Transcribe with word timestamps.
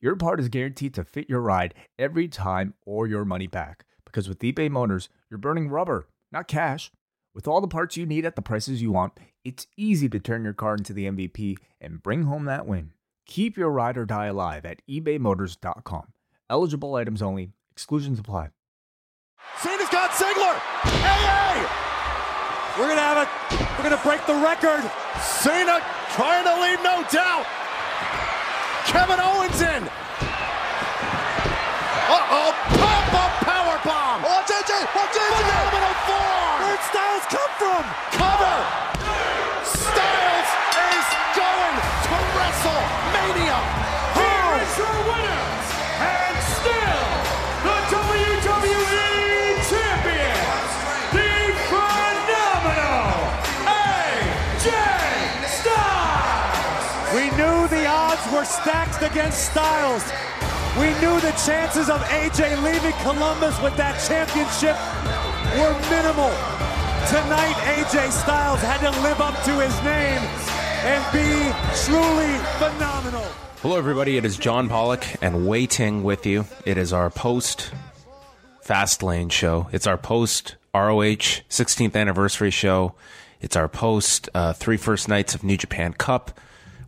your 0.00 0.16
part 0.16 0.40
is 0.40 0.48
guaranteed 0.48 0.94
to 0.94 1.04
fit 1.04 1.28
your 1.28 1.40
ride 1.40 1.74
every 1.98 2.28
time 2.28 2.74
or 2.84 3.06
your 3.06 3.24
money 3.24 3.46
back. 3.46 3.84
Because 4.04 4.28
with 4.28 4.40
eBay 4.40 4.70
Motors, 4.70 5.08
you're 5.30 5.38
burning 5.38 5.68
rubber, 5.68 6.08
not 6.30 6.48
cash. 6.48 6.90
With 7.34 7.48
all 7.48 7.60
the 7.60 7.68
parts 7.68 7.96
you 7.96 8.06
need 8.06 8.24
at 8.24 8.36
the 8.36 8.42
prices 8.42 8.80
you 8.80 8.92
want, 8.92 9.12
it's 9.44 9.66
easy 9.76 10.08
to 10.08 10.20
turn 10.20 10.44
your 10.44 10.52
car 10.52 10.74
into 10.74 10.92
the 10.92 11.06
MVP 11.06 11.56
and 11.80 12.02
bring 12.02 12.24
home 12.24 12.44
that 12.44 12.66
win. 12.66 12.92
Keep 13.26 13.56
your 13.56 13.70
ride 13.70 13.96
or 13.96 14.04
die 14.04 14.26
alive 14.26 14.64
at 14.64 14.82
ebaymotors.com. 14.88 16.12
Eligible 16.48 16.94
items 16.94 17.22
only, 17.22 17.50
exclusions 17.72 18.18
apply. 18.18 18.50
Cena's 19.58 19.88
got 19.88 20.10
Ziggler. 20.10 20.58
Hey! 20.90 21.66
We're 22.78 22.88
gonna 22.88 23.00
have 23.00 23.22
it. 23.22 23.60
We're 23.78 23.88
gonna 23.88 24.02
break 24.02 24.26
the 24.26 24.34
record. 24.34 24.82
Cena 25.20 25.80
trying 26.10 26.44
to 26.44 26.60
leave, 26.60 26.82
no 26.82 27.04
doubt. 27.10 27.46
Kevin 28.86 29.20
Owens 29.20 29.60
in. 29.60 29.82
Uh-oh, 32.04 32.52
pop-up 32.76 33.32
power 33.42 33.80
bomb. 33.84 34.20
Oh, 34.22 34.28
watch 34.28 34.50
AJ, 34.52 34.72
watch 34.94 35.16
oh, 35.16 35.24
AJ. 35.24 35.40
Phenomenal 35.40 35.94
forearm. 36.04 36.58
Where'd 36.60 36.84
Styles 36.92 37.24
come 37.32 37.52
from? 37.58 38.13
Were 58.34 58.44
stacked 58.44 59.00
against 59.00 59.52
Styles. 59.52 60.02
We 60.76 60.90
knew 60.98 61.20
the 61.20 61.30
chances 61.46 61.88
of 61.88 62.00
AJ 62.00 62.60
leaving 62.64 62.92
Columbus 63.02 63.60
with 63.62 63.76
that 63.76 63.94
championship 64.08 64.74
were 65.54 65.70
minimal. 65.88 66.34
Tonight, 67.06 67.54
AJ 67.62 68.10
Styles 68.10 68.60
had 68.60 68.80
to 68.80 68.90
live 69.02 69.20
up 69.20 69.40
to 69.44 69.52
his 69.60 69.72
name 69.84 70.18
and 70.82 71.04
be 71.12 71.54
truly 71.84 72.34
phenomenal. 72.58 73.22
Hello, 73.62 73.76
everybody. 73.76 74.16
It 74.16 74.24
is 74.24 74.36
John 74.36 74.68
Pollock 74.68 75.04
and 75.22 75.46
Wai 75.46 75.66
Ting 75.66 76.02
with 76.02 76.26
you. 76.26 76.44
It 76.66 76.76
is 76.76 76.92
our 76.92 77.10
post 77.10 77.70
Fastlane 78.66 79.30
show. 79.30 79.68
It's 79.70 79.86
our 79.86 79.96
post 79.96 80.56
ROH 80.74 81.44
16th 81.50 81.94
anniversary 81.94 82.50
show. 82.50 82.96
It's 83.40 83.54
our 83.54 83.68
post 83.68 84.28
uh, 84.34 84.54
three 84.54 84.76
first 84.76 85.08
nights 85.08 85.36
of 85.36 85.44
New 85.44 85.56
Japan 85.56 85.92
Cup. 85.92 86.40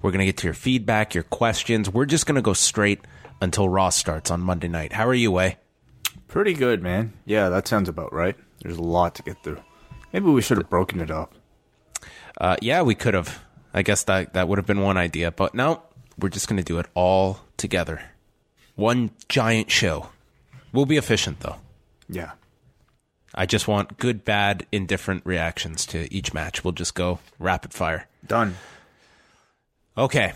We're 0.06 0.12
going 0.12 0.20
to 0.20 0.26
get 0.26 0.36
to 0.36 0.46
your 0.46 0.54
feedback, 0.54 1.14
your 1.14 1.24
questions. 1.24 1.90
We're 1.90 2.06
just 2.06 2.26
going 2.26 2.36
to 2.36 2.40
go 2.40 2.52
straight 2.52 3.00
until 3.40 3.68
Raw 3.68 3.88
starts 3.88 4.30
on 4.30 4.40
Monday 4.40 4.68
night. 4.68 4.92
How 4.92 5.04
are 5.08 5.12
you, 5.12 5.32
Wai? 5.32 5.56
Pretty 6.28 6.54
good, 6.54 6.80
man. 6.80 7.12
Yeah, 7.24 7.48
that 7.48 7.66
sounds 7.66 7.88
about 7.88 8.12
right. 8.12 8.36
There's 8.62 8.76
a 8.76 8.82
lot 8.82 9.16
to 9.16 9.24
get 9.24 9.42
through. 9.42 9.60
Maybe 10.12 10.26
we 10.26 10.42
should 10.42 10.58
have 10.58 10.70
broken 10.70 11.00
it 11.00 11.10
up. 11.10 11.34
Uh, 12.40 12.54
yeah, 12.62 12.82
we 12.82 12.94
could 12.94 13.14
have. 13.14 13.42
I 13.74 13.82
guess 13.82 14.04
that 14.04 14.34
that 14.34 14.46
would 14.46 14.58
have 14.58 14.66
been 14.66 14.80
one 14.80 14.96
idea, 14.96 15.32
but 15.32 15.56
no, 15.56 15.82
we're 16.16 16.28
just 16.28 16.46
going 16.46 16.58
to 16.58 16.62
do 16.62 16.78
it 16.78 16.86
all 16.94 17.40
together. 17.56 18.00
One 18.76 19.10
giant 19.28 19.72
show. 19.72 20.10
We'll 20.72 20.86
be 20.86 20.98
efficient 20.98 21.40
though. 21.40 21.56
Yeah. 22.08 22.30
I 23.34 23.44
just 23.44 23.66
want 23.66 23.98
good, 23.98 24.24
bad, 24.24 24.68
indifferent 24.70 25.26
reactions 25.26 25.84
to 25.86 26.06
each 26.14 26.32
match. 26.32 26.62
We'll 26.62 26.74
just 26.74 26.94
go 26.94 27.18
rapid 27.40 27.74
fire. 27.74 28.06
Done. 28.24 28.54
Okay. 29.98 30.32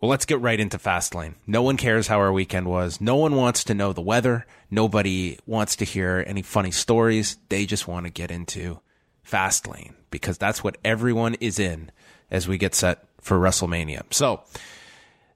Well, 0.00 0.08
let's 0.08 0.26
get 0.26 0.40
right 0.40 0.58
into 0.58 0.78
Fastlane. 0.78 1.34
No 1.46 1.62
one 1.62 1.76
cares 1.76 2.06
how 2.06 2.18
our 2.18 2.32
weekend 2.32 2.68
was. 2.68 3.00
No 3.00 3.16
one 3.16 3.34
wants 3.34 3.64
to 3.64 3.74
know 3.74 3.92
the 3.92 4.00
weather. 4.00 4.46
Nobody 4.70 5.38
wants 5.44 5.76
to 5.76 5.84
hear 5.84 6.22
any 6.26 6.42
funny 6.42 6.70
stories. 6.70 7.36
They 7.48 7.66
just 7.66 7.88
want 7.88 8.06
to 8.06 8.10
get 8.10 8.30
into 8.30 8.78
Fastlane 9.26 9.94
because 10.10 10.38
that's 10.38 10.62
what 10.62 10.78
everyone 10.84 11.34
is 11.34 11.58
in 11.58 11.90
as 12.30 12.46
we 12.46 12.58
get 12.58 12.74
set 12.74 13.04
for 13.20 13.38
WrestleMania. 13.38 14.02
So, 14.10 14.42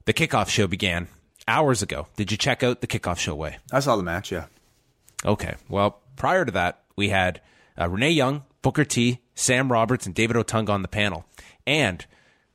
the 0.04 0.12
kickoff 0.12 0.48
show 0.48 0.68
began 0.68 1.08
hours 1.48 1.82
ago. 1.82 2.06
Did 2.16 2.30
you 2.30 2.38
check 2.38 2.62
out 2.62 2.80
the 2.80 2.86
kickoff 2.86 3.18
show 3.18 3.34
Wai? 3.34 3.58
I 3.72 3.80
saw 3.80 3.96
the 3.96 4.02
match, 4.02 4.30
yeah. 4.30 4.46
Okay. 5.24 5.56
Well, 5.68 6.00
prior 6.16 6.44
to 6.44 6.52
that, 6.52 6.82
we 6.94 7.08
had 7.08 7.40
uh, 7.78 7.88
Renee 7.88 8.10
Young, 8.10 8.44
Booker 8.62 8.84
T, 8.84 9.20
Sam 9.34 9.72
Roberts, 9.72 10.06
and 10.06 10.14
David 10.14 10.36
Otunga 10.36 10.70
on 10.70 10.82
the 10.82 10.88
panel. 10.88 11.24
And 11.66 12.06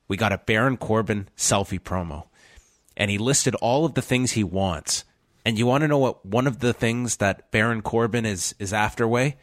we 0.07 0.17
got 0.17 0.31
a 0.31 0.37
Baron 0.37 0.77
Corbin 0.77 1.27
selfie 1.35 1.79
promo. 1.79 2.25
And 2.95 3.11
he 3.11 3.17
listed 3.17 3.55
all 3.55 3.85
of 3.85 3.93
the 3.93 4.01
things 4.01 4.31
he 4.31 4.43
wants. 4.43 5.03
And 5.45 5.57
you 5.57 5.65
want 5.65 5.83
to 5.83 5.87
know 5.87 5.99
what 5.99 6.25
one 6.25 6.47
of 6.47 6.59
the 6.59 6.73
things 6.73 7.17
that 7.17 7.51
Baron 7.51 7.81
Corbin 7.81 8.25
is 8.25 8.55
is 8.59 8.73
after 8.73 9.07
Wai? 9.07 9.37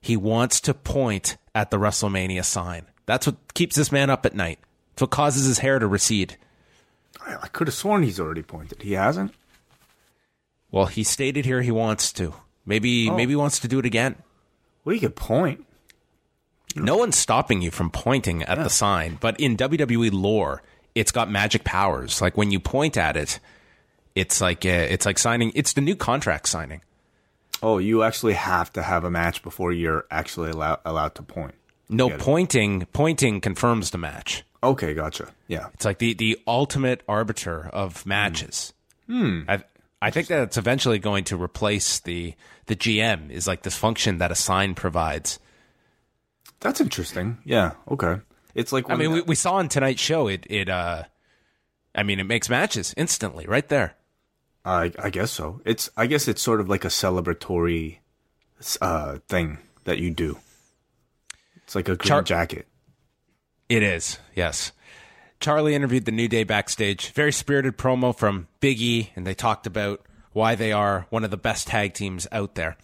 He 0.00 0.16
wants 0.16 0.60
to 0.62 0.74
point 0.74 1.36
at 1.54 1.70
the 1.70 1.78
WrestleMania 1.78 2.44
sign. 2.44 2.86
That's 3.06 3.26
what 3.26 3.54
keeps 3.54 3.76
this 3.76 3.92
man 3.92 4.10
up 4.10 4.26
at 4.26 4.34
night. 4.34 4.58
It's 4.92 5.00
what 5.00 5.10
causes 5.10 5.46
his 5.46 5.60
hair 5.60 5.78
to 5.78 5.86
recede. 5.86 6.36
I, 7.24 7.46
could 7.48 7.68
have 7.68 7.74
sworn 7.74 8.02
he's 8.02 8.18
already 8.18 8.42
pointed. 8.42 8.82
He 8.82 8.92
hasn't? 8.92 9.32
Well, 10.70 10.86
he 10.86 11.04
stated 11.04 11.44
here 11.44 11.62
he 11.62 11.70
wants 11.70 12.12
to. 12.14 12.34
Maybe 12.66 13.08
oh. 13.08 13.16
maybe 13.16 13.32
he 13.32 13.36
wants 13.36 13.60
to 13.60 13.68
do 13.68 13.78
it 13.78 13.86
again. 13.86 14.16
Well, 14.84 14.94
he 14.94 15.00
could 15.00 15.16
point. 15.16 15.64
No 16.76 16.96
one's 16.96 17.16
stopping 17.16 17.62
you 17.62 17.70
from 17.70 17.90
pointing 17.90 18.42
at 18.44 18.56
the 18.58 18.70
sign, 18.70 19.18
but 19.20 19.38
in 19.40 19.56
WWE 19.56 20.10
lore, 20.12 20.62
it's 20.94 21.12
got 21.12 21.30
magic 21.30 21.64
powers. 21.64 22.20
Like 22.20 22.36
when 22.36 22.50
you 22.50 22.60
point 22.60 22.96
at 22.96 23.16
it, 23.16 23.40
it's 24.14 24.40
like 24.40 24.64
uh, 24.66 24.68
it's 24.68 25.06
like 25.06 25.18
signing. 25.18 25.52
It's 25.54 25.72
the 25.72 25.80
new 25.80 25.96
contract 25.96 26.48
signing. 26.48 26.82
Oh, 27.62 27.78
you 27.78 28.02
actually 28.02 28.34
have 28.34 28.72
to 28.72 28.82
have 28.82 29.04
a 29.04 29.10
match 29.10 29.42
before 29.42 29.72
you're 29.72 30.04
actually 30.10 30.50
allow- 30.50 30.80
allowed 30.84 31.14
to 31.14 31.22
point. 31.22 31.54
No 31.88 32.08
Get 32.08 32.18
it. 32.18 32.22
pointing. 32.22 32.86
Pointing 32.92 33.40
confirms 33.40 33.90
the 33.90 33.98
match. 33.98 34.42
Okay, 34.62 34.94
gotcha. 34.94 35.28
Yeah. 35.48 35.68
It's 35.74 35.84
like 35.84 35.98
the 35.98 36.14
the 36.14 36.38
ultimate 36.46 37.02
arbiter 37.08 37.68
of 37.72 38.04
matches. 38.06 38.72
Hmm. 39.06 39.42
I 39.48 39.62
I 40.00 40.10
think 40.10 40.28
that 40.28 40.42
it's 40.42 40.56
eventually 40.56 40.98
going 40.98 41.24
to 41.24 41.40
replace 41.40 42.00
the 42.00 42.34
the 42.66 42.76
GM. 42.76 43.30
Is 43.30 43.46
like 43.46 43.62
this 43.62 43.76
function 43.76 44.18
that 44.18 44.30
a 44.32 44.36
sign 44.36 44.74
provides. 44.74 45.38
That's 46.62 46.80
interesting. 46.80 47.38
Yeah, 47.44 47.72
okay. 47.90 48.20
It's 48.54 48.72
like 48.72 48.88
I 48.88 48.94
mean, 48.96 49.12
we, 49.12 49.20
we 49.22 49.34
saw 49.34 49.54
on 49.54 49.68
tonight's 49.68 50.00
show. 50.00 50.28
It 50.28 50.46
it 50.48 50.68
uh, 50.68 51.04
I 51.94 52.02
mean, 52.02 52.20
it 52.20 52.24
makes 52.24 52.48
matches 52.48 52.94
instantly 52.96 53.46
right 53.46 53.68
there. 53.68 53.96
I 54.64 54.92
I 54.98 55.10
guess 55.10 55.32
so. 55.32 55.60
It's 55.64 55.90
I 55.96 56.06
guess 56.06 56.28
it's 56.28 56.40
sort 56.40 56.60
of 56.60 56.68
like 56.68 56.84
a 56.84 56.88
celebratory 56.88 57.98
uh 58.80 59.18
thing 59.28 59.58
that 59.84 59.98
you 59.98 60.10
do. 60.10 60.38
It's 61.64 61.74
like 61.74 61.88
a 61.88 61.96
green 61.96 62.08
Char- 62.08 62.22
jacket. 62.22 62.68
It 63.68 63.82
is, 63.82 64.18
yes. 64.34 64.72
Charly 65.40 65.72
interviewed 65.74 66.04
the 66.04 66.12
New 66.12 66.28
Day 66.28 66.44
backstage. 66.44 67.10
Very 67.10 67.32
spirited 67.32 67.76
promo 67.76 68.16
from 68.16 68.46
Big 68.60 68.80
E, 68.80 69.10
and 69.16 69.26
they 69.26 69.34
talked 69.34 69.66
about 69.66 70.00
why 70.32 70.54
they 70.54 70.70
are 70.72 71.06
one 71.10 71.24
of 71.24 71.30
the 71.30 71.36
best 71.36 71.66
tag 71.66 71.94
teams 71.94 72.28
out 72.30 72.54
there. 72.54 72.76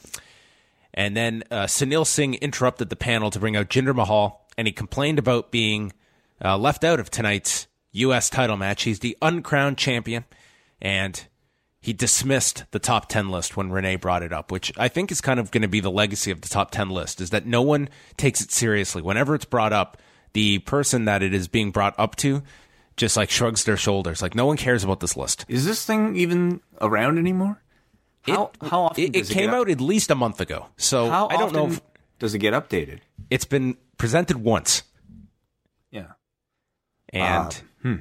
And 0.95 1.17
then 1.17 1.45
uh, 1.51 1.65
Sunil 1.65 2.07
Singh 2.07 2.35
interrupted 2.35 2.89
the 2.89 2.97
panel 2.97 3.31
to 3.31 3.39
bring 3.39 3.57
out 3.57 3.69
Jinder 3.69 3.95
Mahal, 3.95 4.47
and 4.57 4.67
he 4.67 4.73
complained 4.73 5.19
about 5.19 5.51
being 5.51 5.93
uh, 6.45 6.57
left 6.59 6.85
out 6.85 7.01
of 7.01 7.11
tonight's 7.11 7.67
U.S. 7.93 8.31
title 8.31 8.57
match. 8.57 8.83
He's 8.83 9.01
the 9.01 9.17
uncrowned 9.23 9.79
champion, 9.79 10.25
and 10.81 11.27
he 11.81 11.93
dismissed 11.93 12.65
the 12.73 12.79
top 12.79 13.09
10 13.09 13.29
list 13.29 13.57
when 13.57 13.71
Renee 13.71 13.97
brought 13.97 14.23
it 14.23 14.33
up, 14.33 14.51
which 14.51 14.73
I 14.77 14.89
think 14.89 15.13
is 15.13 15.21
kind 15.21 15.39
of 15.39 15.51
going 15.51 15.63
to 15.63 15.69
be 15.69 15.81
the 15.81 15.91
legacy 15.91 16.31
of 16.31 16.41
the 16.41 16.49
top 16.49 16.71
10 16.71 16.91
list, 16.91 17.21
is 17.21 17.31
that 17.31 17.47
no 17.47 17.63
one 17.63 17.89
takes 18.17 18.41
it 18.41 18.51
seriously. 18.51 19.03
Whenever 19.03 19.35
it's 19.35 19.45
brought 19.45 19.73
up, 19.73 19.99
the 20.33 20.59
person 20.61 21.05
that 21.05 21.23
it 21.23 21.33
is 21.33 21.49
being 21.49 21.71
brought 21.71 21.95
up 21.99 22.17
to 22.17 22.43
just 22.97 23.17
like 23.17 23.31
shrugs 23.31 23.65
their 23.65 23.77
shoulders. 23.77 24.21
Like, 24.21 24.35
no 24.35 24.45
one 24.45 24.57
cares 24.57 24.85
about 24.85 25.01
this 25.01 25.17
list. 25.17 25.47
Is 25.49 25.65
this 25.65 25.85
thing 25.85 26.17
even 26.17 26.61
around 26.81 27.19
anymore? 27.19 27.63
How 28.35 28.45
it, 28.63 28.69
how 28.71 28.83
often 28.83 29.05
it, 29.05 29.17
it 29.17 29.19
does 29.21 29.29
came 29.31 29.47
get 29.47 29.51
up- 29.51 29.61
out 29.61 29.71
at 29.71 29.81
least 29.81 30.11
a 30.11 30.15
month 30.15 30.41
ago. 30.41 30.67
So 30.77 31.09
How 31.09 31.29
I 31.29 31.37
don't 31.37 31.53
know 31.53 31.69
if 31.69 31.81
does 32.19 32.35
it 32.35 32.39
get 32.39 32.53
updated? 32.55 33.01
it's 33.31 33.45
been 33.45 33.77
presented 33.97 34.37
once. 34.39 34.83
Yeah. 35.91 36.13
And 37.11 37.63
Uh, 37.85 37.97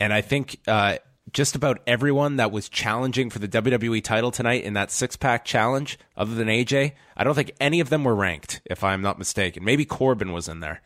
and 0.00 0.12
I 0.12 0.20
think 0.20 0.58
uh, 0.66 0.98
just 1.32 1.54
about 1.56 1.80
everyone 1.86 2.36
that 2.36 2.50
was 2.52 2.68
challenging 2.68 3.30
for 3.30 3.38
the 3.38 3.48
WWE 3.48 4.02
title 4.02 4.30
tonight 4.30 4.64
in 4.64 4.74
that 4.74 4.90
six 4.90 5.16
pack 5.16 5.44
challenge, 5.44 5.98
other 6.16 6.34
than 6.34 6.48
AJ, 6.48 6.92
I 7.16 7.24
don't 7.24 7.34
think 7.34 7.52
any 7.60 7.80
of 7.80 7.88
them 7.90 8.04
were 8.04 8.14
ranked, 8.14 8.60
if 8.66 8.84
I'm 8.84 9.02
not 9.02 9.18
mistaken. 9.18 9.64
Maybe 9.64 9.84
Corbin 9.84 10.32
was 10.32 10.48
in 10.48 10.60
there. 10.60 10.82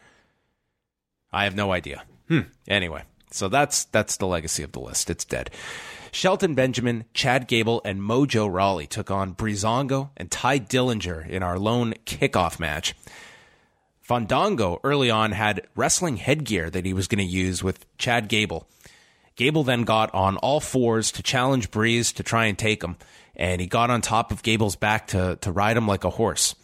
I 1.33 1.45
have 1.45 1.57
no 1.57 1.73
idea. 1.73 2.05
Hmm. 2.29 2.41
Anyway, 2.69 3.03
so 3.31 3.49
that's 3.49 3.85
that's 3.87 4.17
the 4.19 4.27
legacy 4.27 4.63
of 4.63 4.73
the 4.73 4.81
list. 4.81 5.11
It's 5.11 5.25
dead. 5.25 5.51
Shelton 6.13 6.55
Benjamin, 6.55 7.05
Chad 7.15 7.47
Gable, 7.49 7.81
and 7.85 8.01
Mojo 8.01 8.53
Rawley 8.53 8.87
took 8.87 9.11
on 9.11 9.35
Breezango 9.35 10.11
and 10.17 10.31
Tye 10.31 10.59
Dillinger 10.59 11.29
in 11.29 11.43
our 11.43 11.59
lone 11.59 11.95
kickoff 12.05 12.59
match. 12.59 12.95
Fandango 14.01 14.81
early 14.85 15.11
on 15.11 15.33
had 15.33 15.67
wrestling 15.77 16.17
headgear 16.17 16.71
that 16.71 16.87
he 16.87 16.95
was 16.95 17.09
going 17.09 17.19
to 17.19 17.31
use 17.31 17.63
with 17.63 17.85
Chad 17.99 18.29
Gable. 18.29 18.67
Gable 19.37 19.65
then 19.65 19.83
got 19.83 20.13
on 20.15 20.37
all 20.39 20.61
fours 20.61 21.13
to 21.13 21.23
challenge 21.23 21.71
Breeze 21.71 22.13
to 22.15 22.23
try 22.23 22.47
and 22.47 22.59
take 22.59 22.83
him, 22.83 22.97
and 23.37 23.61
he 23.61 23.67
got 23.67 23.91
on 23.91 24.01
top 24.01 24.33
of 24.33 24.43
Gable's 24.43 24.77
back 24.77 25.09
to, 25.09 25.37
to 25.43 25.53
ride 25.53 25.77
him 25.77 25.87
like 25.87 26.05
a 26.05 26.11
horse. 26.11 26.55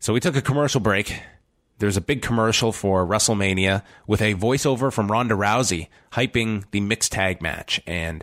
So 0.00 0.12
we 0.12 0.20
took 0.20 0.34
a 0.34 0.42
commercial 0.42 0.80
break. 0.80 1.20
There's 1.80 1.96
a 1.96 2.02
big 2.02 2.20
commercial 2.20 2.72
for 2.72 3.06
WrestleMania 3.06 3.82
with 4.06 4.20
a 4.20 4.34
voiceover 4.34 4.92
from 4.92 5.10
Ronda 5.10 5.34
Rousey 5.34 5.88
hyping 6.12 6.64
the 6.72 6.80
mixed 6.80 7.12
tag 7.12 7.40
match. 7.40 7.80
And 7.86 8.22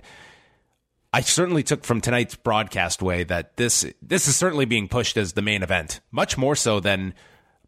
I 1.12 1.22
certainly 1.22 1.64
took 1.64 1.84
from 1.84 2.00
tonight's 2.00 2.36
broadcast 2.36 3.02
Wai 3.02 3.24
that 3.24 3.58
this 3.58 3.84
this 4.00 4.28
is 4.28 4.36
certainly 4.36 4.66
being 4.66 4.88
pushed 4.88 5.18
as 5.18 5.34
the 5.34 5.42
main 5.42 5.64
event, 5.64 6.00
much 6.12 6.38
more 6.38 6.56
so 6.56 6.80
than 6.80 7.16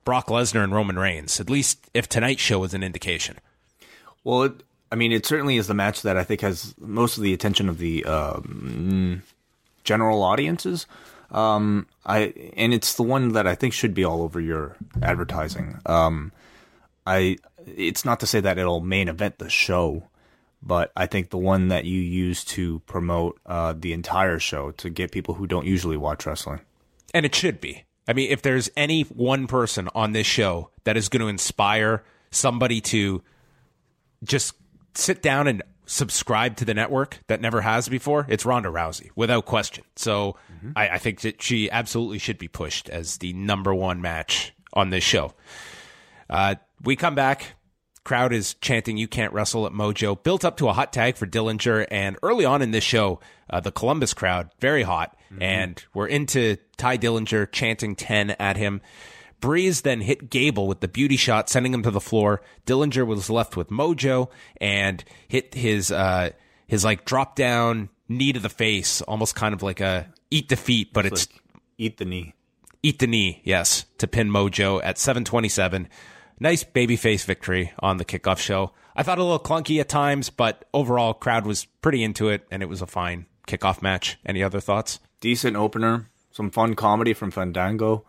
Brock 0.05 0.27
Lesnar 0.27 0.63
and 0.63 0.73
Roman 0.73 0.99
Reigns. 0.99 1.39
At 1.39 1.49
least 1.49 1.89
if 1.95 2.07
tonight's 2.07 2.41
show 2.41 2.63
is 2.63 2.75
an 2.75 2.83
indication. 2.83 3.37
Well, 4.23 4.43
it, 4.43 4.63
I 4.91 4.95
mean, 4.95 5.11
it 5.11 5.25
certainly 5.25 5.57
is 5.57 5.65
the 5.65 5.73
match 5.73 6.03
that 6.03 6.17
I 6.17 6.23
think 6.23 6.41
has 6.41 6.75
most 6.77 7.17
of 7.17 7.23
the 7.23 7.33
attention 7.33 7.67
of 7.67 7.79
the 7.79 8.05
um, 8.05 9.23
general 9.83 10.21
audiences. 10.21 10.85
Um, 11.31 11.87
I 12.05 12.33
and 12.55 12.73
it's 12.73 12.95
the 12.95 13.03
one 13.03 13.33
that 13.33 13.45
I 13.45 13.55
think 13.55 13.73
should 13.73 13.93
be 13.93 14.03
all 14.03 14.21
over 14.21 14.39
your 14.39 14.75
advertising. 15.01 15.79
Um, 15.85 16.31
I 17.05 17.37
it's 17.65 18.05
not 18.05 18.19
to 18.21 18.27
say 18.27 18.39
that 18.39 18.57
it'll 18.57 18.81
main 18.81 19.07
event 19.07 19.37
the 19.37 19.49
show, 19.49 20.03
but 20.61 20.91
I 20.95 21.05
think 21.05 21.29
the 21.29 21.37
one 21.37 21.67
that 21.67 21.85
you 21.85 21.99
use 21.99 22.43
to 22.45 22.79
promote 22.81 23.39
uh, 23.45 23.73
the 23.77 23.93
entire 23.93 24.39
show 24.39 24.71
to 24.71 24.89
get 24.89 25.11
people 25.11 25.35
who 25.35 25.47
don't 25.47 25.65
usually 25.65 25.97
watch 25.97 26.25
wrestling. 26.25 26.61
And 27.13 27.25
it 27.25 27.35
should 27.35 27.61
be. 27.61 27.85
I 28.07 28.13
mean, 28.13 28.31
if 28.31 28.41
there's 28.41 28.69
any 28.75 29.03
one 29.03 29.45
person 29.45 29.87
on 29.93 30.13
this 30.13 30.25
show 30.25 30.71
that 30.83 30.97
is 30.97 31.09
going 31.09 31.21
to 31.21 31.27
inspire 31.27 32.03
somebody 32.31 32.81
to 32.81 33.21
just 34.23 34.55
sit 34.95 35.21
down 35.21 35.47
and 35.47 35.63
subscribe 35.89 36.55
to 36.57 36.65
the 36.65 36.73
network 36.73 37.19
that 37.27 37.41
never 37.41 37.61
has 37.61 37.89
before, 37.89 38.25
it's 38.29 38.45
Ronda 38.45 38.69
Rousey, 38.69 39.09
without 39.15 39.45
question. 39.45 39.83
So 39.95 40.37
mm-hmm. 40.53 40.71
I, 40.75 40.89
I, 40.89 40.97
think 40.99 41.21
that 41.21 41.41
she 41.41 41.69
absolutely 41.71 42.19
should 42.19 42.37
be 42.37 42.47
pushed 42.47 42.89
as 42.89 43.17
the 43.17 43.33
number 43.33 43.73
one 43.73 43.99
match 43.99 44.53
on 44.71 44.91
this 44.91 45.03
show. 45.03 45.33
Uh, 46.29 46.55
we 46.83 46.95
come 46.95 47.15
back. 47.15 47.55
Crowd 48.03 48.33
is 48.33 48.53
chanting, 48.55 48.97
You 48.97 49.07
can't 49.07 49.33
wrestle 49.33 49.65
at 49.65 49.71
Mojo. 49.71 50.21
Built 50.21 50.45
up 50.45 50.57
to 50.57 50.69
a 50.69 50.73
hot 50.73 50.93
tag 50.93 51.17
for 51.17 51.25
Dillinger. 51.25 51.87
And 51.89 52.17
early 52.21 52.45
on 52.45 52.61
in 52.61 52.69
this 52.69 52.83
show, 52.83 53.19
uh, 53.49 53.59
the 53.59 53.71
Columbus 53.71 54.13
crowd, 54.13 54.51
very 54.59 54.83
hot. 54.83 55.17
Mm-hmm. 55.31 55.41
And 55.41 55.85
we're 55.93 56.07
into 56.07 56.57
Tye 56.77 56.97
Dillinger 56.99 57.51
chanting 57.51 57.95
10 57.95 58.31
at 58.31 58.57
him. 58.57 58.81
Breeze 59.39 59.81
then 59.81 60.01
hit 60.01 60.29
Gable 60.29 60.67
with 60.67 60.81
the 60.81 60.87
beauty 60.87 61.17
shot, 61.17 61.49
sending 61.49 61.73
him 61.73 61.83
to 61.83 61.91
the 61.91 62.01
floor. 62.01 62.41
Dillinger 62.65 63.05
was 63.05 63.29
left 63.29 63.55
with 63.55 63.69
Mojo 63.69 64.29
and 64.57 65.03
hit 65.27 65.53
his 65.53 65.91
uh, 65.91 66.31
his 66.67 66.83
like 66.83 67.05
drop 67.05 67.35
down 67.35 67.89
knee 68.07 68.33
to 68.33 68.39
the 68.39 68.49
face, 68.49 69.01
almost 69.03 69.35
kind 69.35 69.53
of 69.53 69.63
like 69.63 69.79
a 69.79 70.11
eat 70.31 70.49
the 70.49 70.55
feet, 70.55 70.93
but 70.93 71.05
it's, 71.05 71.23
it's 71.23 71.33
like 71.33 71.41
eat 71.77 71.97
the 71.97 72.05
knee. 72.05 72.33
Eat 72.81 72.99
the 72.99 73.07
knee, 73.07 73.41
yes, 73.43 73.85
to 73.97 74.07
pin 74.07 74.29
Mojo 74.29 74.79
at 74.83 74.97
727. 74.97 75.89
Nice 76.39 76.63
babyface 76.63 77.25
victory 77.25 77.73
on 77.79 77.97
the 77.97 78.05
kickoff 78.05 78.37
show. 78.37 78.71
I 78.95 79.03
thought 79.03 79.17
a 79.17 79.23
little 79.23 79.39
clunky 79.39 79.79
at 79.79 79.89
times, 79.89 80.29
but 80.29 80.65
overall, 80.73 81.13
crowd 81.13 81.45
was 81.45 81.65
pretty 81.81 82.03
into 82.03 82.29
it, 82.29 82.45
and 82.49 82.63
it 82.63 82.67
was 82.67 82.81
a 82.81 82.87
fine 82.87 83.25
kickoff 83.47 83.81
match. 83.81 84.17
Any 84.25 84.41
other 84.41 84.61
thoughts? 84.61 84.99
Decent 85.19 85.57
opener, 85.57 86.09
some 86.31 86.49
fun 86.49 86.75
comedy 86.75 87.13
from 87.13 87.31
Fandango. 87.31 88.05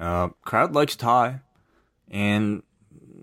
Uh, 0.00 0.28
crowd 0.42 0.74
likes 0.74 0.96
Tye, 0.96 1.40
and 2.10 2.62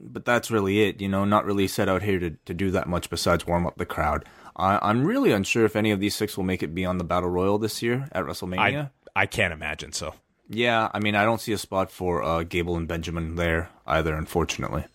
but 0.02 0.26
that's 0.26 0.52
really 0.52 0.84
it. 0.84 1.02
You 1.02 1.10
know, 1.10 1.26
not 1.26 1.46
really 1.46 1.68
set 1.68 1.90
out 1.90 2.04
here 2.04 2.20
to, 2.20 2.32
to 2.46 2.54
do 2.54 2.72
that 2.72 2.88
much 2.88 3.10
besides 3.10 3.48
warm 3.48 3.66
up 3.66 3.78
the 3.78 3.86
crowd. 3.86 4.26
I, 4.56 4.80
I'm 4.82 5.06
really 5.06 5.32
unsure 5.32 5.66
if 5.66 5.76
any 5.76 5.92
of 5.92 6.00
these 6.00 6.16
six 6.16 6.38
will 6.38 6.44
make 6.44 6.64
it 6.64 6.76
beyond 6.76 7.00
the 7.00 7.04
Battle 7.04 7.30
Royal 7.30 7.58
this 7.58 7.82
year 7.82 8.08
at 8.12 8.24
WrestleMania. 8.24 8.92
I, 9.16 9.22
I 9.22 9.26
can't 9.26 9.54
imagine 9.54 9.92
so. 9.92 10.14
Yeah, 10.50 10.90
I 10.94 11.00
mean, 11.00 11.16
I 11.16 11.26
don't 11.26 11.42
see 11.42 11.52
a 11.52 11.58
spot 11.58 11.92
for 11.92 12.24
uh, 12.24 12.44
Gable 12.44 12.78
and 12.78 12.88
Benjamin 12.88 13.36
there 13.36 13.70
either, 13.86 14.16
unfortunately. 14.16 14.86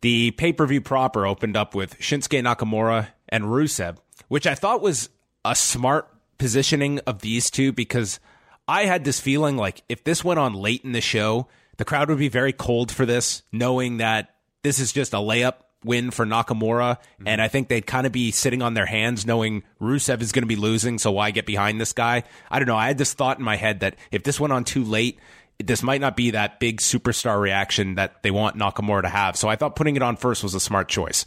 The 0.00 0.30
pay 0.32 0.52
per 0.52 0.66
view 0.66 0.80
proper 0.80 1.26
opened 1.26 1.56
up 1.56 1.74
with 1.74 1.98
Shinsuke 1.98 2.42
Nakamura 2.42 3.08
and 3.28 3.44
Rusev, 3.44 3.96
which 4.28 4.46
I 4.46 4.54
thought 4.54 4.80
was 4.80 5.08
a 5.44 5.54
smart 5.54 6.08
positioning 6.38 7.00
of 7.00 7.20
these 7.20 7.50
two 7.50 7.72
because 7.72 8.20
I 8.66 8.86
had 8.86 9.04
this 9.04 9.20
feeling 9.20 9.56
like 9.56 9.82
if 9.88 10.04
this 10.04 10.24
went 10.24 10.40
on 10.40 10.54
late 10.54 10.82
in 10.84 10.92
the 10.92 11.00
show, 11.00 11.48
the 11.76 11.84
crowd 11.84 12.08
would 12.08 12.18
be 12.18 12.28
very 12.28 12.52
cold 12.52 12.90
for 12.90 13.04
this, 13.04 13.42
knowing 13.52 13.98
that 13.98 14.34
this 14.62 14.78
is 14.78 14.92
just 14.92 15.12
a 15.12 15.18
layup 15.18 15.54
win 15.84 16.10
for 16.10 16.24
Nakamura. 16.24 16.96
Mm-hmm. 16.96 17.28
And 17.28 17.42
I 17.42 17.48
think 17.48 17.68
they'd 17.68 17.86
kind 17.86 18.06
of 18.06 18.12
be 18.12 18.30
sitting 18.30 18.62
on 18.62 18.74
their 18.74 18.86
hands 18.86 19.26
knowing 19.26 19.62
Rusev 19.80 20.22
is 20.22 20.32
going 20.32 20.42
to 20.42 20.48
be 20.48 20.56
losing. 20.56 20.98
So 20.98 21.12
why 21.12 21.30
get 21.30 21.46
behind 21.46 21.80
this 21.80 21.92
guy? 21.92 22.24
I 22.50 22.58
don't 22.58 22.68
know. 22.68 22.76
I 22.76 22.88
had 22.88 22.98
this 22.98 23.12
thought 23.12 23.38
in 23.38 23.44
my 23.44 23.56
head 23.56 23.80
that 23.80 23.96
if 24.10 24.22
this 24.22 24.40
went 24.40 24.52
on 24.52 24.64
too 24.64 24.82
late, 24.82 25.18
this 25.62 25.82
might 25.82 26.00
not 26.00 26.16
be 26.16 26.32
that 26.32 26.58
big 26.58 26.80
superstar 26.80 27.40
reaction 27.40 27.94
that 27.96 28.22
they 28.22 28.30
want 28.30 28.56
Nakamura 28.56 29.02
to 29.02 29.08
have. 29.08 29.36
So 29.36 29.48
I 29.48 29.56
thought 29.56 29.76
putting 29.76 29.96
it 29.96 30.02
on 30.02 30.16
first 30.16 30.42
was 30.42 30.54
a 30.54 30.60
smart 30.60 30.88
choice. 30.88 31.26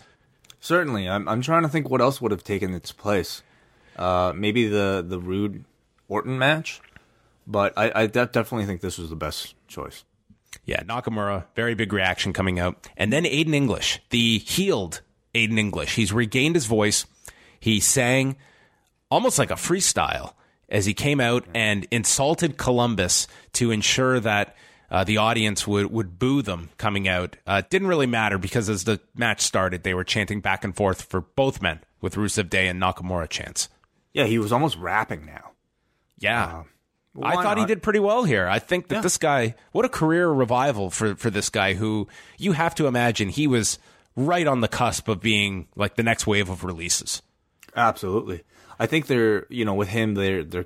Certainly. 0.59 1.07
I'm, 1.07 1.29
I'm 1.29 1.41
trying 1.41 1.61
to 1.61 1.69
think 1.69 1.89
what 1.89 2.01
else 2.01 2.19
would 2.19 2.31
have 2.31 2.43
taken 2.43 2.73
its 2.73 2.91
place. 2.91 3.43
Uh, 3.95 4.33
maybe 4.35 4.67
the, 4.67 5.05
the 5.07 5.19
Roode 5.19 5.63
Orton 6.09 6.37
match? 6.37 6.81
But 7.47 7.73
I, 7.77 7.91
I 7.95 8.07
definitely 8.07 8.65
think 8.65 8.81
this 8.81 8.97
was 8.97 9.09
the 9.09 9.15
best 9.15 9.55
choice. 9.67 10.03
Yeah, 10.65 10.83
Nakamura, 10.83 11.45
very 11.55 11.75
big 11.75 11.93
reaction 11.93 12.33
coming 12.33 12.59
out. 12.59 12.89
And 12.97 13.11
then 13.11 13.23
Aiden 13.23 13.55
English, 13.55 14.01
the 14.09 14.39
healed 14.39 15.01
Aiden 15.33 15.57
English. 15.57 15.95
He's 15.95 16.11
regained 16.11 16.55
his 16.55 16.65
voice. 16.65 17.05
He 17.59 17.79
sang 17.79 18.35
almost 19.09 19.39
like 19.39 19.51
a 19.51 19.55
freestyle 19.55 20.33
as 20.69 20.85
he 20.85 20.93
came 20.93 21.21
out 21.21 21.45
and 21.55 21.87
insulted 21.91 22.57
Columbus 22.57 23.27
to 23.53 23.71
ensure 23.71 24.19
that 24.19 24.55
uh, 24.89 25.03
the 25.03 25.17
audience 25.17 25.65
would, 25.65 25.91
would 25.91 26.19
boo 26.19 26.41
them 26.41 26.69
coming 26.77 27.07
out. 27.07 27.37
Uh, 27.45 27.61
it 27.63 27.69
didn't 27.69 27.87
really 27.87 28.05
matter 28.05 28.37
because 28.37 28.69
as 28.69 28.83
the 28.83 28.99
match 29.15 29.41
started, 29.41 29.83
they 29.83 29.93
were 29.93 30.03
chanting 30.03 30.41
back 30.41 30.63
and 30.63 30.75
forth 30.75 31.03
for 31.03 31.21
both 31.21 31.61
men 31.61 31.79
with 32.01 32.15
Rusev 32.15 32.49
Day 32.49 32.67
and 32.67 32.81
Nakamura 32.81 33.29
chants. 33.29 33.69
Yeah, 34.13 34.25
he 34.25 34.39
was 34.39 34.51
almost 34.51 34.77
rapping 34.77 35.25
now. 35.25 35.51
Yeah. 36.17 36.45
Uh, 36.45 36.63
I 37.21 37.41
thought 37.41 37.57
he 37.57 37.65
did 37.65 37.81
pretty 37.81 37.99
well 37.99 38.23
here. 38.23 38.47
I 38.47 38.59
think 38.59 38.87
that 38.89 38.95
yeah. 38.95 39.01
this 39.01 39.17
guy, 39.17 39.55
what 39.71 39.85
a 39.85 39.89
career 39.89 40.29
revival 40.29 40.89
for, 40.89 41.15
for 41.15 41.29
this 41.29 41.49
guy 41.49 41.73
who 41.73 42.07
you 42.37 42.51
have 42.51 42.75
to 42.75 42.87
imagine 42.87 43.29
he 43.29 43.47
was 43.47 43.79
right 44.15 44.47
on 44.47 44.61
the 44.61 44.67
cusp 44.67 45.07
of 45.07 45.21
being 45.21 45.67
like 45.75 45.95
the 45.95 46.03
next 46.03 46.27
wave 46.27 46.49
of 46.49 46.63
releases. 46.63 47.21
Absolutely. 47.75 48.43
I 48.79 48.85
think 48.85 49.07
they're, 49.07 49.47
you 49.49 49.65
know, 49.65 49.73
with 49.73 49.89
him, 49.89 50.13
they're 50.13 50.43
they're 50.43 50.65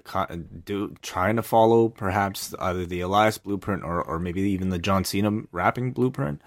do, 0.65 0.95
trying 1.01 1.37
to 1.37 1.43
follow 1.43 1.87
perhaps 1.89 2.53
either 2.59 2.85
the 2.85 3.01
Elias 3.01 3.37
blueprint 3.37 3.83
or, 3.83 4.03
or 4.03 4.19
maybe 4.19 4.41
even 4.41 4.69
the 4.69 4.79
John 4.79 5.05
Cena 5.05 5.43
rapping 5.51 5.91
blueprint. 5.93 6.41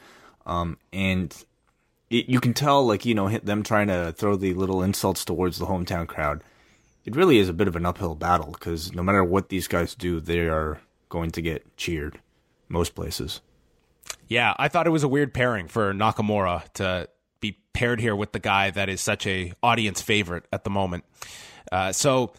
Um, 0.44 0.78
and 0.92 1.34
it, 2.10 2.28
you 2.28 2.40
can 2.40 2.52
tell, 2.52 2.86
like, 2.86 3.06
you 3.06 3.14
know, 3.14 3.30
them 3.38 3.62
trying 3.62 3.88
to 3.88 4.12
throw 4.12 4.36
the 4.36 4.52
little 4.52 4.82
insults 4.82 5.24
towards 5.24 5.58
the 5.58 5.66
hometown 5.66 6.06
crowd 6.06 6.44
it 7.04 7.16
really 7.16 7.38
is 7.38 7.48
a 7.48 7.52
bit 7.52 7.68
of 7.68 7.76
an 7.76 7.86
uphill 7.86 8.14
battle 8.14 8.52
because 8.52 8.94
no 8.94 9.02
matter 9.02 9.22
what 9.22 9.48
these 9.48 9.68
guys 9.68 9.94
do, 9.94 10.20
they 10.20 10.40
are 10.40 10.80
going 11.08 11.30
to 11.32 11.42
get 11.42 11.76
cheered 11.76 12.18
most 12.68 12.94
places. 12.94 13.40
Yeah, 14.28 14.54
I 14.58 14.68
thought 14.68 14.86
it 14.86 14.90
was 14.90 15.02
a 15.02 15.08
weird 15.08 15.34
pairing 15.34 15.68
for 15.68 15.92
Nakamura 15.92 16.72
to 16.74 17.08
be 17.40 17.58
paired 17.72 18.00
here 18.00 18.16
with 18.16 18.32
the 18.32 18.38
guy 18.38 18.70
that 18.70 18.88
is 18.88 19.00
such 19.00 19.26
a 19.26 19.52
audience 19.62 20.00
favorite 20.00 20.46
at 20.52 20.64
the 20.64 20.70
moment. 20.70 21.04
Uh, 21.70 21.92
so 21.92 22.32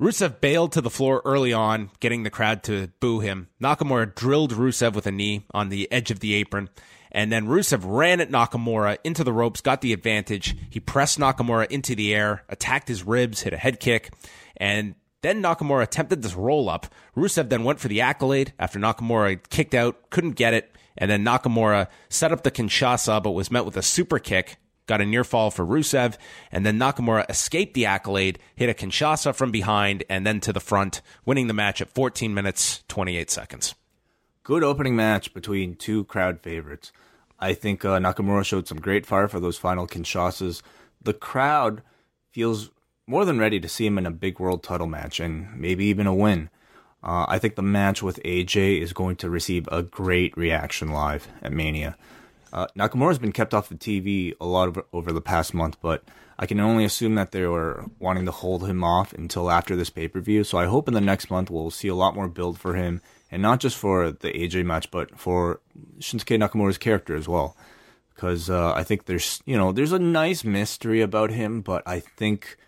Rusev 0.00 0.40
bailed 0.40 0.72
to 0.72 0.80
the 0.80 0.90
floor 0.90 1.22
early 1.24 1.52
on, 1.52 1.90
getting 2.00 2.24
the 2.24 2.30
crowd 2.30 2.64
to 2.64 2.88
boo 2.98 3.20
him. 3.20 3.48
Nakamura 3.62 4.12
drilled 4.14 4.52
Rusev 4.52 4.94
with 4.94 5.06
a 5.06 5.12
knee 5.12 5.44
on 5.54 5.68
the 5.68 5.90
edge 5.92 6.10
of 6.10 6.20
the 6.20 6.34
apron. 6.34 6.68
And 7.12 7.30
then 7.30 7.46
Rusev 7.46 7.82
ran 7.84 8.20
at 8.20 8.30
Nakamura 8.30 8.98
into 9.04 9.22
the 9.22 9.32
ropes, 9.32 9.60
got 9.60 9.82
the 9.82 9.92
advantage. 9.92 10.56
He 10.68 10.80
pressed 10.80 11.18
Nakamura 11.18 11.70
into 11.70 11.94
the 11.94 12.14
air, 12.14 12.42
attacked 12.48 12.88
his 12.88 13.04
ribs, 13.04 13.42
hit 13.42 13.52
a 13.52 13.58
head 13.58 13.80
kick, 13.80 14.12
and 14.56 14.94
then 15.20 15.42
Nakamura 15.42 15.82
attempted 15.82 16.22
this 16.22 16.34
roll 16.34 16.68
up. 16.68 16.86
Rusev 17.16 17.48
then 17.48 17.64
went 17.64 17.78
for 17.78 17.88
the 17.88 18.00
accolade 18.00 18.52
after 18.58 18.78
Nakamura 18.78 19.38
kicked 19.50 19.74
out, 19.74 20.10
couldn't 20.10 20.32
get 20.32 20.54
it. 20.54 20.74
And 20.98 21.10
then 21.10 21.24
Nakamura 21.24 21.88
set 22.08 22.32
up 22.32 22.42
the 22.42 22.50
Kinshasa, 22.50 23.22
but 23.22 23.30
was 23.30 23.50
met 23.50 23.64
with 23.64 23.76
a 23.76 23.82
super 23.82 24.18
kick 24.18 24.58
got 24.86 25.00
a 25.00 25.06
near 25.06 25.24
fall 25.24 25.50
for 25.50 25.64
Rusev, 25.64 26.16
and 26.50 26.66
then 26.66 26.78
Nakamura 26.78 27.28
escaped 27.30 27.74
the 27.74 27.86
accolade, 27.86 28.38
hit 28.54 28.68
a 28.68 28.74
Kinshasa 28.74 29.34
from 29.34 29.50
behind, 29.50 30.04
and 30.08 30.26
then 30.26 30.40
to 30.40 30.52
the 30.52 30.60
front, 30.60 31.00
winning 31.24 31.46
the 31.46 31.54
match 31.54 31.80
at 31.80 31.88
14 31.94 32.34
minutes, 32.34 32.84
28 32.88 33.30
seconds. 33.30 33.74
Good 34.42 34.64
opening 34.64 34.96
match 34.96 35.32
between 35.32 35.76
two 35.76 36.04
crowd 36.04 36.40
favorites. 36.40 36.92
I 37.42 37.54
think 37.54 37.84
uh, 37.84 37.98
Nakamura 37.98 38.44
showed 38.44 38.68
some 38.68 38.80
great 38.80 39.04
fire 39.04 39.26
for 39.26 39.40
those 39.40 39.58
final 39.58 39.88
Kinshasas. 39.88 40.62
The 41.02 41.12
crowd 41.12 41.82
feels 42.30 42.70
more 43.08 43.24
than 43.24 43.40
ready 43.40 43.58
to 43.58 43.68
see 43.68 43.84
him 43.84 43.98
in 43.98 44.06
a 44.06 44.12
big 44.12 44.38
world 44.38 44.62
title 44.62 44.86
match 44.86 45.18
and 45.18 45.52
maybe 45.58 45.84
even 45.86 46.06
a 46.06 46.14
win. 46.14 46.50
Uh, 47.02 47.26
I 47.28 47.40
think 47.40 47.56
the 47.56 47.62
match 47.62 48.00
with 48.00 48.22
AJ 48.22 48.80
is 48.80 48.92
going 48.92 49.16
to 49.16 49.28
receive 49.28 49.68
a 49.72 49.82
great 49.82 50.36
reaction 50.36 50.92
live 50.92 51.26
at 51.42 51.52
Mania. 51.52 51.96
Uh, 52.52 52.68
Nakamura's 52.78 53.18
been 53.18 53.32
kept 53.32 53.54
off 53.54 53.68
the 53.68 53.74
TV 53.74 54.34
a 54.40 54.46
lot 54.46 54.68
of, 54.68 54.84
over 54.92 55.10
the 55.10 55.20
past 55.20 55.52
month, 55.52 55.78
but 55.82 56.04
I 56.38 56.46
can 56.46 56.60
only 56.60 56.84
assume 56.84 57.16
that 57.16 57.32
they 57.32 57.44
were 57.46 57.86
wanting 57.98 58.24
to 58.26 58.30
hold 58.30 58.68
him 58.68 58.84
off 58.84 59.12
until 59.14 59.50
after 59.50 59.74
this 59.74 59.90
pay 59.90 60.06
per 60.06 60.20
view. 60.20 60.44
So 60.44 60.58
I 60.58 60.66
hope 60.66 60.86
in 60.86 60.94
the 60.94 61.00
next 61.00 61.28
month 61.28 61.50
we'll 61.50 61.72
see 61.72 61.88
a 61.88 61.94
lot 61.96 62.14
more 62.14 62.28
build 62.28 62.60
for 62.60 62.74
him, 62.74 63.00
and 63.32 63.40
not 63.40 63.58
just 63.58 63.76
for 63.76 64.12
the 64.12 64.30
AJ 64.30 64.64
match, 64.66 64.90
but 64.90 65.18
for 65.18 65.60
Shinsuke 65.98 66.38
Nakamura's 66.38 66.78
character 66.78 67.16
as 67.16 67.26
well. 67.26 67.56
Because 68.14 68.50
uh, 68.50 68.74
I 68.74 68.84
think 68.84 69.06
there's 69.06 69.42
you 69.46 69.56
know 69.56 69.72
there's 69.72 69.90
a 69.90 69.98
nice 69.98 70.44
mystery 70.44 71.00
about 71.00 71.30
him, 71.30 71.62
but 71.62 71.82
I 71.86 72.00
think 72.00 72.58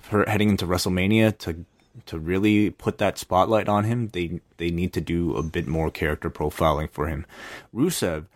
for 0.00 0.24
heading 0.26 0.48
into 0.48 0.66
WrestleMania 0.66 1.36
to 1.38 1.66
to 2.06 2.18
really 2.18 2.70
put 2.70 2.98
that 2.98 3.18
spotlight 3.18 3.68
on 3.68 3.84
him, 3.84 4.08
they 4.08 4.40
they 4.56 4.70
need 4.70 4.92
to 4.94 5.00
do 5.00 5.36
a 5.36 5.42
bit 5.42 5.66
more 5.66 5.90
character 5.90 6.30
profiling 6.30 6.88
for 6.88 7.08
him. 7.08 7.26
Rusev, 7.74 8.26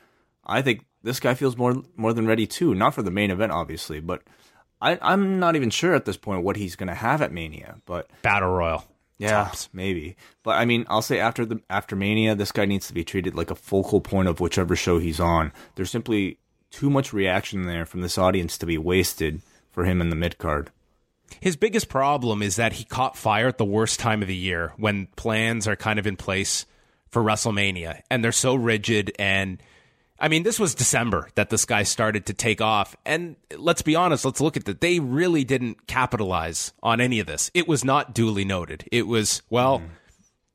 I 0.44 0.60
think 0.60 0.84
this 1.04 1.20
guy 1.20 1.34
feels 1.34 1.56
more 1.56 1.82
more 1.96 2.12
than 2.12 2.26
ready 2.26 2.48
too. 2.48 2.74
Not 2.74 2.94
for 2.94 3.02
the 3.02 3.12
main 3.12 3.30
event, 3.30 3.52
obviously, 3.52 4.00
but 4.00 4.22
I, 4.82 4.98
I'm 5.00 5.38
not 5.38 5.54
even 5.54 5.70
sure 5.70 5.94
at 5.94 6.04
this 6.04 6.16
point 6.16 6.42
what 6.42 6.56
he's 6.56 6.76
going 6.76 6.88
to 6.88 6.94
have 6.94 7.22
at 7.22 7.32
Mania. 7.32 7.76
But 7.86 8.10
Battle 8.22 8.50
Royal. 8.50 8.84
Yeah, 9.18 9.44
Tops. 9.44 9.68
maybe. 9.72 10.16
But 10.42 10.56
I 10.56 10.64
mean, 10.64 10.86
I'll 10.88 11.02
say 11.02 11.18
after 11.18 11.44
the 11.44 11.60
after 11.70 11.96
Mania, 11.96 12.34
this 12.34 12.52
guy 12.52 12.64
needs 12.64 12.86
to 12.88 12.94
be 12.94 13.04
treated 13.04 13.34
like 13.34 13.50
a 13.50 13.54
focal 13.54 14.00
point 14.00 14.28
of 14.28 14.40
whichever 14.40 14.76
show 14.76 14.98
he's 14.98 15.20
on. 15.20 15.52
There's 15.74 15.90
simply 15.90 16.38
too 16.70 16.90
much 16.90 17.12
reaction 17.12 17.66
there 17.66 17.86
from 17.86 18.02
this 18.02 18.18
audience 18.18 18.58
to 18.58 18.66
be 18.66 18.78
wasted 18.78 19.40
for 19.70 19.84
him 19.84 20.00
in 20.00 20.10
the 20.10 20.16
mid 20.16 20.38
card. 20.38 20.70
His 21.40 21.56
biggest 21.56 21.88
problem 21.88 22.42
is 22.42 22.56
that 22.56 22.74
he 22.74 22.84
caught 22.84 23.16
fire 23.16 23.48
at 23.48 23.58
the 23.58 23.64
worst 23.64 23.98
time 23.98 24.22
of 24.22 24.28
the 24.28 24.34
year 24.34 24.72
when 24.76 25.08
plans 25.16 25.66
are 25.66 25.76
kind 25.76 25.98
of 25.98 26.06
in 26.06 26.16
place 26.16 26.66
for 27.08 27.22
WrestleMania 27.22 28.02
and 28.10 28.22
they're 28.22 28.32
so 28.32 28.54
rigid. 28.54 29.12
And 29.18 29.60
I 30.18 30.28
mean, 30.28 30.42
this 30.44 30.58
was 30.58 30.74
December 30.74 31.28
that 31.34 31.50
this 31.50 31.64
guy 31.64 31.82
started 31.82 32.26
to 32.26 32.34
take 32.34 32.60
off. 32.60 32.96
And 33.04 33.36
let's 33.56 33.82
be 33.82 33.94
honest, 33.94 34.24
let's 34.24 34.40
look 34.40 34.56
at 34.56 34.64
that. 34.64 34.80
They 34.80 34.98
really 34.98 35.44
didn't 35.44 35.86
capitalize 35.86 36.72
on 36.82 37.00
any 37.00 37.20
of 37.20 37.26
this. 37.26 37.50
It 37.52 37.68
was 37.68 37.84
not 37.84 38.14
duly 38.14 38.44
noted. 38.44 38.88
It 38.90 39.06
was, 39.06 39.42
well, 39.50 39.82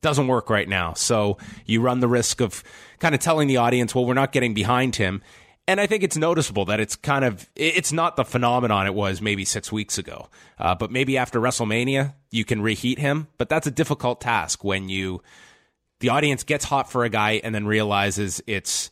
doesn't 0.02 0.26
work 0.26 0.50
right 0.50 0.68
now. 0.68 0.94
So 0.94 1.38
you 1.64 1.80
run 1.80 2.00
the 2.00 2.08
risk 2.08 2.40
of 2.40 2.62
kind 2.98 3.14
of 3.14 3.20
telling 3.20 3.48
the 3.48 3.58
audience, 3.58 3.94
well, 3.94 4.04
we're 4.04 4.14
not 4.14 4.32
getting 4.32 4.52
behind 4.52 4.96
him. 4.96 5.22
And 5.68 5.80
I 5.80 5.86
think 5.86 6.02
it's 6.02 6.16
noticeable 6.16 6.64
that 6.66 6.80
it's 6.80 6.96
kind 6.96 7.24
of 7.24 7.48
it's 7.54 7.92
not 7.92 8.16
the 8.16 8.24
phenomenon 8.24 8.86
it 8.86 8.94
was 8.94 9.22
maybe 9.22 9.44
six 9.44 9.70
weeks 9.70 9.96
ago, 9.96 10.28
uh, 10.58 10.74
but 10.74 10.90
maybe 10.90 11.16
after 11.16 11.40
WrestleMania 11.40 12.14
you 12.32 12.44
can 12.44 12.60
reheat 12.60 12.98
him. 12.98 13.28
But 13.38 13.48
that's 13.48 13.68
a 13.68 13.70
difficult 13.70 14.20
task 14.20 14.64
when 14.64 14.88
you 14.88 15.22
the 16.00 16.08
audience 16.08 16.42
gets 16.42 16.64
hot 16.64 16.90
for 16.90 17.04
a 17.04 17.08
guy 17.08 17.40
and 17.44 17.54
then 17.54 17.64
realizes 17.64 18.42
it's 18.48 18.90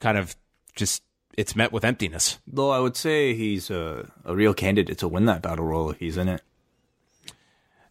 kind 0.00 0.18
of 0.18 0.36
just 0.74 1.02
it's 1.36 1.54
met 1.54 1.72
with 1.72 1.84
emptiness. 1.84 2.38
Though 2.46 2.70
I 2.70 2.80
would 2.80 2.96
say 2.96 3.34
he's 3.34 3.70
a, 3.70 4.10
a 4.24 4.34
real 4.34 4.54
candidate 4.54 4.98
to 4.98 5.08
win 5.08 5.26
that 5.26 5.42
battle 5.42 5.64
royal 5.64 5.90
if 5.90 5.98
he's 5.98 6.16
in 6.16 6.28
it. 6.28 6.42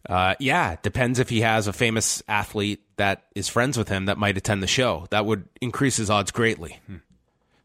Uh, 0.08 0.34
yeah, 0.38 0.76
depends 0.82 1.18
if 1.18 1.28
he 1.28 1.40
has 1.40 1.66
a 1.66 1.72
famous 1.72 2.22
athlete 2.28 2.80
that 2.96 3.24
is 3.34 3.48
friends 3.48 3.76
with 3.76 3.88
him 3.88 4.06
that 4.06 4.18
might 4.18 4.36
attend 4.36 4.62
the 4.62 4.68
show. 4.68 5.06
That 5.10 5.26
would 5.26 5.48
increase 5.60 5.96
his 5.96 6.10
odds 6.10 6.30
greatly. 6.30 6.78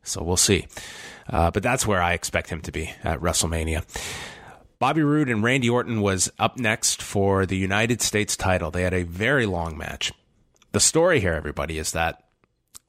So 0.04 0.24
we'll 0.24 0.38
see. 0.38 0.68
Uh, 1.30 1.52
but 1.52 1.62
that's 1.62 1.86
where 1.86 2.02
I 2.02 2.14
expect 2.14 2.50
him 2.50 2.62
to 2.62 2.72
be 2.72 2.92
at 3.04 3.20
WrestleMania. 3.20 3.86
Bobby 4.80 5.04
Roode 5.04 5.30
and 5.30 5.44
Randy 5.44 5.70
Orton 5.70 6.02
was 6.02 6.32
up 6.40 6.58
next 6.58 7.04
for 7.04 7.46
the 7.46 7.58
United 7.58 8.02
States 8.02 8.36
title. 8.36 8.72
They 8.72 8.82
had 8.82 8.96
a 8.96 9.04
very 9.04 9.46
long 9.46 9.78
match. 9.78 10.12
The 10.72 10.80
story 10.80 11.20
here, 11.20 11.34
everybody, 11.34 11.78
is 11.78 11.92
that 11.92 12.24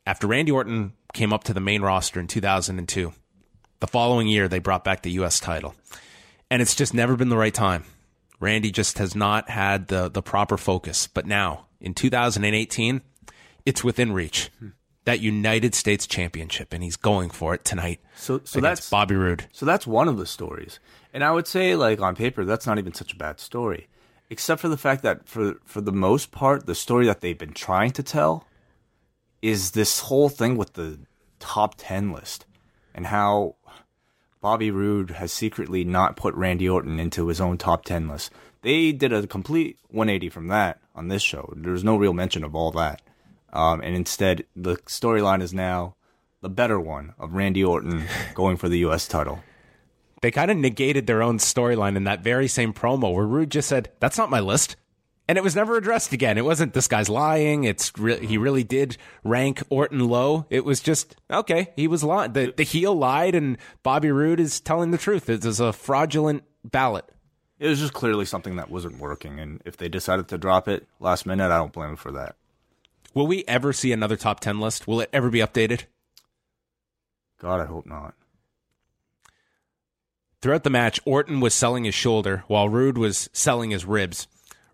after 0.07 0.27
Randy 0.27 0.53
Orton 0.53 0.95
came 1.13 1.33
up 1.33 1.45
to 1.45 1.55
the 1.55 1.61
main 1.61 1.83
roster 1.83 2.21
in 2.21 2.27
2002, 2.27 3.13
the 3.81 3.87
following 3.87 4.27
year 4.27 4.49
they 4.49 4.59
brought 4.59 4.85
back 4.85 5.03
the 5.03 5.11
U.S. 5.13 5.41
title. 5.41 5.75
And 6.51 6.61
it's 6.61 6.75
just 6.75 6.95
never 6.95 7.17
been 7.17 7.31
the 7.31 7.37
right 7.37 7.55
time. 7.55 7.85
Randy 8.41 8.71
just 8.71 8.99
has 8.99 9.15
not 9.15 9.49
had 9.49 9.89
the, 9.89 10.09
the 10.09 10.23
proper 10.23 10.59
focus. 10.59 11.07
But 11.07 11.27
now, 11.27 11.67
in 11.81 11.95
2018, 11.95 13.01
it's 13.65 13.85
within 13.85 14.13
reach. 14.13 14.51
That 15.05 15.21
United 15.21 15.75
States 15.75 16.07
Championship, 16.07 16.73
and 16.73 16.83
he's 16.83 16.97
going 16.97 17.31
for 17.31 17.55
it 17.55 17.65
tonight. 17.65 18.01
So, 18.15 18.41
so 18.45 18.61
that's 18.61 18.89
Bobby 18.89 19.17
Roode. 19.17 19.47
So 19.51 19.67
that's 19.67 19.85
one 19.85 20.07
of 20.07 20.17
the 20.17 20.27
stories, 20.27 20.79
and 21.13 21.25
I 21.25 21.33
would 21.33 21.49
say, 21.49 21.75
like 21.75 22.01
on 22.01 22.15
paper, 22.15 22.45
that's 22.45 22.69
not 22.69 22.79
even 22.79 22.95
such 22.95 23.13
a 23.13 23.17
bad 23.17 23.41
story, 23.41 23.89
except 24.31 24.61
for 24.61 24.69
the 24.69 24.77
fact 24.77 25.03
that 25.03 25.27
for 25.29 25.55
for 25.65 25.81
the 25.81 25.91
most 25.91 26.31
part, 26.31 26.67
the 26.67 26.77
story 26.77 27.07
that 27.07 27.21
they've 27.21 27.37
been 27.37 27.53
trying 27.53 27.91
to 27.93 28.05
tell 28.05 28.47
is 29.43 29.73
this 29.73 30.01
whole 30.01 30.29
thing 30.29 30.57
with 30.57 30.75
the 30.75 31.01
top 31.39 31.75
ten 31.77 32.13
list, 32.13 32.47
and 32.95 33.07
how 33.07 33.57
Bobby 34.41 34.71
Roode 34.71 35.11
has 35.11 35.33
secretly 35.33 35.85
not 35.85 36.17
put 36.17 36.35
Randy 36.35 36.69
Orton 36.69 36.99
into 36.99 37.27
his 37.27 37.41
own 37.41 37.59
top 37.59 37.85
ten 37.85 38.09
list. 38.09 38.33
They 38.63 38.93
did 38.93 39.13
a 39.13 39.27
complete 39.27 39.79
180 39.89 40.29
from 40.29 40.47
that 40.49 40.81
on 40.95 41.09
this 41.09 41.23
show. 41.23 41.53
There's 41.57 41.85
no 41.85 41.97
real 41.97 42.13
mention 42.13 42.45
of 42.45 42.55
all 42.55 42.71
that. 42.73 43.03
Um, 43.53 43.81
and 43.81 43.95
instead, 43.95 44.45
the 44.57 44.77
storyline 44.87 45.43
is 45.43 45.53
now 45.53 45.97
the 46.41 46.49
better 46.49 46.81
one 46.81 47.15
of 47.19 47.35
Randy 47.35 47.63
Orton 47.65 48.05
going 48.35 48.57
for 48.57 48.69
the 48.69 48.79
U.S. 48.79 49.09
title. 49.09 49.41
They 50.23 50.31
kind 50.31 50.51
of 50.51 50.57
negated 50.57 51.07
their 51.07 51.23
own 51.23 51.39
storyline 51.39 51.97
in 51.97 52.05
that 52.05 52.23
very 52.23 52.47
same 52.47 52.73
promo 52.73 53.13
where 53.13 53.27
Roode 53.27 53.51
just 53.51 53.69
said, 53.69 53.91
"That's 53.99 54.17
not 54.17 54.31
my 54.31 54.39
list." 54.39 54.77
And 55.33 55.39
it 55.39 55.43
was 55.43 55.57
never 55.57 55.79
addressed 55.79 56.13
again. 56.13 56.37
It 56.37 56.45
wasn't 56.45 56.75
this 56.75 56.87
guy's 56.87 57.09
lying. 57.09 57.65
It's 57.65 57.91
re- 57.97 58.19
he 58.19 58.35
mm-hmm. 58.35 58.43
really 58.43 58.65
did 58.65 58.99
rank 59.25 59.63
Orton 59.71 60.07
low. 60.07 60.45
It 60.51 60.63
was 60.63 60.79
just 60.79 61.17
okay. 61.31 61.73
He 61.75 61.89
was 61.89 62.05
lying. 62.05 62.35
The 62.35 62.53
the 62.55 62.65
heel 62.65 62.95
lied, 62.95 63.35
and 63.35 63.57
Bobby 63.83 64.11
Roode 64.11 64.41
is 64.41 64.61
telling 64.61 64.91
the 64.91 64.99
truth. 64.99 65.31
It 65.31 65.43
is 65.43 65.59
a 65.59 65.73
fraudulent 65.73 66.45
ballot. 66.63 67.07
It 67.59 67.67
was 67.67 67.81
just 67.81 67.95
clearly 67.95 68.27
something 68.27 68.57
that 68.57 68.71
wasn't 68.71 68.99
working, 68.99 69.41
and 69.41 69.63
if 69.65 69.79
they 69.79 69.89
decided 69.89 70.29
to 70.29 70.37
drop 70.37 70.69
it 70.69 70.87
last 71.01 71.25
minute, 71.25 71.51
I 71.51 71.57
don't 71.57 71.73
blame 71.73 71.89
them 71.89 71.97
for 71.97 72.13
that. 72.13 72.37
Will 73.15 73.27
we 73.27 73.43
ever 73.49 73.73
see 73.73 73.91
another 73.91 74.17
top 74.17 74.41
ten 74.41 74.61
list? 74.61 74.87
Will 74.87 75.01
it 75.01 75.09
ever 75.15 75.31
be 75.31 75.39
updated? 75.39 75.85
God, 77.41 77.59
I 77.59 77.65
hope 77.65 77.87
not. 77.87 78.13
Throughout 80.43 80.65
the 80.65 80.69
match, 80.69 81.01
Orton 81.07 81.41
was 81.41 81.55
selling 81.55 81.85
his 81.85 81.95
shoulder 81.95 82.45
while 82.49 82.69
Roode 82.69 82.99
was 82.99 83.31
selling 83.33 83.71
his 83.71 83.87
ribs. 83.87 84.29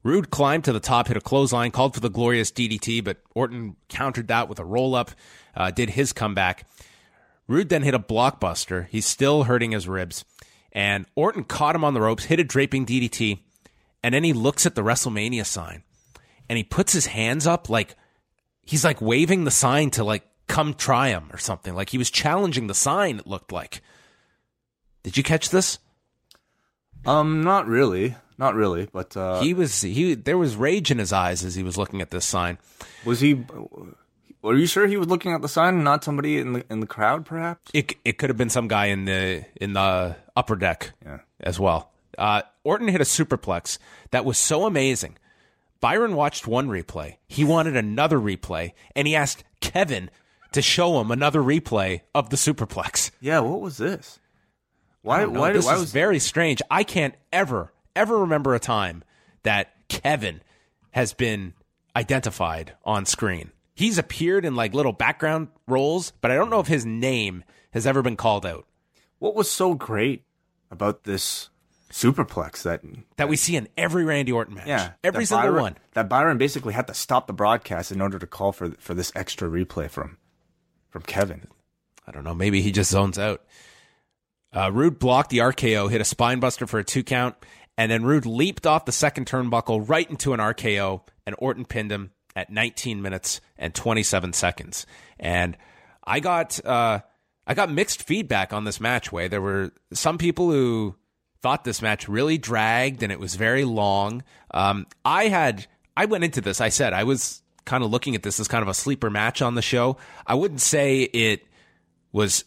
Roode 0.09 0.31
climbed 0.31 0.65
to 0.65 0.73
the 0.73 0.81
top, 0.81 1.09
hit 1.09 1.19
a 1.19 1.21
clothesline, 1.21 1.71
called 1.71 1.93
for 1.93 2.01
the 2.01 2.09
glorious 2.09 2.51
DDT, 2.51 3.05
but 3.05 3.19
Orton 3.35 3.77
countered 3.91 4.29
that 4.29 4.49
with 4.49 4.59
a 4.59 4.65
roll 4.65 4.95
up, 4.95 5.11
uh, 5.55 5.71
did 5.71 5.91
his 5.91 6.15
comeback. 6.15 6.67
Roode 7.47 7.69
then 7.69 7.83
hit 7.83 7.93
a 7.93 7.99
blockbuster. 7.99 8.89
He's 8.89 9.05
still 9.05 9.43
hurting 9.43 9.73
his 9.73 9.87
ribs. 9.87 10.25
And 10.73 11.05
Orton 11.15 11.45
caught 11.45 11.75
him 11.75 11.85
on 11.85 11.93
the 11.93 12.01
ropes, 12.01 12.25
hit 12.25 12.41
a 12.41 12.45
draping 12.45 12.87
DDT, 12.87 13.41
and 14.03 14.15
then 14.15 14.25
he 14.25 14.33
looks 14.33 14.65
at 14.65 14.75
the 14.75 14.81
WrestleMania 14.81 15.45
sign 15.45 15.83
and 16.49 16.57
he 16.57 16.65
puts 16.65 16.95
his 16.95 17.05
hands 17.05 17.47
up 17.47 17.69
like 17.69 17.95
he's 18.65 18.85
like 18.85 19.03
waving 19.03 19.45
the 19.45 19.51
sign 19.51 19.91
to 19.91 20.05
like 20.05 20.23
come 20.47 20.73
try 20.73 21.09
him 21.09 21.29
or 21.35 21.39
something. 21.39 21.75
Like 21.75 21.91
he 21.91 21.99
was 21.99 22.11
challenging 22.11 22.67
the 22.67 22.75
sign, 22.75 23.19
it 23.19 23.27
looked 23.27 23.53
like. 23.53 23.83
Did 25.03 25.19
you 25.19 25.23
catch 25.23 25.51
this? 25.51 25.79
Um, 27.09 27.43
not 27.43 27.67
really, 27.67 28.15
not 28.37 28.55
really, 28.55 28.89
but 28.93 29.17
uh, 29.17 29.41
he 29.41 29.55
was 29.55 29.81
he 29.83 30.15
there 30.15 30.39
was 30.39 30.57
rage 30.57 30.91
in 30.91 30.99
his 30.99 31.13
eyes 31.13 31.45
as 31.45 31.55
he 31.55 31.63
was 31.63 31.77
looking 31.79 32.01
at 32.01 32.11
this 32.11 32.25
sign. 32.25 32.59
was 33.05 33.21
he? 33.21 33.45
Are 34.45 34.55
you 34.55 34.67
sure 34.67 34.87
he 34.87 34.97
was 34.97 35.09
looking 35.09 35.33
at 35.33 35.43
the 35.43 35.49
sign 35.49 35.75
and 35.75 35.85
not 35.85 36.05
somebody 36.05 36.39
in 36.39 36.53
the 36.53 36.65
in 36.71 36.81
the 36.81 36.87
crowd, 36.87 37.25
perhaps? 37.27 37.71
It 37.75 37.97
it 38.05 38.19
could 38.19 38.31
have 38.31 38.37
been 38.37 38.51
some 38.51 38.69
guy 38.69 38.87
in 38.87 39.05
the 39.05 39.45
in 39.57 39.73
the 39.73 40.17
upper 40.37 40.55
deck 40.57 40.93
Yeah. 41.05 41.19
as 41.41 41.59
well. 41.59 41.91
Uh, 42.17 42.43
Orton 42.65 42.89
hit 42.89 43.01
a 43.01 43.05
superplex 43.05 43.79
that 44.11 44.25
was 44.25 44.39
so 44.39 44.67
amazing. 44.67 45.17
Byron 45.81 46.15
watched 46.15 46.47
one 46.47 46.69
replay. 46.69 47.17
He 47.29 47.45
wanted 47.45 47.77
another 47.77 48.19
replay, 48.19 48.73
and 48.97 49.07
he 49.07 49.15
asked 49.15 49.45
Kevin 49.61 50.11
to 50.53 50.61
show 50.63 51.01
him 51.01 51.11
another 51.11 51.41
replay 51.41 52.01
of 52.15 52.31
the 52.31 52.37
superplex. 52.37 53.11
Yeah. 53.21 53.41
What 53.41 53.61
was 53.61 53.77
this? 53.79 54.19
Why? 55.03 55.25
Why? 55.25 55.53
this 55.53 55.67
why 55.67 55.75
is 55.75 55.81
was 55.81 55.93
very 55.93 56.19
strange. 56.19 56.61
I 56.71 56.85
can't 56.85 57.15
ever, 57.33 57.73
ever 57.95 58.19
remember 58.19 58.55
a 58.55 58.61
time 58.61 59.05
that 59.43 59.73
Kevin 59.89 60.43
has 60.91 61.13
been 61.13 61.55
identified 61.97 62.75
on 62.85 63.07
screen. 63.07 63.53
He's 63.75 63.99
appeared 63.99 64.45
in 64.45 64.57
like 64.57 64.75
little 64.75 64.93
background 64.93 65.49
roles, 65.67 66.13
but 66.21 66.31
I 66.31 66.35
don't 66.35 66.51
know 66.51 66.61
if 66.61 66.67
his 66.67 66.85
name 66.85 67.45
has 67.73 67.87
ever 67.87 68.03
been 68.03 68.17
called 68.17 68.45
out. 68.45 68.67
What 69.19 69.35
was 69.35 69.51
so 69.51 69.75
great 69.75 70.25
about 70.71 71.05
this 71.05 71.49
superplex 71.91 72.63
that 72.63 72.83
that 73.17 73.29
we 73.29 73.37
see 73.37 73.57
in 73.57 73.69
every 73.77 74.05
Randy 74.05 74.31
Orton 74.31 74.55
match. 74.55 74.67
yeah 74.67 74.93
every 75.03 75.25
single 75.25 75.49
Byron- 75.49 75.63
one. 75.63 75.77
that 75.95 76.09
Byron 76.09 76.37
basically 76.37 76.75
had 76.75 76.87
to 76.89 76.95
stop 76.95 77.27
the 77.27 77.33
broadcast 77.33 77.91
in 77.91 78.01
order 78.03 78.19
to 78.19 78.27
call 78.27 78.53
for 78.53 78.73
for 78.73 78.95
this 78.95 79.11
extra 79.15 79.49
replay 79.49 79.89
from 79.89 80.19
from 80.91 81.03
Kevin. 81.03 81.47
I 82.07 82.11
don't 82.11 82.25
know. 82.25 82.35
Maybe 82.35 82.63
he 82.63 82.73
just 82.73 82.91
zones 82.91 83.19
out. 83.19 83.43
Uh, 84.55 84.73
Roode 84.73 84.99
blocked 84.99 85.31
the 85.31 85.39
RKO, 85.39 85.91
hit 85.91 86.01
a 86.01 86.05
spinebuster 86.05 86.69
for 86.69 86.79
a 86.79 86.85
two 86.85 87.05
count, 87.05 87.37
and 87.77 87.91
then 87.91 88.05
Roode 88.05 88.27
leaped 88.27 88.67
off 88.67 88.87
the 88.87 88.93
second 88.93 89.27
turnbuckle 89.27 89.89
right 89.89 90.09
into 90.09 90.33
an 90.33 90.41
RKO, 90.41 91.03
and 91.27 91.37
Orton 91.39 91.65
pinned 91.65 91.93
him 91.93 92.13
at 92.35 92.51
19 92.51 93.03
minutes 93.03 93.41
and 93.59 93.75
27 93.75 94.33
seconds. 94.33 94.87
And 95.19 95.57
I 96.05 96.21
got 96.21 96.65
uh, 96.65 97.01
I 97.47 97.55
got 97.55 97.71
mixed 97.71 98.03
feedback 98.03 98.53
on 98.53 98.65
this 98.65 98.81
match. 98.81 99.13
Wai 99.13 99.29
there 99.29 99.43
were 99.43 99.73
some 99.93 100.19
people 100.19 100.51
who 100.51 100.97
thought 101.43 101.65
this 101.65 101.83
match 101.83 102.09
really 102.09 102.39
dragged 102.39 103.03
and 103.03 103.13
it 103.13 103.21
was 103.21 103.35
very 103.35 103.65
long. 103.65 104.23
Um, 104.53 104.87
I 105.05 105.29
had 105.29 105.67
I 105.97 106.07
went 106.07 106.25
into 106.25 106.41
this. 106.41 106.61
I 106.61 106.69
said 106.71 106.93
I 106.93 107.05
was 107.05 107.43
kind 107.65 107.85
of 107.85 107.91
looking 107.91 108.15
at 108.15 108.23
this 108.23 108.41
as 108.41 108.49
kind 108.49 108.63
of 108.63 108.69
a 108.69 108.75
sleeper 108.75 109.11
match 109.11 109.43
on 109.43 109.55
the 109.55 109.63
show. 109.63 109.99
I 110.27 110.35
wouldn't 110.35 110.61
say 110.61 111.03
it 111.03 111.47
was 112.13 112.45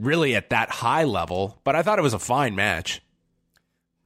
really 0.00 0.34
at 0.34 0.50
that 0.50 0.70
high 0.70 1.04
level, 1.04 1.58
but 1.64 1.76
I 1.76 1.82
thought 1.82 1.98
it 1.98 2.02
was 2.02 2.14
a 2.14 2.18
fine 2.18 2.54
match. 2.54 3.00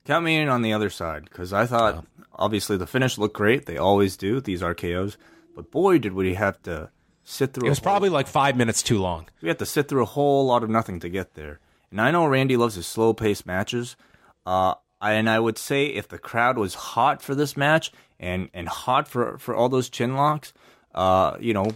Count 0.05 0.25
me 0.25 0.37
in 0.37 0.49
on 0.49 0.63
the 0.63 0.73
other 0.73 0.91
side 0.91 1.25
because 1.25 1.53
I 1.53 1.67
thought 1.67 2.05
obviously 2.35 2.77
the 2.77 2.87
finish 2.87 3.19
looked 3.19 3.35
great. 3.37 3.67
They 3.67 3.77
always 3.77 4.17
do 4.17 4.41
these 4.41 4.63
RKO's, 4.63 5.17
but 5.55 5.71
boy, 5.71 5.99
did 5.99 6.13
we 6.13 6.35
have 6.35 6.63
to 6.63 6.91
sit 7.25 7.53
through. 7.53 7.65
It 7.65 7.69
a 7.69 7.71
was 7.71 7.79
whole- 7.79 7.85
probably 7.85 8.09
like 8.09 8.29
five 8.29 8.57
minutes 8.57 8.83
too 8.83 8.99
long. 9.01 9.27
we 9.43 9.49
had 9.49 9.59
to 9.59 9.67
sit 9.67 9.89
through 9.89 10.03
a 10.03 10.07
whole 10.07 10.47
lot 10.47 10.63
of 10.63 10.71
nothing 10.71 11.01
to 11.01 11.09
get 11.09 11.35
there. 11.35 11.59
And 11.91 12.01
I 12.01 12.11
know 12.11 12.27
Randy 12.27 12.57
loves 12.57 12.75
his 12.77 12.87
slow 12.87 13.15
paced 13.15 13.47
matches. 13.47 13.97
Uh, 14.45 14.75
and 15.01 15.29
I 15.29 15.41
would 15.41 15.59
say 15.59 15.87
if 15.87 16.07
the 16.09 16.19
crowd 16.19 16.57
was 16.57 16.75
hot 16.75 17.21
for 17.23 17.35
this 17.35 17.57
match 17.57 17.91
and, 18.21 18.49
and 18.55 18.69
hot 18.69 19.09
for, 19.09 19.39
for 19.39 19.55
all 19.57 19.69
those 19.69 19.89
chin 19.89 20.15
locks, 20.15 20.53
uh, 20.95 21.37
you 21.41 21.53
know, 21.53 21.73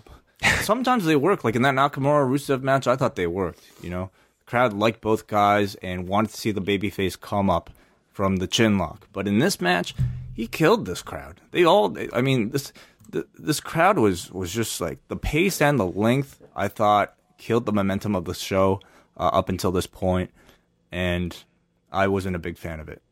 sometimes 0.63 1.05
they 1.05 1.17
work. 1.17 1.45
Like 1.45 1.57
in 1.57 1.63
that 1.63 1.75
Nakamura 1.75 2.29
Rusev 2.29 2.63
match, 2.63 2.87
I 2.87 2.97
thought 2.97 3.17
they 3.17 3.27
worked. 3.27 3.63
You 3.83 3.91
know, 3.91 4.11
the 4.41 4.45
crowd 4.45 4.73
liked 4.73 5.01
both 5.01 5.27
guys 5.27 5.75
and 5.77 6.09
wanted 6.09 6.31
to 6.33 6.37
see 6.37 6.51
the 6.51 6.63
babyface 6.63 7.21
come 7.21 7.51
up 7.51 7.71
from 8.13 8.37
the 8.37 8.47
chin 8.47 8.79
lock. 8.79 9.07
But 9.13 9.29
in 9.29 9.39
this 9.39 9.61
match, 9.61 9.95
he 10.35 10.47
killed 10.47 10.87
this 10.87 11.03
crowd. 11.03 11.41
They 11.51 11.65
all, 11.65 11.97
I 12.13 12.21
mean, 12.21 12.51
this 12.51 12.73
th- 13.13 13.27
this 13.39 13.61
crowd 13.61 13.99
was 13.99 14.31
was 14.31 14.53
just 14.53 14.81
like 14.81 14.99
the 15.09 15.17
pace 15.17 15.61
and 15.61 15.79
the 15.79 15.87
length. 15.87 16.41
I 16.55 16.69
thought 16.69 17.15
killed 17.39 17.67
the 17.67 17.73
momentum 17.73 18.15
of 18.15 18.25
the 18.25 18.35
show 18.35 18.81
uh, 19.17 19.31
up 19.33 19.49
until 19.49 19.73
this 19.73 19.87
point, 19.87 20.31
and 20.93 21.37
I 21.93 22.09
wasn't 22.09 22.37
a 22.37 22.41
big 22.41 22.59
fan 22.59 22.81
of 22.81 22.89
it. 22.89 23.03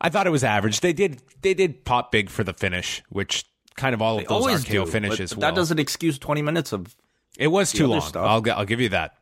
I 0.00 0.08
thought 0.10 0.26
it 0.26 0.30
was 0.30 0.44
average. 0.44 0.80
They 0.80 0.92
did 0.92 1.22
they 1.42 1.54
did 1.54 1.84
pop 1.84 2.12
big 2.12 2.28
for 2.28 2.44
the 2.44 2.52
finish, 2.52 3.02
which 3.08 3.44
kind 3.76 3.94
of 3.94 4.02
all 4.02 4.18
of 4.18 4.26
those 4.26 4.64
RKO 4.64 4.84
do, 4.84 4.86
finishes. 4.86 5.30
but 5.30 5.36
will. 5.36 5.40
that 5.42 5.54
doesn't 5.54 5.78
excuse 5.78 6.18
twenty 6.18 6.42
minutes 6.42 6.72
of 6.72 6.94
It 7.38 7.48
was 7.48 7.72
too 7.72 7.86
long. 7.86 8.00
stuff. 8.00 8.26
I'll, 8.26 8.58
I'll 8.58 8.64
give 8.64 8.80
you 8.80 8.90
that. 8.90 9.16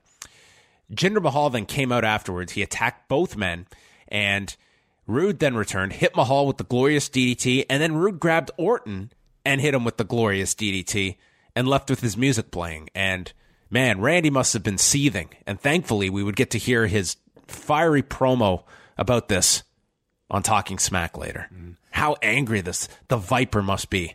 Jinder 0.92 1.22
Mahal 1.22 1.50
then 1.50 1.66
came 1.66 1.90
out 1.90 2.04
afterwards. 2.04 2.52
He 2.52 2.62
attacked 2.62 3.08
both 3.08 3.36
men, 3.36 3.66
and 4.08 4.54
Roode 5.06 5.38
then 5.38 5.54
returned, 5.54 5.94
hit 5.94 6.14
Mahal 6.14 6.46
with 6.46 6.58
the 6.58 6.64
glorious 6.64 7.08
DDT, 7.08 7.66
and 7.70 7.82
then 7.82 7.94
Roode 7.94 8.20
grabbed 8.20 8.50
Orton 8.56 9.10
and 9.44 9.60
hit 9.60 9.74
him 9.74 9.84
with 9.84 9.96
the 9.96 10.04
glorious 10.04 10.54
DDT 10.54 11.16
and 11.56 11.66
left 11.66 11.90
with 11.90 12.00
his 12.00 12.16
music 12.16 12.50
playing. 12.50 12.88
And 12.94 13.32
man, 13.70 14.00
Randy 14.00 14.30
must 14.30 14.52
have 14.52 14.62
been 14.62 14.78
seething. 14.78 15.30
And 15.46 15.60
thankfully, 15.60 16.10
we 16.10 16.22
would 16.22 16.36
get 16.36 16.50
to 16.50 16.58
hear 16.58 16.86
his 16.86 17.16
fiery 17.46 18.02
promo 18.02 18.64
about 18.96 19.28
this 19.28 19.62
on 20.30 20.42
Talking 20.42 20.78
Smack 20.78 21.16
later. 21.18 21.48
Mm. 21.52 21.76
How 21.90 22.16
angry 22.22 22.60
this 22.60 22.88
the 23.08 23.16
Viper 23.16 23.62
must 23.62 23.90
be. 23.90 24.14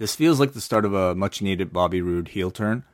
This 0.00 0.16
feels 0.16 0.40
like 0.40 0.54
the 0.54 0.62
start 0.62 0.86
of 0.86 0.94
a 0.94 1.14
much 1.14 1.42
needed 1.42 1.74
Bobby 1.74 2.00
Roode 2.00 2.28
heel 2.28 2.50
turn, 2.50 2.84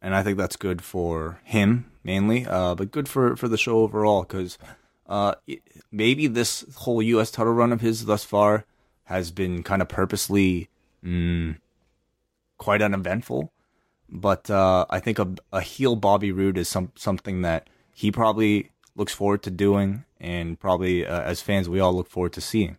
and 0.00 0.14
I 0.14 0.22
think 0.22 0.38
that's 0.38 0.56
good 0.56 0.80
for 0.80 1.38
him 1.44 1.90
mainly, 2.02 2.46
uh, 2.46 2.74
but 2.74 2.90
good 2.90 3.10
for, 3.10 3.36
for 3.36 3.46
the 3.46 3.58
show 3.58 3.80
overall 3.80 4.22
because 4.22 4.56
uh, 5.06 5.34
maybe 5.92 6.26
this 6.26 6.64
whole 6.76 7.02
U.S. 7.02 7.30
title 7.30 7.52
run 7.52 7.74
of 7.74 7.82
his 7.82 8.06
thus 8.06 8.24
far 8.24 8.64
has 9.04 9.30
been 9.30 9.62
kind 9.64 9.82
of 9.82 9.90
purposely 9.90 10.70
mm, 11.04 11.58
quite 12.56 12.80
uneventful. 12.80 13.52
But 14.08 14.48
uh, 14.48 14.86
I 14.88 14.98
think 14.98 15.18
a, 15.18 15.34
a 15.52 15.60
heel 15.60 15.94
Bobby 15.94 16.32
Roode 16.32 16.56
is 16.56 16.70
some 16.70 16.90
something 16.94 17.42
that 17.42 17.68
he 17.92 18.10
probably 18.10 18.70
looks 18.94 19.12
forward 19.12 19.42
to 19.42 19.50
doing, 19.50 20.06
and 20.18 20.58
probably 20.58 21.06
uh, 21.06 21.20
as 21.20 21.42
fans 21.42 21.68
we 21.68 21.80
all 21.80 21.92
look 21.92 22.08
forward 22.08 22.32
to 22.32 22.40
seeing. 22.40 22.78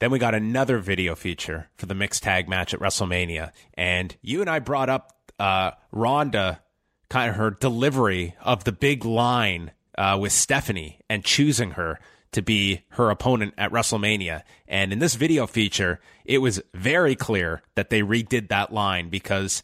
Then 0.00 0.10
we 0.10 0.18
got 0.18 0.34
another 0.34 0.78
video 0.78 1.14
feature 1.14 1.68
for 1.76 1.86
the 1.86 1.94
mixed 1.94 2.22
tag 2.22 2.48
match 2.48 2.72
at 2.72 2.80
WrestleMania. 2.80 3.52
And 3.74 4.16
you 4.22 4.40
and 4.40 4.48
I 4.48 4.60
brought 4.60 4.88
up 4.88 5.12
uh, 5.38 5.72
Ronda, 5.90 6.62
kind 7.08 7.30
of 7.30 7.36
her 7.36 7.50
delivery 7.50 8.36
of 8.40 8.64
the 8.64 8.72
big 8.72 9.04
line 9.04 9.72
uh, 9.96 10.16
with 10.20 10.32
Stephanie 10.32 11.00
and 11.08 11.24
choosing 11.24 11.72
her 11.72 11.98
to 12.32 12.42
be 12.42 12.84
her 12.90 13.10
opponent 13.10 13.54
at 13.58 13.72
WrestleMania. 13.72 14.42
And 14.68 14.92
in 14.92 14.98
this 14.98 15.14
video 15.14 15.46
feature, 15.46 16.00
it 16.24 16.38
was 16.38 16.60
very 16.74 17.16
clear 17.16 17.62
that 17.74 17.90
they 17.90 18.02
redid 18.02 18.48
that 18.48 18.72
line 18.72 19.08
because 19.08 19.62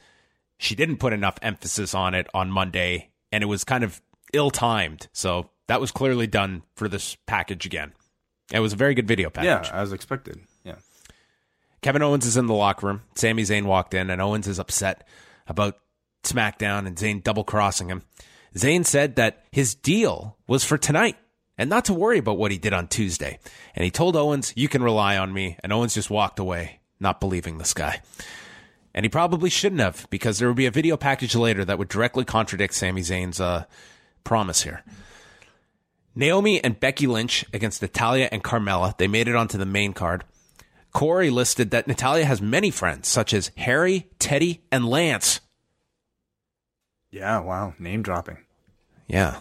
she 0.58 0.74
didn't 0.74 0.96
put 0.96 1.12
enough 1.12 1.38
emphasis 1.42 1.94
on 1.94 2.14
it 2.14 2.26
on 2.34 2.50
Monday 2.50 3.10
and 3.30 3.42
it 3.42 3.46
was 3.46 3.64
kind 3.64 3.84
of 3.84 4.00
ill 4.32 4.50
timed. 4.50 5.08
So 5.12 5.50
that 5.66 5.80
was 5.80 5.90
clearly 5.90 6.26
done 6.26 6.62
for 6.74 6.88
this 6.88 7.16
package 7.26 7.66
again. 7.66 7.92
It 8.52 8.60
was 8.60 8.72
a 8.72 8.76
very 8.76 8.94
good 8.94 9.08
video 9.08 9.30
package. 9.30 9.68
Yeah, 9.68 9.80
as 9.80 9.92
expected. 9.92 10.40
Yeah. 10.64 10.76
Kevin 11.82 12.02
Owens 12.02 12.26
is 12.26 12.36
in 12.36 12.46
the 12.46 12.54
locker 12.54 12.86
room. 12.86 13.02
Sami 13.14 13.42
Zayn 13.42 13.64
walked 13.64 13.94
in, 13.94 14.10
and 14.10 14.20
Owens 14.20 14.46
is 14.46 14.58
upset 14.58 15.06
about 15.46 15.78
SmackDown 16.22 16.86
and 16.86 16.96
Zayn 16.96 17.22
double 17.22 17.44
crossing 17.44 17.88
him. 17.88 18.02
Zayn 18.56 18.84
said 18.86 19.16
that 19.16 19.44
his 19.50 19.74
deal 19.74 20.36
was 20.46 20.64
for 20.64 20.78
tonight 20.78 21.16
and 21.58 21.70
not 21.70 21.84
to 21.86 21.94
worry 21.94 22.18
about 22.18 22.38
what 22.38 22.50
he 22.50 22.58
did 22.58 22.72
on 22.72 22.88
Tuesday. 22.88 23.38
And 23.74 23.84
he 23.84 23.90
told 23.90 24.16
Owens, 24.16 24.52
You 24.56 24.68
can 24.68 24.82
rely 24.82 25.16
on 25.16 25.32
me. 25.32 25.56
And 25.62 25.72
Owens 25.72 25.94
just 25.94 26.10
walked 26.10 26.38
away, 26.38 26.80
not 27.00 27.20
believing 27.20 27.58
this 27.58 27.74
guy. 27.74 28.00
And 28.94 29.04
he 29.04 29.10
probably 29.10 29.50
shouldn't 29.50 29.80
have, 29.80 30.06
because 30.10 30.38
there 30.38 30.48
would 30.48 30.56
be 30.56 30.66
a 30.66 30.70
video 30.70 30.96
package 30.96 31.34
later 31.34 31.64
that 31.64 31.78
would 31.78 31.88
directly 31.88 32.24
contradict 32.24 32.74
Sami 32.74 33.02
Zayn's 33.02 33.40
uh, 33.40 33.64
promise 34.22 34.62
here. 34.62 34.82
Naomi 36.14 36.62
and 36.62 36.78
Becky 36.78 37.06
Lynch 37.06 37.44
against 37.52 37.82
Natalya 37.82 38.28
and 38.30 38.44
Carmella. 38.44 38.96
They 38.96 39.08
made 39.08 39.28
it 39.28 39.34
onto 39.34 39.58
the 39.58 39.66
main 39.66 39.92
card. 39.92 40.24
Corey 40.92 41.28
listed 41.30 41.72
that 41.72 41.88
Natalya 41.88 42.24
has 42.24 42.40
many 42.40 42.70
friends, 42.70 43.08
such 43.08 43.34
as 43.34 43.50
Harry, 43.56 44.08
Teddy, 44.20 44.62
and 44.70 44.88
Lance. 44.88 45.40
Yeah, 47.10 47.40
wow. 47.40 47.74
Name 47.78 48.02
dropping. 48.02 48.38
Yeah. 49.08 49.40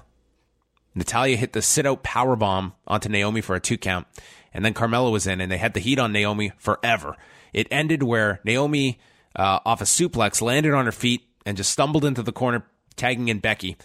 Natalya 0.96 1.38
hit 1.38 1.54
the 1.54 1.62
sit 1.62 1.86
out 1.86 2.04
power 2.04 2.36
bomb 2.36 2.74
onto 2.88 3.10
Naomi 3.10 3.42
for 3.42 3.56
a 3.56 3.60
two 3.60 3.78
count, 3.78 4.08
and 4.54 4.66
then 4.66 4.74
Carmella 4.74 5.12
was 5.12 5.28
in, 5.28 5.42
and 5.42 5.52
they 5.52 5.58
had 5.58 5.74
the 5.74 5.80
heat 5.80 6.00
on 6.00 6.12
Naomi 6.12 6.52
forever. 6.58 7.18
It 7.54 7.68
ended 7.70 8.04
where 8.04 8.42
Naomi, 8.44 9.00
uh, 9.36 9.60
off 9.66 9.82
a 9.82 9.86
suplex, 9.86 10.42
landed 10.42 10.74
on 10.74 10.86
her 10.86 10.92
feet 10.92 11.24
and 11.46 11.58
just 11.58 11.72
stumbled 11.72 12.06
into 12.06 12.24
the 12.24 12.32
corner, 12.32 12.66
tagging 12.96 13.28
in 13.28 13.40
Becky. 13.40 13.78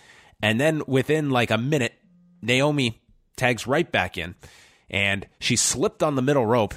And 0.42 0.61
then 0.61 0.83
within 0.87 1.31
like 1.31 1.51
a 1.51 1.59
minute, 1.59 1.97
Naomi 2.42 3.01
tags 3.37 3.66
right 3.66 3.90
back 3.90 4.18
in, 4.18 4.35
and 4.90 5.27
she 5.40 5.57
slipped 5.57 6.03
on 6.03 6.14
the 6.14 6.22
middle 6.22 6.46
rope, 6.46 6.74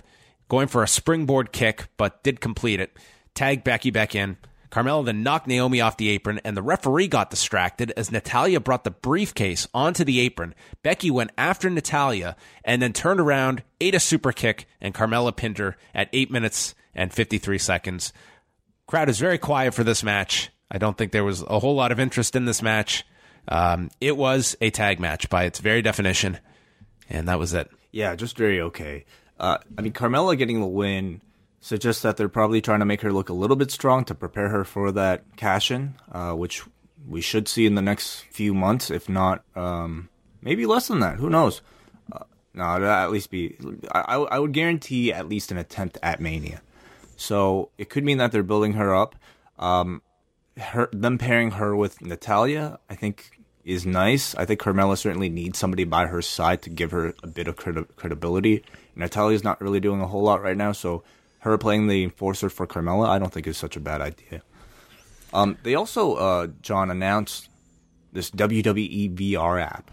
going 0.49 0.67
for 0.67 0.83
a 0.83 0.87
springboard 0.87 1.51
kick, 1.51 1.87
but 1.97 2.23
did 2.23 2.41
complete 2.41 2.79
it. 2.79 2.97
Tagged 3.33 3.63
Becky 3.63 3.89
back 3.89 4.15
in. 4.15 4.37
Carmella 4.71 5.05
then 5.05 5.21
knocked 5.21 5.47
Naomi 5.47 5.81
off 5.81 5.97
the 5.97 6.09
apron, 6.09 6.39
and 6.45 6.55
the 6.55 6.61
referee 6.61 7.09
got 7.09 7.29
distracted 7.29 7.91
as 7.97 8.11
Natalya 8.11 8.61
brought 8.61 8.85
the 8.85 8.91
briefcase 8.91 9.67
onto 9.73 10.05
the 10.05 10.19
apron. 10.21 10.55
Becky 10.81 11.11
went 11.11 11.31
after 11.37 11.69
Natalya 11.69 12.37
and 12.63 12.81
then 12.81 12.93
turned 12.93 13.19
around, 13.19 13.63
ate 13.81 13.95
a 13.95 13.99
super 13.99 14.31
kick, 14.31 14.65
and 14.79 14.93
Carmella 14.93 15.35
pinned 15.35 15.57
her 15.57 15.75
at 15.93 16.09
8 16.13 16.31
minutes 16.31 16.73
and 16.95 17.13
53 17.13 17.57
seconds. 17.57 18.13
Crowd 18.87 19.09
is 19.09 19.19
very 19.19 19.37
quiet 19.37 19.73
for 19.73 19.83
this 19.83 20.03
match. 20.03 20.49
I 20.69 20.77
don't 20.77 20.97
think 20.97 21.11
there 21.11 21.25
was 21.25 21.41
a 21.41 21.59
whole 21.59 21.75
lot 21.75 21.91
of 21.91 21.99
interest 21.99 22.35
in 22.35 22.45
this 22.45 22.61
match. 22.61 23.05
Um, 23.47 23.89
it 23.99 24.15
was 24.15 24.55
a 24.61 24.69
tag 24.69 24.99
match 24.99 25.29
by 25.29 25.45
its 25.45 25.59
very 25.59 25.81
definition, 25.81 26.39
and 27.09 27.27
that 27.27 27.39
was 27.39 27.53
it. 27.53 27.69
Yeah, 27.91 28.15
just 28.15 28.37
very 28.37 28.61
okay. 28.61 29.05
Uh, 29.39 29.57
I 29.77 29.81
mean, 29.81 29.93
Carmella 29.93 30.37
getting 30.37 30.61
the 30.61 30.67
win 30.67 31.21
suggests 31.59 32.01
that 32.03 32.17
they're 32.17 32.29
probably 32.29 32.61
trying 32.61 32.79
to 32.79 32.85
make 32.85 33.01
her 33.01 33.11
look 33.11 33.29
a 33.29 33.33
little 33.33 33.55
bit 33.55 33.71
strong 33.71 34.05
to 34.05 34.15
prepare 34.15 34.49
her 34.49 34.63
for 34.63 34.91
that 34.91 35.23
cash 35.35 35.71
in, 35.71 35.95
uh, 36.11 36.33
which 36.33 36.63
we 37.07 37.21
should 37.21 37.47
see 37.47 37.65
in 37.65 37.75
the 37.75 37.81
next 37.81 38.21
few 38.31 38.53
months, 38.53 38.91
if 38.91 39.09
not 39.09 39.43
um, 39.55 40.09
maybe 40.41 40.65
less 40.65 40.87
than 40.87 40.99
that. 40.99 41.17
Who 41.17 41.29
knows? 41.29 41.61
Uh, 42.11 42.23
no, 42.53 42.75
it'll 42.75 42.89
at 42.89 43.11
least 43.11 43.31
be. 43.31 43.57
I, 43.91 44.15
I 44.15 44.39
would 44.39 44.53
guarantee 44.53 45.11
at 45.11 45.29
least 45.29 45.51
an 45.51 45.57
attempt 45.57 45.97
at 46.03 46.19
Mania. 46.19 46.61
So 47.15 47.69
it 47.77 47.89
could 47.89 48.03
mean 48.03 48.17
that 48.17 48.31
they're 48.31 48.43
building 48.43 48.73
her 48.73 48.95
up. 48.95 49.15
Um, 49.59 50.01
her 50.57 50.89
them 50.91 51.17
pairing 51.17 51.51
her 51.51 51.75
with 51.75 52.01
Natalya, 52.01 52.79
I 52.89 52.95
think 52.95 53.39
is 53.63 53.85
nice. 53.85 54.35
I 54.35 54.45
think 54.45 54.59
Carmella 54.59 54.97
certainly 54.97 55.29
needs 55.29 55.57
somebody 55.59 55.83
by 55.83 56.07
her 56.07 56.21
side 56.21 56.61
to 56.63 56.69
give 56.69 56.91
her 56.91 57.13
a 57.23 57.27
bit 57.27 57.47
of 57.47 57.55
credi- 57.55 57.85
credibility. 57.95 58.63
Natalya's 58.95 59.43
not 59.43 59.61
really 59.61 59.79
doing 59.79 60.01
a 60.01 60.07
whole 60.07 60.23
lot 60.23 60.41
right 60.41 60.57
now, 60.57 60.71
so 60.71 61.03
her 61.39 61.57
playing 61.57 61.87
the 61.87 62.03
enforcer 62.03 62.49
for 62.49 62.65
Carmella, 62.67 63.07
I 63.07 63.19
don't 63.19 63.31
think 63.31 63.47
is 63.47 63.57
such 63.57 63.77
a 63.77 63.79
bad 63.79 64.01
idea. 64.01 64.41
Um, 65.33 65.57
they 65.63 65.75
also, 65.75 66.15
uh, 66.15 66.47
John, 66.61 66.91
announced 66.91 67.49
this 68.11 68.29
WWE 68.31 69.15
VR 69.15 69.61
app 69.61 69.91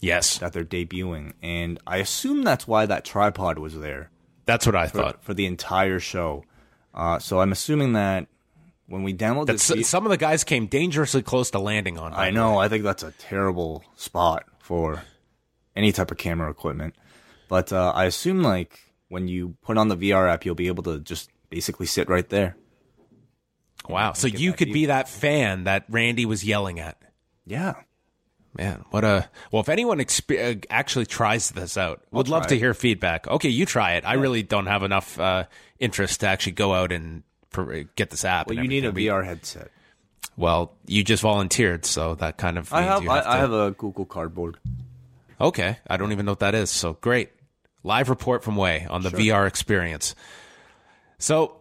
Yes, 0.00 0.38
that 0.38 0.52
they're 0.52 0.64
debuting, 0.64 1.32
and 1.42 1.78
I 1.86 1.96
assume 1.98 2.42
that's 2.42 2.68
why 2.68 2.84
that 2.84 3.06
tripod 3.06 3.58
was 3.58 3.78
there 3.78 4.10
that's 4.46 4.66
what 4.66 4.76
I 4.76 4.86
for, 4.88 4.98
thought. 4.98 5.24
for 5.24 5.34
the 5.34 5.46
entire 5.46 5.98
show. 5.98 6.44
Uh, 6.94 7.18
so 7.18 7.40
I'm 7.40 7.52
assuming 7.52 7.94
that 7.94 8.26
when 8.86 9.02
we 9.02 9.14
download 9.14 9.46
That's, 9.46 9.68
this, 9.68 9.88
some 9.88 10.04
of 10.04 10.10
the 10.10 10.16
guys 10.16 10.44
came 10.44 10.66
dangerously 10.66 11.22
close 11.22 11.50
to 11.52 11.58
landing 11.58 11.98
on. 11.98 12.12
I 12.12 12.30
know. 12.30 12.58
I 12.58 12.68
think 12.68 12.84
that's 12.84 13.02
a 13.02 13.12
terrible 13.12 13.84
spot 13.96 14.44
for 14.58 15.02
any 15.74 15.92
type 15.92 16.10
of 16.10 16.18
camera 16.18 16.50
equipment. 16.50 16.94
But 17.48 17.72
uh, 17.72 17.92
I 17.94 18.04
assume 18.04 18.42
like 18.42 18.80
when 19.08 19.28
you 19.28 19.56
put 19.62 19.78
on 19.78 19.88
the 19.88 19.96
VR 19.96 20.30
app, 20.32 20.44
you'll 20.44 20.54
be 20.54 20.68
able 20.68 20.82
to 20.84 21.00
just 21.00 21.30
basically 21.50 21.86
sit 21.86 22.08
right 22.08 22.28
there. 22.28 22.56
Wow. 23.88 24.12
So 24.12 24.26
you 24.26 24.52
could 24.52 24.68
view. 24.68 24.74
be 24.74 24.86
that 24.86 25.08
fan 25.08 25.64
that 25.64 25.84
Randy 25.88 26.26
was 26.26 26.44
yelling 26.44 26.80
at. 26.80 27.00
Yeah. 27.46 27.74
Man, 28.56 28.84
what 28.90 29.02
a 29.02 29.28
well! 29.50 29.62
If 29.62 29.68
anyone 29.68 29.98
exp- 29.98 30.56
uh, 30.56 30.60
actually 30.70 31.06
tries 31.06 31.50
this 31.50 31.76
out, 31.76 32.02
would 32.12 32.28
love 32.28 32.42
try 32.42 32.50
to 32.50 32.58
hear 32.58 32.72
feedback. 32.72 33.26
Okay, 33.26 33.48
you 33.48 33.66
try 33.66 33.94
it. 33.94 34.04
I 34.06 34.12
really 34.12 34.44
don't 34.44 34.66
have 34.66 34.84
enough 34.84 35.18
uh, 35.18 35.46
interest 35.80 36.20
to 36.20 36.28
actually 36.28 36.52
go 36.52 36.72
out 36.72 36.92
and 36.92 37.24
get 37.96 38.10
this 38.10 38.24
app. 38.24 38.48
Well, 38.48 38.56
you 38.58 38.68
need 38.68 38.84
a 38.84 38.88
everything. 38.88 39.10
VR 39.12 39.24
headset. 39.24 39.70
Well, 40.36 40.72
you 40.86 41.04
just 41.04 41.22
volunteered, 41.22 41.84
so 41.84 42.14
that 42.16 42.36
kind 42.36 42.58
of 42.58 42.72
I 42.72 42.82
have. 42.82 43.08
I, 43.08 43.16
have 43.16 43.26
I 43.26 43.34
to- 43.34 43.40
have 43.40 43.52
a 43.52 43.70
Google 43.72 44.04
Cardboard. 44.04 44.56
Okay, 45.40 45.78
I 45.86 45.96
don't 45.96 46.12
even 46.12 46.26
know 46.26 46.32
what 46.32 46.40
that 46.40 46.54
is. 46.54 46.70
So 46.70 46.94
great. 46.94 47.30
Live 47.82 48.08
report 48.08 48.42
from 48.42 48.56
Wai 48.56 48.86
on 48.88 49.02
the 49.02 49.10
VR 49.10 49.46
experience. 49.46 50.14
So 51.18 51.56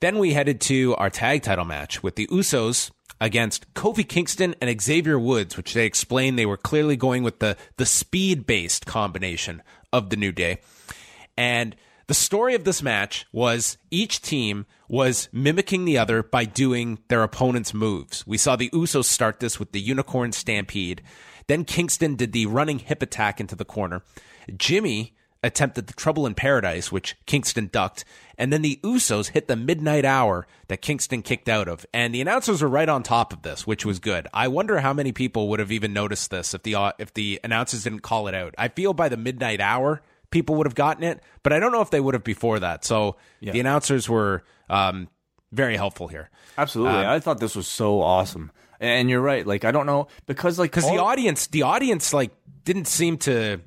then 0.00 0.18
we 0.18 0.32
headed 0.32 0.60
to 0.62 0.94
our 0.96 1.10
tag 1.10 1.42
title 1.42 1.64
match 1.64 2.02
with 2.02 2.16
the 2.16 2.26
Usos 2.28 2.90
against 3.20 3.72
Kofi 3.74 4.08
Kingston 4.08 4.54
and 4.60 4.80
Xavier 4.80 5.18
Woods, 5.18 5.56
which 5.56 5.74
they 5.74 5.86
explained 5.86 6.38
they 6.38 6.46
were 6.46 6.56
clearly 6.56 6.96
going 6.96 7.22
with 7.22 7.38
the 7.40 7.56
the 7.76 7.86
speed 7.86 8.46
based 8.46 8.86
combination 8.86 9.62
of 9.92 10.10
the 10.10 10.16
New 10.16 10.32
Day. 10.32 10.58
And 11.36 11.76
the 12.06 12.14
story 12.14 12.54
of 12.54 12.64
this 12.64 12.82
match 12.82 13.26
was 13.32 13.78
each 13.90 14.20
team 14.20 14.66
was 14.88 15.28
mimicking 15.32 15.84
the 15.84 15.98
other 15.98 16.22
by 16.22 16.44
doing 16.44 16.98
their 17.08 17.22
opponent's 17.22 17.72
moves. 17.72 18.26
We 18.26 18.38
saw 18.38 18.56
the 18.56 18.70
Usos 18.70 19.04
start 19.04 19.40
this 19.40 19.58
with 19.58 19.72
the 19.72 19.80
Unicorn 19.80 20.32
Stampede. 20.32 21.02
Then 21.46 21.64
Kingston 21.64 22.16
did 22.16 22.32
the 22.32 22.46
running 22.46 22.78
hip 22.78 23.02
attack 23.02 23.40
into 23.40 23.56
the 23.56 23.64
corner. 23.64 24.02
Jimmy 24.56 25.14
attempted 25.44 25.86
the 25.86 25.92
Trouble 25.92 26.26
in 26.26 26.34
Paradise, 26.34 26.90
which 26.90 27.16
Kingston 27.26 27.68
ducked. 27.70 28.04
And 28.38 28.52
then 28.52 28.62
the 28.62 28.80
Usos 28.82 29.28
hit 29.28 29.46
the 29.46 29.56
midnight 29.56 30.04
hour 30.04 30.46
that 30.68 30.80
Kingston 30.80 31.22
kicked 31.22 31.48
out 31.48 31.68
of. 31.68 31.84
And 31.92 32.14
the 32.14 32.22
announcers 32.22 32.62
were 32.62 32.68
right 32.68 32.88
on 32.88 33.02
top 33.02 33.32
of 33.32 33.42
this, 33.42 33.66
which 33.66 33.84
was 33.84 33.98
good. 33.98 34.26
I 34.32 34.48
wonder 34.48 34.80
how 34.80 34.94
many 34.94 35.12
people 35.12 35.48
would 35.50 35.60
have 35.60 35.70
even 35.70 35.92
noticed 35.92 36.30
this 36.30 36.54
if 36.54 36.62
the 36.62 36.74
uh, 36.74 36.92
if 36.98 37.12
the 37.12 37.40
announcers 37.44 37.84
didn't 37.84 38.00
call 38.00 38.26
it 38.26 38.34
out. 38.34 38.54
I 38.56 38.68
feel 38.68 38.94
by 38.94 39.10
the 39.10 39.18
midnight 39.18 39.60
hour, 39.60 40.02
people 40.34 40.56
would 40.56 40.66
have 40.66 40.74
gotten 40.74 41.04
it, 41.04 41.22
but 41.44 41.52
I 41.54 41.58
don't 41.60 41.72
know 41.72 41.80
if 41.80 41.90
they 41.90 42.00
would 42.00 42.14
have 42.14 42.24
before 42.24 42.58
that. 42.58 42.84
So 42.84 43.16
the 43.40 43.60
announcers 43.60 44.08
were 44.08 44.42
um, 44.68 45.08
very 45.52 45.76
helpful 45.76 46.08
here 46.08 46.28
Absolutely. 46.58 46.98
Um, 46.98 47.06
I 47.06 47.20
thought 47.20 47.38
this 47.40 47.54
was 47.56 47.66
so 47.68 48.00
awesome. 48.02 48.50
And 48.80 49.08
you're 49.08 49.20
right. 49.22 49.46
Like 49.46 49.64
I 49.64 49.70
don't 49.70 49.86
know 49.86 50.08
because 50.26 50.58
like 50.58 50.70
because 50.72 50.84
the 50.90 50.98
audience, 50.98 51.46
the 51.46 51.62
audience, 51.62 52.12
like 52.12 52.32
didn't 52.64 52.86
seem 52.88 53.16
to 53.18 53.60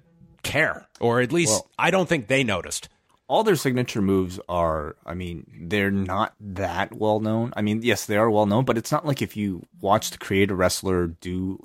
care, 0.44 0.86
or 1.00 1.22
at 1.22 1.32
least 1.32 1.52
Well- 1.52 1.68
I 1.80 1.90
don't 1.92 2.08
think 2.08 2.28
they 2.28 2.44
noticed. 2.44 2.90
all 3.30 3.44
their 3.44 3.58
signature 3.58 4.02
moves 4.02 4.40
are 4.48 4.96
i 5.06 5.14
mean 5.14 5.44
they're 5.70 5.92
not 5.92 6.30
that 6.40 6.96
well 6.96 7.20
known 7.20 7.52
i 7.58 7.62
mean 7.62 7.82
yes 7.84 8.06
they 8.06 8.16
are 8.16 8.30
well 8.32 8.46
known 8.46 8.64
but 8.64 8.78
it's 8.78 8.92
not 8.96 9.06
like 9.06 9.22
if 9.22 9.36
you 9.36 9.50
watched 9.82 10.16
a 10.16 10.18
creative 10.18 10.58
wrestler 10.58 11.08
do 11.20 11.60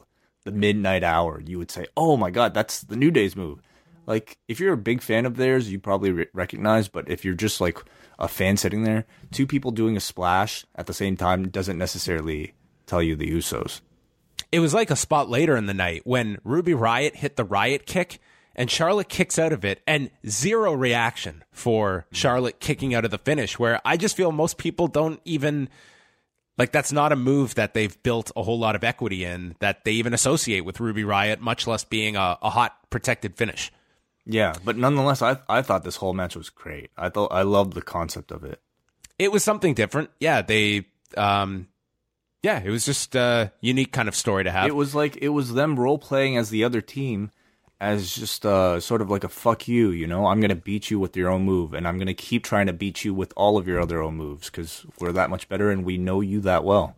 the 0.44 0.50
midnight 0.50 1.04
hour 1.04 1.40
you 1.46 1.56
would 1.60 1.70
say 1.70 1.84
oh 1.96 2.16
my 2.16 2.30
god 2.38 2.52
that's 2.52 2.82
the 2.90 2.96
new 2.96 3.12
day's 3.12 3.36
move 3.36 3.58
like 4.06 4.38
if 4.48 4.60
you're 4.60 4.72
a 4.72 4.78
big 4.78 5.00
fan 5.00 5.26
of 5.26 5.36
theirs 5.36 5.70
you 5.70 5.78
probably 5.78 6.12
re- 6.12 6.26
recognize 6.32 6.88
but 6.88 7.08
if 7.08 7.24
you're 7.24 7.34
just 7.34 7.60
like 7.60 7.78
a 8.18 8.28
fan 8.28 8.56
sitting 8.56 8.84
there 8.84 9.04
two 9.30 9.46
people 9.46 9.70
doing 9.70 9.96
a 9.96 10.00
splash 10.00 10.64
at 10.74 10.86
the 10.86 10.94
same 10.94 11.16
time 11.16 11.48
doesn't 11.48 11.78
necessarily 11.78 12.54
tell 12.86 13.02
you 13.02 13.16
the 13.16 13.30
usos 13.30 13.80
It 14.50 14.60
was 14.60 14.74
like 14.74 14.90
a 14.90 14.96
spot 14.96 15.30
later 15.30 15.56
in 15.56 15.66
the 15.66 15.74
night 15.74 16.02
when 16.04 16.38
Ruby 16.44 16.72
Riott 16.72 17.14
hit 17.16 17.36
the 17.36 17.44
Riott 17.44 17.86
kick. 17.86 18.20
And 18.54 18.70
Charlotte 18.70 19.08
kicks 19.08 19.38
out 19.38 19.54
of 19.54 19.64
it, 19.64 19.80
and 19.86 20.10
zero 20.28 20.74
reaction 20.74 21.42
for 21.52 22.04
Charlotte 22.12 22.60
kicking 22.60 22.94
out 22.94 23.06
of 23.06 23.10
the 23.10 23.16
finish. 23.16 23.58
Where 23.58 23.80
I 23.82 23.96
just 23.96 24.14
feel 24.14 24.30
most 24.30 24.58
people 24.58 24.88
don't 24.88 25.22
even 25.24 25.70
like 26.58 26.70
that's 26.70 26.92
not 26.92 27.12
a 27.12 27.16
move 27.16 27.54
that 27.54 27.72
they've 27.72 27.96
built 28.02 28.30
a 28.36 28.42
whole 28.42 28.58
lot 28.58 28.76
of 28.76 28.84
equity 28.84 29.24
in 29.24 29.56
that 29.60 29.84
they 29.86 29.92
even 29.92 30.12
associate 30.12 30.66
with 30.66 30.80
Ruby 30.80 31.02
Riott, 31.02 31.40
much 31.40 31.66
less 31.66 31.82
being 31.84 32.14
a, 32.14 32.36
a 32.42 32.50
hot 32.50 32.76
protected 32.90 33.36
finish. 33.36 33.72
Yeah 34.24 34.54
but 34.64 34.76
nonetheless 34.76 35.22
i 35.22 35.36
i 35.48 35.62
thought 35.62 35.84
this 35.84 35.96
whole 35.96 36.12
match 36.12 36.36
was 36.36 36.50
great 36.50 36.90
i 36.96 37.08
thought 37.08 37.32
i 37.32 37.42
loved 37.42 37.72
the 37.72 37.82
concept 37.82 38.30
of 38.30 38.44
it 38.44 38.60
it 39.22 39.30
was 39.30 39.44
something 39.44 39.74
different. 39.74 40.10
Yeah, 40.18 40.42
they 40.42 40.86
um 41.16 41.68
yeah, 42.42 42.60
it 42.62 42.70
was 42.70 42.84
just 42.84 43.14
a 43.14 43.52
unique 43.60 43.92
kind 43.92 44.08
of 44.08 44.16
story 44.16 44.44
to 44.44 44.50
have. 44.50 44.66
It 44.66 44.74
was 44.74 44.94
like 44.94 45.18
it 45.22 45.28
was 45.28 45.54
them 45.54 45.78
role 45.78 45.98
playing 45.98 46.36
as 46.36 46.50
the 46.50 46.64
other 46.64 46.80
team, 46.80 47.30
as 47.80 48.16
just 48.16 48.44
uh, 48.44 48.80
sort 48.80 49.00
of 49.00 49.10
like 49.10 49.22
a 49.22 49.28
fuck 49.28 49.68
you, 49.68 49.90
you 49.90 50.08
know. 50.08 50.26
I'm 50.26 50.40
gonna 50.40 50.56
beat 50.56 50.90
you 50.90 50.98
with 50.98 51.16
your 51.16 51.30
own 51.30 51.42
move, 51.42 51.72
and 51.72 51.86
I'm 51.86 51.98
gonna 51.98 52.14
keep 52.14 52.42
trying 52.42 52.66
to 52.66 52.72
beat 52.72 53.04
you 53.04 53.14
with 53.14 53.32
all 53.36 53.56
of 53.56 53.68
your 53.68 53.80
other 53.80 54.02
own 54.02 54.16
moves 54.16 54.50
because 54.50 54.84
we're 54.98 55.12
that 55.12 55.30
much 55.30 55.48
better 55.48 55.70
and 55.70 55.84
we 55.84 55.98
know 55.98 56.20
you 56.20 56.40
that 56.40 56.64
well. 56.64 56.96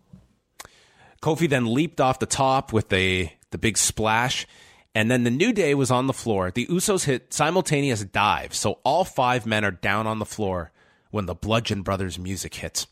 Kofi 1.21 1.49
then 1.49 1.73
leaped 1.73 2.01
off 2.01 2.19
the 2.19 2.27
top 2.27 2.73
with 2.73 2.89
the 2.89 3.29
the 3.51 3.59
big 3.59 3.77
splash, 3.77 4.47
and 4.95 5.11
then 5.11 5.25
the 5.25 5.31
New 5.31 5.53
Day 5.53 5.75
was 5.75 5.91
on 5.91 6.07
the 6.07 6.13
floor. 6.13 6.51
The 6.51 6.67
Usos 6.67 7.05
hit 7.05 7.33
simultaneous 7.33 8.05
dives, 8.05 8.57
so 8.57 8.79
all 8.85 9.05
five 9.05 9.45
men 9.45 9.65
are 9.65 9.71
down 9.71 10.07
on 10.07 10.19
the 10.19 10.25
floor 10.25 10.71
when 11.11 11.27
the 11.27 11.35
Bludgeon 11.35 11.83
Brothers 11.83 12.19
music 12.19 12.55
hits. 12.55 12.87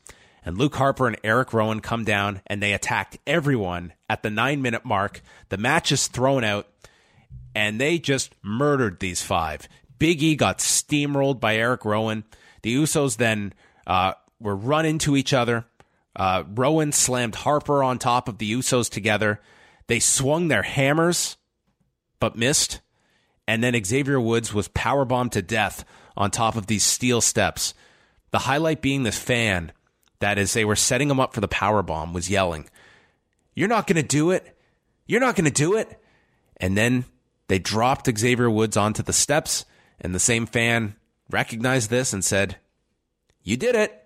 And 0.44 0.58
Luke 0.58 0.74
Harper 0.74 1.06
and 1.06 1.16
Eric 1.22 1.52
Rowan 1.52 1.80
come 1.80 2.04
down 2.04 2.40
and 2.46 2.60
they 2.60 2.72
attacked 2.72 3.18
everyone 3.26 3.92
at 4.10 4.22
the 4.22 4.30
nine 4.30 4.60
minute 4.60 4.84
mark. 4.84 5.22
The 5.50 5.56
match 5.56 5.92
is 5.92 6.08
thrown 6.08 6.42
out 6.42 6.66
and 7.54 7.80
they 7.80 7.98
just 7.98 8.34
murdered 8.42 8.98
these 8.98 9.22
five. 9.22 9.68
Big 9.98 10.22
E 10.22 10.34
got 10.34 10.58
steamrolled 10.58 11.38
by 11.38 11.56
Eric 11.56 11.84
Rowan. 11.84 12.24
The 12.62 12.74
Usos 12.74 13.18
then 13.18 13.52
uh, 13.86 14.14
were 14.40 14.56
run 14.56 14.84
into 14.84 15.16
each 15.16 15.32
other. 15.32 15.64
Uh, 16.16 16.42
Rowan 16.48 16.90
slammed 16.90 17.36
Harper 17.36 17.82
on 17.82 17.98
top 17.98 18.28
of 18.28 18.38
the 18.38 18.52
Usos 18.52 18.90
together. 18.90 19.40
They 19.86 20.00
swung 20.00 20.48
their 20.48 20.62
hammers, 20.62 21.36
but 22.22 22.36
missed. 22.36 22.80
And 23.48 23.64
then 23.64 23.84
Xavier 23.84 24.20
Woods 24.20 24.54
was 24.54 24.68
powerbombed 24.68 25.32
to 25.32 25.42
death 25.42 25.84
on 26.16 26.30
top 26.30 26.54
of 26.54 26.68
these 26.68 26.84
steel 26.84 27.20
steps. 27.20 27.74
The 28.30 28.38
highlight 28.38 28.80
being 28.80 29.02
this 29.02 29.18
fan 29.18 29.72
that, 30.20 30.38
as 30.38 30.52
they 30.52 30.64
were 30.64 30.76
setting 30.76 31.10
him 31.10 31.18
up 31.18 31.34
for 31.34 31.40
the 31.40 31.48
powerbomb, 31.48 32.12
was 32.12 32.30
yelling, 32.30 32.70
You're 33.54 33.66
not 33.66 33.88
going 33.88 34.00
to 34.00 34.06
do 34.06 34.30
it. 34.30 34.56
You're 35.04 35.20
not 35.20 35.34
going 35.34 35.46
to 35.46 35.50
do 35.50 35.74
it. 35.76 36.00
And 36.58 36.78
then 36.78 37.06
they 37.48 37.58
dropped 37.58 38.08
Xavier 38.16 38.48
Woods 38.48 38.76
onto 38.76 39.02
the 39.02 39.12
steps, 39.12 39.64
and 40.00 40.14
the 40.14 40.20
same 40.20 40.46
fan 40.46 40.94
recognized 41.28 41.90
this 41.90 42.12
and 42.12 42.24
said, 42.24 42.56
You 43.42 43.56
did 43.56 43.74
it. 43.74 44.00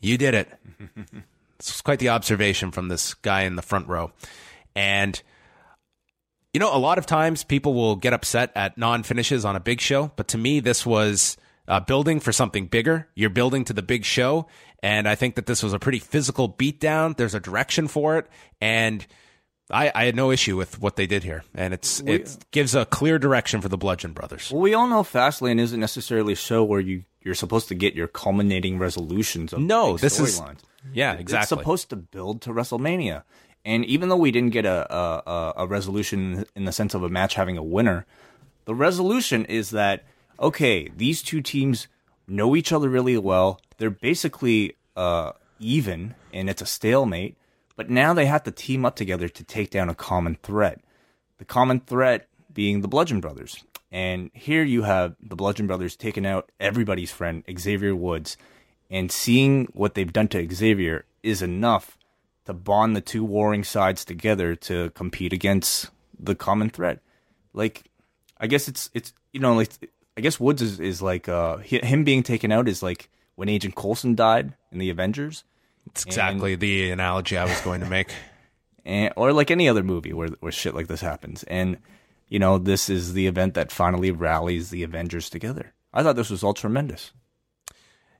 You 0.00 0.16
did 0.16 0.32
it. 0.32 0.48
was 1.58 1.82
quite 1.82 1.98
the 1.98 2.08
observation 2.08 2.70
from 2.70 2.88
this 2.88 3.12
guy 3.12 3.42
in 3.42 3.56
the 3.56 3.62
front 3.62 3.88
row. 3.88 4.10
And, 4.74 5.22
you 6.52 6.60
know, 6.60 6.74
a 6.74 6.78
lot 6.78 6.98
of 6.98 7.06
times 7.06 7.44
people 7.44 7.74
will 7.74 7.96
get 7.96 8.12
upset 8.12 8.52
at 8.54 8.76
non 8.76 9.02
finishes 9.02 9.44
on 9.44 9.56
a 9.56 9.60
big 9.60 9.80
show, 9.80 10.12
but 10.16 10.28
to 10.28 10.38
me, 10.38 10.60
this 10.60 10.84
was 10.84 11.36
uh, 11.68 11.80
building 11.80 12.20
for 12.20 12.32
something 12.32 12.66
bigger. 12.66 13.08
You're 13.14 13.30
building 13.30 13.64
to 13.66 13.72
the 13.72 13.82
big 13.82 14.04
show. 14.04 14.46
And 14.82 15.08
I 15.08 15.14
think 15.14 15.36
that 15.36 15.46
this 15.46 15.62
was 15.62 15.72
a 15.72 15.78
pretty 15.78 16.00
physical 16.00 16.48
beatdown. 16.52 17.16
There's 17.16 17.34
a 17.34 17.40
direction 17.40 17.86
for 17.88 18.18
it. 18.18 18.26
And 18.60 19.06
I, 19.70 19.92
I 19.94 20.04
had 20.06 20.16
no 20.16 20.30
issue 20.32 20.56
with 20.56 20.80
what 20.80 20.96
they 20.96 21.06
did 21.06 21.22
here. 21.22 21.44
And 21.54 21.72
it's 21.72 22.00
it 22.00 22.36
gives 22.50 22.74
a 22.74 22.84
clear 22.84 23.18
direction 23.18 23.60
for 23.60 23.68
the 23.68 23.78
Bludgeon 23.78 24.12
Brothers. 24.12 24.50
Well, 24.50 24.60
we 24.60 24.74
all 24.74 24.88
know 24.88 25.02
Fastlane 25.04 25.60
isn't 25.60 25.78
necessarily 25.78 26.32
a 26.32 26.36
show 26.36 26.64
where 26.64 26.80
you 26.80 27.04
you're 27.22 27.36
supposed 27.36 27.68
to 27.68 27.76
get 27.76 27.94
your 27.94 28.08
culminating 28.08 28.78
resolutions 28.80 29.52
of 29.52 29.60
No, 29.60 29.96
this 29.96 30.18
is- 30.18 30.40
storylines. 30.40 30.58
Yeah, 30.92 31.12
It's 31.12 31.20
exactly. 31.20 31.58
supposed 31.58 31.90
to 31.90 31.96
build 31.96 32.42
to 32.42 32.50
WrestleMania. 32.50 33.22
And 33.64 33.84
even 33.84 34.08
though 34.08 34.16
we 34.16 34.32
didn't 34.32 34.52
get 34.52 34.66
a, 34.66 34.92
a, 34.92 35.52
a- 35.58 35.66
resolution 35.66 36.44
in 36.56 36.64
the 36.64 36.72
sense 36.72 36.94
of 36.94 37.02
a 37.02 37.08
match 37.08 37.34
having 37.34 37.56
a 37.56 37.62
winner, 37.62 38.06
the 38.64 38.74
resolution 38.74 39.44
is 39.44 39.70
that, 39.70 40.04
okay, 40.40 40.88
these 40.96 41.22
two 41.22 41.40
teams 41.40 41.86
know 42.26 42.56
each 42.56 42.72
other 42.72 42.88
really 42.88 43.16
well. 43.18 43.60
They're 43.78 43.90
basically 43.90 44.76
uh, 44.96 45.32
even, 45.60 46.14
and 46.32 46.50
it's 46.50 46.62
a 46.62 46.66
stalemate. 46.66 47.36
But 47.76 47.88
now 47.88 48.12
they 48.14 48.26
have 48.26 48.42
to 48.44 48.50
team 48.50 48.84
up 48.84 48.96
together 48.96 49.28
to 49.28 49.44
take 49.44 49.70
down 49.70 49.88
a 49.88 49.94
common 49.94 50.36
threat. 50.42 50.80
The 51.38 51.44
common 51.44 51.80
threat 51.80 52.28
being 52.52 52.80
the 52.80 52.88
Bludgeon 52.88 53.20
Brothers. 53.20 53.64
And 53.90 54.30
here 54.34 54.62
you 54.62 54.82
have 54.82 55.16
the 55.20 55.36
Bludgeon 55.36 55.66
Brothers 55.66 55.96
taking 55.96 56.26
out 56.26 56.50
everybody's 56.58 57.10
friend, 57.10 57.44
Xavier 57.58 57.94
Woods. 57.94 58.36
And 58.90 59.10
seeing 59.10 59.66
what 59.72 59.94
they've 59.94 60.12
done 60.12 60.28
to 60.28 60.48
Xavier 60.52 61.04
is 61.22 61.42
enough 61.42 61.96
to 62.46 62.52
bond 62.52 62.96
the 62.96 63.00
two 63.00 63.24
warring 63.24 63.64
sides 63.64 64.04
together 64.04 64.54
to 64.56 64.90
compete 64.90 65.32
against 65.32 65.90
the 66.18 66.34
common 66.34 66.70
threat. 66.70 67.00
Like, 67.52 67.84
I 68.38 68.46
guess 68.46 68.68
it's 68.68 68.90
it's 68.94 69.12
you 69.32 69.40
know 69.40 69.54
like 69.54 69.70
I 70.16 70.20
guess 70.20 70.40
Woods 70.40 70.62
is 70.62 70.80
is 70.80 71.02
like 71.02 71.28
uh 71.28 71.58
him 71.58 72.04
being 72.04 72.22
taken 72.22 72.52
out 72.52 72.68
is 72.68 72.82
like 72.82 73.08
when 73.36 73.48
Agent 73.48 73.74
Coulson 73.74 74.14
died 74.14 74.54
in 74.70 74.78
the 74.78 74.90
Avengers. 74.90 75.44
It's 75.86 76.04
exactly 76.04 76.54
and, 76.54 76.62
the 76.62 76.90
analogy 76.90 77.36
I 77.36 77.44
was 77.44 77.60
going 77.62 77.80
to 77.80 77.88
make. 77.88 78.12
and 78.84 79.12
or 79.16 79.32
like 79.32 79.50
any 79.50 79.68
other 79.68 79.82
movie 79.82 80.12
where 80.12 80.28
where 80.40 80.52
shit 80.52 80.74
like 80.74 80.88
this 80.88 81.00
happens. 81.00 81.42
And 81.44 81.78
you 82.28 82.38
know, 82.38 82.58
this 82.58 82.88
is 82.88 83.12
the 83.12 83.26
event 83.26 83.54
that 83.54 83.70
finally 83.70 84.10
rallies 84.10 84.70
the 84.70 84.82
Avengers 84.82 85.28
together. 85.28 85.74
I 85.92 86.02
thought 86.02 86.16
this 86.16 86.30
was 86.30 86.42
all 86.42 86.54
tremendous. 86.54 87.12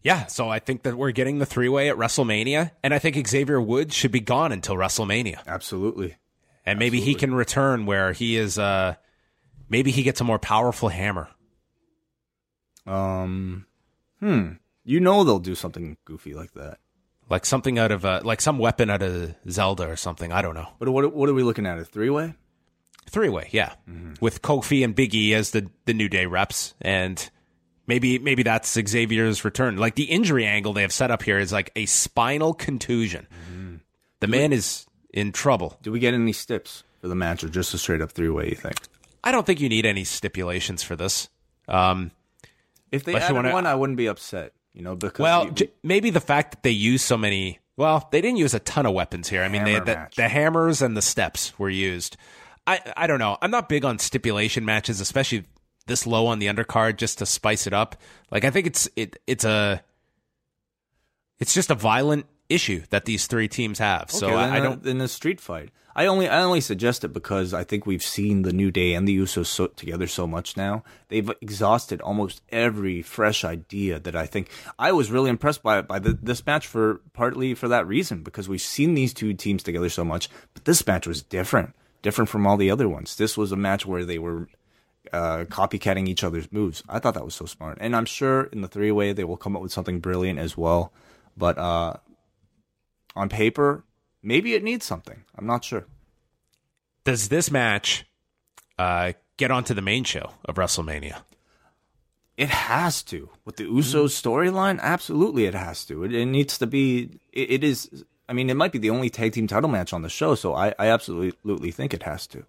Yeah, 0.03 0.27
so 0.27 0.49
I 0.49 0.59
think 0.59 0.83
that 0.83 0.97
we're 0.97 1.13
getting 1.13 1.39
the 1.39 1.47
three 1.47 1.69
way 1.69 1.89
at 1.89 1.97
WrestleMania, 1.97 2.73
and 2.83 2.93
I 2.93 2.99
think 2.99 3.27
Xavier 3.27 3.61
Woods 3.61 3.95
should 3.95 4.11
be 4.11 4.21
gone 4.21 4.51
until 4.51 4.75
WrestleMania. 4.75 5.47
Absolutely. 5.47 6.17
And 6.67 6.79
maybe 6.79 6.99
Absolutely. 6.99 7.13
he 7.13 7.19
can 7.19 7.35
return 7.35 7.87
where 7.87 8.13
he 8.13 8.37
is 8.37 8.59
uh 8.59 8.95
maybe 9.69 9.91
he 9.91 10.03
gets 10.03 10.21
a 10.21 10.25
more 10.25 10.39
powerful 10.39 10.89
hammer. 10.89 11.29
Um 12.87 13.67
hmm. 14.21 14.53
You 14.85 15.01
know 15.01 15.23
they'll 15.25 15.39
do 15.39 15.55
something 15.55 15.97
goofy 16.05 16.35
like 16.35 16.53
that. 16.55 16.79
Like 17.31 17.47
something 17.47 17.79
out 17.79 17.93
of 17.93 18.05
uh, 18.05 18.21
like 18.25 18.41
some 18.41 18.59
weapon 18.59 18.91
out 18.91 19.03
of 19.03 19.35
Zelda 19.49 19.89
or 19.89 19.97
something. 19.97 20.33
I 20.33 20.43
don't 20.43 20.55
know. 20.55 20.69
But 20.79 20.91
what 20.91 21.15
what 21.15 21.29
are 21.29 21.35
we 21.35 21.43
looking 21.45 21.67
at? 21.67 21.79
A 21.79 21.85
three 21.85 22.11
way? 22.11 22.35
Three 23.09 23.29
way, 23.29 23.49
yeah. 23.53 23.75
Mm-hmm. 23.89 24.15
With 24.21 24.43
Kofi 24.43 24.85
and 24.85 24.95
Big 24.95 25.15
E 25.15 25.35
as 25.35 25.51
the 25.53 25.71
the 25.87 25.95
New 25.95 26.09
Day 26.09 26.27
reps 26.27 26.75
and 26.81 27.31
Maybe 27.87 28.19
maybe 28.19 28.43
that's 28.43 28.73
Xavier's 28.73 29.45
return. 29.45 29.77
Like 29.77 29.97
the 29.97 30.05
injury 30.05 30.47
angle 30.47 30.73
they 30.73 30.83
have 30.83 30.93
set 30.93 31.11
up 31.11 31.23
here 31.23 31.39
is 31.39 31.53
like 31.53 31.73
a 31.75 31.87
spinal 31.87 32.55
contusion. 32.55 33.27
Mm-hmm. 33.51 33.77
The 34.21 34.27
man 34.29 34.51
we, 34.51 34.57
is 34.57 34.87
in 35.13 35.33
trouble. 35.33 35.79
Do 35.83 35.91
we 35.91 35.99
get 35.99 36.15
any 36.15 36.33
stips 36.33 36.85
for 37.01 37.09
the 37.09 37.15
match 37.17 37.43
or 37.43 37.49
just 37.49 37.75
a 37.75 37.79
straight 37.79 38.01
up 38.01 38.13
three 38.13 38.29
way? 38.29 38.51
You 38.51 38.55
think? 38.55 38.77
I 39.25 39.33
don't 39.33 39.45
think 39.45 39.61
you 39.61 39.69
need 39.69 39.87
any 39.87 40.05
stipulations 40.05 40.83
for 40.83 40.97
this. 40.97 41.29
Um, 41.69 42.13
if 42.91 43.05
they 43.05 43.15
added 43.15 43.35
wanna, 43.35 43.53
one, 43.53 43.67
I 43.67 43.75
wouldn't 43.75 43.97
be 43.97 44.07
upset. 44.07 44.53
You 44.75 44.83
know, 44.83 44.95
because 44.95 45.23
well, 45.23 45.47
you, 45.47 45.51
j- 45.53 45.71
maybe 45.83 46.11
the 46.11 46.21
fact 46.21 46.53
that 46.53 46.63
they 46.63 46.71
use 46.71 47.03
so 47.03 47.19
many. 47.19 47.59
Well, 47.77 48.09
they 48.11 48.21
didn't 48.21 48.39
use 48.39 48.55
a 48.55 48.59
ton 48.61 48.87
of 48.87 48.95
weapons 48.95 49.29
here. 49.29 49.43
I 49.43 49.49
mean, 49.49 49.65
they, 49.65 49.79
the, 49.79 50.09
the 50.17 50.29
hammers 50.29 50.83
and 50.83 50.97
the 50.97 51.03
steps 51.03 51.59
were 51.59 51.71
used. 51.71 52.17
I 52.67 52.81
I 52.97 53.07
don't 53.07 53.19
know. 53.19 53.39
I'm 53.43 53.51
not 53.51 53.69
big 53.69 53.85
on 53.85 53.99
stipulation 53.99 54.65
matches, 54.65 55.01
especially 55.01 55.45
this 55.87 56.07
low 56.07 56.27
on 56.27 56.39
the 56.39 56.47
undercard 56.47 56.97
just 56.97 57.19
to 57.19 57.27
spice 57.27 57.67
it 57.67 57.73
up. 57.73 57.97
Like 58.31 58.45
I 58.45 58.51
think 58.51 58.67
it's 58.67 58.89
it 58.97 59.19
it's 59.27 59.45
a 59.45 59.83
it's 61.39 61.55
just 61.55 61.71
a 61.71 61.75
violent 61.75 62.27
issue 62.49 62.83
that 62.91 63.05
these 63.05 63.27
three 63.27 63.49
teams 63.49 63.79
have. 63.79 64.03
Okay, 64.03 64.19
so 64.19 64.29
I, 64.29 64.57
I, 64.57 64.61
don't 64.61 64.87
in 64.87 65.01
a 65.01 65.09
street 65.09 65.41
fight. 65.41 65.71
I 65.95 66.07
only 66.07 66.29
I 66.29 66.43
only 66.43 66.61
suggest 66.61 67.05
it 67.05 67.13
because 67.13 67.53
I 67.53 67.65
think 67.65 67.85
we've 67.85 68.03
seen 68.03 68.43
the 68.43 68.53
New 68.53 68.71
Day 68.71 68.95
and 68.95 69.07
the 69.07 69.19
Usos 69.19 69.47
so, 69.47 69.67
together 69.67 70.07
so 70.07 70.27
much 70.27 70.57
now. 70.57 70.85
They've 71.09 71.31
exhausted 71.41 72.01
almost 72.01 72.43
every 72.51 73.03
fresh 73.03 73.45
idea 73.45 73.99
that 74.01 74.17
I 74.17 74.27
think 74.27 74.49
I 74.79 74.93
was 74.93 75.11
really 75.11 75.31
impressed 75.31 75.63
by 75.63 75.83
by 75.83 75.99
the, 75.99 76.19
this 76.21 76.45
match 76.47 76.67
for 76.67 77.01
partly 77.13 77.55
for 77.55 77.69
that 77.69 77.87
reason 77.87 78.23
because 78.23 78.49
we've 78.49 78.61
seen 78.61 78.95
these 78.95 79.13
two 79.13 79.35
teams 79.35 79.63
together 79.63 79.89
so 79.89 80.05
much, 80.05 80.31
but 80.55 80.65
this 80.65 80.87
match 80.87 81.07
was 81.07 81.23
different, 81.23 81.75
different 82.01 82.31
from 82.31 82.47
all 82.47 82.57
the 82.57 82.71
other 82.71 82.89
ones. 82.89 83.17
This 83.17 83.37
was 83.37 83.53
a 83.53 83.57
match 83.57 83.85
where 83.85 84.05
they 84.05 84.19
were 84.19 84.49
uh, 85.13 85.45
copycatting 85.45 86.09
each 86.09 86.23
other's 86.23 86.51
moves. 86.53 86.83
I 86.89 86.99
thought 86.99 87.15
that 87.15 87.25
was 87.25 87.35
so 87.35 87.47
smart, 87.47 87.79
and 87.81 87.97
I'm 87.97 88.05
sure 88.05 88.45
in 88.45 88.61
the 88.61 88.69
three 88.69 88.93
way 88.93 89.13
they 89.13 89.25
will 89.25 89.37
come 89.37 89.57
up 89.57 89.63
with 89.63 89.73
something 89.73 90.01
brilliant 90.01 90.39
as 90.39 90.57
well. 90.57 90.93
But 91.37 91.59
uh, 91.59 91.95
on 93.17 93.29
paper, 93.29 93.85
maybe 94.23 94.55
it 94.55 94.63
needs 94.63 94.85
something. 94.85 95.25
I'm 95.37 95.47
not 95.47 95.65
sure. 95.65 95.87
Does 97.05 97.29
this 97.29 97.51
match 97.51 98.07
uh, 98.79 99.13
get 99.37 99.51
onto 99.51 99.75
the 99.75 99.83
main 99.83 100.05
show 100.05 100.33
of 100.45 100.55
WrestleMania? 100.55 101.23
It 102.37 102.49
has 102.49 103.03
to 103.05 103.29
with 103.45 103.57
the 103.57 103.65
Usos 103.65 104.11
storyline. 104.11 104.81
Absolutely, 104.81 105.45
it 105.45 105.55
has 105.55 105.85
to. 105.87 106.05
It, 106.05 106.15
it 106.15 106.27
needs 106.27 106.59
to 106.59 106.67
be. 106.67 107.19
It, 107.33 107.51
it 107.51 107.65
is. 107.65 108.05
I 108.29 108.33
mean, 108.33 108.49
it 108.49 108.57
might 108.57 108.73
be 108.73 108.79
the 108.79 108.91
only 108.91 109.11
tag 109.11 109.33
team 109.33 109.47
title 109.47 109.69
match 109.69 109.93
on 109.93 110.03
the 110.03 110.09
show, 110.09 110.35
so 110.35 110.55
I, 110.55 110.75
I 110.79 110.87
absolutely 110.87 111.71
think 111.71 111.93
it 111.93 112.05
has 112.05 112.27
to 112.29 112.47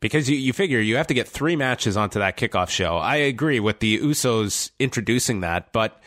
because 0.00 0.28
you, 0.28 0.36
you 0.36 0.52
figure 0.52 0.80
you 0.80 0.96
have 0.96 1.08
to 1.08 1.14
get 1.14 1.28
three 1.28 1.56
matches 1.56 1.96
onto 1.96 2.18
that 2.18 2.36
kickoff 2.36 2.68
show. 2.68 2.96
I 2.96 3.16
agree 3.16 3.60
with 3.60 3.80
the 3.80 3.98
Usos 3.98 4.70
introducing 4.78 5.40
that, 5.40 5.72
but 5.72 6.00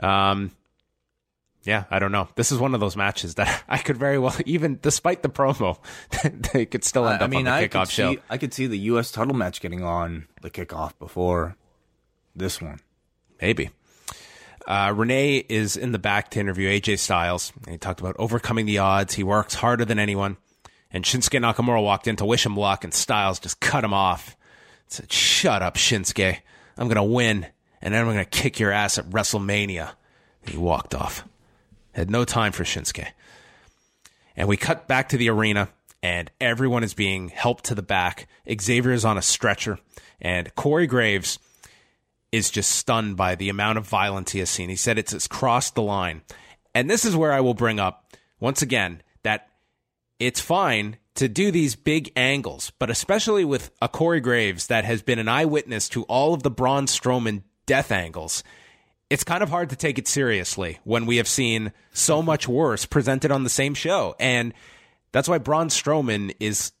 um, 0.00 0.50
yeah, 1.64 1.84
I 1.90 1.98
don't 1.98 2.12
know. 2.12 2.28
This 2.36 2.52
is 2.52 2.58
one 2.58 2.74
of 2.74 2.80
those 2.80 2.96
matches 2.96 3.34
that 3.36 3.64
I 3.68 3.78
could 3.78 3.96
very 3.96 4.18
well, 4.18 4.34
even 4.46 4.78
despite 4.80 5.22
the 5.22 5.28
promo, 5.28 5.78
they 6.52 6.66
could 6.66 6.84
still 6.84 7.06
end 7.06 7.14
I, 7.14 7.16
up 7.16 7.22
I 7.22 7.26
mean, 7.28 7.48
on 7.48 7.60
the 7.60 7.68
kickoff 7.68 7.90
show. 7.90 8.12
See, 8.14 8.18
I 8.28 8.38
could 8.38 8.54
see 8.54 8.66
the 8.66 8.78
U.S. 8.78 9.10
title 9.10 9.34
match 9.34 9.60
getting 9.60 9.82
on 9.82 10.26
the 10.42 10.50
kickoff 10.50 10.98
before 10.98 11.56
this 12.34 12.60
one. 12.60 12.80
Maybe. 13.40 13.70
Uh, 14.66 14.92
Renee 14.96 15.44
is 15.48 15.76
in 15.76 15.92
the 15.92 15.98
back 15.98 16.30
to 16.30 16.40
interview 16.40 16.68
AJ 16.68 16.98
Styles. 16.98 17.52
He 17.68 17.76
talked 17.76 18.00
about 18.00 18.16
overcoming 18.18 18.64
the 18.64 18.78
odds. 18.78 19.14
He 19.14 19.22
works 19.22 19.54
harder 19.54 19.84
than 19.84 19.98
anyone. 19.98 20.38
And 20.94 21.04
Shinsuke 21.04 21.40
Nakamura 21.40 21.82
walked 21.82 22.06
in 22.06 22.14
to 22.16 22.24
wish 22.24 22.46
him 22.46 22.56
luck, 22.56 22.84
and 22.84 22.94
Styles 22.94 23.40
just 23.40 23.58
cut 23.58 23.82
him 23.82 23.92
off. 23.92 24.36
Said, 24.86 25.12
"Shut 25.12 25.60
up, 25.60 25.74
Shinsuke. 25.74 26.38
I'm 26.78 26.86
gonna 26.86 27.02
win, 27.02 27.48
and 27.82 27.92
then 27.92 28.00
I'm 28.00 28.06
gonna 28.06 28.24
kick 28.24 28.60
your 28.60 28.70
ass 28.70 28.96
at 28.96 29.10
WrestleMania." 29.10 29.94
And 30.42 30.50
he 30.50 30.56
walked 30.56 30.94
off. 30.94 31.24
Had 31.94 32.10
no 32.10 32.24
time 32.24 32.52
for 32.52 32.62
Shinsuke. 32.62 33.08
And 34.36 34.46
we 34.46 34.56
cut 34.56 34.86
back 34.86 35.08
to 35.08 35.16
the 35.16 35.28
arena, 35.30 35.70
and 36.00 36.30
everyone 36.40 36.84
is 36.84 36.94
being 36.94 37.28
helped 37.28 37.64
to 37.64 37.74
the 37.74 37.82
back. 37.82 38.28
Xavier 38.48 38.92
is 38.92 39.04
on 39.04 39.18
a 39.18 39.22
stretcher, 39.22 39.80
and 40.20 40.54
Corey 40.54 40.86
Graves 40.86 41.40
is 42.30 42.50
just 42.50 42.70
stunned 42.70 43.16
by 43.16 43.34
the 43.34 43.48
amount 43.48 43.78
of 43.78 43.88
violence 43.88 44.30
he 44.30 44.38
has 44.38 44.50
seen. 44.50 44.68
He 44.68 44.76
said 44.76 44.98
it's, 44.98 45.12
it's 45.12 45.26
crossed 45.26 45.74
the 45.74 45.82
line. 45.82 46.22
And 46.72 46.88
this 46.88 47.04
is 47.04 47.16
where 47.16 47.32
I 47.32 47.40
will 47.40 47.54
bring 47.54 47.80
up, 47.80 48.16
once 48.38 48.62
again, 48.62 49.02
it's 50.18 50.40
fine 50.40 50.96
to 51.14 51.28
do 51.28 51.50
these 51.50 51.76
big 51.76 52.12
angles, 52.16 52.72
but 52.78 52.90
especially 52.90 53.44
with 53.44 53.70
a 53.80 53.88
Corey 53.88 54.20
Graves 54.20 54.66
that 54.66 54.84
has 54.84 55.02
been 55.02 55.18
an 55.18 55.28
eyewitness 55.28 55.88
to 55.90 56.02
all 56.04 56.34
of 56.34 56.42
the 56.42 56.50
Braun 56.50 56.86
Strowman 56.86 57.42
death 57.66 57.92
angles, 57.92 58.42
it's 59.10 59.24
kind 59.24 59.42
of 59.42 59.50
hard 59.50 59.70
to 59.70 59.76
take 59.76 59.98
it 59.98 60.08
seriously 60.08 60.80
when 60.84 61.06
we 61.06 61.18
have 61.18 61.28
seen 61.28 61.72
so 61.92 62.20
much 62.20 62.48
worse 62.48 62.84
presented 62.84 63.30
on 63.30 63.44
the 63.44 63.50
same 63.50 63.74
show. 63.74 64.16
And 64.18 64.52
that's 65.12 65.28
why 65.28 65.38
Braun 65.38 65.68
Strowman 65.68 66.34
is, 66.40 66.72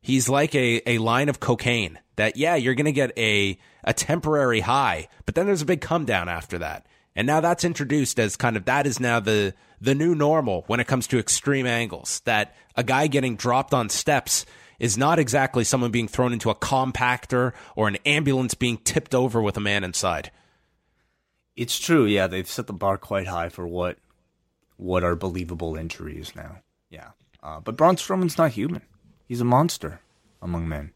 he's 0.00 0.28
like 0.28 0.54
a, 0.54 0.80
a 0.88 0.98
line 0.98 1.28
of 1.28 1.40
cocaine 1.40 1.98
that, 2.16 2.36
yeah, 2.36 2.54
you're 2.54 2.74
to 2.86 2.92
get 2.92 3.12
a, 3.18 3.58
a 3.84 3.92
temporary 3.92 4.60
high, 4.60 5.08
but 5.26 5.34
then 5.34 5.46
there's 5.46 5.62
a 5.62 5.66
big 5.66 5.80
come 5.80 6.06
down 6.06 6.28
after 6.28 6.58
that. 6.58 6.86
And 7.14 7.26
now 7.26 7.40
that's 7.40 7.64
introduced 7.64 8.18
as 8.18 8.36
kind 8.36 8.56
of 8.56 8.64
that 8.64 8.86
is 8.86 8.98
now 8.98 9.20
the 9.20 9.54
the 9.80 9.94
new 9.94 10.14
normal 10.14 10.64
when 10.66 10.80
it 10.80 10.86
comes 10.86 11.06
to 11.08 11.18
extreme 11.18 11.66
angles. 11.66 12.22
That 12.24 12.54
a 12.76 12.82
guy 12.82 13.06
getting 13.06 13.36
dropped 13.36 13.74
on 13.74 13.88
steps 13.88 14.46
is 14.78 14.96
not 14.96 15.18
exactly 15.18 15.64
someone 15.64 15.90
being 15.90 16.08
thrown 16.08 16.32
into 16.32 16.50
a 16.50 16.54
compactor 16.54 17.52
or 17.76 17.88
an 17.88 17.98
ambulance 18.06 18.54
being 18.54 18.78
tipped 18.78 19.14
over 19.14 19.40
with 19.40 19.56
a 19.56 19.60
man 19.60 19.84
inside. 19.84 20.30
It's 21.54 21.78
true, 21.78 22.06
yeah. 22.06 22.26
They've 22.26 22.48
set 22.48 22.66
the 22.66 22.72
bar 22.72 22.96
quite 22.96 23.26
high 23.26 23.48
for 23.48 23.66
what 23.66 23.98
what 24.76 25.04
are 25.04 25.14
believable 25.14 25.76
injuries 25.76 26.32
now. 26.34 26.58
Yeah, 26.88 27.10
uh, 27.42 27.60
but 27.60 27.76
Braun 27.76 27.96
Strowman's 27.96 28.38
not 28.38 28.52
human. 28.52 28.82
He's 29.28 29.40
a 29.40 29.44
monster 29.44 30.00
among 30.40 30.68
men. 30.68 30.92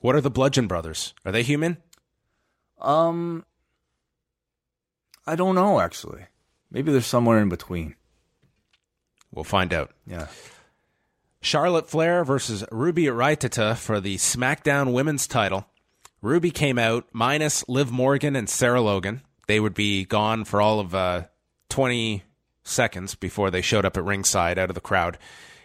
What 0.00 0.16
are 0.16 0.20
the 0.20 0.30
Bludgeon 0.30 0.66
Brothers? 0.66 1.14
Are 1.24 1.32
they 1.32 1.42
human? 1.42 1.76
Um, 2.80 3.44
I 5.26 5.36
don't 5.36 5.54
know 5.54 5.80
actually. 5.80 6.26
Maybe 6.70 6.90
there's 6.90 7.06
somewhere 7.06 7.40
in 7.40 7.48
between. 7.48 7.96
We'll 9.30 9.44
find 9.44 9.72
out. 9.72 9.90
Yeah. 10.06 10.28
Charlotte 11.40 11.88
Flair 11.88 12.24
versus 12.24 12.64
Ruby 12.70 13.06
Raitata 13.06 13.76
for 13.76 14.00
the 14.00 14.16
SmackDown 14.16 14.92
Women's 14.92 15.26
title. 15.26 15.66
Ruby 16.20 16.50
came 16.50 16.78
out 16.78 17.06
minus 17.12 17.68
Liv 17.68 17.90
Morgan 17.90 18.36
and 18.36 18.48
Sarah 18.48 18.80
Logan. 18.80 19.22
They 19.48 19.58
would 19.58 19.74
be 19.74 20.04
gone 20.04 20.44
for 20.44 20.60
all 20.60 20.78
of 20.78 20.94
uh, 20.94 21.24
20 21.70 22.22
seconds 22.62 23.16
before 23.16 23.50
they 23.50 23.60
showed 23.60 23.84
up 23.84 23.96
at 23.96 24.04
ringside 24.04 24.58
out 24.58 24.70
of 24.70 24.74
the 24.74 24.80
crowd. 24.80 25.18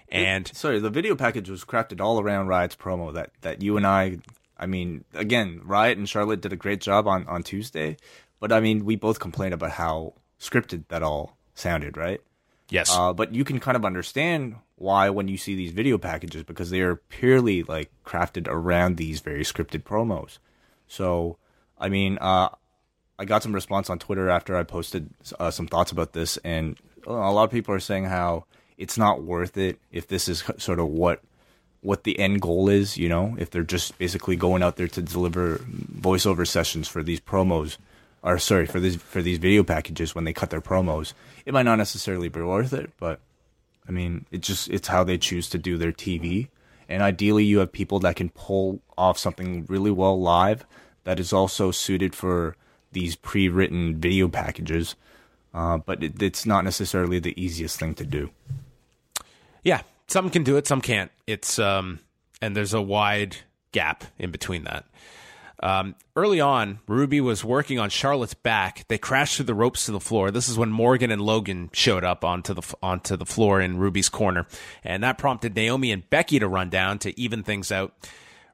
And 0.10 0.48
it, 0.50 0.56
sorry, 0.56 0.80
the 0.80 0.90
video 0.90 1.16
package 1.16 1.50
was 1.50 1.64
crafted 1.64 2.02
all 2.02 2.20
around 2.20 2.48
Riott's 2.48 2.76
promo 2.76 3.14
that 3.14 3.32
that 3.42 3.62
you 3.62 3.78
and 3.78 3.86
I 3.86 4.20
I 4.58 4.66
mean, 4.66 5.04
again, 5.14 5.62
Riott 5.66 5.94
and 5.94 6.10
Charlotte 6.10 6.42
did 6.42 6.54
a 6.54 6.58
great 6.58 6.82
job 6.82 7.08
on 7.08 7.28
on 7.28 7.44
Tuesday, 7.44 7.98
but 8.40 8.52
I 8.52 8.60
mean, 8.60 8.86
we 8.86 8.96
both 8.96 9.20
complained 9.20 9.54
about 9.54 9.72
how 9.72 10.14
scripted 10.40 10.86
that 10.90 11.04
all 11.04 11.38
sounded, 11.56 11.98
right? 11.98 12.22
Yes. 12.70 12.96
Uh, 12.96 13.14
but 13.14 13.34
you 13.34 13.44
can 13.44 13.60
kind 13.60 13.78
of 13.78 13.86
understand 13.86 14.56
why 14.76 15.10
when 15.10 15.28
you 15.28 15.38
see 15.38 15.56
these 15.56 15.72
video 15.72 15.98
packages 15.98 16.44
because 16.44 16.70
they 16.70 16.82
are 16.82 16.96
purely 16.96 17.64
like 17.64 17.92
crafted 18.06 18.48
around 18.48 18.98
these 18.98 19.22
very 19.22 19.44
scripted 19.44 19.84
promos. 19.84 20.38
So, 20.88 21.38
I 21.78 21.90
mean, 21.90 22.18
uh, 22.20 22.50
I 23.20 23.26
got 23.26 23.44
some 23.44 23.54
response 23.54 23.90
on 23.90 24.00
Twitter 24.00 24.30
after 24.30 24.56
I 24.56 24.64
posted 24.64 25.10
uh, 25.40 25.50
some 25.50 25.68
thoughts 25.68 25.92
about 25.92 26.14
this, 26.14 26.38
and 26.38 26.78
a 27.06 27.12
lot 27.12 27.46
of 27.46 27.52
people 27.52 27.74
are 27.74 27.80
saying 27.80 28.06
how 28.06 28.46
it's 28.78 28.98
not 28.98 29.24
worth 29.24 29.58
it 29.58 29.80
if 29.92 30.08
this 30.08 30.28
is 30.28 30.44
sort 30.58 30.80
of 30.80 30.88
what 30.88 31.22
what 31.82 32.04
the 32.04 32.20
end 32.20 32.42
goal 32.42 32.70
is. 32.70 32.98
You 32.98 33.10
know, 33.10 33.36
if 33.40 33.50
they're 33.50 33.64
just 33.64 33.98
basically 33.98 34.36
going 34.36 34.62
out 34.62 34.76
there 34.76 34.88
to 34.90 35.02
deliver 35.02 35.58
voiceover 35.58 36.46
sessions 36.46 36.88
for 36.88 37.02
these 37.02 37.20
promos, 37.20 37.78
or 38.28 38.38
sorry 38.38 38.66
for 38.66 38.80
these 38.80 38.98
for 38.98 39.22
these 39.22 39.38
video 39.38 39.64
packages 39.64 40.14
when 40.14 40.26
they 40.26 40.34
cut 40.34 40.50
their 40.50 40.62
promos, 40.62 41.14
it 41.46 41.54
might 41.54 41.64
not 41.64 41.78
necessarily 41.78 42.28
be 42.28 42.42
worth 42.42 42.74
it. 42.74 42.92
But 43.00 43.22
I 43.88 43.92
mean, 43.92 44.26
it 44.32 44.42
just 44.42 44.70
it's 44.70 44.90
how 44.90 45.06
they 45.06 45.18
choose 45.18 45.50
to 45.50 45.58
do 45.58 45.78
their 45.78 45.94
TV, 45.94 46.50
and 46.90 47.02
ideally 47.02 47.46
you 47.46 47.60
have 47.60 47.72
people 47.72 48.00
that 48.02 48.18
can 48.18 48.30
pull 48.30 48.82
off 48.98 49.18
something 49.18 49.66
really 49.70 49.92
well 49.92 50.20
live 50.20 50.66
that 51.06 51.22
is 51.22 51.32
also 51.32 51.72
suited 51.72 52.14
for 52.14 52.58
these 52.92 53.16
pre-written 53.16 53.98
video 53.98 54.28
packages, 54.28 54.96
uh, 55.54 55.78
but 55.78 56.04
it, 56.04 56.22
it's 56.22 56.46
not 56.46 56.66
necessarily 56.66 57.20
the 57.20 57.42
easiest 57.42 57.80
thing 57.80 57.94
to 57.94 58.06
do. 58.06 58.30
Yeah, 59.64 59.84
some 60.08 60.30
can 60.30 60.44
do 60.44 60.58
it, 60.58 60.68
some 60.68 60.82
can't. 60.82 61.12
It's 61.28 61.60
um, 61.60 62.00
and 62.42 62.58
there's 62.58 62.74
a 62.74 62.82
wide 62.82 63.38
gap 63.72 64.04
in 64.20 64.32
between 64.32 64.66
that. 64.66 64.84
Um, 65.62 65.96
early 66.16 66.40
on, 66.40 66.80
Ruby 66.88 67.20
was 67.20 67.44
working 67.44 67.80
on 67.80 67.90
Charlotte's 67.90 68.36
back. 68.36 68.86
They 68.88 68.98
crashed 68.98 69.38
through 69.38 69.46
the 69.46 69.56
ropes 69.56 69.86
to 69.86 69.92
the 69.92 70.00
floor. 70.00 70.30
This 70.30 70.50
is 70.50 70.58
when 70.58 70.70
Morgan 70.70 71.10
and 71.10 71.22
Logan 71.22 71.70
showed 71.74 72.04
up 72.04 72.24
onto 72.24 72.54
the 72.54 72.76
onto 72.84 73.18
the 73.18 73.26
floor 73.26 73.60
in 73.60 73.78
Ruby's 73.78 74.10
corner, 74.10 74.46
and 74.84 75.04
that 75.04 75.18
prompted 75.18 75.56
Naomi 75.56 75.92
and 75.92 76.08
Becky 76.10 76.40
to 76.40 76.48
run 76.48 76.70
down 76.70 77.00
to 77.00 77.20
even 77.20 77.44
things 77.44 77.72
out. 77.72 77.94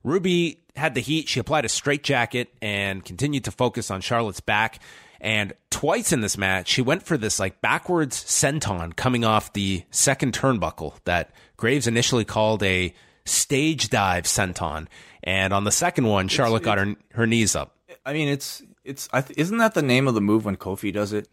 Ruby 0.04 0.64
had 0.76 0.96
the 0.96 1.02
heat. 1.02 1.30
She 1.30 1.40
applied 1.40 1.66
a 1.66 1.70
straight 1.70 2.04
jacket 2.04 2.54
and 2.62 3.04
continued 3.04 3.46
to 3.46 3.52
focus 3.52 3.92
on 3.92 4.02
Charlotte's 4.02 4.40
back. 4.40 4.80
And 5.22 5.54
twice 5.70 6.12
in 6.12 6.20
this 6.20 6.38
match, 6.38 6.68
she 6.68 6.82
went 6.82 7.04
for 7.04 7.18
this 7.18 7.40
like 7.40 7.62
backwards 7.62 8.22
senton 8.22 8.94
coming 8.96 9.24
off 9.24 9.54
the 9.54 9.84
second 9.90 10.34
turnbuckle 10.34 10.96
that 11.06 11.32
Graves 11.56 11.88
initially 11.88 12.26
called 12.26 12.62
a 12.64 12.94
stage 13.26 13.90
dive 13.90 14.26
senton. 14.26 14.88
And 15.24 15.54
on 15.54 15.64
the 15.64 15.72
second 15.72 16.08
one, 16.08 16.28
Charlotte 16.28 16.58
it's, 16.58 16.66
got 16.66 16.78
her 16.78 16.96
her 17.14 17.28
knees 17.28 17.56
up. 17.56 17.76
I 18.06 18.14
mean, 18.14 18.28
it's 18.28 18.64
it's 18.84 19.08
th- 19.08 19.32
isn't 19.38 19.58
that 19.58 19.74
the 19.74 19.82
name 19.82 20.08
of 20.08 20.16
the 20.16 20.22
move 20.22 20.46
when 20.46 20.58
Kofi 20.58 20.92
does 20.92 21.14
it, 21.14 21.30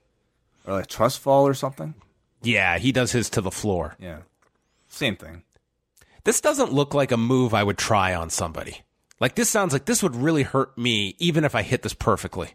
or 0.66 0.74
like 0.74 0.86
trust 0.86 1.18
fall 1.18 1.46
or 1.46 1.54
something? 1.54 1.94
Yeah, 2.42 2.78
he 2.78 2.92
does 2.92 3.12
his 3.12 3.28
to 3.30 3.40
the 3.40 3.50
floor. 3.50 3.96
Yeah, 3.98 4.20
same 4.88 5.16
thing. 5.16 5.42
This 6.24 6.40
doesn't 6.40 6.72
look 6.72 6.94
like 6.94 7.12
a 7.12 7.16
move 7.16 7.54
I 7.54 7.64
would 7.64 7.78
try 7.78 8.14
on 8.14 8.30
somebody. 8.30 8.82
Like 9.18 9.34
this 9.34 9.50
sounds 9.50 9.72
like 9.72 9.86
this 9.86 10.02
would 10.02 10.14
really 10.14 10.44
hurt 10.44 10.76
me 10.78 11.16
even 11.18 11.44
if 11.44 11.54
I 11.54 11.62
hit 11.62 11.82
this 11.82 11.94
perfectly. 11.94 12.50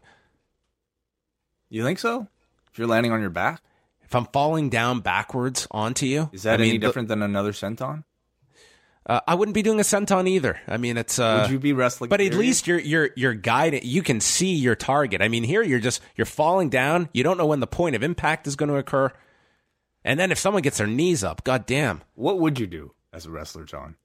You 1.70 1.84
think 1.84 2.00
so? 2.00 2.28
If 2.72 2.80
you're 2.80 2.88
landing 2.88 3.12
on 3.12 3.22
your 3.22 3.30
back? 3.30 3.62
If 4.04 4.16
I'm 4.16 4.26
falling 4.26 4.70
down 4.70 5.02
backwards 5.02 5.68
onto 5.72 6.06
you? 6.06 6.30
Is 6.32 6.44
that 6.44 6.60
I 6.60 6.64
any 6.64 6.74
mean, 6.74 6.82
different 6.82 7.08
the, 7.08 7.16
than 7.16 7.24
another 7.24 7.52
senton? 7.52 8.04
Uh, 9.08 9.20
I 9.28 9.36
wouldn't 9.36 9.54
be 9.54 9.62
doing 9.62 9.80
a 9.80 9.84
senton 9.84 10.28
either. 10.28 10.60
I 10.68 10.78
mean, 10.78 10.98
it's. 10.98 11.20
Uh, 11.20 11.42
Would 11.44 11.52
you 11.52 11.60
be 11.60 11.74
wrestling? 11.74 12.10
But 12.10 12.22
at 12.22 12.34
least 12.34 12.66
you're 12.66 12.80
you're 12.80 13.12
you're 13.16 13.36
guided. 13.36 13.84
You 13.84 14.02
can 14.02 14.20
see 14.20 14.54
your 14.56 14.76
target. 14.76 15.22
I 15.22 15.28
mean, 15.28 15.44
here 15.44 15.62
you're 15.62 15.80
just 15.80 16.02
you're 16.16 16.26
falling 16.26 16.70
down. 16.70 17.10
You 17.14 17.24
don't 17.24 17.38
know 17.38 17.46
when 17.46 17.60
the 17.60 17.68
point 17.68 17.96
of 17.96 18.02
impact 18.02 18.48
is 18.48 18.56
going 18.56 18.70
to 18.70 18.78
occur, 18.78 19.12
and 20.04 20.20
then 20.20 20.32
if 20.32 20.40
someone 20.40 20.64
gets 20.64 20.80
their 20.80 20.88
knees 20.88 21.24
up, 21.24 21.44
god 21.44 21.68
damn. 21.68 22.02
What 22.16 22.40
would 22.40 22.60
you 22.60 22.66
do 22.66 22.94
as 23.14 23.28
a 23.28 23.30
wrestler, 23.32 23.64
John? 23.64 23.96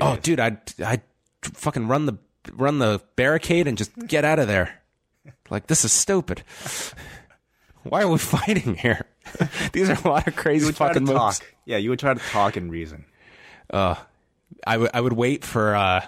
Oh, 0.00 0.16
dude, 0.16 0.40
I'd 0.40 0.58
I'd 0.84 1.02
fucking 1.42 1.86
run 1.86 2.06
the 2.06 2.18
run 2.52 2.80
the 2.80 3.00
barricade 3.14 3.68
and 3.68 3.78
just 3.78 3.94
get 4.08 4.24
out 4.24 4.40
of 4.40 4.48
there. 4.48 4.82
Like 5.48 5.68
this 5.68 5.84
is 5.84 5.92
stupid. 5.92 6.42
Why 7.84 8.02
are 8.02 8.08
we 8.08 8.18
fighting 8.18 8.74
here? 8.74 9.06
These 9.72 9.90
are 9.90 9.98
a 10.04 10.08
lot 10.08 10.26
of 10.26 10.34
crazy 10.34 10.72
fucking 10.72 11.04
moves. 11.04 11.38
Talk. 11.38 11.54
Yeah, 11.66 11.76
you 11.76 11.90
would 11.90 12.00
try 12.00 12.14
to 12.14 12.20
talk 12.30 12.56
and 12.56 12.70
reason. 12.70 13.04
Uh, 13.70 13.94
I 14.66 14.76
would 14.76 14.90
I 14.94 15.00
would 15.00 15.12
wait 15.12 15.44
for 15.44 15.74
uh, 15.74 16.04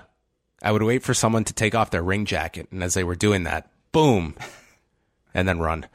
I 0.62 0.72
would 0.72 0.82
wait 0.82 1.02
for 1.02 1.14
someone 1.14 1.44
to 1.44 1.52
take 1.52 1.74
off 1.74 1.90
their 1.90 2.02
ring 2.02 2.24
jacket, 2.24 2.68
and 2.70 2.82
as 2.82 2.94
they 2.94 3.04
were 3.04 3.14
doing 3.14 3.44
that, 3.44 3.70
boom, 3.92 4.34
and 5.34 5.48
then 5.48 5.58
run. 5.58 5.86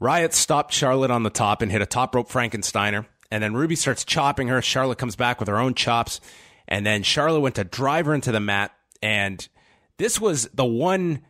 Riott 0.00 0.32
stopped 0.32 0.72
Charlotte 0.72 1.10
on 1.10 1.24
the 1.24 1.30
top 1.30 1.60
and 1.60 1.72
hit 1.72 1.82
a 1.82 1.86
top 1.86 2.14
rope 2.14 2.28
Frankensteiner, 2.28 3.06
and 3.30 3.42
then 3.42 3.54
Ruby 3.54 3.76
starts 3.76 4.04
chopping 4.04 4.48
her. 4.48 4.62
Charlotte 4.62 4.98
comes 4.98 5.16
back 5.16 5.40
with 5.40 5.48
her 5.48 5.58
own 5.58 5.74
chops, 5.74 6.20
and 6.68 6.86
then 6.86 7.02
Charlotte 7.02 7.40
went 7.40 7.56
to 7.56 7.64
drive 7.64 8.06
her 8.06 8.14
into 8.14 8.32
the 8.32 8.40
mat, 8.40 8.72
and 9.02 9.48
this 9.96 10.20
was 10.20 10.48
the 10.54 10.64
one 10.64 11.22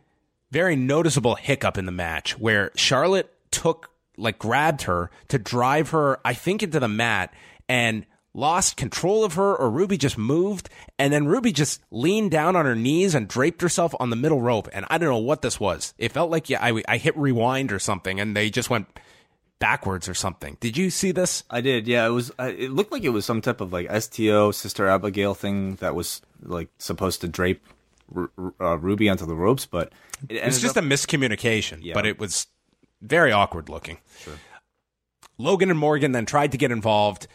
very 0.51 0.75
noticeable 0.75 1.35
hiccup 1.35 1.77
in 1.77 1.85
the 1.85 1.91
match 1.91 2.37
where 2.37 2.71
Charlotte 2.75 3.31
took 3.51 3.91
like 4.17 4.37
grabbed 4.37 4.83
her 4.83 5.09
to 5.29 5.39
drive 5.39 5.89
her, 5.89 6.19
I 6.25 6.33
think, 6.33 6.61
into 6.61 6.79
the 6.79 6.87
mat 6.87 7.33
and 7.67 8.05
lost 8.39 8.77
control 8.77 9.23
of 9.23 9.33
her 9.33 9.55
or 9.55 9.69
Ruby 9.69 9.97
just 9.97 10.17
moved 10.17 10.69
and 10.97 11.11
then 11.11 11.27
Ruby 11.27 11.51
just 11.51 11.81
leaned 11.91 12.31
down 12.31 12.55
on 12.55 12.65
her 12.65 12.75
knees 12.75 13.13
and 13.13 13.27
draped 13.27 13.61
herself 13.61 13.93
on 13.99 14.09
the 14.09 14.15
middle 14.15 14.41
rope 14.41 14.67
and 14.73 14.85
I 14.89 14.97
don't 14.97 15.09
know 15.09 15.17
what 15.17 15.41
this 15.41 15.59
was. 15.59 15.93
It 15.97 16.11
felt 16.11 16.31
like 16.31 16.49
yeah, 16.49 16.63
I, 16.63 16.81
I 16.87 16.97
hit 16.97 17.17
rewind 17.17 17.71
or 17.71 17.79
something 17.79 18.19
and 18.19 18.35
they 18.35 18.49
just 18.49 18.69
went 18.69 18.87
backwards 19.59 20.07
or 20.07 20.13
something. 20.13 20.57
Did 20.59 20.77
you 20.77 20.89
see 20.89 21.11
this? 21.11 21.43
I 21.49 21.61
did. 21.61 21.87
Yeah, 21.87 22.07
it 22.07 22.11
was. 22.11 22.31
It 22.39 22.71
looked 22.71 22.91
like 22.91 23.03
it 23.03 23.09
was 23.09 23.25
some 23.25 23.41
type 23.41 23.61
of 23.61 23.71
like 23.71 23.89
STO 24.01 24.51
Sister 24.51 24.87
Abigail 24.87 25.33
thing 25.33 25.75
that 25.75 25.93
was 25.95 26.21
like 26.41 26.69
supposed 26.79 27.21
to 27.21 27.27
drape 27.27 27.61
uh, 28.15 28.77
Ruby 28.77 29.09
onto 29.09 29.25
the 29.25 29.35
ropes, 29.35 29.65
but 29.65 29.91
it 30.27 30.37
it's 30.37 30.61
just 30.61 30.77
up- 30.77 30.83
a 30.83 30.87
miscommunication. 30.87 31.79
Yeah. 31.81 31.93
But 31.93 32.05
it 32.05 32.19
was 32.19 32.47
very 33.01 33.31
awkward 33.31 33.69
looking. 33.69 33.97
Sure. 34.19 34.33
Logan 35.37 35.69
and 35.69 35.79
Morgan 35.79 36.11
then 36.11 36.25
tried 36.25 36.51
to 36.53 36.57
get 36.57 36.71
involved. 36.71 37.27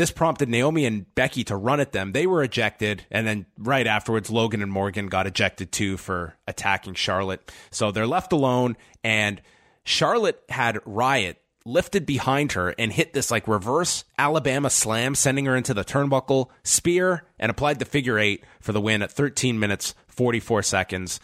This 0.00 0.10
prompted 0.10 0.48
Naomi 0.48 0.86
and 0.86 1.14
Becky 1.14 1.44
to 1.44 1.56
run 1.56 1.78
at 1.78 1.92
them. 1.92 2.12
They 2.12 2.26
were 2.26 2.42
ejected, 2.42 3.04
and 3.10 3.26
then 3.26 3.44
right 3.58 3.86
afterwards, 3.86 4.30
Logan 4.30 4.62
and 4.62 4.72
Morgan 4.72 5.08
got 5.08 5.26
ejected 5.26 5.72
too 5.72 5.98
for 5.98 6.38
attacking 6.48 6.94
Charlotte. 6.94 7.52
So 7.70 7.90
they're 7.92 8.06
left 8.06 8.32
alone, 8.32 8.78
and 9.04 9.42
Charlotte 9.84 10.42
had 10.48 10.76
Riott 10.86 11.36
lifted 11.66 12.06
behind 12.06 12.52
her 12.52 12.70
and 12.78 12.90
hit 12.90 13.12
this 13.12 13.30
like 13.30 13.46
reverse 13.46 14.04
Alabama 14.16 14.70
slam, 14.70 15.14
sending 15.14 15.44
her 15.44 15.54
into 15.54 15.74
the 15.74 15.84
turnbuckle, 15.84 16.48
spear, 16.62 17.24
and 17.38 17.50
applied 17.50 17.78
the 17.78 17.84
figure 17.84 18.18
eight 18.18 18.42
for 18.58 18.72
the 18.72 18.80
win 18.80 19.02
at 19.02 19.12
13 19.12 19.58
minutes, 19.58 19.94
44 20.08 20.62
seconds. 20.62 21.20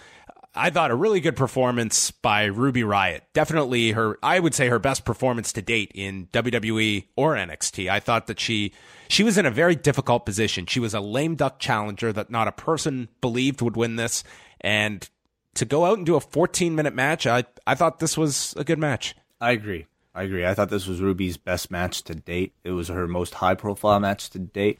I 0.57 0.71
thought 0.71 0.90
a 0.90 0.95
really 0.95 1.21
good 1.21 1.37
performance 1.37 2.11
by 2.11 2.45
Ruby 2.45 2.83
Riott. 2.83 3.21
Definitely 3.35 3.92
her, 3.92 4.19
I 4.23 4.40
would 4.40 4.55
say 4.55 4.69
her 4.69 4.79
best 4.79 5.05
performance 5.05 5.53
to 5.53 5.62
date 5.62 5.92
in 5.95 6.29
WWE 6.33 7.07
or 7.14 7.35
NXT. 7.35 7.90
I 7.90 8.01
thought 8.01 8.27
that 8.27 8.40
she, 8.40 8.73
she 9.09 9.23
was 9.23 9.37
in 9.37 9.47
a 9.47 9.51
very 9.51 9.77
difficult 9.77 10.25
position. 10.25 10.66
She 10.66 10.81
was 10.81 10.95
a 10.95 11.01
lame 11.01 11.35
duck 11.35 11.59
challenger 11.59 12.12
that 12.12 12.31
not 12.31 12.49
a 12.49 12.53
person 12.53 13.09
believed 13.21 13.61
would 13.61 13.77
win 13.77 13.97
this. 13.97 14.25
And 14.61 15.09
to 15.55 15.64
go 15.64 15.85
out 15.85 15.99
and 15.99 16.07
do 16.07 16.16
a 16.16 16.21
14 16.21 16.75
minute 16.75 16.95
match, 16.95 17.27
I, 17.27 17.45
I 17.66 17.75
thought 17.75 17.99
this 17.99 18.16
was 18.16 18.55
a 18.57 18.64
good 18.64 18.79
match. 18.79 19.14
I 19.40 19.53
agree. 19.53 19.87
I 20.14 20.23
agree. 20.23 20.47
I 20.47 20.55
thought 20.55 20.71
this 20.71 20.87
was 20.87 21.03
Ruby's 21.03 21.37
best 21.37 21.71
match 21.71 22.03
to 22.05 22.14
date. 22.14 22.55
It 22.64 22.71
was 22.71 22.88
her 22.88 23.07
most 23.07 23.35
high 23.35 23.55
profile 23.55 24.01
match 24.01 24.31
to 24.31 24.38
date. 24.38 24.79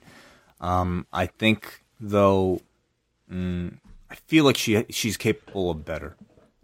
Um, 0.63 1.07
I 1.13 1.27
think, 1.27 1.85
though, 2.01 2.63
mm, 3.31 3.77
I 4.11 4.15
feel 4.15 4.45
like 4.45 4.57
she 4.57 4.85
she's 4.91 5.17
capable 5.17 5.71
of 5.71 5.85
better. 5.85 6.17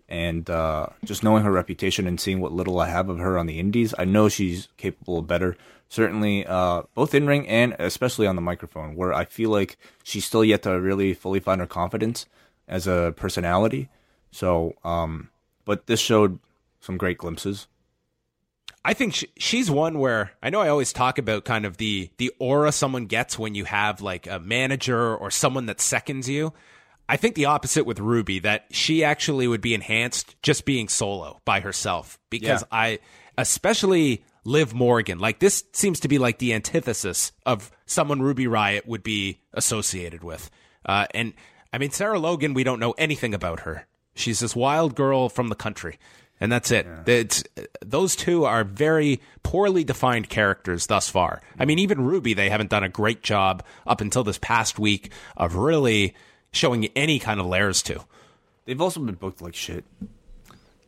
And 0.09 0.49
uh, 0.51 0.89
just 1.05 1.25
knowing 1.25 1.43
her 1.43 1.51
reputation 1.51 2.07
and 2.07 2.21
seeing 2.21 2.41
what 2.41 2.53
little 2.53 2.79
I 2.79 2.89
have 2.89 3.09
of 3.09 3.19
her 3.19 3.39
on 3.39 3.47
the 3.47 3.59
indies, 3.59 3.95
I 3.99 4.05
know 4.05 4.29
she's 4.29 4.69
capable 4.77 5.19
of 5.19 5.27
better. 5.27 5.57
Certainly, 5.89 6.47
uh, 6.47 6.83
both 6.95 7.15
in 7.15 7.27
ring 7.27 7.49
and 7.49 7.75
especially 7.79 8.27
on 8.27 8.37
the 8.37 8.43
microphone, 8.43 8.95
where 8.95 9.13
I 9.15 9.25
feel 9.25 9.51
like 9.51 9.79
she's 10.03 10.25
still 10.25 10.45
yet 10.45 10.63
to 10.65 10.79
really 10.79 11.15
fully 11.15 11.41
find 11.41 11.61
her 11.61 11.67
confidence 11.67 12.27
as 12.69 12.87
a 12.87 13.15
personality. 13.17 13.89
So, 14.31 14.75
um, 14.85 15.31
but 15.65 15.87
this 15.87 16.01
showed 16.01 16.39
some 16.81 16.97
great 16.97 17.19
glimpses. 17.19 17.67
I 18.85 18.95
think 18.95 19.15
she, 19.15 19.29
she's 19.37 19.71
one 19.71 19.99
where 19.99 20.33
I 20.43 20.51
know 20.51 20.61
I 20.61 20.69
always 20.69 20.93
talk 20.93 21.19
about 21.19 21.45
kind 21.45 21.65
of 21.65 21.77
the 21.77 22.11
the 22.17 22.33
aura 22.39 22.73
someone 22.73 23.07
gets 23.07 23.39
when 23.39 23.55
you 23.55 23.65
have 23.65 24.01
like 24.01 24.27
a 24.27 24.41
manager 24.41 25.15
or 25.15 25.31
someone 25.31 25.67
that 25.67 25.81
seconds 25.81 26.29
you. 26.29 26.53
I 27.09 27.17
think 27.17 27.35
the 27.35 27.47
opposite 27.47 27.85
with 27.85 27.99
Ruby 27.99 28.39
that 28.41 28.67
she 28.71 29.05
actually 29.05 29.47
would 29.47 29.61
be 29.61 29.75
enhanced 29.75 30.41
just 30.43 30.65
being 30.65 30.89
solo 30.89 31.41
by 31.45 31.61
herself 31.61 32.19
because 32.31 32.63
yeah. 32.63 32.67
I 32.79 32.99
especially 33.37 34.25
Liv 34.45 34.75
Morgan 34.75 35.19
like 35.19 35.39
this 35.39 35.65
seems 35.73 36.01
to 36.01 36.09
be 36.09 36.19
like 36.19 36.39
the 36.39 36.55
antithesis 36.55 37.33
of 37.45 37.71
someone 37.87 38.23
Ruby 38.23 38.47
Riott 38.47 38.87
would 38.87 39.03
be 39.03 39.41
associated 39.53 40.25
with. 40.25 40.51
Uh, 40.85 41.07
and 41.15 41.35
I 41.73 41.79
mean 41.79 41.91
Sarah 41.91 42.19
Logan 42.19 42.55
we 42.55 42.65
don't 42.65 42.81
know 42.81 42.93
anything 42.93 43.35
about 43.35 43.61
her. 43.61 43.87
She's 44.15 44.41
this 44.41 44.57
wild 44.57 44.95
girl 44.95 45.29
from 45.29 45.49
the 45.49 45.55
country 45.55 45.99
and 46.43 46.51
that's 46.51 46.73
it. 46.73 46.87
Yeah. 46.87 47.15
It's 47.15 47.45
those 47.85 48.17
two 48.17 48.45
are 48.45 48.65
very 48.65 49.21
poorly 49.45 49.85
defined 49.85 50.29
characters 50.29 50.87
thus 50.89 51.09
far. 51.09 51.41
I 51.57 51.67
mean, 51.67 51.79
even 51.79 52.05
Ruby, 52.05 52.35
they 52.35 52.51
haven't 52.51 52.71
done 52.71 52.83
a 52.83 52.89
great 52.89 53.23
job 53.23 53.63
up 53.87 54.01
until 54.01 54.25
this 54.25 54.39
past 54.39 54.77
week 54.77 55.13
of 55.37 55.55
really 55.55 56.17
showing 56.53 56.87
any 56.95 57.19
kind 57.19 57.41
of 57.41 57.47
layers 57.47 57.83
to. 57.83 58.05
They've 58.65 58.81
also 58.81 59.01
been 59.01 59.15
booked 59.15 59.43
like 59.43 59.55
shit. 59.55 59.85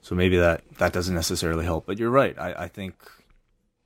So 0.02 0.14
maybe 0.14 0.36
that, 0.38 0.62
that 0.78 0.92
doesn't 0.92 1.14
necessarily 1.14 1.64
help. 1.64 1.86
But 1.86 1.98
you're 1.98 2.10
right. 2.10 2.38
I, 2.38 2.64
I 2.64 2.68
think 2.68 2.94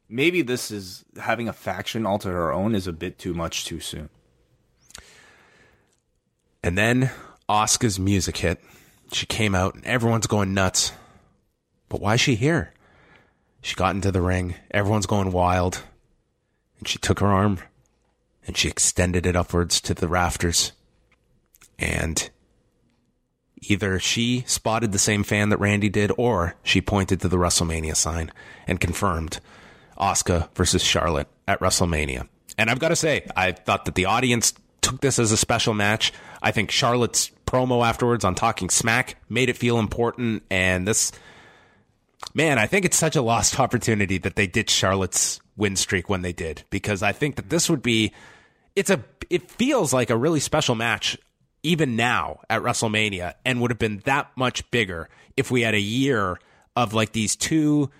maybe 0.09 0.43
this 0.43 0.71
is 0.71 1.05
having 1.21 1.49
a 1.49 1.53
faction 1.53 2.05
all 2.07 2.19
to 2.19 2.29
her 2.29 2.53
own 2.53 2.75
is 2.75 2.87
a 2.87 2.93
bit 2.93 3.19
too 3.19 3.35
much 3.35 3.65
too 3.65 3.81
soon. 3.81 4.09
And 6.63 6.77
then 6.77 7.11
Asuka's 7.49 7.99
music 7.99 8.39
hit. 8.39 8.61
She 9.13 9.27
came 9.27 9.55
out 9.55 9.75
and 9.75 9.85
everyone's 9.87 10.27
going 10.27 10.55
nuts. 10.55 10.93
But 11.89 12.01
why 12.01 12.15
is 12.15 12.21
she 12.21 12.35
here? 12.35 12.75
She 13.63 13.75
got 13.75 13.95
into 13.95 14.11
the 14.11 14.21
ring. 14.21 14.55
Everyone's 14.71 15.07
going 15.07 15.33
wild. 15.33 15.83
And 16.79 16.89
she 16.89 16.99
took 16.99 17.21
her 17.21 17.27
arm 17.27 17.59
and 18.47 18.57
she 18.57 18.69
extended 18.69 19.25
it 19.25 19.37
upwards 19.37 19.81
to 19.83 19.95
the 19.95 20.09
rafters. 20.09 20.73
And 21.79 22.31
either 23.63 23.99
she 23.99 24.45
spotted 24.47 24.93
the 24.93 24.99
same 24.99 25.23
fan 25.23 25.49
that 25.51 25.59
Randy 25.59 25.89
did 25.89 26.13
or 26.17 26.55
she 26.63 26.81
pointed 26.81 27.21
to 27.21 27.29
the 27.29 27.37
WrestleMania 27.37 27.97
sign 27.97 28.33
and 28.67 28.81
confirmed 28.81 29.41
Asuka 29.99 30.49
versus 30.55 30.83
Charlotte 30.83 31.29
at 31.47 31.61
WrestleMania. 31.61 32.29
And 32.57 32.71
I've 32.71 32.79
got 32.79 32.89
to 32.89 32.97
say, 32.97 33.27
I 33.37 33.53
thought 33.53 33.85
that 33.85 33.95
the 33.95 34.07
audience 34.07 34.53
took 34.81 35.01
this 35.01 35.19
as 35.19 35.33
a 35.33 35.37
special 35.37 35.75
match. 35.75 36.13
I 36.43 36.51
think 36.51 36.71
Charlotte's 36.71 37.31
promo 37.47 37.87
afterwards 37.87 38.25
on 38.25 38.35
Talking 38.35 38.71
Smack 38.71 39.17
made 39.29 39.49
it 39.49 39.57
feel 39.57 39.79
important. 39.79 40.43
And 40.51 40.87
this, 40.87 41.13
man, 42.35 42.59
I 42.59 42.67
think 42.67 42.85
it's 42.85 42.97
such 42.97 43.17
a 43.17 43.23
lost 43.23 43.59
opportunity 43.61 44.19
that 44.19 44.37
they 44.37 44.47
ditched 44.47 44.75
Charlotte's 44.75 45.41
win 45.57 45.77
streak 45.77 46.09
when 46.09 46.23
they 46.23 46.33
did, 46.33 46.63
because 46.71 47.03
I 47.03 47.13
think 47.13 47.37
that 47.37 47.51
this 47.51 47.69
would 47.69 47.83
be, 47.83 48.13
it's 48.77 48.91
a, 48.91 49.03
it 49.29 49.51
feels 49.51 49.93
like 49.93 50.11
a 50.11 50.17
really 50.17 50.41
special 50.41 50.75
match 50.75 51.19
even 51.69 51.97
now 51.97 52.41
at 52.49 52.63
WrestleMania 52.63 53.35
and 53.45 53.61
would 53.61 53.71
have 53.71 53.79
been 53.79 54.01
that 54.07 54.31
much 54.37 54.69
bigger 54.71 55.09
if 55.37 55.51
we 55.51 55.61
had 55.61 55.75
a 55.75 55.81
year 55.81 56.39
of 56.75 56.95
like 56.95 57.13
these 57.13 57.37
two 57.37 57.91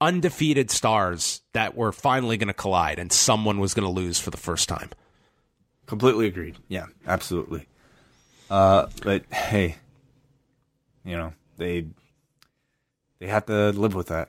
undefeated 0.00 0.72
stars 0.72 1.40
that 1.52 1.76
were 1.76 1.92
finally 1.92 2.36
going 2.36 2.48
to 2.48 2.54
collide 2.54 2.98
and 2.98 3.12
someone 3.12 3.60
was 3.60 3.74
going 3.74 3.86
to 3.86 3.92
lose 3.92 4.18
for 4.18 4.30
the 4.30 4.36
first 4.36 4.68
time. 4.68 4.90
Completely 5.86 6.26
agreed. 6.26 6.56
Yeah, 6.66 6.86
absolutely. 7.06 7.68
Uh, 8.50 8.88
but 9.04 9.24
hey, 9.32 9.76
you 11.04 11.16
know 11.16 11.32
they 11.56 11.86
they 13.20 13.28
have 13.28 13.46
to 13.46 13.70
live 13.70 13.94
with 13.94 14.08
that. 14.08 14.28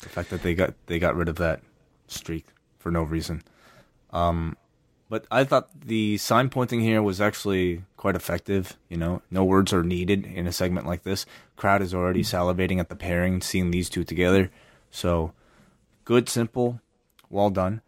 The 0.00 0.10
fact 0.10 0.30
that 0.30 0.42
they 0.42 0.54
got 0.54 0.74
they 0.86 0.98
got 0.98 1.16
rid 1.16 1.28
of 1.28 1.36
that 1.36 1.62
streak 2.08 2.46
for 2.78 2.90
no 2.90 3.02
reason. 3.02 3.42
Um, 4.10 4.56
but 5.10 5.26
I 5.28 5.42
thought 5.42 5.68
the 5.80 6.16
sign 6.18 6.50
pointing 6.50 6.80
here 6.80 7.02
was 7.02 7.20
actually 7.20 7.82
quite 7.96 8.14
effective. 8.14 8.78
You 8.88 8.96
know, 8.96 9.22
no 9.28 9.44
words 9.44 9.72
are 9.72 9.82
needed 9.82 10.24
in 10.24 10.46
a 10.46 10.52
segment 10.52 10.86
like 10.86 11.02
this. 11.02 11.26
Crowd 11.56 11.82
is 11.82 11.92
already 11.92 12.22
salivating 12.22 12.78
at 12.78 12.88
the 12.88 12.96
pairing, 12.96 13.42
seeing 13.42 13.72
these 13.72 13.90
two 13.90 14.04
together. 14.04 14.52
So 14.92 15.32
good, 16.04 16.28
simple, 16.28 16.80
well 17.28 17.50
done. 17.50 17.82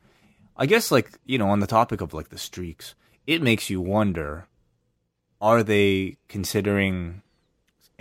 I 0.57 0.67
guess 0.67 0.91
like, 0.91 1.13
you 1.25 1.39
know, 1.39 1.49
on 1.49 1.61
the 1.61 1.69
topic 1.69 2.01
of 2.01 2.13
like 2.13 2.31
the 2.31 2.39
streaks, 2.39 2.97
it 3.25 3.41
makes 3.41 3.71
you 3.71 3.81
wonder 3.81 4.49
are 5.41 5.63
they 5.63 6.17
considering 6.29 7.23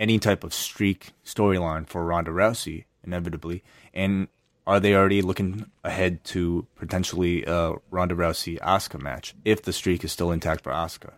any 0.00 0.18
type 0.18 0.42
of 0.42 0.52
streak 0.52 1.12
storyline 1.24 1.86
for 1.86 2.04
Ronda 2.04 2.32
Rousey 2.32 2.86
inevitably 3.04 3.62
and 3.94 4.26
are 4.66 4.80
they 4.80 4.94
already 4.94 5.22
looking 5.22 5.66
ahead 5.84 6.22
to 6.24 6.66
potentially 6.76 7.44
a 7.44 7.74
Ronda 7.90 8.14
Rousey 8.14 8.58
Asuka 8.60 9.00
match 9.00 9.34
if 9.44 9.62
the 9.62 9.72
streak 9.72 10.04
is 10.04 10.12
still 10.12 10.30
intact 10.30 10.62
for 10.62 10.70
Asuka? 10.72 11.12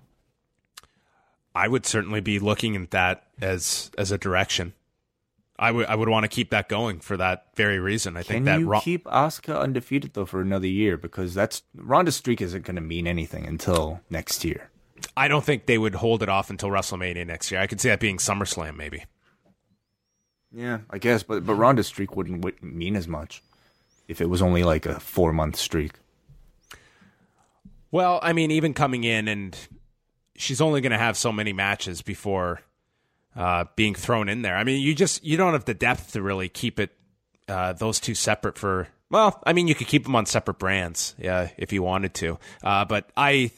I 1.54 1.68
would 1.68 1.86
certainly 1.86 2.20
be 2.20 2.38
looking 2.38 2.74
at 2.76 2.90
that 2.90 3.24
as 3.40 3.90
as 3.96 4.10
a 4.10 4.18
direction. 4.18 4.74
I 5.56 5.70
would 5.70 5.86
I 5.86 5.94
would 5.94 6.08
want 6.08 6.24
to 6.24 6.28
keep 6.28 6.50
that 6.50 6.68
going 6.68 6.98
for 6.98 7.16
that 7.16 7.46
very 7.54 7.78
reason. 7.78 8.16
I 8.16 8.22
Can 8.22 8.34
think 8.34 8.44
that 8.46 8.60
you 8.60 8.66
Ro- 8.66 8.80
keep 8.80 9.04
Asuka 9.04 9.60
undefeated 9.60 10.14
though 10.14 10.26
for 10.26 10.40
another 10.40 10.66
year 10.66 10.96
because 10.96 11.32
that's 11.32 11.62
Ronda's 11.76 12.16
streak 12.16 12.40
isn't 12.40 12.64
going 12.64 12.74
to 12.76 12.82
mean 12.82 13.06
anything 13.06 13.46
until 13.46 14.00
next 14.10 14.44
year. 14.44 14.70
I 15.16 15.28
don't 15.28 15.44
think 15.44 15.66
they 15.66 15.78
would 15.78 15.96
hold 15.96 16.22
it 16.22 16.28
off 16.28 16.50
until 16.50 16.70
WrestleMania 16.70 17.26
next 17.26 17.50
year. 17.52 17.60
I 17.60 17.66
could 17.68 17.80
see 17.80 17.88
that 17.88 18.00
being 18.00 18.16
SummerSlam 18.16 18.76
maybe. 18.76 19.04
Yeah, 20.54 20.80
I 20.88 20.98
guess, 20.98 21.22
but 21.22 21.44
but 21.44 21.54
Ronda's 21.54 21.88
streak 21.88 22.16
wouldn't, 22.16 22.44
wouldn't 22.44 22.62
mean 22.74 22.96
as 22.96 23.08
much 23.08 23.42
if 24.06 24.20
it 24.20 24.28
was 24.30 24.40
only 24.40 24.62
like 24.62 24.86
a 24.86 25.00
four 25.00 25.32
month 25.32 25.56
streak. 25.56 25.92
Well, 27.90 28.18
I 28.22 28.32
mean, 28.32 28.50
even 28.50 28.74
coming 28.74 29.04
in 29.04 29.28
and 29.28 29.56
she's 30.36 30.60
only 30.60 30.80
going 30.80 30.92
to 30.92 30.98
have 30.98 31.16
so 31.16 31.32
many 31.32 31.52
matches 31.52 32.02
before 32.02 32.60
uh, 33.36 33.64
being 33.76 33.94
thrown 33.94 34.28
in 34.28 34.42
there. 34.42 34.56
I 34.56 34.64
mean, 34.64 34.80
you 34.80 34.94
just 34.94 35.24
you 35.24 35.36
don't 35.36 35.52
have 35.52 35.64
the 35.64 35.74
depth 35.74 36.12
to 36.12 36.22
really 36.22 36.48
keep 36.48 36.78
it 36.78 36.90
uh, 37.48 37.72
those 37.72 38.00
two 38.00 38.14
separate 38.14 38.58
for. 38.58 38.88
Well, 39.10 39.40
I 39.46 39.52
mean, 39.52 39.68
you 39.68 39.74
could 39.74 39.86
keep 39.86 40.04
them 40.04 40.16
on 40.16 40.26
separate 40.26 40.58
brands, 40.58 41.14
yeah, 41.18 41.50
if 41.56 41.72
you 41.72 41.82
wanted 41.82 42.14
to. 42.14 42.38
Uh, 42.62 42.84
but 42.84 43.10
I, 43.16 43.52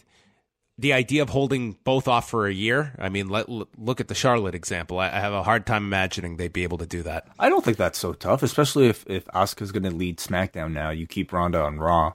the 0.78 0.92
idea 0.92 1.22
of 1.22 1.30
holding 1.30 1.72
both 1.84 2.06
off 2.06 2.28
for 2.28 2.46
a 2.46 2.52
year. 2.52 2.94
I 2.98 3.08
mean, 3.08 3.28
let, 3.28 3.48
look 3.48 4.00
at 4.00 4.08
the 4.08 4.14
Charlotte 4.14 4.54
example. 4.54 4.98
I, 4.98 5.06
I 5.06 5.20
have 5.20 5.32
a 5.32 5.42
hard 5.42 5.66
time 5.66 5.84
imagining 5.84 6.36
they'd 6.36 6.52
be 6.52 6.64
able 6.64 6.78
to 6.78 6.86
do 6.86 7.02
that. 7.02 7.28
I 7.38 7.48
don't 7.48 7.64
think 7.64 7.78
that's 7.78 7.98
so 7.98 8.12
tough, 8.12 8.42
especially 8.42 8.88
if 8.88 9.04
if 9.08 9.24
Asuka's 9.26 9.72
going 9.72 9.84
to 9.84 9.90
lead 9.90 10.18
SmackDown 10.18 10.72
now. 10.72 10.90
You 10.90 11.06
keep 11.06 11.32
Ronda 11.32 11.62
on 11.62 11.78
Raw. 11.78 12.12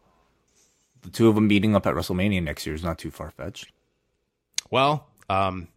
The 1.02 1.10
two 1.10 1.28
of 1.28 1.36
them 1.36 1.48
meeting 1.48 1.76
up 1.76 1.88
at 1.88 1.96
WrestleMania 1.96 2.44
next 2.44 2.66
year 2.66 2.76
is 2.76 2.84
not 2.84 3.00
too 3.00 3.10
far 3.10 3.32
fetched. 3.32 3.72
Well, 4.70 5.08
um, 5.30 5.68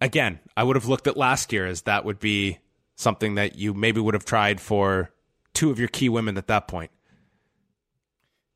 again, 0.00 0.40
I 0.56 0.62
would 0.62 0.76
have 0.76 0.86
looked 0.86 1.06
at 1.06 1.18
last 1.18 1.52
year 1.52 1.66
as 1.66 1.82
that 1.82 2.06
would 2.06 2.18
be 2.18 2.58
something 2.96 3.34
that 3.34 3.56
you 3.56 3.74
maybe 3.74 4.00
would 4.00 4.14
have 4.14 4.24
tried 4.24 4.60
for 4.60 5.10
two 5.52 5.70
of 5.70 5.78
your 5.78 5.88
key 5.88 6.08
women 6.08 6.38
at 6.38 6.46
that 6.46 6.66
point. 6.66 6.90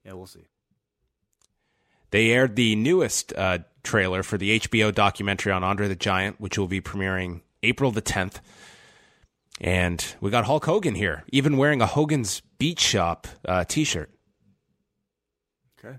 Yeah, 0.05 0.15
we'll 0.15 0.27
see. 0.27 0.47
They 2.11 2.31
aired 2.31 2.57
the 2.57 2.77
newest 2.77 3.33
uh, 3.37 3.59
trailer 3.85 4.23
for 4.23 4.37
the 4.37 4.59
HBO 4.61 4.93
documentary 4.93 5.53
on 5.53 5.63
Andre 5.63 5.87
the 5.87 5.95
Giant, 5.95 6.41
which 6.41 6.59
will 6.59 6.67
be 6.67 6.81
premiering 6.81 7.43
April 7.63 7.91
the 7.91 8.03
10th. 8.03 8.41
And 9.61 10.05
we 10.21 10.31
got 10.31 10.47
Hulk 10.47 10.65
Hogan 10.65 10.97
here, 10.97 11.23
even 11.29 11.57
wearing 11.57 11.81
a 11.81 11.87
Hogan's 11.87 12.43
Beach 12.59 12.81
Shop 12.81 13.29
uh, 13.47 13.65
t 13.65 13.85
shirt. 13.85 14.11
Okay. 15.79 15.99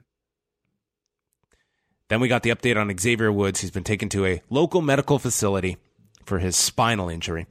Then 2.10 2.20
we 2.20 2.28
got 2.28 2.44
the 2.44 2.50
update 2.50 2.76
on 2.76 2.96
Xavier 2.98 3.32
Woods. 3.32 3.62
He's 3.62 3.72
been 3.72 3.86
taken 3.86 4.10
to 4.10 4.26
a 4.26 4.42
local 4.50 4.82
medical 4.82 5.20
facility 5.20 5.78
for 6.26 6.40
his 6.40 6.58
spinal 6.58 7.08
injury. 7.08 7.48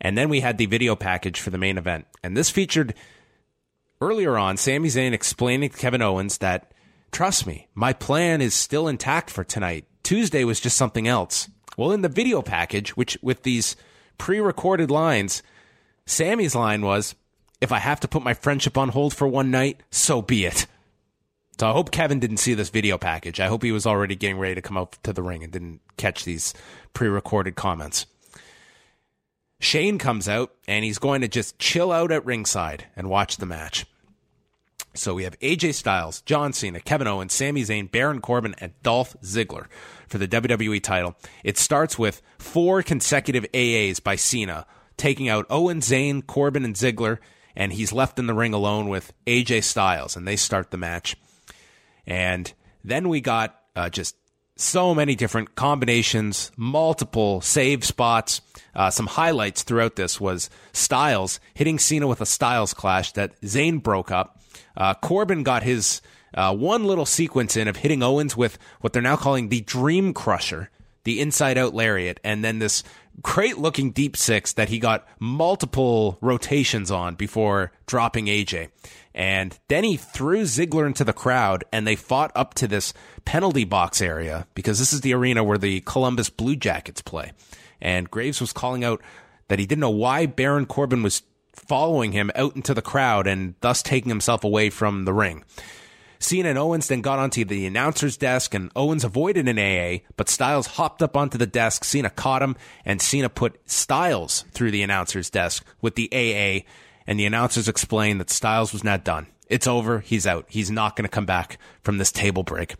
And 0.00 0.16
then 0.16 0.28
we 0.28 0.40
had 0.40 0.58
the 0.58 0.66
video 0.66 0.96
package 0.96 1.40
for 1.40 1.50
the 1.50 1.58
main 1.58 1.76
event. 1.76 2.06
And 2.22 2.36
this 2.36 2.50
featured 2.50 2.94
earlier 4.00 4.38
on 4.38 4.56
Sami 4.56 4.88
Zayn 4.88 5.12
explaining 5.12 5.70
to 5.70 5.76
Kevin 5.76 6.02
Owens 6.02 6.38
that, 6.38 6.72
trust 7.12 7.46
me, 7.46 7.68
my 7.74 7.92
plan 7.92 8.40
is 8.40 8.54
still 8.54 8.88
intact 8.88 9.30
for 9.30 9.44
tonight. 9.44 9.86
Tuesday 10.02 10.44
was 10.44 10.60
just 10.60 10.76
something 10.76 11.06
else. 11.06 11.48
Well, 11.76 11.92
in 11.92 12.02
the 12.02 12.08
video 12.08 12.42
package, 12.42 12.96
which 12.96 13.18
with 13.22 13.42
these 13.42 13.76
pre 14.18 14.40
recorded 14.40 14.90
lines, 14.90 15.42
Sammy's 16.06 16.54
line 16.54 16.82
was, 16.82 17.14
if 17.60 17.72
I 17.72 17.78
have 17.78 18.00
to 18.00 18.08
put 18.08 18.22
my 18.22 18.34
friendship 18.34 18.76
on 18.76 18.88
hold 18.88 19.14
for 19.14 19.28
one 19.28 19.50
night, 19.50 19.82
so 19.90 20.22
be 20.22 20.44
it. 20.44 20.66
So 21.58 21.68
I 21.68 21.72
hope 21.72 21.90
Kevin 21.90 22.20
didn't 22.20 22.38
see 22.38 22.54
this 22.54 22.70
video 22.70 22.96
package. 22.96 23.38
I 23.38 23.48
hope 23.48 23.62
he 23.62 23.70
was 23.70 23.86
already 23.86 24.16
getting 24.16 24.38
ready 24.38 24.54
to 24.54 24.62
come 24.62 24.78
out 24.78 24.96
to 25.02 25.12
the 25.12 25.22
ring 25.22 25.44
and 25.44 25.52
didn't 25.52 25.80
catch 25.98 26.24
these 26.24 26.54
pre-recorded 26.94 27.54
comments. 27.54 28.06
Shane 29.60 29.98
comes 29.98 30.26
out 30.26 30.54
and 30.66 30.86
he's 30.86 30.98
going 30.98 31.20
to 31.20 31.28
just 31.28 31.58
chill 31.58 31.92
out 31.92 32.10
at 32.12 32.24
ringside 32.24 32.86
and 32.96 33.10
watch 33.10 33.36
the 33.36 33.44
match. 33.44 33.84
So 34.94 35.14
we 35.14 35.24
have 35.24 35.38
AJ 35.38 35.74
Styles, 35.74 36.20
John 36.22 36.52
Cena, 36.52 36.80
Kevin 36.80 37.06
Owens, 37.06 37.32
Sami 37.32 37.62
Zayn, 37.62 37.90
Baron 37.90 38.20
Corbin, 38.20 38.54
and 38.58 38.72
Dolph 38.82 39.16
Ziggler 39.22 39.66
for 40.08 40.18
the 40.18 40.26
WWE 40.26 40.82
title. 40.82 41.16
It 41.44 41.58
starts 41.58 41.98
with 41.98 42.20
four 42.38 42.82
consecutive 42.82 43.46
AAs 43.54 44.02
by 44.02 44.16
Cena, 44.16 44.66
taking 44.96 45.28
out 45.28 45.46
Owens, 45.48 45.88
Zayn, 45.88 46.26
Corbin, 46.26 46.64
and 46.64 46.74
Ziggler, 46.74 47.18
and 47.54 47.72
he's 47.72 47.92
left 47.92 48.18
in 48.18 48.26
the 48.26 48.34
ring 48.34 48.52
alone 48.52 48.88
with 48.88 49.12
AJ 49.26 49.62
Styles, 49.64 50.16
and 50.16 50.26
they 50.26 50.36
start 50.36 50.70
the 50.70 50.76
match. 50.76 51.16
And 52.06 52.52
then 52.82 53.08
we 53.08 53.20
got 53.20 53.60
uh, 53.76 53.90
just 53.90 54.16
so 54.56 54.94
many 54.94 55.14
different 55.14 55.54
combinations, 55.54 56.50
multiple 56.56 57.40
save 57.40 57.84
spots. 57.84 58.40
Uh, 58.74 58.90
some 58.90 59.06
highlights 59.06 59.62
throughout 59.62 59.96
this 59.96 60.20
was 60.20 60.50
Styles 60.72 61.40
hitting 61.54 61.78
Cena 61.78 62.06
with 62.06 62.20
a 62.20 62.26
Styles 62.26 62.74
clash 62.74 63.12
that 63.12 63.40
Zayn 63.40 63.82
broke 63.82 64.10
up. 64.10 64.39
Uh, 64.76 64.94
Corbin 64.94 65.42
got 65.42 65.62
his 65.62 66.00
uh, 66.34 66.54
one 66.54 66.84
little 66.84 67.06
sequence 67.06 67.56
in 67.56 67.68
of 67.68 67.76
hitting 67.76 68.02
Owens 68.02 68.36
with 68.36 68.58
what 68.80 68.92
they're 68.92 69.02
now 69.02 69.16
calling 69.16 69.48
the 69.48 69.60
Dream 69.62 70.14
Crusher, 70.14 70.70
the 71.04 71.20
inside 71.20 71.58
out 71.58 71.74
lariat, 71.74 72.20
and 72.22 72.44
then 72.44 72.58
this 72.58 72.82
great 73.22 73.58
looking 73.58 73.90
deep 73.90 74.16
six 74.16 74.52
that 74.54 74.68
he 74.68 74.78
got 74.78 75.06
multiple 75.18 76.18
rotations 76.20 76.90
on 76.90 77.14
before 77.14 77.72
dropping 77.86 78.26
AJ. 78.26 78.70
And 79.14 79.58
then 79.68 79.84
he 79.84 79.96
threw 79.96 80.42
Ziggler 80.42 80.86
into 80.86 81.04
the 81.04 81.12
crowd 81.12 81.64
and 81.72 81.86
they 81.86 81.96
fought 81.96 82.30
up 82.34 82.54
to 82.54 82.68
this 82.68 82.94
penalty 83.24 83.64
box 83.64 84.00
area 84.00 84.46
because 84.54 84.78
this 84.78 84.92
is 84.92 85.00
the 85.00 85.14
arena 85.14 85.42
where 85.42 85.58
the 85.58 85.80
Columbus 85.80 86.30
Blue 86.30 86.56
Jackets 86.56 87.02
play. 87.02 87.32
And 87.80 88.10
Graves 88.10 88.40
was 88.40 88.52
calling 88.52 88.84
out 88.84 89.02
that 89.48 89.58
he 89.58 89.66
didn't 89.66 89.80
know 89.80 89.90
why 89.90 90.26
Baron 90.26 90.66
Corbin 90.66 91.02
was 91.02 91.22
following 91.52 92.12
him 92.12 92.30
out 92.34 92.56
into 92.56 92.74
the 92.74 92.82
crowd 92.82 93.26
and 93.26 93.54
thus 93.60 93.82
taking 93.82 94.08
himself 94.08 94.44
away 94.44 94.70
from 94.70 95.04
the 95.04 95.12
ring. 95.12 95.44
Cena 96.18 96.50
and 96.50 96.58
Owens 96.58 96.88
then 96.88 97.00
got 97.00 97.18
onto 97.18 97.44
the 97.46 97.66
announcer's 97.66 98.18
desk 98.18 98.54
and 98.54 98.70
Owens 98.76 99.04
avoided 99.04 99.48
an 99.48 99.58
AA, 99.58 100.04
but 100.16 100.28
Styles 100.28 100.66
hopped 100.66 101.02
up 101.02 101.16
onto 101.16 101.38
the 101.38 101.46
desk. 101.46 101.82
Cena 101.82 102.10
caught 102.10 102.42
him 102.42 102.56
and 102.84 103.00
Cena 103.00 103.30
put 103.30 103.58
Styles 103.68 104.44
through 104.52 104.70
the 104.70 104.82
announcer's 104.82 105.30
desk 105.30 105.64
with 105.80 105.94
the 105.94 106.10
AA 106.12 106.66
and 107.06 107.18
the 107.18 107.24
announcers 107.26 107.68
explained 107.68 108.20
that 108.20 108.30
Styles 108.30 108.72
was 108.72 108.84
not 108.84 109.02
done. 109.02 109.28
It's 109.48 109.66
over. 109.66 110.00
He's 110.00 110.26
out. 110.26 110.46
He's 110.48 110.70
not 110.70 110.94
going 110.94 111.04
to 111.04 111.08
come 111.08 111.26
back 111.26 111.58
from 111.82 111.98
this 111.98 112.12
table 112.12 112.42
break. 112.44 112.76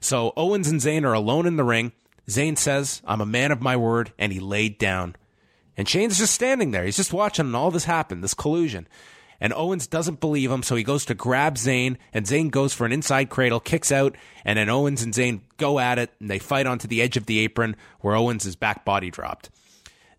So 0.00 0.32
Owens 0.36 0.68
and 0.68 0.80
Zayn 0.80 1.04
are 1.04 1.12
alone 1.12 1.46
in 1.46 1.56
the 1.56 1.64
ring. 1.64 1.92
Zayn 2.28 2.56
says, 2.56 3.02
I'm 3.04 3.20
a 3.20 3.26
man 3.26 3.50
of 3.50 3.62
my 3.62 3.76
word, 3.76 4.12
and 4.18 4.32
he 4.32 4.38
laid 4.38 4.78
down. 4.78 5.16
And 5.78 5.88
Shane's 5.88 6.18
just 6.18 6.34
standing 6.34 6.72
there. 6.72 6.84
He's 6.84 6.96
just 6.96 7.14
watching 7.14 7.54
all 7.54 7.70
this 7.70 7.84
happen, 7.84 8.20
this 8.20 8.34
collusion 8.34 8.86
and 9.40 9.52
Owens 9.52 9.86
doesn't 9.86 10.20
believe 10.20 10.50
him, 10.50 10.62
so 10.62 10.74
he 10.74 10.82
goes 10.82 11.04
to 11.06 11.14
grab 11.14 11.54
Zayn, 11.56 11.96
and 12.12 12.26
Zayn 12.26 12.50
goes 12.50 12.74
for 12.74 12.84
an 12.84 12.92
inside 12.92 13.30
cradle, 13.30 13.60
kicks 13.60 13.92
out, 13.92 14.16
and 14.44 14.58
then 14.58 14.68
Owens 14.68 15.02
and 15.02 15.14
Zayn 15.14 15.42
go 15.56 15.78
at 15.78 15.98
it, 15.98 16.12
and 16.20 16.30
they 16.30 16.38
fight 16.38 16.66
onto 16.66 16.88
the 16.88 17.00
edge 17.00 17.16
of 17.16 17.26
the 17.26 17.38
apron 17.40 17.76
where 18.00 18.16
Owens 18.16 18.46
is 18.46 18.56
back 18.56 18.84
body 18.84 19.10
dropped. 19.10 19.50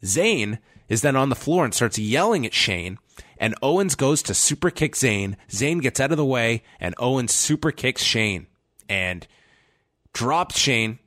Zayn 0.04 0.60
is 0.88 1.02
then 1.02 1.16
on 1.16 1.30
the 1.30 1.36
floor 1.36 1.66
and 1.66 1.74
starts 1.74 2.00
yelling 2.00 2.46
at 2.46 2.54
Shane, 2.54 2.98
and 3.38 3.56
Owens 3.62 3.96
goes 3.96 4.24
to 4.24 4.34
super 4.34 4.70
kick 4.70 4.96
Zayn. 4.96 5.36
Zayn 5.50 5.82
gets 5.82 6.00
out 6.00 6.12
of 6.12 6.18
the 6.18 6.26
way, 6.26 6.64
and 6.80 6.96
Owens 6.98 7.34
super 7.34 7.72
kicks 7.72 8.04
Shane 8.04 8.48
and 8.88 9.28
drops 10.14 10.58
Shane 10.58 11.00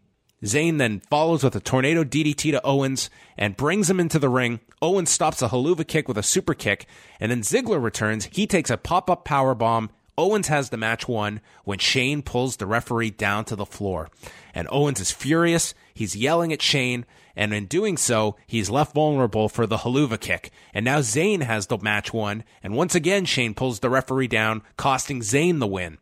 Zayn 0.43 0.78
then 0.78 1.01
follows 1.01 1.45
with 1.45 1.55
a 1.55 1.61
tornado 1.61 2.03
DDT 2.03 2.51
to 2.51 2.66
Owens 2.66 3.09
and 3.38 3.57
brings 3.57 3.88
him 3.88 4.01
into 4.01 4.18
the 4.18 4.28
ring. 4.28 4.61
Owens 4.80 5.11
stops 5.11 5.40
a 5.40 5.49
helluva 5.49 5.86
kick 5.86 6.09
with 6.09 6.18
a 6.18 6.22
super 6.22 6.55
kick, 6.55 6.86
and 7.20 7.30
then 7.30 7.43
Ziggler 7.43 7.82
returns. 7.82 8.28
He 8.32 8.47
takes 8.47 8.70
a 8.70 8.76
pop 8.76 9.09
up 9.09 9.24
power 9.24 9.55
bomb. 9.55 9.90
Owens 10.18 10.49
has 10.49 10.70
the 10.70 10.76
match 10.76 11.09
won 11.09 11.40
when 11.64 11.78
Shane 11.78 12.22
pulls 12.22 12.57
the 12.57 12.66
referee 12.66 13.11
down 13.11 13.45
to 13.47 13.57
the 13.57 13.64
floor. 13.64 14.11
And 14.55 14.68
Owens 14.70 15.01
is 15.01 15.11
furious. 15.11 15.74
He's 15.95 16.16
yelling 16.16 16.53
at 16.53 16.61
Shane, 16.61 17.07
and 17.34 17.55
in 17.55 17.66
doing 17.66 17.97
so, 17.97 18.36
he's 18.47 18.68
left 18.68 18.95
vulnerable 18.95 19.49
for 19.49 19.66
the 19.66 19.78
helluva 19.78 20.20
kick. 20.20 20.51
And 20.74 20.84
now 20.84 20.99
Zayn 20.99 21.43
has 21.43 21.68
the 21.68 21.78
match 21.78 22.12
won, 22.12 22.45
and 22.62 22.74
once 22.74 22.95
again, 22.95 23.24
Shane 23.24 23.55
pulls 23.55 23.80
the 23.80 23.88
referee 23.88 24.28
down, 24.28 24.62
costing 24.76 25.20
Zayn 25.20 25.61
the 25.61 25.66
win. 25.66 25.99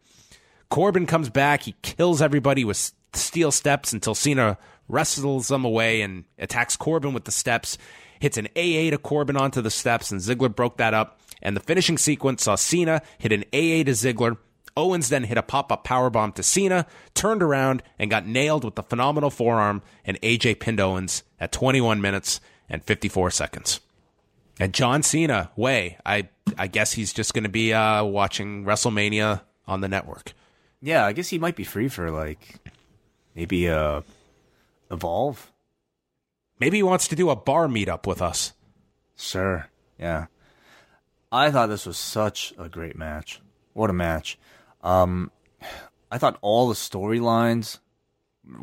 Corbin 0.71 1.07
comes 1.07 1.29
back. 1.29 1.63
He 1.63 1.75
kills 1.83 2.23
everybody 2.23 2.65
with 2.65 2.93
steel 3.15 3.53
steps 3.53 3.93
until 3.93 4.15
Cena 4.15 4.59
wrestles 4.89 5.49
them 5.49 5.65
away 5.65 6.03
and 6.03 6.25
attacks 6.39 6.77
Corbin 6.77 7.13
with 7.13 7.25
the 7.25 7.33
steps, 7.33 7.79
hits 8.19 8.37
an 8.37 8.49
AA 8.57 8.91
to 8.91 8.99
Corbin 8.99 9.37
onto 9.37 9.61
the 9.61 9.71
steps, 9.71 10.11
and 10.11 10.21
Ziggler 10.21 10.55
broke 10.55 10.77
that 10.79 10.95
up. 10.95 11.21
And 11.43 11.57
the 11.57 11.61
finishing 11.61 11.97
sequence 11.97 12.45
saw 12.45 12.55
Cena 12.55 13.03
hit 13.19 13.33
an 13.33 13.45
AA 13.53 13.85
to 13.85 13.93
Ziggler. 13.93 14.37
Owens 14.77 15.09
then 15.09 15.25
hit 15.25 15.39
a 15.39 15.43
pop 15.43 15.73
up 15.73 15.85
powerbomb 15.85 16.35
to 16.35 16.43
Cena, 16.43 16.87
turned 17.15 17.43
around, 17.43 17.83
and 17.99 18.11
got 18.11 18.27
nailed 18.27 18.65
with 18.65 18.75
the 18.75 18.83
phenomenal 18.83 19.31
forearm, 19.31 19.83
and 20.05 20.21
AJ 20.21 20.61
pinned 20.61 20.81
Owens 20.81 21.23
at 21.41 21.53
21 21.53 22.01
minutes 22.01 22.41
and 22.69 22.85
54 22.85 23.31
seconds. 23.31 23.81
And 24.61 24.75
John 24.75 25.03
Cena, 25.03 25.51
Wai, 25.57 25.97
I 26.05 26.29
I 26.59 26.67
guess 26.67 26.93
he's 26.93 27.13
just 27.13 27.33
going 27.33 27.45
to 27.45 27.51
be 27.51 27.73
uh, 27.73 28.05
watching 28.05 28.65
WrestleMania 28.65 29.41
on 29.67 29.81
the 29.81 29.89
network. 29.89 30.33
Yeah, 30.83 31.05
I 31.07 31.13
guess 31.13 31.29
he 31.29 31.39
might 31.39 31.57
be 31.57 31.65
free 31.65 31.89
for 31.89 32.11
like 32.11 32.60
maybe 33.35 33.69
uh 33.69 34.03
evolve. 34.91 35.53
Maybe 36.59 36.79
he 36.79 36.83
wants 36.83 37.09
to 37.09 37.17
do 37.17 37.31
a 37.31 37.37
bar 37.37 37.69
meetup 37.69 38.07
with 38.07 38.21
us. 38.21 38.53
Sure. 39.17 39.69
Yeah. 39.99 40.27
I 41.33 41.51
thought 41.51 41.69
this 41.69 41.87
was 41.87 41.97
such 41.97 42.53
a 42.59 42.69
great 42.69 42.97
match. 42.97 43.41
What 43.73 43.91
a 43.91 43.95
match. 43.95 44.39
Um 44.83 45.31
I 46.11 46.19
thought 46.19 46.39
all 46.43 46.69
the 46.69 46.75
storylines 46.75 47.79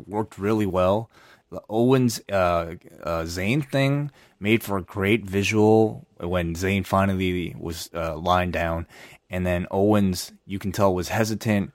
worked 0.06 0.38
really 0.38 0.66
well. 0.66 1.10
The 1.50 1.62
Owens 1.70 2.20
uh, 2.30 2.74
uh, 3.02 3.22
Zayn 3.22 3.66
thing 3.70 4.10
made 4.38 4.62
for 4.62 4.76
a 4.76 4.82
great 4.82 5.24
visual 5.24 6.06
when 6.18 6.54
Zayn 6.54 6.84
finally 6.84 7.56
was 7.58 7.88
uh, 7.94 8.16
lying 8.18 8.50
down, 8.50 8.86
and 9.30 9.46
then 9.46 9.66
Owens, 9.70 10.32
you 10.44 10.58
can 10.58 10.72
tell, 10.72 10.94
was 10.94 11.08
hesitant 11.08 11.72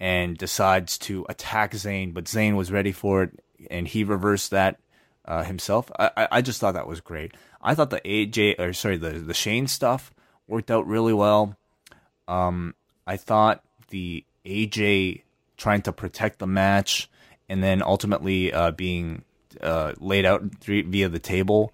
and 0.00 0.36
decides 0.36 0.98
to 0.98 1.26
attack 1.28 1.72
Zayn, 1.72 2.14
but 2.14 2.24
Zayn 2.24 2.56
was 2.56 2.70
ready 2.70 2.92
for 2.92 3.24
it, 3.24 3.40
and 3.70 3.88
he 3.88 4.04
reversed 4.04 4.50
that 4.50 4.78
uh, 5.24 5.42
himself. 5.44 5.90
I, 5.98 6.28
I 6.30 6.40
just 6.40 6.60
thought 6.60 6.74
that 6.74 6.86
was 6.86 7.00
great. 7.00 7.34
I 7.60 7.74
thought 7.74 7.90
the 7.90 8.00
AJ 8.00 8.58
or 8.58 8.72
sorry 8.72 8.96
the 8.96 9.10
the 9.10 9.34
Shane 9.34 9.66
stuff 9.66 10.12
worked 10.46 10.70
out 10.70 10.86
really 10.86 11.12
well. 11.12 11.56
Um, 12.26 12.74
I 13.06 13.16
thought 13.16 13.62
the 13.88 14.24
AJ 14.46 15.22
trying 15.56 15.82
to 15.82 15.92
protect 15.92 16.38
the 16.38 16.46
match 16.46 17.10
and 17.48 17.62
then 17.62 17.82
ultimately 17.82 18.52
uh, 18.52 18.70
being 18.70 19.22
uh, 19.60 19.92
laid 19.98 20.24
out 20.24 20.42
via 20.64 21.08
the 21.08 21.18
table 21.18 21.72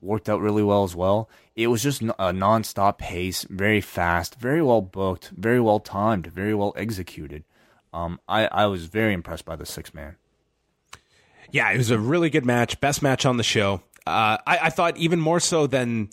worked 0.00 0.28
out 0.28 0.40
really 0.40 0.62
well 0.62 0.84
as 0.84 0.96
well. 0.96 1.28
It 1.56 1.68
was 1.68 1.82
just 1.82 2.02
a 2.18 2.32
non-stop 2.32 2.98
pace, 2.98 3.44
very 3.44 3.80
fast, 3.80 4.34
very 4.34 4.60
well 4.60 4.82
booked, 4.82 5.30
very 5.36 5.60
well 5.60 5.78
timed, 5.78 6.26
very 6.26 6.54
well 6.54 6.72
executed. 6.76 7.44
Um, 7.92 8.18
I, 8.28 8.46
I 8.46 8.66
was 8.66 8.86
very 8.86 9.14
impressed 9.14 9.44
by 9.44 9.54
the 9.54 9.64
six 9.64 9.94
man. 9.94 10.16
Yeah, 11.52 11.70
it 11.70 11.78
was 11.78 11.92
a 11.92 11.98
really 11.98 12.28
good 12.28 12.44
match, 12.44 12.80
best 12.80 13.02
match 13.02 13.24
on 13.24 13.36
the 13.36 13.44
show. 13.44 13.82
Uh, 14.04 14.38
I, 14.44 14.58
I, 14.62 14.70
thought 14.70 14.96
even 14.96 15.20
more 15.20 15.38
so 15.38 15.68
than, 15.68 16.10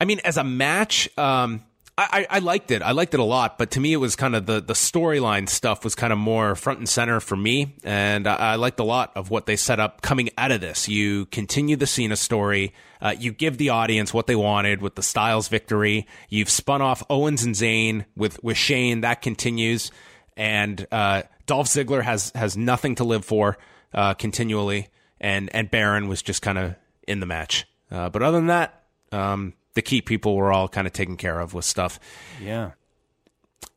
I 0.00 0.04
mean, 0.04 0.20
as 0.24 0.36
a 0.36 0.44
match, 0.44 1.08
um, 1.16 1.62
I, 2.00 2.26
I, 2.30 2.38
liked 2.38 2.70
it. 2.70 2.80
I 2.80 2.92
liked 2.92 3.12
it 3.14 3.18
a 3.18 3.24
lot, 3.24 3.58
but 3.58 3.72
to 3.72 3.80
me, 3.80 3.92
it 3.92 3.96
was 3.96 4.14
kind 4.14 4.36
of 4.36 4.46
the, 4.46 4.60
the 4.60 4.74
storyline 4.74 5.48
stuff 5.48 5.82
was 5.82 5.96
kind 5.96 6.12
of 6.12 6.18
more 6.18 6.54
front 6.54 6.78
and 6.78 6.88
center 6.88 7.18
for 7.18 7.34
me. 7.34 7.74
And 7.82 8.28
I, 8.28 8.36
I, 8.36 8.54
liked 8.54 8.78
a 8.78 8.84
lot 8.84 9.10
of 9.16 9.30
what 9.30 9.46
they 9.46 9.56
set 9.56 9.80
up 9.80 10.00
coming 10.00 10.30
out 10.38 10.52
of 10.52 10.60
this. 10.60 10.88
You 10.88 11.26
continue 11.26 11.74
the 11.74 11.88
Cena 11.88 12.14
story. 12.14 12.72
Uh, 13.02 13.16
you 13.18 13.32
give 13.32 13.58
the 13.58 13.70
audience 13.70 14.14
what 14.14 14.28
they 14.28 14.36
wanted 14.36 14.80
with 14.80 14.94
the 14.94 15.02
Styles 15.02 15.48
victory. 15.48 16.06
You've 16.28 16.50
spun 16.50 16.82
off 16.82 17.02
Owens 17.10 17.42
and 17.42 17.56
Zayn 17.56 18.04
with, 18.16 18.42
with 18.44 18.56
Shane. 18.56 19.00
That 19.00 19.20
continues. 19.20 19.90
And, 20.36 20.86
uh, 20.92 21.22
Dolph 21.46 21.66
Ziggler 21.66 22.02
has, 22.02 22.30
has 22.36 22.56
nothing 22.56 22.94
to 22.96 23.04
live 23.04 23.24
for, 23.24 23.58
uh, 23.92 24.14
continually. 24.14 24.86
And, 25.20 25.50
and 25.52 25.68
Baron 25.68 26.06
was 26.06 26.22
just 26.22 26.42
kind 26.42 26.58
of 26.58 26.76
in 27.08 27.18
the 27.18 27.26
match. 27.26 27.66
Uh, 27.90 28.08
but 28.08 28.22
other 28.22 28.38
than 28.38 28.46
that, 28.46 28.84
um, 29.10 29.54
the 29.78 29.82
key 29.82 30.02
people 30.02 30.34
were 30.34 30.50
all 30.50 30.66
kind 30.66 30.88
of 30.88 30.92
taken 30.92 31.16
care 31.16 31.38
of 31.38 31.54
with 31.54 31.64
stuff. 31.64 32.00
Yeah. 32.42 32.72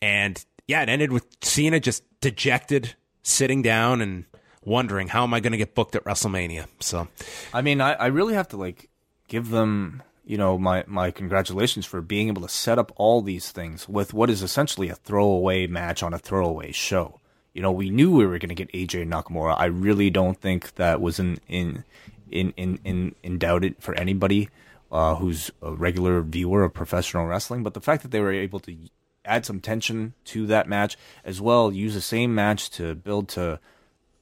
And 0.02 0.44
yeah, 0.68 0.82
it 0.82 0.90
ended 0.90 1.12
with 1.12 1.28
Cena 1.44 1.80
just 1.80 2.04
dejected, 2.22 2.96
sitting 3.22 3.62
down 3.62 4.02
and 4.02 4.26
wondering 4.66 5.10
how 5.10 5.22
am 5.22 5.32
I 5.32 5.42
going 5.42 5.52
to 5.52 5.60
get 5.60 5.76
booked 5.76 5.96
at 5.96 6.04
WrestleMania. 6.04 6.66
So, 6.80 7.08
I 7.54 7.62
mean, 7.62 7.82
I, 7.82 7.94
I 7.94 8.08
really 8.08 8.34
have 8.34 8.48
to 8.48 8.58
like 8.58 8.90
give 9.28 9.52
them, 9.52 10.02
you 10.26 10.40
know, 10.40 10.58
my 10.58 10.84
my 10.88 11.12
congratulations 11.12 11.86
for 11.86 12.02
being 12.02 12.30
able 12.30 12.42
to 12.42 12.50
set 12.50 12.80
up 12.80 12.92
all 12.96 13.22
these 13.22 13.52
things 13.52 13.88
with 13.88 14.12
what 14.12 14.32
is 14.32 14.42
essentially 14.42 14.90
a 14.90 14.96
throwaway 14.96 15.68
match 15.68 16.02
on 16.02 16.16
a 16.16 16.18
throwaway 16.18 16.72
show. 16.72 17.20
You 17.54 17.62
know, 17.62 17.72
we 17.72 17.92
knew 17.92 18.10
we 18.10 18.26
were 18.26 18.40
going 18.40 18.50
to 18.50 18.56
get 18.56 18.72
AJ 18.72 19.08
Nakamura. 19.08 19.54
I 19.56 19.66
really 19.66 20.10
don't 20.10 20.42
think 20.42 20.74
that 20.78 21.00
was 21.00 21.20
in 21.20 21.40
in 21.48 21.84
in 22.32 22.56
in 22.58 22.80
in, 22.84 23.14
in 23.22 23.38
doubted 23.38 23.76
for 23.80 23.94
anybody 23.94 24.50
uh, 24.92 25.16
who's 25.16 25.52
a 25.62 25.72
regular 25.72 26.22
viewer 26.22 26.64
of 26.64 26.74
professional 26.74 27.26
wrestling. 27.26 27.64
But 27.64 27.74
the 27.74 27.82
fact 27.82 28.04
that 28.04 28.12
they 28.12 28.20
were 28.20 28.32
able 28.32 28.60
to 28.62 28.76
add 29.24 29.46
some 29.46 29.60
tension 29.60 30.14
to 30.26 30.46
that 30.48 30.68
match 30.68 30.98
as 31.24 31.40
well, 31.40 31.72
use 31.72 31.94
the 31.94 32.02
same 32.02 32.36
match 32.36 32.70
to 32.72 32.96
build 32.96 33.30
to 33.30 33.60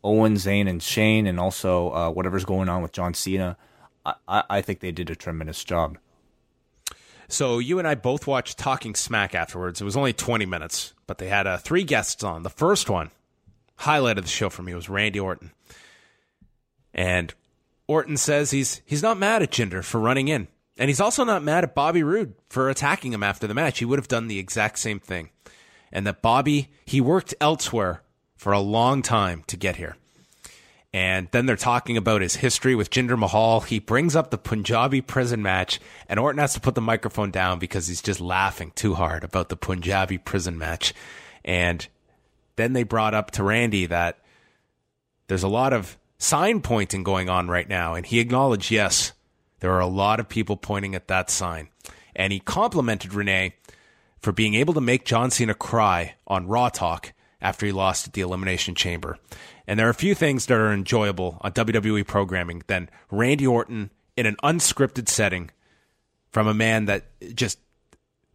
Owen, 0.03 0.35
Zayn, 0.35 0.69
and 0.69 0.81
Shane, 0.81 1.27
and 1.27 1.39
also 1.39 1.91
uh, 1.91 2.09
whatever's 2.09 2.45
going 2.45 2.69
on 2.69 2.81
with 2.81 2.91
John 2.91 3.13
Cena, 3.13 3.57
I, 4.05 4.43
I 4.49 4.61
think 4.61 4.79
they 4.79 4.91
did 4.91 5.09
a 5.09 5.15
tremendous 5.15 5.63
job. 5.63 5.97
So 7.27 7.59
you 7.59 7.77
and 7.79 7.87
I 7.87 7.95
both 7.95 8.25
watched 8.25 8.57
Talking 8.57 8.95
Smack 8.95 9.35
afterwards. 9.35 9.81
It 9.81 9.85
was 9.85 9.97
only 9.97 10.13
20 10.13 10.45
minutes, 10.45 10.93
but 11.05 11.19
they 11.19 11.27
had 11.27 11.45
uh, 11.45 11.57
three 11.57 11.83
guests 11.83 12.23
on. 12.23 12.43
The 12.43 12.49
first 12.49 12.89
one, 12.89 13.11
highlight 13.75 14.17
of 14.17 14.23
the 14.23 14.29
show 14.29 14.49
for 14.49 14.63
me, 14.63 14.73
was 14.73 14.89
Randy 14.89 15.19
Orton. 15.19 15.51
And 16.93 17.33
Orton 17.87 18.17
says 18.17 18.51
he's 18.51 18.81
he's 18.85 19.03
not 19.03 19.19
mad 19.19 19.43
at 19.43 19.51
Jinder 19.51 19.83
for 19.83 19.99
running 19.99 20.27
in. 20.27 20.47
And 20.79 20.89
he's 20.89 21.01
also 21.01 21.25
not 21.25 21.43
mad 21.43 21.65
at 21.65 21.75
Bobby 21.75 22.01
Roode 22.01 22.33
for 22.47 22.69
attacking 22.69 23.11
him 23.11 23.21
after 23.21 23.45
the 23.45 23.53
match. 23.53 23.79
He 23.79 23.85
would 23.85 23.99
have 23.99 24.07
done 24.07 24.29
the 24.29 24.39
exact 24.39 24.79
same 24.79 24.99
thing. 24.99 25.29
And 25.91 26.07
that 26.07 26.21
Bobby, 26.21 26.69
he 26.85 27.01
worked 27.01 27.35
elsewhere 27.41 28.01
for 28.37 28.53
a 28.53 28.59
long 28.59 29.01
time 29.01 29.43
to 29.47 29.57
get 29.57 29.75
here. 29.75 29.97
And 30.93 31.27
then 31.31 31.45
they're 31.45 31.57
talking 31.57 31.97
about 31.97 32.21
his 32.21 32.37
history 32.37 32.75
with 32.75 32.89
Jinder 32.89 33.19
Mahal. 33.19 33.59
He 33.59 33.79
brings 33.79 34.15
up 34.15 34.31
the 34.31 34.37
Punjabi 34.37 35.01
prison 35.01 35.43
match, 35.43 35.79
and 36.07 36.19
Orton 36.19 36.39
has 36.39 36.53
to 36.53 36.61
put 36.61 36.73
the 36.73 36.81
microphone 36.81 37.29
down 37.29 37.59
because 37.59 37.87
he's 37.87 38.01
just 38.01 38.21
laughing 38.21 38.71
too 38.73 38.95
hard 38.95 39.23
about 39.23 39.49
the 39.49 39.57
Punjabi 39.57 40.17
prison 40.17 40.57
match. 40.57 40.93
And 41.43 41.85
then 42.55 42.73
they 42.73 42.83
brought 42.83 43.13
up 43.13 43.31
to 43.31 43.43
Randy 43.43 43.85
that 43.87 44.17
there's 45.27 45.43
a 45.43 45.47
lot 45.49 45.73
of 45.73 45.97
sign 46.17 46.61
pointing 46.61 47.03
going 47.03 47.29
on 47.29 47.49
right 47.49 47.67
now. 47.67 47.93
And 47.93 48.05
he 48.05 48.19
acknowledged, 48.19 48.71
yes, 48.71 49.11
there 49.59 49.73
are 49.73 49.79
a 49.79 49.87
lot 49.87 50.19
of 50.19 50.29
people 50.29 50.57
pointing 50.57 50.95
at 50.95 51.07
that 51.07 51.29
sign. 51.29 51.69
And 52.15 52.33
he 52.33 52.39
complimented 52.39 53.13
Renee 53.13 53.55
for 54.21 54.31
being 54.31 54.53
able 54.55 54.73
to 54.73 54.81
make 54.81 55.05
John 55.05 55.31
Cena 55.31 55.53
cry 55.53 56.15
on 56.27 56.47
Raw 56.47 56.69
Talk 56.69 57.13
after 57.41 57.65
he 57.65 57.71
lost 57.71 58.07
at 58.07 58.13
the 58.13 58.21
Elimination 58.21 58.75
Chamber. 58.75 59.17
And 59.67 59.79
there 59.79 59.87
are 59.87 59.91
a 59.91 59.95
few 59.95 60.15
things 60.15 60.45
that 60.47 60.57
are 60.57 60.73
enjoyable 60.73 61.37
on 61.41 61.51
WWE 61.53 62.05
programming 62.05 62.63
than 62.67 62.89
Randy 63.11 63.47
Orton 63.47 63.91
in 64.17 64.25
an 64.25 64.35
unscripted 64.43 65.07
setting 65.07 65.51
from 66.31 66.47
a 66.47 66.53
man 66.53 66.85
that 66.85 67.05
just 67.35 67.59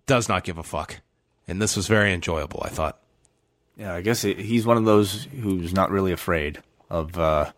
does 0.06 0.28
not 0.28 0.44
give 0.44 0.58
a 0.58 0.62
fuck. 0.62 1.00
And 1.46 1.60
this 1.60 1.76
was 1.76 1.86
very 1.86 2.14
enjoyable, 2.14 2.62
I 2.64 2.68
thought. 2.68 2.98
Yeah, 3.76 3.92
I 3.92 4.00
guess 4.00 4.22
he's 4.22 4.64
one 4.64 4.76
of 4.76 4.84
those 4.84 5.24
who's 5.24 5.74
not 5.74 5.90
really 5.90 6.12
afraid 6.12 6.62
of 6.88 7.18
uh, 7.18 7.52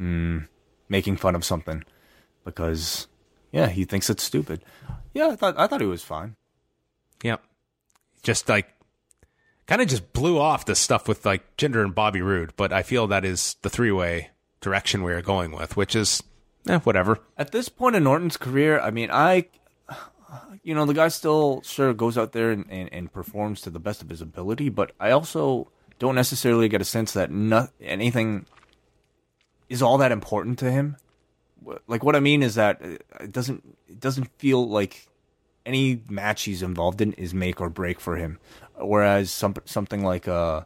mm, 0.00 0.46
making 0.88 1.16
fun 1.16 1.34
of 1.34 1.44
something 1.44 1.84
because, 2.44 3.06
yeah, 3.52 3.68
he 3.68 3.84
thinks 3.84 4.10
it's 4.10 4.22
stupid. 4.22 4.64
Yeah, 5.12 5.28
I 5.28 5.36
thought 5.36 5.58
I 5.58 5.66
thought 5.66 5.80
he 5.80 5.86
was 5.86 6.02
fine. 6.02 6.36
Yep. 7.22 7.42
Just 8.22 8.48
like 8.48 8.74
kind 9.66 9.80
of 9.80 9.88
just 9.88 10.12
blew 10.12 10.38
off 10.38 10.64
the 10.64 10.74
stuff 10.74 11.08
with 11.08 11.24
like 11.24 11.56
Jinder 11.56 11.82
and 11.82 11.94
Bobby 11.94 12.20
Roode, 12.20 12.52
but 12.56 12.72
I 12.72 12.82
feel 12.82 13.06
that 13.06 13.24
is 13.24 13.56
the 13.62 13.70
three 13.70 13.92
way 13.92 14.30
direction 14.60 15.02
we 15.02 15.12
are 15.12 15.22
going 15.22 15.52
with, 15.52 15.76
which 15.76 15.94
is 15.94 16.22
eh, 16.68 16.78
whatever. 16.80 17.20
At 17.36 17.52
this 17.52 17.68
point 17.68 17.96
in 17.96 18.06
Orton's 18.06 18.36
career, 18.36 18.80
I 18.80 18.90
mean, 18.90 19.10
I, 19.10 19.46
you 20.62 20.74
know, 20.74 20.86
the 20.86 20.94
guy 20.94 21.08
still 21.08 21.62
sure 21.62 21.94
goes 21.94 22.18
out 22.18 22.32
there 22.32 22.50
and, 22.50 22.64
and, 22.68 22.92
and 22.92 23.12
performs 23.12 23.60
to 23.62 23.70
the 23.70 23.78
best 23.78 24.02
of 24.02 24.08
his 24.08 24.20
ability, 24.20 24.68
but 24.68 24.92
I 24.98 25.10
also 25.10 25.68
don't 25.98 26.14
necessarily 26.14 26.68
get 26.68 26.80
a 26.80 26.84
sense 26.84 27.12
that 27.12 27.30
not, 27.30 27.70
anything 27.80 28.46
is 29.68 29.82
all 29.82 29.98
that 29.98 30.12
important 30.12 30.58
to 30.58 30.70
him. 30.70 30.96
Like 31.86 32.02
what 32.04 32.16
I 32.16 32.20
mean 32.20 32.42
is 32.42 32.54
that 32.56 32.80
it 32.82 33.32
doesn't 33.32 33.76
it 33.88 34.00
doesn't 34.00 34.30
feel 34.38 34.68
like 34.68 35.06
any 35.66 36.02
match 36.08 36.44
he's 36.44 36.62
involved 36.62 37.00
in 37.00 37.12
is 37.14 37.32
make 37.32 37.60
or 37.60 37.70
break 37.70 38.00
for 38.00 38.16
him. 38.16 38.38
Whereas 38.76 39.30
some 39.30 39.54
something 39.64 40.04
like 40.04 40.28
uh, 40.28 40.62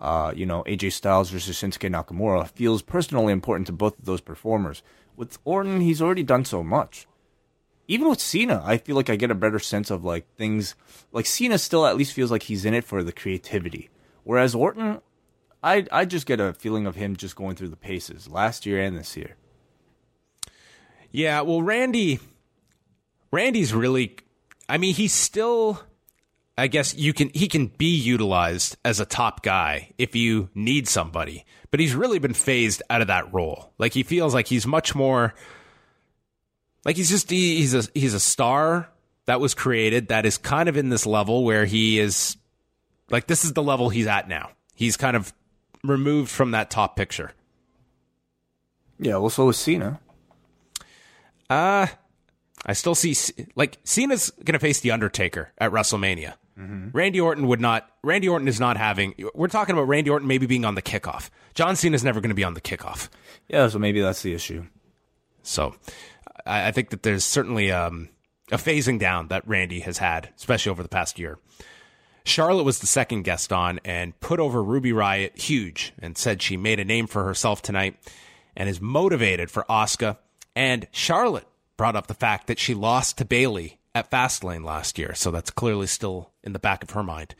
uh, 0.00 0.32
you 0.34 0.46
know 0.46 0.62
AJ 0.64 0.92
Styles 0.92 1.30
versus 1.30 1.56
Shinsuke 1.56 1.90
Nakamura 1.90 2.48
feels 2.48 2.82
personally 2.82 3.32
important 3.32 3.66
to 3.66 3.72
both 3.72 3.98
of 3.98 4.04
those 4.04 4.20
performers. 4.20 4.82
With 5.16 5.38
Orton, 5.44 5.80
he's 5.80 6.00
already 6.00 6.22
done 6.22 6.44
so 6.44 6.62
much. 6.62 7.06
Even 7.90 8.08
with 8.08 8.20
Cena, 8.20 8.62
I 8.64 8.76
feel 8.76 8.96
like 8.96 9.08
I 9.08 9.16
get 9.16 9.30
a 9.30 9.34
better 9.34 9.58
sense 9.58 9.90
of 9.90 10.04
like 10.04 10.26
things. 10.36 10.74
Like 11.12 11.26
Cena 11.26 11.58
still 11.58 11.86
at 11.86 11.96
least 11.96 12.12
feels 12.12 12.30
like 12.30 12.44
he's 12.44 12.64
in 12.64 12.74
it 12.74 12.84
for 12.84 13.02
the 13.02 13.12
creativity, 13.12 13.90
whereas 14.24 14.54
Orton, 14.54 15.00
I 15.62 15.86
I 15.90 16.04
just 16.04 16.26
get 16.26 16.40
a 16.40 16.52
feeling 16.52 16.86
of 16.86 16.96
him 16.96 17.16
just 17.16 17.36
going 17.36 17.56
through 17.56 17.68
the 17.68 17.76
paces 17.76 18.28
last 18.30 18.66
year 18.66 18.80
and 18.80 18.96
this 18.96 19.16
year. 19.16 19.36
Yeah, 21.10 21.40
well, 21.42 21.62
Randy, 21.62 22.20
Randy's 23.32 23.72
really. 23.74 24.16
I 24.68 24.76
mean, 24.78 24.94
he's 24.94 25.12
still 25.12 25.80
I 26.58 26.66
guess 26.66 26.96
you 26.96 27.12
can 27.12 27.30
he 27.32 27.46
can 27.46 27.68
be 27.68 27.96
utilized 27.96 28.76
as 28.84 28.98
a 28.98 29.06
top 29.06 29.44
guy 29.44 29.92
if 29.96 30.16
you 30.16 30.50
need 30.56 30.88
somebody, 30.88 31.46
but 31.70 31.78
he's 31.78 31.94
really 31.94 32.18
been 32.18 32.34
phased 32.34 32.82
out 32.90 33.00
of 33.00 33.06
that 33.06 33.32
role. 33.32 33.72
Like 33.78 33.92
he 33.92 34.02
feels 34.02 34.34
like 34.34 34.48
he's 34.48 34.66
much 34.66 34.92
more 34.92 35.34
like 36.84 36.96
he's 36.96 37.10
just 37.10 37.30
he, 37.30 37.58
he's 37.58 37.74
a 37.74 37.84
he's 37.94 38.12
a 38.12 38.18
star 38.18 38.90
that 39.26 39.40
was 39.40 39.54
created 39.54 40.08
that 40.08 40.26
is 40.26 40.36
kind 40.36 40.68
of 40.68 40.76
in 40.76 40.88
this 40.88 41.06
level 41.06 41.44
where 41.44 41.64
he 41.64 42.00
is 42.00 42.36
like 43.08 43.28
this 43.28 43.44
is 43.44 43.52
the 43.52 43.62
level 43.62 43.88
he's 43.88 44.08
at 44.08 44.28
now. 44.28 44.50
He's 44.74 44.96
kind 44.96 45.16
of 45.16 45.32
removed 45.84 46.28
from 46.28 46.50
that 46.50 46.70
top 46.70 46.96
picture. 46.96 47.30
Yeah, 48.98 49.18
well, 49.18 49.30
so 49.30 49.48
is 49.48 49.56
Cena. 49.56 50.00
Uh 51.50 51.86
I 52.66 52.72
still 52.72 52.94
see 52.94 53.14
like 53.54 53.78
Cena's 53.84 54.30
gonna 54.44 54.58
face 54.58 54.80
the 54.80 54.90
Undertaker 54.90 55.52
at 55.58 55.70
WrestleMania. 55.70 56.34
Mm-hmm. 56.58 56.88
Randy 56.92 57.20
Orton 57.20 57.46
would 57.46 57.60
not. 57.60 57.88
Randy 58.02 58.28
Orton 58.28 58.48
is 58.48 58.58
not 58.58 58.76
having. 58.76 59.14
We're 59.34 59.46
talking 59.48 59.74
about 59.74 59.86
Randy 59.86 60.10
Orton 60.10 60.26
maybe 60.26 60.46
being 60.46 60.64
on 60.64 60.74
the 60.74 60.82
kickoff. 60.82 61.30
John 61.54 61.76
Cena 61.76 61.94
is 61.94 62.02
never 62.02 62.20
going 62.20 62.30
to 62.30 62.34
be 62.34 62.44
on 62.44 62.54
the 62.54 62.60
kickoff. 62.60 63.08
Yeah, 63.48 63.68
so 63.68 63.78
maybe 63.78 64.00
that's 64.00 64.22
the 64.22 64.34
issue. 64.34 64.66
So, 65.42 65.76
I, 66.44 66.68
I 66.68 66.72
think 66.72 66.90
that 66.90 67.04
there's 67.04 67.24
certainly 67.24 67.70
um, 67.70 68.08
a 68.50 68.56
phasing 68.56 68.98
down 68.98 69.28
that 69.28 69.46
Randy 69.46 69.80
has 69.80 69.98
had, 69.98 70.30
especially 70.36 70.70
over 70.70 70.82
the 70.82 70.88
past 70.88 71.18
year. 71.18 71.38
Charlotte 72.24 72.64
was 72.64 72.80
the 72.80 72.86
second 72.86 73.22
guest 73.22 73.52
on 73.52 73.80
and 73.84 74.18
put 74.20 74.40
over 74.40 74.62
Ruby 74.62 74.92
Riott 74.92 75.40
huge 75.40 75.92
and 76.00 76.18
said 76.18 76.42
she 76.42 76.56
made 76.56 76.80
a 76.80 76.84
name 76.84 77.06
for 77.06 77.24
herself 77.24 77.62
tonight 77.62 77.96
and 78.56 78.68
is 78.68 78.80
motivated 78.80 79.50
for 79.50 79.64
Asuka. 79.70 80.18
And 80.58 80.88
Charlotte 80.90 81.46
brought 81.76 81.94
up 81.94 82.08
the 82.08 82.14
fact 82.14 82.48
that 82.48 82.58
she 82.58 82.74
lost 82.74 83.18
to 83.18 83.24
Bayley 83.24 83.78
at 83.94 84.10
Fastlane 84.10 84.64
last 84.64 84.98
year, 84.98 85.14
so 85.14 85.30
that's 85.30 85.52
clearly 85.52 85.86
still 85.86 86.32
in 86.42 86.52
the 86.52 86.58
back 86.58 86.82
of 86.82 86.90
her 86.90 87.04
mind. 87.04 87.36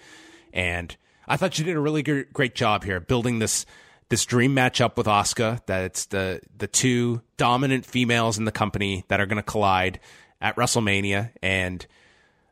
And 0.53 0.97
I 1.27 1.37
thought 1.37 1.53
she 1.53 1.65
did 1.65 1.75
a 1.75 1.81
really 1.81 2.05
great 2.05 2.55
job 2.55 2.85
here 2.85 3.01
building 3.01 3.41
this 3.41 3.67
this 4.09 4.25
dream 4.25 4.55
matchup 4.55 4.97
with 4.97 5.09
Asuka. 5.09 5.67
That 5.67 5.83
it's 5.83 6.07
the 6.07 6.41
the 6.57 6.69
two 6.69 7.23
dominant 7.37 7.85
females 7.85 8.39
in 8.39 8.45
the 8.45 8.53
company 8.53 9.05
that 9.09 9.19
are 9.19 9.27
going 9.27 9.37
to 9.37 9.43
collide 9.43 9.99
at 10.41 10.55
WrestleMania. 10.55 11.33
And 11.43 11.85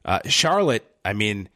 uh, 0.05 0.19
Charlotte, 0.25 0.85
I 1.05 1.13
mean, 1.13 1.49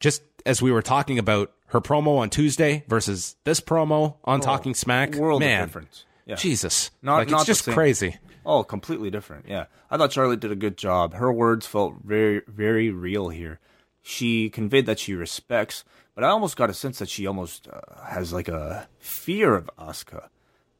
just 0.00 0.22
as 0.46 0.62
we 0.62 0.72
were 0.72 0.80
talking 0.80 1.18
about 1.18 1.52
her 1.66 1.82
promo 1.82 2.16
on 2.16 2.30
Tuesday 2.30 2.82
versus 2.88 3.36
this 3.44 3.60
promo 3.60 4.14
on 4.24 4.40
oh, 4.40 4.42
Talking 4.42 4.74
Smack, 4.74 5.16
world 5.16 5.40
man, 5.40 5.64
of 5.64 5.68
difference. 5.68 6.06
Yeah. 6.24 6.36
Jesus, 6.36 6.90
not, 7.02 7.16
like, 7.16 7.28
not 7.28 7.40
it's 7.40 7.46
just 7.46 7.64
crazy. 7.68 8.16
Oh, 8.46 8.62
completely 8.62 9.10
different. 9.10 9.46
Yeah. 9.48 9.66
I 9.90 9.96
thought 9.96 10.12
Charlotte 10.12 10.40
did 10.40 10.52
a 10.52 10.56
good 10.56 10.76
job. 10.76 11.14
Her 11.14 11.32
words 11.32 11.66
felt 11.66 11.96
very, 12.04 12.42
very 12.46 12.90
real 12.90 13.28
here. 13.30 13.60
She 14.02 14.50
conveyed 14.50 14.86
that 14.86 14.98
she 14.98 15.14
respects, 15.14 15.84
but 16.14 16.24
I 16.24 16.28
almost 16.28 16.56
got 16.56 16.68
a 16.68 16.74
sense 16.74 16.98
that 16.98 17.08
she 17.08 17.26
almost 17.26 17.68
uh, 17.68 17.80
has 18.06 18.32
like 18.32 18.48
a 18.48 18.88
fear 18.98 19.54
of 19.54 19.70
Asuka. 19.78 20.28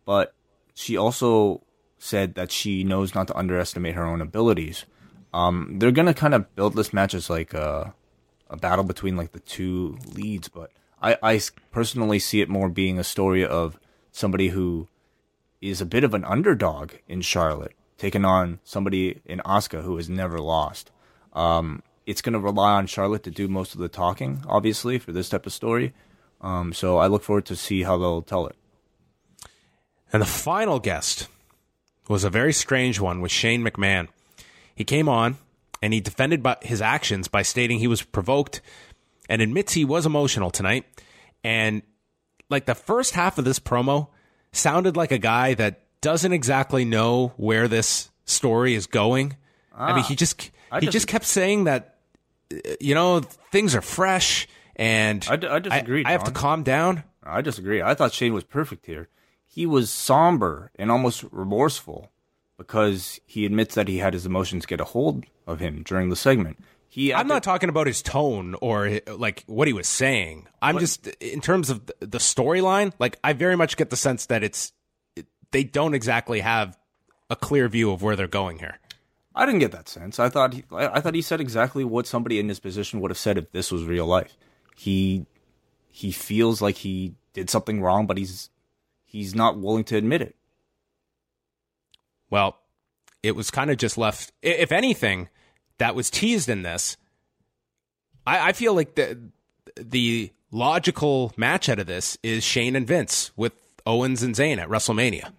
But 0.05 0.35
she 0.75 0.97
also 0.97 1.62
said 1.99 2.35
that 2.35 2.53
she 2.53 2.85
knows 2.85 3.15
not 3.15 3.29
to 3.29 3.37
underestimate 3.37 3.95
her 3.95 4.05
own 4.05 4.21
abilities. 4.21 4.85
Um, 5.33 5.79
they're 5.79 5.91
gonna 5.91 6.15
kind 6.15 6.35
of 6.35 6.55
build 6.55 6.75
this 6.75 6.93
match 6.93 7.15
as 7.15 7.31
like 7.31 7.55
a, 7.55 7.95
a 8.51 8.57
battle 8.57 8.85
between 8.85 9.17
like 9.17 9.33
the 9.33 9.41
two 9.41 9.97
leads, 10.12 10.49
but 10.49 10.71
I, 11.01 11.17
I 11.23 11.41
personally 11.71 12.19
see 12.19 12.41
it 12.43 12.49
more 12.49 12.69
being 12.69 12.99
a 12.99 13.05
story 13.05 13.45
of 13.45 13.79
somebody 14.12 14.49
who 14.49 14.89
is 15.71 15.81
a 15.81 15.87
bit 15.87 16.05
of 16.05 16.15
an 16.15 16.25
underdog 16.25 16.93
in 17.09 17.21
Charlotte, 17.21 17.75
taking 17.99 18.25
on 18.25 18.61
somebody 18.65 19.21
in 19.25 19.41
Asuka 19.41 19.83
who 19.83 19.97
has 19.97 20.09
never 20.09 20.39
lost. 20.39 20.91
Um, 21.33 21.83
it's 22.07 22.23
going 22.23 22.35
to 22.35 22.39
rely 22.39 22.75
on 22.75 22.87
Charlotte 22.87 23.23
to 23.25 23.31
do 23.31 23.49
most 23.49 23.75
of 23.75 23.81
the 23.81 23.89
talking, 23.89 24.43
obviously, 24.47 24.99
for 24.99 25.12
this 25.12 25.29
type 25.29 25.47
of 25.47 25.53
story. 25.53 25.95
Um, 26.41 26.73
so 26.73 26.99
I 26.99 27.07
look 27.07 27.23
forward 27.23 27.47
to 27.47 27.57
see 27.57 27.83
how 27.83 27.97
they'll 27.97 28.23
tell 28.23 28.47
it. 28.47 28.57
And 30.12 30.21
the 30.21 30.27
final 30.27 30.79
guest 30.79 31.29
was 32.09 32.25
a 32.25 32.31
very 32.31 32.53
strange 32.53 33.01
one 33.01 33.21
with 33.21 33.33
Shane 33.33 33.62
McMahon. 33.62 34.09
He 34.75 34.85
came 34.85 35.09
on 35.09 35.39
and 35.81 35.93
he 35.95 36.01
defended 36.01 36.47
his 36.62 36.83
actions 36.83 37.29
by 37.29 37.43
stating 37.43 37.79
he 37.79 37.89
was 37.89 38.03
provoked 38.03 38.61
and 39.29 39.41
admits 39.41 39.73
he 39.73 39.85
was 39.85 40.05
emotional 40.05 40.51
tonight. 40.51 40.85
And 41.43 41.83
like 42.51 42.67
the 42.67 42.75
first 42.75 43.15
half 43.15 43.39
of 43.39 43.45
this 43.45 43.59
promo, 43.59 44.09
sounded 44.57 44.97
like 44.97 45.13
a 45.13 45.19
guy 45.19 45.55
that 45.55 45.81
doesn't 46.01 46.33
exactly 46.33 46.85
know 46.85 47.33
where 47.37 47.69
this 47.69 48.11
story 48.25 48.75
is 48.75 48.87
going. 48.87 49.37
Ah, 49.75 49.87
I 49.87 49.95
mean, 49.95 50.05
he 50.05 50.17
just 50.17 50.51
I 50.71 50.81
he 50.81 50.89
just 50.89 51.09
kept 51.09 51.25
saying 51.25 51.65
that 51.65 51.97
you 52.81 52.95
know 52.95 53.21
things 53.21 53.75
are 53.75 53.81
fresh 53.81 54.47
and 54.77 55.27
I, 55.29 55.35
I 55.35 55.59
disagree. 55.59 56.05
I, 56.05 56.11
I 56.11 56.13
have 56.13 56.25
to 56.25 56.31
calm 56.31 56.63
down. 56.63 57.05
I 57.23 57.41
disagree. 57.41 57.81
I 57.83 57.95
thought 57.95 58.13
Shane 58.13 58.35
was 58.35 58.45
perfect 58.45 58.87
here. 58.87 59.09
He 59.47 59.67
was 59.67 59.91
somber 59.91 60.71
and 60.77 60.91
almost 60.91 61.25
remorseful 61.31 62.11
because 62.57 63.21
he 63.25 63.47
admits 63.47 63.75
that 63.75 63.89
he 63.89 63.99
had 63.99 64.13
his 64.13 64.27
emotions 64.27 64.67
get 64.67 64.81
a 64.81 64.85
hold 64.85 65.25
of 65.47 65.61
him 65.61 65.83
during 65.85 66.11
the 66.11 66.17
segment. 66.17 66.59
He, 66.95 67.13
I'm 67.13 67.27
not 67.27 67.43
talking 67.43 67.69
about 67.69 67.89
his 67.89 68.03
tone 68.03 68.55
or 68.61 68.87
eh, 68.87 69.01
like 69.09 69.43
what 69.49 69.67
he 69.67 69.75
was 69.75 69.89
saying. 69.89 70.47
I'm 70.63 70.79
just 70.79 71.09
in 71.09 71.41
terms 71.41 71.69
of 71.69 71.85
the 71.99 72.19
storyline. 72.19 72.93
Like 73.01 73.19
I 73.25 73.33
very 73.33 73.57
much 73.57 73.77
get 73.77 73.91
the 73.91 73.97
sense 73.97 74.27
that 74.27 74.45
it's 74.45 74.73
they 75.51 75.65
don't 75.65 75.95
exactly 75.95 76.39
have 76.39 76.79
a 77.29 77.35
clear 77.35 77.67
view 77.67 77.91
of 77.91 78.03
where 78.03 78.15
they're 78.15 78.29
going 78.29 78.61
here. 78.61 78.79
I 79.35 79.45
didn't 79.45 79.59
get 79.59 79.73
that 79.73 79.89
sense. 79.89 80.21
I 80.21 80.29
thought 80.29 80.55
he, 80.55 80.63
I 80.71 81.01
thought 81.01 81.17
he 81.17 81.23
said 81.23 81.41
exactly 81.41 81.83
what 81.83 82.07
somebody 82.07 82.39
in 82.39 82.49
his 82.49 82.61
position 82.61 83.01
would 83.01 83.11
have 83.11 83.19
said 83.19 83.39
if 83.39 83.51
this 83.51 83.73
was 83.73 83.83
real 83.83 84.07
life. 84.07 84.37
He 84.77 85.27
he 85.91 86.13
feels 86.13 86.63
like 86.63 86.77
he 86.77 87.17
did 87.33 87.51
something 87.51 87.83
wrong, 87.83 88.07
but 88.07 88.19
he's 88.19 88.51
he's 89.03 89.35
not 89.35 89.59
willing 89.59 89.83
to 89.83 89.97
admit 89.97 90.23
it. 90.23 90.37
Well, 92.31 92.61
it 93.21 93.35
was 93.35 93.51
kind 93.51 93.73
of 93.73 93.79
just 93.79 93.99
left. 93.99 94.31
If 94.43 94.71
anything, 94.71 95.29
that 95.79 95.95
was 95.95 96.11
teased 96.11 96.49
in 96.49 96.62
this. 96.62 96.97
I, 98.27 98.49
I 98.49 98.53
feel 98.53 98.75
like 98.75 98.95
the 98.95 99.18
the 99.77 100.33
logical 100.51 101.33
match 101.37 101.68
out 101.68 101.79
of 101.79 101.87
this 101.87 102.16
is 102.22 102.45
Shane 102.45 102.77
and 102.77 102.87
Vince 102.87 103.33
with 103.37 103.53
Owens 103.87 104.22
and 104.22 104.35
Zayn 104.35 104.59
at 104.59 104.68
WrestleMania. 104.68 105.33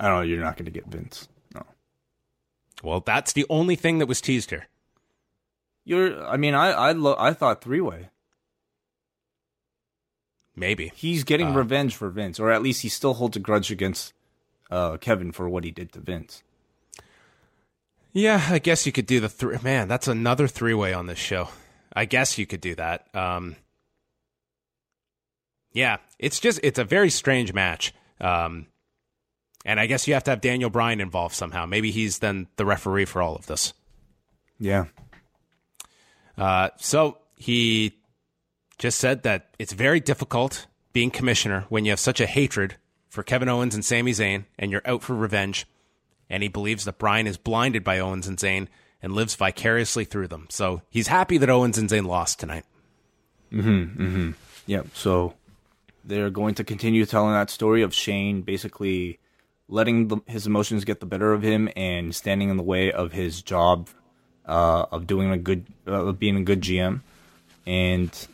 I 0.00 0.08
don't 0.08 0.16
know. 0.16 0.22
You're 0.22 0.42
not 0.42 0.56
going 0.56 0.64
to 0.64 0.70
get 0.70 0.86
Vince. 0.86 1.28
No. 1.54 1.62
Well, 2.82 3.00
that's 3.00 3.32
the 3.32 3.46
only 3.48 3.76
thing 3.76 3.98
that 3.98 4.06
was 4.06 4.20
teased 4.20 4.50
here. 4.50 4.66
You're. 5.84 6.24
I 6.26 6.36
mean, 6.36 6.54
I 6.54 6.70
I 6.70 6.92
lo- 6.92 7.16
I 7.18 7.32
thought 7.32 7.62
three 7.62 7.80
way. 7.80 8.08
Maybe 10.56 10.92
He's 10.94 11.24
getting 11.24 11.52
revenge 11.52 11.96
for 11.96 12.08
Vince, 12.10 12.38
or 12.38 12.50
at 12.50 12.62
least 12.62 12.82
he 12.82 12.88
still 12.88 13.14
holds 13.14 13.36
a 13.36 13.40
grudge 13.40 13.72
against 13.72 14.12
uh, 14.70 14.96
Kevin 14.98 15.32
for 15.32 15.48
what 15.48 15.64
he 15.64 15.72
did 15.72 15.92
to 15.92 16.00
Vince. 16.00 16.42
Yeah, 18.14 18.46
I 18.48 18.60
guess 18.60 18.86
you 18.86 18.92
could 18.92 19.06
do 19.06 19.18
the 19.20 19.28
three. 19.28 19.58
Man, 19.62 19.88
that's 19.88 20.08
another 20.08 20.46
three 20.46 20.72
way 20.72 20.94
on 20.94 21.06
this 21.06 21.18
show. 21.18 21.48
I 21.92 22.04
guess 22.04 22.38
you 22.38 22.46
could 22.46 22.60
do 22.60 22.76
that. 22.76 23.14
Um, 23.14 23.56
yeah, 25.72 25.96
it's 26.20 26.38
just 26.38 26.60
it's 26.62 26.78
a 26.78 26.84
very 26.84 27.10
strange 27.10 27.52
match. 27.52 27.92
Um, 28.20 28.68
and 29.64 29.80
I 29.80 29.86
guess 29.86 30.06
you 30.06 30.14
have 30.14 30.24
to 30.24 30.30
have 30.30 30.40
Daniel 30.40 30.70
Bryan 30.70 31.00
involved 31.00 31.34
somehow. 31.34 31.66
Maybe 31.66 31.90
he's 31.90 32.20
then 32.20 32.46
the 32.56 32.64
referee 32.64 33.06
for 33.06 33.20
all 33.20 33.34
of 33.34 33.46
this. 33.46 33.72
Yeah. 34.60 34.86
Uh, 36.38 36.70
so 36.78 37.18
he 37.36 37.94
just 38.78 38.98
said 38.98 39.24
that 39.24 39.54
it's 39.58 39.72
very 39.72 39.98
difficult 40.00 40.66
being 40.92 41.10
commissioner 41.10 41.64
when 41.68 41.84
you 41.84 41.90
have 41.90 42.00
such 42.00 42.20
a 42.20 42.26
hatred 42.26 42.76
for 43.08 43.22
Kevin 43.22 43.48
Owens 43.48 43.74
and 43.74 43.84
Sami 43.84 44.12
Zayn 44.12 44.44
and 44.58 44.70
you're 44.70 44.82
out 44.84 45.02
for 45.02 45.14
revenge. 45.14 45.66
And 46.30 46.42
he 46.42 46.48
believes 46.48 46.84
that 46.84 46.98
Bryan 46.98 47.26
is 47.26 47.36
blinded 47.36 47.84
by 47.84 47.98
Owens 47.98 48.26
and 48.26 48.38
Zayn 48.38 48.68
and 49.02 49.12
lives 49.12 49.34
vicariously 49.34 50.04
through 50.04 50.28
them. 50.28 50.46
So 50.50 50.82
he's 50.90 51.08
happy 51.08 51.38
that 51.38 51.50
Owens 51.50 51.78
and 51.78 51.88
Zayn 51.88 52.06
lost 52.06 52.40
tonight. 52.40 52.64
Yeah. 54.66 54.82
So 54.94 55.34
they're 56.04 56.30
going 56.30 56.54
to 56.56 56.64
continue 56.64 57.04
telling 57.06 57.32
that 57.32 57.50
story 57.50 57.82
of 57.82 57.94
Shane 57.94 58.42
basically 58.42 59.18
letting 59.68 60.08
the, 60.08 60.18
his 60.26 60.46
emotions 60.46 60.84
get 60.84 61.00
the 61.00 61.06
better 61.06 61.32
of 61.32 61.42
him 61.42 61.68
and 61.76 62.14
standing 62.14 62.50
in 62.50 62.56
the 62.56 62.62
way 62.62 62.92
of 62.92 63.12
his 63.12 63.42
job 63.42 63.88
uh, 64.46 64.86
of 64.90 65.06
doing 65.06 65.30
a 65.30 65.38
good, 65.38 65.66
uh, 65.86 66.06
of 66.06 66.18
being 66.18 66.36
a 66.36 66.42
good 66.42 66.60
GM. 66.60 67.00
And 67.66 68.28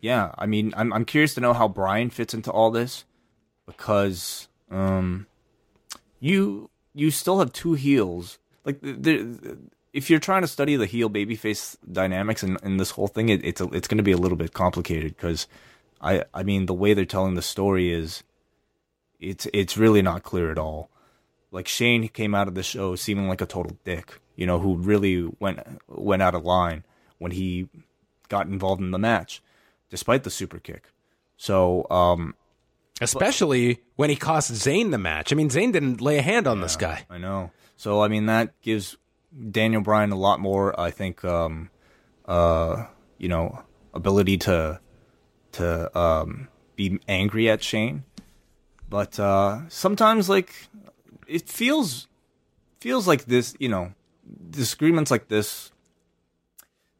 yeah, 0.00 0.32
I 0.36 0.46
mean, 0.46 0.74
I'm 0.76 0.92
I'm 0.92 1.06
curious 1.06 1.34
to 1.34 1.40
know 1.40 1.54
how 1.54 1.66
Bryan 1.66 2.10
fits 2.10 2.34
into 2.34 2.50
all 2.50 2.70
this 2.70 3.04
because 3.64 4.48
um, 4.70 5.26
you 6.24 6.70
you 6.94 7.10
still 7.10 7.38
have 7.38 7.52
two 7.52 7.74
heels. 7.74 8.38
Like 8.64 8.80
the, 8.80 9.58
if 9.92 10.08
you're 10.08 10.18
trying 10.18 10.40
to 10.40 10.48
study 10.48 10.74
the 10.74 10.86
heel 10.86 11.10
babyface 11.10 11.76
dynamics 11.92 12.42
in, 12.42 12.56
in 12.62 12.78
this 12.78 12.92
whole 12.92 13.08
thing, 13.08 13.28
it, 13.28 13.44
it's 13.44 13.60
a, 13.60 13.64
it's 13.68 13.86
going 13.86 13.98
to 13.98 14.04
be 14.04 14.12
a 14.12 14.16
little 14.16 14.38
bit 14.38 14.54
complicated 14.54 15.14
because 15.14 15.46
I 16.00 16.24
I 16.32 16.42
mean 16.42 16.64
the 16.64 16.72
way 16.72 16.94
they're 16.94 17.04
telling 17.04 17.34
the 17.34 17.42
story 17.42 17.92
is 17.92 18.22
it's 19.20 19.46
it's 19.52 19.76
really 19.76 20.00
not 20.00 20.22
clear 20.22 20.50
at 20.50 20.58
all. 20.58 20.88
Like 21.50 21.68
Shane 21.68 22.08
came 22.08 22.34
out 22.34 22.48
of 22.48 22.54
the 22.54 22.62
show 22.62 22.96
seeming 22.96 23.28
like 23.28 23.42
a 23.42 23.46
total 23.46 23.76
dick, 23.84 24.18
you 24.34 24.46
know, 24.46 24.58
who 24.60 24.76
really 24.76 25.30
went 25.40 25.60
went 25.88 26.22
out 26.22 26.34
of 26.34 26.42
line 26.42 26.84
when 27.18 27.32
he 27.32 27.68
got 28.30 28.46
involved 28.46 28.80
in 28.80 28.92
the 28.92 28.98
match, 28.98 29.42
despite 29.90 30.24
the 30.24 30.30
super 30.30 30.58
kick. 30.58 30.88
So 31.36 31.86
um, 31.90 32.34
Especially 33.00 33.80
when 33.96 34.10
he 34.10 34.16
cost 34.16 34.52
Zayn 34.52 34.90
the 34.90 34.98
match. 34.98 35.32
I 35.32 35.36
mean, 35.36 35.50
Zayn 35.50 35.72
didn't 35.72 36.00
lay 36.00 36.18
a 36.18 36.22
hand 36.22 36.46
on 36.46 36.60
this 36.60 36.76
guy. 36.76 37.04
I 37.10 37.18
know. 37.18 37.50
So 37.76 38.02
I 38.02 38.08
mean 38.08 38.26
that 38.26 38.60
gives 38.62 38.96
Daniel 39.50 39.82
Bryan 39.82 40.12
a 40.12 40.16
lot 40.16 40.38
more, 40.38 40.78
I 40.78 40.90
think, 40.90 41.24
um, 41.24 41.70
uh, 42.26 42.86
you 43.18 43.28
know, 43.28 43.62
ability 43.92 44.38
to 44.38 44.80
to 45.52 45.98
um, 45.98 46.48
be 46.76 47.00
angry 47.08 47.50
at 47.50 47.62
Shane. 47.62 48.04
But 48.88 49.18
uh, 49.18 49.68
sometimes, 49.68 50.28
like, 50.28 50.68
it 51.26 51.48
feels 51.48 52.06
feels 52.80 53.08
like 53.08 53.24
this, 53.24 53.54
you 53.58 53.68
know, 53.68 53.92
disagreements 54.50 55.10
like 55.10 55.28
this. 55.28 55.72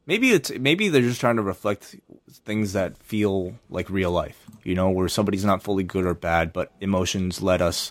Maybe 0.07 0.33
it's 0.33 0.51
maybe 0.51 0.89
they're 0.89 1.03
just 1.03 1.21
trying 1.21 1.37
to 1.37 1.43
reflect 1.43 1.97
things 2.31 2.75
that 2.75 2.99
feel 2.99 3.55
like 3.71 3.89
real 3.89 4.11
life, 4.11 4.39
you 4.63 4.75
know, 4.75 4.91
where 4.91 5.09
somebody's 5.09 5.45
not 5.45 5.63
fully 5.63 5.85
good 5.85 6.05
or 6.05 6.15
bad, 6.15 6.53
but 6.53 6.73
emotions 6.81 7.43
let 7.43 7.63
us 7.63 7.91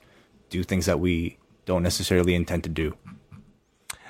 do 0.49 0.64
things 0.64 0.86
that 0.86 0.99
we 0.99 1.38
don't 1.66 1.82
necessarily 1.82 2.36
intend 2.36 2.64
to 2.64 2.70
do. 2.70 2.95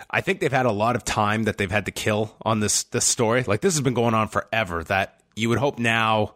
I 0.09 0.21
think 0.21 0.41
they've 0.41 0.51
had 0.51 0.65
a 0.65 0.71
lot 0.71 0.95
of 0.95 1.03
time 1.03 1.43
that 1.43 1.57
they've 1.57 1.71
had 1.71 1.85
to 1.85 1.91
kill 1.91 2.35
on 2.41 2.59
this 2.59 2.83
this 2.83 3.05
story. 3.05 3.43
Like 3.43 3.61
this 3.61 3.73
has 3.73 3.81
been 3.81 3.93
going 3.93 4.13
on 4.13 4.27
forever. 4.27 4.83
That 4.83 5.21
you 5.35 5.49
would 5.49 5.57
hope 5.57 5.79
now 5.79 6.35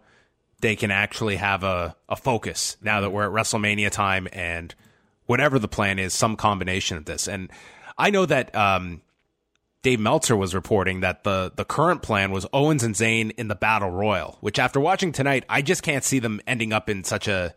they 0.62 0.76
can 0.76 0.90
actually 0.90 1.36
have 1.36 1.64
a, 1.64 1.96
a 2.10 2.16
focus 2.16 2.78
now 2.82 3.02
that 3.02 3.12
we're 3.12 3.26
at 3.26 3.32
WrestleMania 3.32 3.92
time 3.92 4.28
and 4.34 4.74
whatever 5.26 5.60
the 5.60 5.68
plan 5.68 6.00
is, 6.00 6.14
some 6.14 6.36
combination 6.36 6.98
of 6.98 7.06
this. 7.06 7.28
And 7.28 7.52
I 7.98 8.10
know 8.10 8.26
that 8.26 8.56
um, 8.56 9.02
Dave 9.84 10.00
Meltzer 10.00 10.36
was 10.36 10.54
reporting 10.56 11.02
that 11.02 11.24
the 11.24 11.52
the 11.56 11.64
current 11.66 12.02
plan 12.02 12.32
was 12.32 12.46
Owens 12.52 12.84
and 12.84 12.96
Zayn 12.96 13.32
in 13.38 13.48
the 13.48 13.56
Battle 13.56 13.90
Royal, 13.92 14.38
which 14.42 14.60
after 14.60 14.80
watching 14.80 15.12
tonight, 15.12 15.46
I 15.48 15.62
just 15.62 15.84
can't 15.84 16.04
see 16.04 16.20
them 16.20 16.42
ending 16.48 16.74
up 16.74 16.90
in 16.90 17.04
such 17.04 17.28
a 17.28 17.54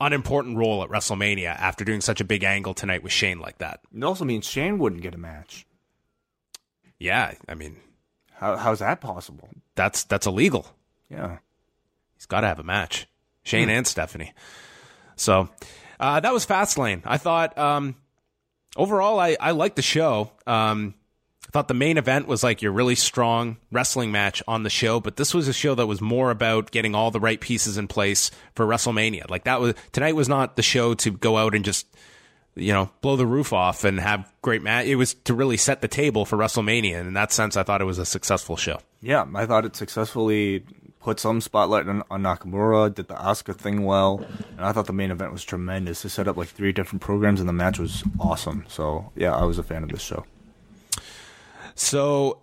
unimportant 0.00 0.56
role 0.56 0.82
at 0.84 0.90
WrestleMania 0.90 1.48
after 1.48 1.84
doing 1.84 2.00
such 2.00 2.20
a 2.20 2.24
big 2.24 2.44
angle 2.44 2.72
tonight 2.72 3.02
with 3.02 3.12
Shane 3.12 3.40
like 3.40 3.58
that. 3.58 3.80
It 3.94 4.04
also 4.04 4.24
means 4.24 4.46
Shane 4.46 4.78
wouldn't 4.78 5.02
get 5.02 5.14
a 5.14 5.18
match. 5.18 5.66
Yeah, 6.98 7.34
I 7.48 7.54
mean 7.54 7.76
How 8.34 8.56
how's 8.56 8.78
that 8.78 9.00
possible? 9.00 9.48
that's 9.74 10.04
that's 10.04 10.26
illegal. 10.26 10.66
Yeah. 11.10 11.38
He's 12.16 12.26
got 12.26 12.40
to 12.40 12.46
have 12.48 12.58
a 12.58 12.64
match. 12.64 13.06
Shane 13.44 13.70
and 13.70 13.86
Stephanie. 13.86 14.32
So 15.16 15.48
uh, 16.00 16.20
that 16.20 16.32
was 16.32 16.44
Fastlane. 16.46 17.02
I 17.04 17.16
thought 17.16 17.56
um, 17.58 17.94
overall 18.76 19.18
I 19.20 19.36
I 19.40 19.50
liked 19.52 19.76
the 19.76 19.82
show. 19.82 20.30
Um, 20.46 20.94
thought 21.58 21.66
the 21.66 21.74
main 21.74 21.98
event 21.98 22.28
was 22.28 22.44
like 22.44 22.62
your 22.62 22.70
really 22.70 22.94
strong 22.94 23.56
wrestling 23.72 24.12
match 24.12 24.44
on 24.46 24.62
the 24.62 24.70
show, 24.70 25.00
but 25.00 25.16
this 25.16 25.34
was 25.34 25.48
a 25.48 25.52
show 25.52 25.74
that 25.74 25.88
was 25.88 26.00
more 26.00 26.30
about 26.30 26.70
getting 26.70 26.94
all 26.94 27.10
the 27.10 27.18
right 27.18 27.40
pieces 27.40 27.76
in 27.76 27.88
place 27.88 28.30
for 28.54 28.64
WrestleMania. 28.64 29.28
Like 29.28 29.42
that 29.42 29.60
was 29.60 29.74
tonight 29.90 30.14
was 30.14 30.28
not 30.28 30.54
the 30.54 30.62
show 30.62 30.94
to 30.94 31.10
go 31.10 31.36
out 31.36 31.56
and 31.56 31.64
just 31.64 31.88
you 32.54 32.72
know 32.72 32.90
blow 33.00 33.16
the 33.16 33.26
roof 33.26 33.52
off 33.52 33.82
and 33.82 33.98
have 33.98 34.32
great 34.40 34.62
match. 34.62 34.86
It 34.86 34.94
was 34.94 35.14
to 35.14 35.34
really 35.34 35.56
set 35.56 35.80
the 35.80 35.88
table 35.88 36.24
for 36.24 36.38
WrestleMania, 36.38 36.96
and 36.96 37.08
in 37.08 37.14
that 37.14 37.32
sense, 37.32 37.56
I 37.56 37.64
thought 37.64 37.80
it 37.80 37.86
was 37.86 37.98
a 37.98 38.06
successful 38.06 38.56
show. 38.56 38.78
Yeah, 39.00 39.26
I 39.34 39.44
thought 39.44 39.64
it 39.64 39.74
successfully 39.74 40.62
put 41.00 41.18
some 41.18 41.40
spotlight 41.40 41.88
on, 41.88 42.04
on 42.08 42.22
Nakamura, 42.22 42.94
did 42.94 43.08
the 43.08 43.14
Asuka 43.14 43.56
thing 43.56 43.82
well, 43.82 44.24
and 44.56 44.64
I 44.64 44.70
thought 44.70 44.86
the 44.86 44.92
main 44.92 45.10
event 45.10 45.32
was 45.32 45.42
tremendous. 45.42 46.02
They 46.02 46.08
set 46.08 46.28
up 46.28 46.36
like 46.36 46.50
three 46.50 46.70
different 46.70 47.02
programs, 47.02 47.40
and 47.40 47.48
the 47.48 47.52
match 47.52 47.80
was 47.80 48.04
awesome. 48.20 48.64
So 48.68 49.10
yeah, 49.16 49.34
I 49.34 49.42
was 49.42 49.58
a 49.58 49.64
fan 49.64 49.82
of 49.82 49.88
this 49.88 50.02
show. 50.02 50.24
So, 51.78 52.42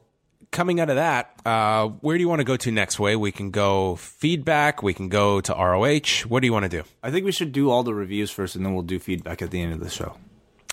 coming 0.51 0.79
out 0.79 0.89
of 0.89 0.95
that, 0.95 1.39
uh, 1.45 1.89
where 1.99 2.17
do 2.17 2.21
you 2.21 2.29
want 2.29 2.39
to 2.39 2.45
go 2.45 2.55
to 2.55 2.71
next? 2.71 2.97
Wai 2.99 3.17
we 3.17 3.31
can 3.31 3.51
go 3.51 3.97
feedback. 3.97 4.81
We 4.81 4.93
can 4.93 5.09
go 5.09 5.41
to 5.41 5.53
ROH. 5.53 6.27
What 6.27 6.39
do 6.39 6.47
you 6.47 6.53
want 6.53 6.63
to 6.63 6.69
do? 6.69 6.83
I 7.03 7.11
think 7.11 7.25
we 7.25 7.33
should 7.33 7.51
do 7.51 7.69
all 7.69 7.83
the 7.83 7.93
reviews 7.93 8.31
first, 8.31 8.55
and 8.55 8.65
then 8.65 8.73
we'll 8.73 8.83
do 8.83 8.97
feedback 8.97 9.41
at 9.41 9.51
the 9.51 9.61
end 9.61 9.73
of 9.73 9.81
the 9.81 9.89
show. 9.89 10.15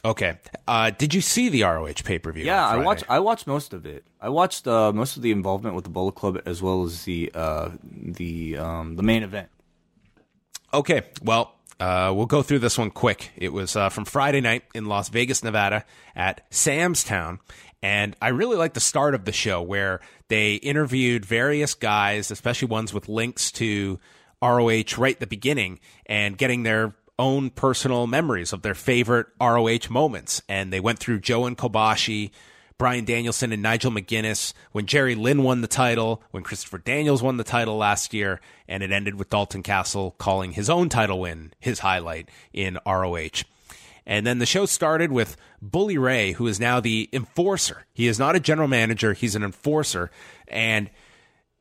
Okay. 0.04 0.38
Uh, 0.66 0.90
did 0.90 1.12
you 1.12 1.20
see 1.20 1.48
the 1.48 1.62
ROH 1.62 2.02
pay 2.04 2.18
per 2.18 2.32
view? 2.32 2.44
Yeah, 2.44 2.66
I 2.66 2.76
watched. 2.78 3.04
I 3.08 3.18
watched 3.18 3.46
most 3.46 3.72
of 3.72 3.84
it. 3.84 4.04
I 4.20 4.28
watched 4.28 4.66
uh, 4.68 4.92
most 4.92 5.16
of 5.16 5.22
the 5.22 5.32
involvement 5.32 5.74
with 5.74 5.84
the 5.84 5.90
Bullet 5.90 6.14
Club 6.14 6.40
as 6.46 6.62
well 6.62 6.84
as 6.84 7.04
the 7.04 7.30
uh, 7.34 7.70
the 7.82 8.58
um, 8.58 8.96
the 8.96 9.02
main 9.02 9.24
event. 9.24 9.48
Okay. 10.72 11.02
Well, 11.22 11.54
uh, 11.78 12.12
we'll 12.14 12.26
go 12.26 12.42
through 12.42 12.60
this 12.60 12.78
one 12.78 12.90
quick. 12.90 13.32
It 13.36 13.52
was 13.52 13.74
uh, 13.74 13.88
from 13.88 14.04
Friday 14.04 14.40
night 14.40 14.62
in 14.74 14.86
Las 14.86 15.08
Vegas, 15.08 15.42
Nevada, 15.42 15.84
at 16.14 16.46
Sam's 16.50 17.02
Town, 17.02 17.40
and 17.82 18.16
I 18.22 18.28
really 18.28 18.56
like 18.56 18.74
the 18.74 18.80
start 18.80 19.14
of 19.14 19.24
the 19.24 19.32
show 19.32 19.60
where 19.60 20.00
they 20.28 20.54
interviewed 20.54 21.24
various 21.24 21.74
guys, 21.74 22.30
especially 22.30 22.68
ones 22.68 22.94
with 22.94 23.08
links 23.08 23.50
to 23.52 23.98
ROH 24.40 24.96
right 24.98 25.14
at 25.14 25.20
the 25.20 25.26
beginning, 25.26 25.80
and 26.06 26.38
getting 26.38 26.62
their 26.62 26.94
own 27.18 27.50
personal 27.50 28.06
memories 28.06 28.52
of 28.52 28.62
their 28.62 28.74
favorite 28.74 29.26
ROH 29.40 29.90
moments. 29.90 30.42
And 30.48 30.72
they 30.72 30.80
went 30.80 30.98
through 30.98 31.20
Joe 31.20 31.44
and 31.44 31.58
Kobashi, 31.58 32.30
Brian 32.78 33.04
Danielson 33.04 33.52
and 33.52 33.62
Nigel 33.62 33.92
McGuinness, 33.92 34.54
when 34.72 34.86
Jerry 34.86 35.14
Lynn 35.14 35.42
won 35.42 35.60
the 35.60 35.68
title, 35.68 36.22
when 36.30 36.42
Christopher 36.42 36.78
Daniels 36.78 37.22
won 37.22 37.36
the 37.36 37.44
title 37.44 37.76
last 37.76 38.14
year, 38.14 38.40
and 38.66 38.82
it 38.82 38.90
ended 38.90 39.16
with 39.16 39.30
Dalton 39.30 39.62
Castle 39.62 40.14
calling 40.18 40.52
his 40.52 40.70
own 40.70 40.88
title 40.88 41.20
win 41.20 41.52
his 41.60 41.80
highlight 41.80 42.28
in 42.52 42.78
ROH. 42.86 43.42
And 44.06 44.26
then 44.26 44.38
the 44.38 44.46
show 44.46 44.66
started 44.66 45.12
with 45.12 45.36
Bully 45.60 45.98
Ray, 45.98 46.32
who 46.32 46.46
is 46.46 46.58
now 46.58 46.80
the 46.80 47.08
enforcer. 47.12 47.84
He 47.92 48.08
is 48.08 48.18
not 48.18 48.36
a 48.36 48.40
general 48.40 48.68
manager, 48.68 49.12
he's 49.12 49.36
an 49.36 49.44
enforcer. 49.44 50.10
And 50.48 50.90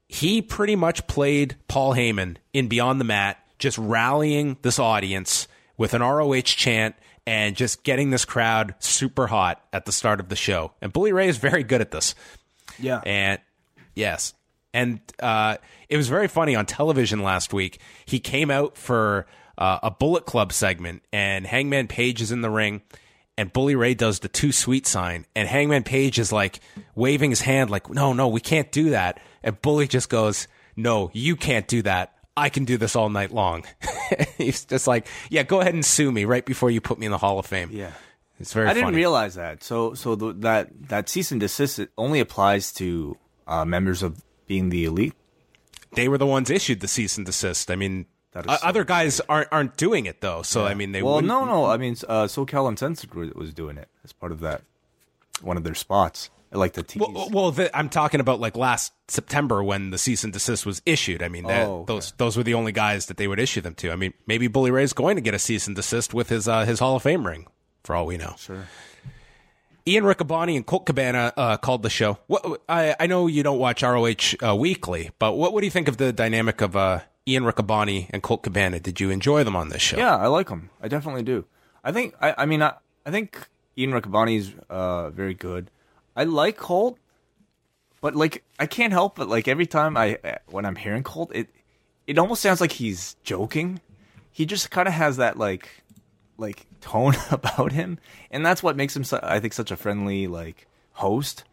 he 0.08 0.42
pretty 0.42 0.76
much 0.76 1.08
played 1.08 1.56
Paul 1.68 1.94
Heyman 1.94 2.38
in 2.54 2.68
Beyond 2.68 3.00
the 3.00 3.06
Mat, 3.06 3.38
just 3.60 3.78
rallying 3.78 4.58
this 4.62 4.80
audience 4.80 5.48
with 5.78 5.94
an 5.94 6.02
ROH 6.02 6.42
chant 6.42 6.96
and 7.26 7.56
just 7.56 7.84
getting 7.84 8.10
this 8.10 8.26
crowd 8.26 8.76
super 8.80 9.28
hot 9.28 9.64
at 9.72 9.86
the 9.86 9.92
start 9.92 10.20
of 10.20 10.30
the 10.30 10.36
show. 10.36 10.74
And 10.82 10.92
Bully 10.92 11.14
Ray 11.14 11.28
is 11.28 11.38
very 11.38 11.64
good 11.64 11.82
at 11.82 11.92
this. 11.92 12.16
Yeah. 12.80 13.02
And 13.06 13.40
yes. 13.96 14.34
And 14.74 15.00
uh, 15.22 15.58
it 15.90 15.98
was 15.98 16.08
very 16.08 16.28
funny 16.28 16.56
on 16.56 16.66
television 16.66 17.22
last 17.22 17.54
week. 17.54 17.80
He 18.06 18.20
came 18.20 18.50
out 18.50 18.78
for 18.78 19.28
uh, 19.58 19.80
a 19.84 19.92
Bullet 19.92 20.26
Club 20.26 20.54
segment, 20.54 21.04
and 21.12 21.46
Hangman 21.46 21.88
Page 21.88 22.22
is 22.22 22.32
in 22.32 22.42
the 22.42 22.50
ring, 22.50 22.82
and 23.38 23.52
Bully 23.52 23.76
Ray 23.76 23.94
does 23.94 24.20
the 24.20 24.28
too 24.28 24.52
sweet 24.52 24.86
sign, 24.88 25.26
and 25.36 25.48
Hangman 25.48 25.84
Page 25.84 26.20
is 26.20 26.32
like 26.32 26.60
waving 26.96 27.30
his 27.30 27.42
hand, 27.42 27.70
like, 27.70 27.90
no, 27.90 28.14
no, 28.14 28.28
we 28.28 28.42
can't 28.42 28.72
do 28.72 28.92
that. 28.92 29.20
And 29.44 29.62
Bully 29.62 29.88
just 29.88 30.10
goes, 30.10 30.48
no, 30.76 31.10
you 31.14 31.36
can't 31.36 31.68
do 31.68 31.82
that. 31.84 32.14
I 32.36 32.50
can 32.50 32.66
do 32.66 32.78
this 32.78 32.96
all 32.96 33.10
night 33.10 33.32
long. 33.32 33.66
He's 34.38 34.66
just 34.66 34.88
like, 34.88 35.08
yeah, 35.30 35.44
go 35.44 35.62
ahead 35.62 35.74
and 35.74 35.86
sue 35.86 36.12
me 36.12 36.26
right 36.26 36.46
before 36.46 36.72
you 36.72 36.82
put 36.82 36.98
me 36.98 37.06
in 37.06 37.12
the 37.12 37.18
Hall 37.18 37.40
of 37.40 37.46
Fame. 37.46 37.70
Yeah. 37.72 37.92
It's 38.40 38.54
very 38.54 38.68
I 38.68 38.74
didn't 38.74 38.96
realize 38.96 39.36
that. 39.36 39.64
So, 39.64 39.94
so 39.94 40.16
the, 40.16 40.34
that 40.40 40.70
that 40.90 41.10
cease 41.10 41.32
and 41.32 41.40
desist 41.40 41.78
it 41.78 41.92
only 41.98 42.20
applies 42.20 42.72
to 42.74 43.16
uh, 43.46 43.66
members 43.66 44.02
of 44.02 44.24
being 44.48 44.70
the 44.70 44.86
elite. 44.86 45.14
they 45.94 46.08
were 46.08 46.18
the 46.18 46.26
ones 46.26 46.50
issued 46.50 46.80
the 46.80 46.88
cease 46.88 47.18
and 47.18 47.26
desist. 47.26 47.70
I 47.70 47.76
mean, 47.76 48.08
That 48.34 48.46
is 48.50 48.60
so 48.60 48.68
other 48.68 48.84
guys 48.84 49.20
aren't 49.28 49.50
aren't 49.52 49.78
doing 49.78 50.06
it 50.06 50.22
though. 50.22 50.42
So 50.42 50.66
I 50.66 50.74
mean, 50.74 50.92
they 50.94 51.02
well, 51.02 51.16
wouldn't- 51.16 51.28
no, 51.28 51.46
no. 51.46 51.66
I 51.66 51.78
mean, 51.78 51.96
uh, 52.08 52.24
SoCal 52.28 52.68
Uncensored 52.68 53.14
was- 53.14 53.34
was 53.34 53.54
doing 53.54 53.78
it 53.78 53.90
as 54.04 54.14
part 54.14 54.32
of 54.32 54.40
that 54.42 54.62
one 55.42 55.58
of 55.58 55.64
their 55.64 55.76
spots. 55.76 56.30
I 56.54 56.58
like 56.58 56.74
the 56.74 56.84
tease. 56.84 57.00
Well, 57.02 57.30
well 57.32 57.52
the, 57.52 57.76
I'm 57.76 57.88
talking 57.88 58.20
about 58.20 58.40
like 58.42 58.58
last 58.58 58.92
September 59.08 59.64
when 59.64 59.90
the 59.92 59.98
cease 59.98 60.24
and 60.26 60.34
desist 60.34 60.66
was 60.66 60.82
issued. 60.86 61.24
I 61.24 61.30
mean, 61.30 61.46
that, 61.48 61.66
Oh, 61.66 61.76
okay. 61.80 61.94
those 61.94 62.12
those 62.18 62.36
were 62.38 62.44
the 62.44 62.54
only 62.56 62.72
guys 62.74 63.06
that 63.06 63.16
they 63.18 63.28
would 63.28 63.40
issue 63.40 63.62
them 63.62 63.74
to. 63.76 63.92
I 63.92 63.96
mean, 63.96 64.14
maybe 64.28 64.48
Bully 64.48 64.70
Ray's 64.72 64.92
going 64.94 65.16
to 65.16 65.22
get 65.22 65.34
a 65.34 65.40
cease 65.40 65.68
and 65.68 65.76
desist 65.76 66.14
with 66.14 66.28
his 66.30 66.48
uh, 66.50 66.66
his 66.66 66.80
Hall 66.80 66.96
of 66.98 67.04
Fame 67.04 67.26
ring, 67.26 67.48
for 67.84 67.96
all 67.96 68.06
we 68.06 68.18
know. 68.18 68.36
sure. 68.38 68.68
Ian 69.88 70.04
Riccaboni 70.04 70.56
and 70.56 70.66
Colt 70.66 70.86
Cabana 70.86 71.34
uh, 71.36 71.58
called 71.58 71.82
the 71.82 71.90
show. 71.90 72.20
What, 72.28 72.62
I, 72.70 72.96
I 73.00 73.08
know 73.08 73.26
you 73.28 73.42
don't 73.44 73.58
watch 73.58 73.82
ROH 73.82 74.36
uh, 74.46 74.56
weekly, 74.56 75.10
but 75.18 75.34
what, 75.34 75.54
what 75.54 75.62
do 75.62 75.66
you 75.66 75.72
think 75.72 75.88
of 75.88 75.98
the 75.98 76.14
dynamic 76.14 76.62
of 76.62 76.76
uh, 76.76 77.00
Ian 77.28 77.44
Riccaboni 77.44 78.08
and 78.10 78.24
Colt 78.24 78.44
Cabana? 78.44 78.80
Did 78.80 79.00
you 79.00 79.10
enjoy 79.10 79.44
them 79.44 79.56
on 79.56 79.70
this 79.70 79.82
show? 79.82 79.98
Yeah, 79.98 80.16
I 80.16 80.28
like 80.28 80.50
them. 80.50 80.70
I 80.82 80.88
definitely 80.88 81.24
do. 81.24 81.46
I 81.84 81.92
think. 81.92 82.16
I, 82.22 82.36
I 82.40 82.46
mean, 82.46 82.62
I, 82.62 82.74
I 83.06 83.12
think 83.12 83.48
Ian 83.78 83.92
Riccaboni's 83.92 84.54
uh, 84.70 85.10
very 85.10 85.34
good. 85.34 85.70
I 86.16 86.24
like 86.26 86.58
Colt, 86.58 86.98
but 88.02 88.16
like 88.16 88.44
I 88.60 88.66
can't 88.66 88.92
help 88.92 89.16
but 89.16 89.30
like 89.30 89.48
every 89.48 89.66
time 89.68 89.96
I 89.96 90.18
when 90.48 90.66
I'm 90.66 90.76
hearing 90.76 91.04
Colt, 91.04 91.32
it 91.34 91.50
it 92.08 92.18
almost 92.18 92.42
sounds 92.42 92.60
like 92.62 92.74
he's 92.74 93.16
joking. 93.24 93.80
He 94.32 94.46
just 94.46 94.72
kind 94.72 94.88
of 94.88 94.94
has 94.94 95.18
that 95.18 95.38
like 95.38 95.70
like 96.38 96.66
tone 96.82 97.16
about 97.32 97.72
him, 97.72 98.00
and 98.30 98.46
that's 98.46 98.62
what 98.62 98.76
makes 98.76 98.96
him 98.96 99.06
I 99.24 99.40
think 99.40 99.54
such 99.54 99.72
a 99.72 99.78
friendly 99.78 100.28
like 100.28 100.68
host. 100.94 101.44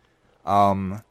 Um, 0.44 1.02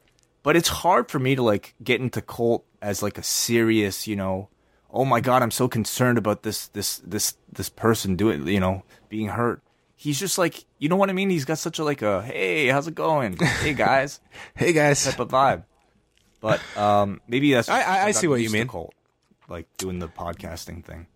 but 0.42 0.56
it's 0.56 0.68
hard 0.68 1.10
for 1.10 1.18
me 1.18 1.36
to 1.36 1.42
like 1.42 1.74
get 1.82 2.00
into 2.00 2.20
Colt 2.20 2.64
as 2.82 3.02
like 3.02 3.18
a 3.18 3.22
serious, 3.22 4.06
you 4.06 4.16
know, 4.16 4.48
oh 4.90 5.04
my 5.04 5.20
god, 5.20 5.42
I'm 5.42 5.50
so 5.50 5.68
concerned 5.68 6.18
about 6.18 6.42
this 6.42 6.68
this 6.68 6.98
this 6.98 7.34
this 7.52 7.68
person 7.68 8.16
doing, 8.16 8.46
you 8.48 8.60
know, 8.60 8.82
being 9.08 9.28
hurt. 9.28 9.62
He's 9.96 10.18
just 10.20 10.38
like, 10.38 10.64
you 10.78 10.88
know 10.88 10.94
what 10.96 11.10
I 11.10 11.12
mean? 11.12 11.28
He's 11.28 11.44
got 11.44 11.58
such 11.58 11.78
a 11.78 11.84
like 11.84 12.02
a 12.02 12.22
hey, 12.22 12.68
how's 12.68 12.86
it 12.86 12.94
going? 12.94 13.36
Hey 13.36 13.74
guys, 13.74 14.20
Hey 14.54 14.72
guys, 14.72 15.04
type 15.04 15.18
of 15.18 15.28
vibe. 15.28 15.64
But 16.40 16.60
um, 16.76 17.20
maybe 17.26 17.52
that's 17.52 17.68
I- 17.68 17.82
I- 17.82 18.04
I 18.06 18.10
see 18.12 18.28
what 18.28 18.40
you 18.40 18.50
mean. 18.50 18.68
Colt, 18.68 18.94
like 19.48 19.66
doing 19.76 19.98
the 19.98 20.08
podcasting 20.08 20.84
thing. 20.84 21.06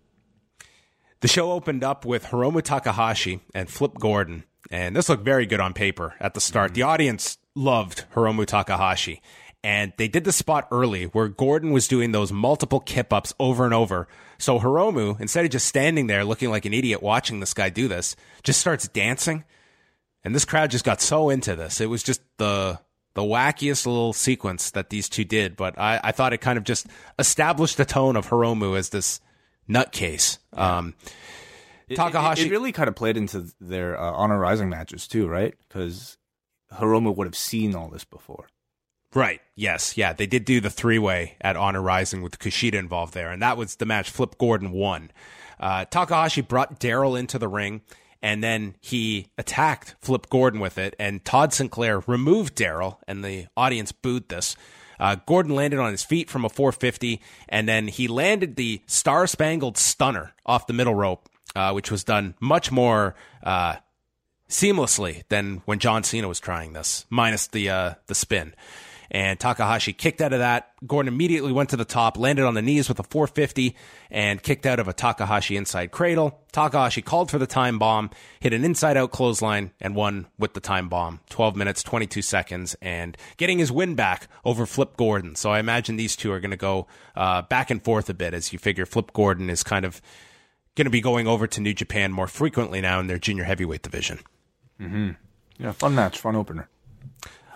The 1.21 1.29
show 1.29 1.53
opened 1.53 1.83
up 1.85 2.03
with 2.03 2.25
Hiromu 2.25 2.61
Takahashi 2.61 3.39
and 3.55 3.69
Flip 3.69 3.93
Gordon, 3.97 4.43
and 4.69 4.93
this 4.93 5.07
looked 5.07 5.23
very 5.23 5.45
good 5.45 5.61
on 5.61 5.73
paper 5.73 6.15
at 6.19 6.33
the 6.33 6.41
start. 6.41 6.73
The 6.73 6.81
audience 6.81 7.37
loved 7.55 8.03
Hiromu 8.13 8.45
Takahashi, 8.45 9.21
and 9.63 9.93
they 9.97 10.07
did 10.07 10.23
the 10.25 10.31
spot 10.31 10.67
early 10.71 11.05
where 11.05 11.27
Gordon 11.29 11.71
was 11.71 11.87
doing 11.87 12.11
those 12.11 12.31
multiple 12.31 12.79
kip 12.79 13.13
ups 13.13 13.33
over 13.39 13.63
and 13.65 13.73
over. 13.73 14.07
So 14.37 14.59
Hiromu, 14.59 15.19
instead 15.21 15.45
of 15.45 15.51
just 15.51 15.65
standing 15.67 16.07
there 16.07 16.25
looking 16.25 16.49
like 16.49 16.65
an 16.65 16.73
idiot 16.73 17.01
watching 17.01 17.39
this 17.39 17.53
guy 17.53 17.69
do 17.69 17.87
this, 17.87 18.15
just 18.43 18.59
starts 18.59 18.87
dancing. 18.89 19.43
And 20.23 20.33
this 20.35 20.45
crowd 20.45 20.71
just 20.71 20.85
got 20.85 21.01
so 21.01 21.29
into 21.29 21.55
this. 21.55 21.79
It 21.81 21.87
was 21.89 22.03
just 22.03 22.21
the 22.37 22.79
the 23.15 23.21
wackiest 23.21 23.85
little 23.85 24.11
sequence 24.11 24.71
that 24.71 24.89
these 24.89 25.07
two 25.07 25.23
did, 25.23 25.55
but 25.55 25.77
I, 25.79 25.99
I 26.03 26.11
thought 26.11 26.33
it 26.33 26.39
kind 26.41 26.57
of 26.57 26.63
just 26.63 26.87
established 27.19 27.77
the 27.77 27.85
tone 27.85 28.15
of 28.15 28.27
Hiromu 28.27 28.75
as 28.75 28.89
this 28.89 29.21
nutcase. 29.69 30.39
Um, 30.53 30.95
It- 31.87 31.93
it- 31.93 31.95
Takahashi- 31.97 32.47
It, 32.47 32.51
really 32.51 32.71
kind 32.71 32.87
of 32.89 32.95
played 32.95 33.17
into 33.17 33.45
their 33.61 33.99
uh, 33.99 34.11
Honor 34.13 34.39
Rising 34.39 34.69
matches 34.69 35.07
too, 35.07 35.27
right? 35.27 35.53
Because 35.67 36.17
Hiromu 36.73 37.15
would 37.15 37.27
have 37.27 37.35
seen 37.35 37.75
all 37.75 37.89
this 37.89 38.03
before. 38.03 38.47
Right. 39.13 39.41
Yes. 39.55 39.97
Yeah. 39.97 40.13
They 40.13 40.25
did 40.25 40.45
do 40.45 40.59
the 40.59 40.69
three 40.69 40.99
way 40.99 41.35
at 41.41 41.55
Honor 41.55 41.81
Rising 41.81 42.21
with 42.21 42.39
Kushida 42.39 42.75
involved 42.75 43.13
there, 43.13 43.31
and 43.31 43.41
that 43.41 43.57
was 43.57 43.75
the 43.75 43.85
match 43.85 44.09
Flip 44.09 44.37
Gordon 44.37 44.71
won. 44.71 45.11
Uh, 45.59 45.85
Takahashi 45.85 46.41
brought 46.41 46.79
Daryl 46.79 47.17
into 47.17 47.37
the 47.37 47.47
ring, 47.47 47.81
and 48.21 48.43
then 48.43 48.75
he 48.81 49.27
attacked 49.37 49.95
Flip 50.01 50.27
Gordon 50.29 50.59
with 50.59 50.77
it, 50.77 50.95
and 50.97 51.23
Todd 51.23 51.53
Sinclair 51.53 51.99
removed 52.07 52.55
Daryl, 52.55 52.97
and 53.07 53.23
the 53.23 53.47
audience 53.55 53.91
booed 53.91 54.29
this. 54.29 54.55
Uh, 54.99 55.17
Gordon 55.25 55.55
landed 55.55 55.79
on 55.79 55.91
his 55.91 56.03
feet 56.03 56.29
from 56.29 56.45
a 56.45 56.49
450, 56.49 57.21
and 57.49 57.67
then 57.67 57.87
he 57.87 58.07
landed 58.07 58.55
the 58.55 58.81
Star 58.87 59.27
Spangled 59.27 59.77
Stunner 59.77 60.33
off 60.45 60.67
the 60.67 60.73
middle 60.73 60.95
rope, 60.95 61.29
uh, 61.55 61.71
which 61.71 61.91
was 61.91 62.03
done 62.03 62.35
much 62.39 62.71
more 62.71 63.15
uh, 63.43 63.75
seamlessly 64.49 65.23
than 65.29 65.61
when 65.65 65.79
John 65.79 66.03
Cena 66.03 66.27
was 66.27 66.39
trying 66.39 66.73
this, 66.73 67.05
minus 67.09 67.47
the 67.47 67.69
uh, 67.69 67.93
the 68.07 68.15
spin. 68.15 68.53
And 69.13 69.39
Takahashi 69.39 69.93
kicked 69.93 70.21
out 70.21 70.33
of 70.33 70.39
that. 70.39 70.71
Gordon 70.87 71.13
immediately 71.13 71.51
went 71.51 71.69
to 71.69 71.77
the 71.77 71.85
top, 71.85 72.17
landed 72.17 72.45
on 72.45 72.55
the 72.55 72.63
knees 72.63 72.89
with 72.89 72.99
a 72.99 73.03
450, 73.03 73.75
and 74.09 74.41
kicked 74.41 74.65
out 74.65 74.79
of 74.79 74.87
a 74.87 74.93
Takahashi 74.93 75.55
inside 75.55 75.91
cradle. 75.91 76.41
Takahashi 76.51 77.03
called 77.03 77.29
for 77.29 77.37
the 77.37 77.45
time 77.45 77.77
bomb, 77.77 78.09
hit 78.39 78.53
an 78.53 78.65
inside 78.65 78.97
out 78.97 79.11
clothesline, 79.11 79.71
and 79.79 79.95
won 79.95 80.25
with 80.39 80.55
the 80.55 80.59
time 80.59 80.89
bomb. 80.89 81.19
12 81.29 81.55
minutes, 81.55 81.83
22 81.83 82.23
seconds, 82.23 82.75
and 82.81 83.15
getting 83.37 83.59
his 83.59 83.71
win 83.71 83.93
back 83.93 84.27
over 84.43 84.65
Flip 84.65 84.97
Gordon. 84.97 85.35
So 85.35 85.51
I 85.51 85.59
imagine 85.59 85.95
these 85.95 86.15
two 86.15 86.31
are 86.31 86.39
going 86.39 86.51
to 86.51 86.57
go 86.57 86.87
uh, 87.15 87.43
back 87.43 87.69
and 87.69 87.83
forth 87.83 88.09
a 88.09 88.15
bit 88.15 88.33
as 88.33 88.51
you 88.51 88.57
figure 88.57 88.87
Flip 88.87 89.13
Gordon 89.13 89.47
is 89.51 89.61
kind 89.61 89.85
of 89.85 90.01
going 90.75 90.85
to 90.85 90.91
be 90.91 91.01
going 91.01 91.27
over 91.27 91.45
to 91.45 91.61
New 91.61 91.73
Japan 91.75 92.11
more 92.11 92.27
frequently 92.27 92.81
now 92.81 92.99
in 92.99 93.05
their 93.05 93.19
junior 93.19 93.43
heavyweight 93.43 93.83
division. 93.83 94.19
Mm-hmm. 94.81 95.11
Yeah, 95.59 95.71
fun 95.71 95.93
match, 95.93 96.17
fun 96.17 96.35
opener. 96.35 96.67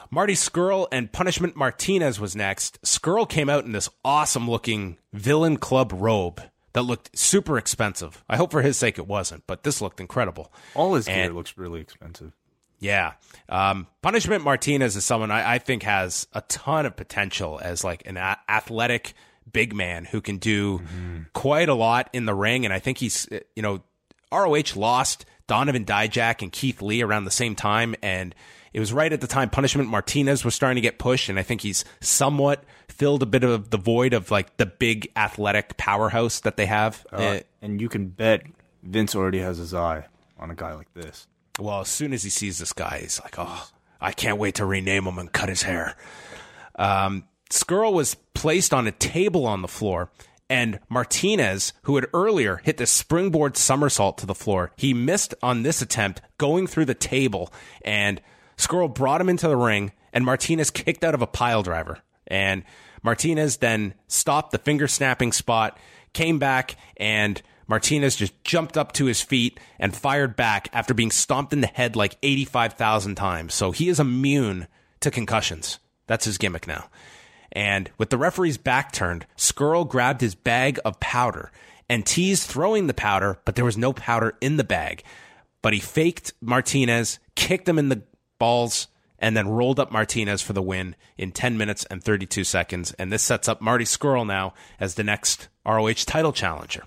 Marty 0.09 0.33
Scurll 0.33 0.87
and 0.91 1.11
Punishment 1.11 1.55
Martinez 1.55 2.19
was 2.19 2.35
next. 2.35 2.81
Skrull 2.81 3.27
came 3.27 3.49
out 3.49 3.65
in 3.65 3.71
this 3.71 3.89
awesome 4.05 4.49
looking 4.49 4.97
villain 5.13 5.57
club 5.57 5.91
robe 5.93 6.41
that 6.73 6.83
looked 6.83 7.17
super 7.17 7.57
expensive. 7.57 8.23
I 8.29 8.37
hope 8.37 8.51
for 8.51 8.61
his 8.61 8.77
sake 8.77 8.97
it 8.97 9.07
wasn't, 9.07 9.43
but 9.47 9.63
this 9.63 9.81
looked 9.81 9.99
incredible. 9.99 10.51
All 10.75 10.93
his 10.95 11.05
gear 11.07 11.25
And- 11.25 11.35
looks 11.35 11.57
really 11.57 11.81
expensive. 11.81 12.33
Yeah. 12.79 13.13
Um, 13.49 13.87
Punishment 14.03 14.43
Martinez 14.43 14.95
is 14.95 15.03
someone 15.03 15.31
I, 15.31 15.55
I 15.55 15.57
think 15.57 15.81
has 15.83 16.27
a 16.33 16.41
ton 16.41 16.85
of 16.85 16.95
potential 16.95 17.59
as 17.63 17.83
like 17.83 18.03
an 18.05 18.17
a- 18.17 18.37
athletic 18.47 19.13
big 19.51 19.73
man 19.73 20.05
who 20.05 20.21
can 20.21 20.37
do 20.37 20.81
quite 21.33 21.69
a 21.69 21.73
lot 21.73 22.09
in 22.13 22.25
the 22.25 22.35
ring. 22.35 22.65
And 22.65 22.73
I 22.73 22.77
think 22.77 22.99
he's, 22.99 23.27
uh, 23.31 23.39
you 23.55 23.63
know, 23.63 23.81
ROH 24.31 24.75
lost 24.75 25.25
Donovan 25.47 25.85
Dijak 25.85 26.43
and 26.43 26.51
Keith 26.51 26.81
Lee 26.83 27.01
around 27.01 27.23
the 27.25 27.31
same 27.31 27.55
time. 27.55 27.95
And 28.03 28.35
it 28.73 28.79
was 28.79 28.91
right 28.93 29.11
at 29.11 29.21
the 29.21 29.27
time 29.27 29.49
Punishment 29.49 29.89
Martinez 29.89 30.43
was 30.45 30.55
starting 30.55 30.75
to 30.75 30.81
get 30.81 30.99
pushed. 30.99 31.29
And 31.29 31.39
I 31.39 31.43
think 31.43 31.61
he's 31.61 31.85
somewhat 32.01 32.63
filled 32.89 33.23
a 33.23 33.25
bit 33.25 33.43
of 33.43 33.69
the 33.69 33.77
void 33.77 34.13
of 34.13 34.31
like 34.31 34.57
the 34.57 34.65
big 34.65 35.11
athletic 35.15 35.77
powerhouse 35.77 36.39
that 36.41 36.57
they 36.57 36.65
have. 36.65 37.05
Uh, 37.11 37.15
Uh, 37.17 37.39
and 37.61 37.81
you 37.81 37.89
can 37.89 38.07
bet 38.07 38.43
Vince 38.83 39.15
already 39.15 39.39
has 39.39 39.57
his 39.57 39.73
eye 39.73 40.05
on 40.39 40.51
a 40.51 40.55
guy 40.55 40.73
like 40.73 40.93
this. 40.93 41.27
Well, 41.59 41.81
as 41.81 41.87
soon 41.89 42.13
as 42.13 42.23
he 42.23 42.29
sees 42.29 42.59
this 42.59 42.71
guy, 42.73 42.99
he's 43.01 43.19
like, 43.21 43.35
"Oh, 43.37 43.67
I 43.99 44.11
can't 44.11 44.37
wait 44.37 44.55
to 44.55 44.65
rename 44.65 45.05
him 45.05 45.17
and 45.17 45.31
cut 45.31 45.49
his 45.49 45.63
hair." 45.63 45.95
Um, 46.75 47.23
Scurll 47.49 47.93
was 47.93 48.15
placed 48.33 48.73
on 48.73 48.87
a 48.87 48.91
table 48.91 49.45
on 49.47 49.61
the 49.63 49.67
floor, 49.67 50.11
and 50.49 50.79
Martinez, 50.89 51.73
who 51.83 51.95
had 51.95 52.05
earlier 52.13 52.57
hit 52.63 52.77
the 52.77 52.85
springboard 52.85 53.57
somersault 53.57 54.17
to 54.19 54.25
the 54.25 54.35
floor, 54.35 54.71
he 54.77 54.93
missed 54.93 55.33
on 55.41 55.63
this 55.63 55.81
attempt 55.81 56.21
going 56.37 56.67
through 56.67 56.85
the 56.85 56.93
table, 56.93 57.51
and 57.83 58.21
Scurll 58.57 58.93
brought 58.93 59.21
him 59.21 59.29
into 59.29 59.47
the 59.47 59.55
ring, 59.55 59.91
and 60.11 60.25
Martinez 60.25 60.71
kicked 60.71 61.03
out 61.03 61.13
of 61.13 61.21
a 61.21 61.27
pile 61.27 61.63
driver, 61.63 61.99
and 62.27 62.63
Martinez 63.03 63.57
then 63.57 63.93
stopped 64.07 64.51
the 64.51 64.57
finger 64.57 64.87
snapping 64.87 65.31
spot, 65.31 65.77
came 66.13 66.39
back, 66.39 66.75
and 66.97 67.41
Martinez 67.67 68.15
just 68.15 68.43
jumped 68.43 68.77
up 68.77 68.93
to 68.93 69.05
his 69.05 69.21
feet 69.21 69.59
and 69.79 69.95
fired 69.95 70.35
back 70.35 70.69
after 70.73 70.93
being 70.93 71.11
stomped 71.11 71.53
in 71.53 71.61
the 71.61 71.67
head 71.67 71.95
like 71.95 72.17
85,000 72.23 73.15
times. 73.15 73.53
So 73.53 73.71
he 73.71 73.89
is 73.89 73.99
immune 73.99 74.67
to 75.01 75.11
concussions. 75.11 75.79
That's 76.07 76.25
his 76.25 76.37
gimmick 76.37 76.65
now. 76.65 76.89
And 77.51 77.89
with 77.97 78.09
the 78.09 78.17
referee's 78.17 78.57
back 78.57 78.91
turned, 78.91 79.25
Scurll 79.37 79.87
grabbed 79.87 80.21
his 80.21 80.35
bag 80.35 80.79
of 80.85 80.99
powder 80.99 81.51
and 81.89 82.05
teased 82.05 82.49
throwing 82.49 82.87
the 82.87 82.93
powder, 82.93 83.39
but 83.45 83.55
there 83.55 83.65
was 83.65 83.77
no 83.77 83.93
powder 83.93 84.37
in 84.41 84.57
the 84.57 84.63
bag. 84.63 85.03
But 85.61 85.73
he 85.73 85.79
faked 85.79 86.33
Martinez, 86.41 87.19
kicked 87.35 87.67
him 87.67 87.79
in 87.79 87.89
the 87.89 88.03
balls, 88.39 88.87
and 89.19 89.35
then 89.35 89.47
rolled 89.47 89.79
up 89.79 89.91
Martinez 89.91 90.41
for 90.41 90.53
the 90.53 90.61
win 90.61 90.95
in 91.17 91.31
10 91.31 91.57
minutes 91.57 91.85
and 91.85 92.03
32 92.03 92.43
seconds. 92.43 92.93
And 92.93 93.11
this 93.11 93.23
sets 93.23 93.47
up 93.47 93.61
Marty 93.61 93.85
Scurll 93.85 94.25
now 94.25 94.53
as 94.79 94.95
the 94.95 95.03
next 95.03 95.47
ROH 95.65 96.05
title 96.05 96.33
challenger. 96.33 96.83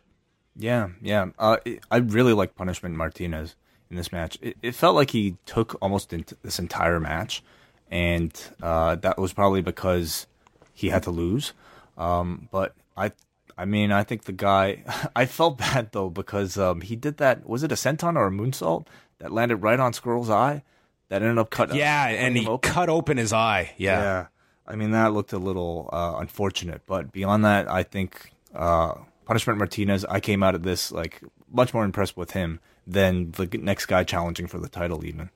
Yeah, 0.57 0.91
yeah. 1.01 1.27
Uh, 1.39 1.57
I 1.91 1.97
really 1.99 2.33
like 2.33 2.55
Punishment 2.55 2.95
Martinez 2.95 3.57
in 3.91 3.97
this 3.97 4.13
match. 4.13 4.39
It, 4.41 4.57
it 4.63 4.75
felt 4.75 4.95
like 4.95 5.11
he 5.11 5.37
took 5.47 5.77
almost 5.81 6.15
this 6.43 6.59
entire 6.59 7.01
match, 7.01 7.43
and 7.91 8.33
uh, 8.63 8.97
that 8.97 9.19
was 9.19 9.33
probably 9.33 9.63
because 9.63 10.27
he 10.73 10.89
had 10.89 11.03
to 11.05 11.11
lose. 11.11 11.53
Um, 11.97 12.49
but 12.51 12.75
I, 12.97 13.13
I 13.57 13.65
mean, 13.65 13.93
I 13.93 14.05
think 14.05 14.25
the 14.25 14.33
guy. 14.33 14.85
I 15.17 15.27
felt 15.27 15.59
bad 15.59 15.93
though 15.93 16.11
because 16.11 16.59
um, 16.59 16.81
he 16.81 16.97
did 16.97 17.19
that. 17.19 17.49
Was 17.49 17.63
it 17.63 17.73
a 17.73 17.77
senton 17.77 18.17
or 18.17 18.27
a 18.27 18.31
moonsault 18.31 18.87
that 19.19 19.33
landed 19.33 19.57
right 19.57 19.81
on 19.81 19.93
Scurll's 19.93 20.31
eye? 20.31 20.63
That 21.11 21.23
ended 21.23 21.39
up 21.39 21.51
cut. 21.51 21.75
Yeah, 21.75 22.07
and 22.07 22.37
he 22.37 22.47
open? 22.47 22.71
cut 22.71 22.89
open 22.89 23.19
his 23.19 23.33
eye. 23.33 23.73
Yeah. 23.77 24.01
Yeah. 24.01 24.27
I 24.67 24.77
mean, 24.77 24.93
that 24.93 25.13
looked 25.13 25.33
a 25.33 25.39
little 25.39 25.91
uh, 25.93 26.15
unfortunate, 26.19 26.83
but 26.87 27.11
beyond 27.11 27.45
that, 27.45 27.69
I 27.69 27.83
think 27.83 28.33
uh, 28.55 28.95
Punishment 29.27 29.59
Martinez. 29.59 30.05
I 30.05 30.21
came 30.21 30.45
out 30.45 30.55
of 30.55 30.63
this 30.63 30.93
like 30.93 31.21
much 31.51 31.75
more 31.75 31.85
impressed 31.85 32.17
with 32.17 32.31
him 32.31 32.61
than 32.87 33.33
the 33.33 33.47
next 33.61 33.87
guy 33.87 34.05
challenging 34.05 34.47
for 34.47 34.59
the 34.59 34.69
title, 34.69 35.05
even. 35.05 35.31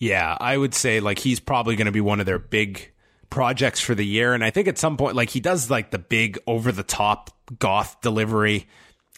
Yeah, 0.00 0.36
I 0.40 0.56
would 0.56 0.74
say 0.74 0.98
like 0.98 1.20
he's 1.20 1.38
probably 1.38 1.76
going 1.76 1.86
to 1.86 1.92
be 1.92 2.00
one 2.00 2.18
of 2.18 2.26
their 2.26 2.40
big 2.40 2.92
projects 3.30 3.78
for 3.78 3.94
the 3.94 4.04
year. 4.04 4.34
And 4.34 4.42
I 4.42 4.50
think 4.50 4.66
at 4.66 4.78
some 4.78 4.96
point, 4.96 5.14
like 5.14 5.30
he 5.30 5.38
does 5.38 5.70
like 5.70 5.92
the 5.92 5.98
big 5.98 6.38
over 6.48 6.72
the 6.72 6.82
top 6.82 7.30
goth 7.60 8.00
delivery. 8.00 8.66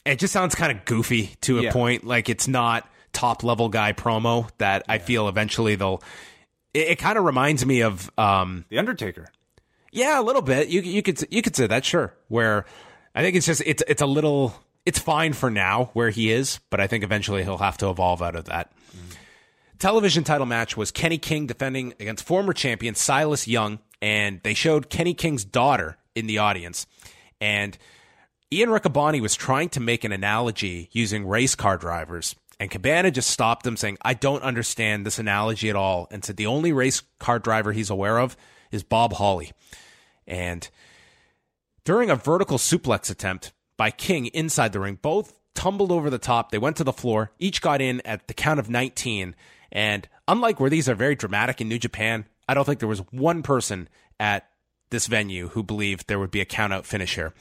It 0.05 0.19
just 0.19 0.35
sounds 0.35 0.55
kind 0.55 0.77
of 0.77 0.85
goofy 0.85 1.37
to 1.43 1.61
a 1.61 1.63
yeah. 1.63 1.73
point. 1.73 2.05
Like 2.05 2.29
it's 2.29 2.49
not 2.49 2.87
top 3.13 3.43
level 3.45 3.69
guy 3.69 3.93
promo 3.93 4.49
that 4.59 4.85
yeah. 4.87 4.95
I 4.95 4.99
feel 4.99 5.29
eventually 5.29 5.75
they'll. 5.75 6.03
It, 6.75 6.89
it 6.89 6.99
kind 6.99 7.19
of 7.19 7.25
reminds 7.25 7.65
me 7.65 7.83
of 7.83 8.11
um, 8.19 8.65
the 8.69 8.79
Undertaker. 8.79 9.29
Yeah, 9.91 10.21
a 10.21 10.23
little 10.23 10.43
bit. 10.43 10.69
You 10.69 10.81
you 10.81 11.03
could 11.03 11.25
you 11.31 11.43
could 11.43 11.57
say 11.57 11.67
that 11.67 11.85
sure. 11.85 12.15
Where 12.29 12.65
I 13.15 13.23
think 13.23 13.37
it's 13.37 13.47
just 13.47 13.63
it's 13.65 13.83
it's 13.89 14.03
a 14.03 14.07
little 14.07 14.55
it's 14.85 14.99
fine 14.99 15.33
for 15.33 15.51
now 15.51 15.91
where 15.93 16.11
he 16.11 16.31
is, 16.31 16.61
but 16.71 16.81
I 16.81 16.87
think 16.87 17.05
eventually 17.05 17.43
he'll 17.45 17.59
have 17.59 17.79
to 17.79 17.91
evolve 17.91 18.23
out 18.23 18.37
of 18.37 18.47
that. 18.47 18.73
Mm. 18.97 19.17
Television 19.79 20.25
title 20.25 20.47
match 20.47 20.77
was 20.77 20.91
Kenny 20.91 21.19
King 21.19 21.47
defending 21.47 21.95
against 22.01 22.25
former 22.25 22.53
champion 22.53 22.95
Silas 22.95 23.47
Young 23.47 23.79
and 24.01 24.41
they 24.43 24.55
showed 24.55 24.91
Kenny 24.91 25.15
King's 25.15 25.45
daughter 25.45 25.97
in 26.15 26.27
the 26.27 26.39
audience. 26.39 26.87
And 27.41 27.77
Ian 28.53 28.71
Riccaboni 28.71 29.21
was 29.21 29.35
trying 29.35 29.69
to 29.71 29.81
make 29.81 30.05
an 30.05 30.13
analogy 30.13 30.89
using 30.93 31.27
race 31.27 31.55
car 31.55 31.77
drivers. 31.77 32.35
And 32.61 32.71
Cabana 32.71 33.11
just 33.11 33.31
stopped 33.31 33.67
him 33.67 33.77
saying, 33.77 33.99
I 34.03 34.15
don't 34.15 34.43
understand 34.43 35.07
this 35.07 35.19
analogy 35.19 35.71
at 35.71 35.77
all. 35.77 36.09
And 36.11 36.25
said 36.25 36.37
the 36.37 36.47
only 36.47 36.73
race 36.73 37.03
car 37.19 37.39
driver 37.39 37.73
he's 37.73 37.91
aware 37.91 38.19
of 38.19 38.37
is 38.73 38.83
Bob 38.83 39.15
Holly. 39.15 39.53
And 40.27 40.69
during 41.85 42.11
a 42.11 42.17
vertical 42.17 42.59
suplex 42.59 43.11
attempt 43.11 43.53
by 43.77 43.91
King 43.91 44.27
inside 44.27 44.73
the 44.73 44.81
ring, 44.81 44.99
both 45.01 45.39
tumbled 45.55 45.93
over 45.93 46.11
the 46.11 46.19
top. 46.19 46.51
They 46.51 46.59
went 46.59 46.77
to 46.77 46.85
the 46.85 46.93
floor. 46.93 47.33
Each 47.39 47.61
got 47.61 47.81
in 47.81 48.01
at 48.05 48.29
the 48.29 48.35
count 48.35 48.61
of 48.61 48.69
19. 48.69 49.35
And 49.73 50.09
unlike 50.27 50.61
where 50.61 50.71
these 50.71 50.89
are 50.89 50.95
very 50.95 51.15
dramatic 51.15 51.61
in 51.61 51.69
New 51.69 51.79
Japan, 51.79 52.27
I 52.49 52.55
don't 52.55 52.65
think 52.65 52.81
there 52.81 52.89
was 52.89 53.03
one 53.11 53.43
person 53.43 53.89
at 54.19 54.49
this 54.91 55.07
venue 55.07 55.49
who 55.49 55.63
believed 55.63 56.07
there 56.07 56.19
would 56.19 56.31
be 56.31 56.41
a 56.41 56.47
countout 56.47 56.85
finish 56.85 57.15
here. 57.15 57.35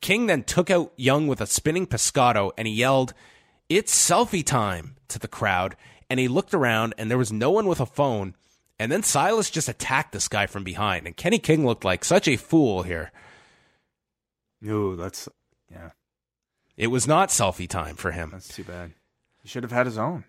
King 0.00 0.26
then 0.26 0.44
took 0.44 0.70
out 0.70 0.92
Young 0.96 1.26
with 1.26 1.40
a 1.40 1.46
spinning 1.46 1.86
pescado 1.86 2.52
and 2.56 2.66
he 2.66 2.74
yelled, 2.74 3.12
It's 3.70 3.94
selfie 3.94 4.44
time 4.44 4.96
to 5.08 5.18
the 5.18 5.28
crowd. 5.28 5.76
And 6.10 6.18
he 6.18 6.28
looked 6.28 6.52
around 6.52 6.94
and 6.98 7.08
there 7.08 7.16
was 7.16 7.32
no 7.32 7.50
one 7.50 7.66
with 7.66 7.80
a 7.80 7.86
phone. 7.86 8.34
And 8.80 8.90
then 8.90 9.04
Silas 9.04 9.48
just 9.48 9.68
attacked 9.68 10.12
this 10.12 10.26
guy 10.26 10.46
from 10.46 10.64
behind. 10.64 11.06
And 11.06 11.16
Kenny 11.16 11.38
King 11.38 11.64
looked 11.64 11.84
like 11.84 12.04
such 12.04 12.26
a 12.26 12.36
fool 12.36 12.82
here. 12.82 13.12
No, 14.60 14.96
that's, 14.96 15.28
yeah. 15.70 15.90
It 16.76 16.88
was 16.88 17.06
not 17.06 17.28
selfie 17.28 17.68
time 17.68 17.94
for 17.94 18.10
him. 18.10 18.30
That's 18.32 18.48
too 18.48 18.64
bad. 18.64 18.92
He 19.42 19.48
should 19.48 19.62
have 19.62 19.72
had 19.72 19.86
his 19.86 19.96
own. 19.96 20.24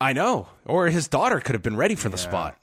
I 0.00 0.12
know. 0.12 0.48
Or 0.66 0.88
his 0.88 1.08
daughter 1.08 1.40
could 1.40 1.54
have 1.54 1.62
been 1.62 1.76
ready 1.76 1.94
for 1.94 2.10
the 2.10 2.18
spot. 2.18 2.58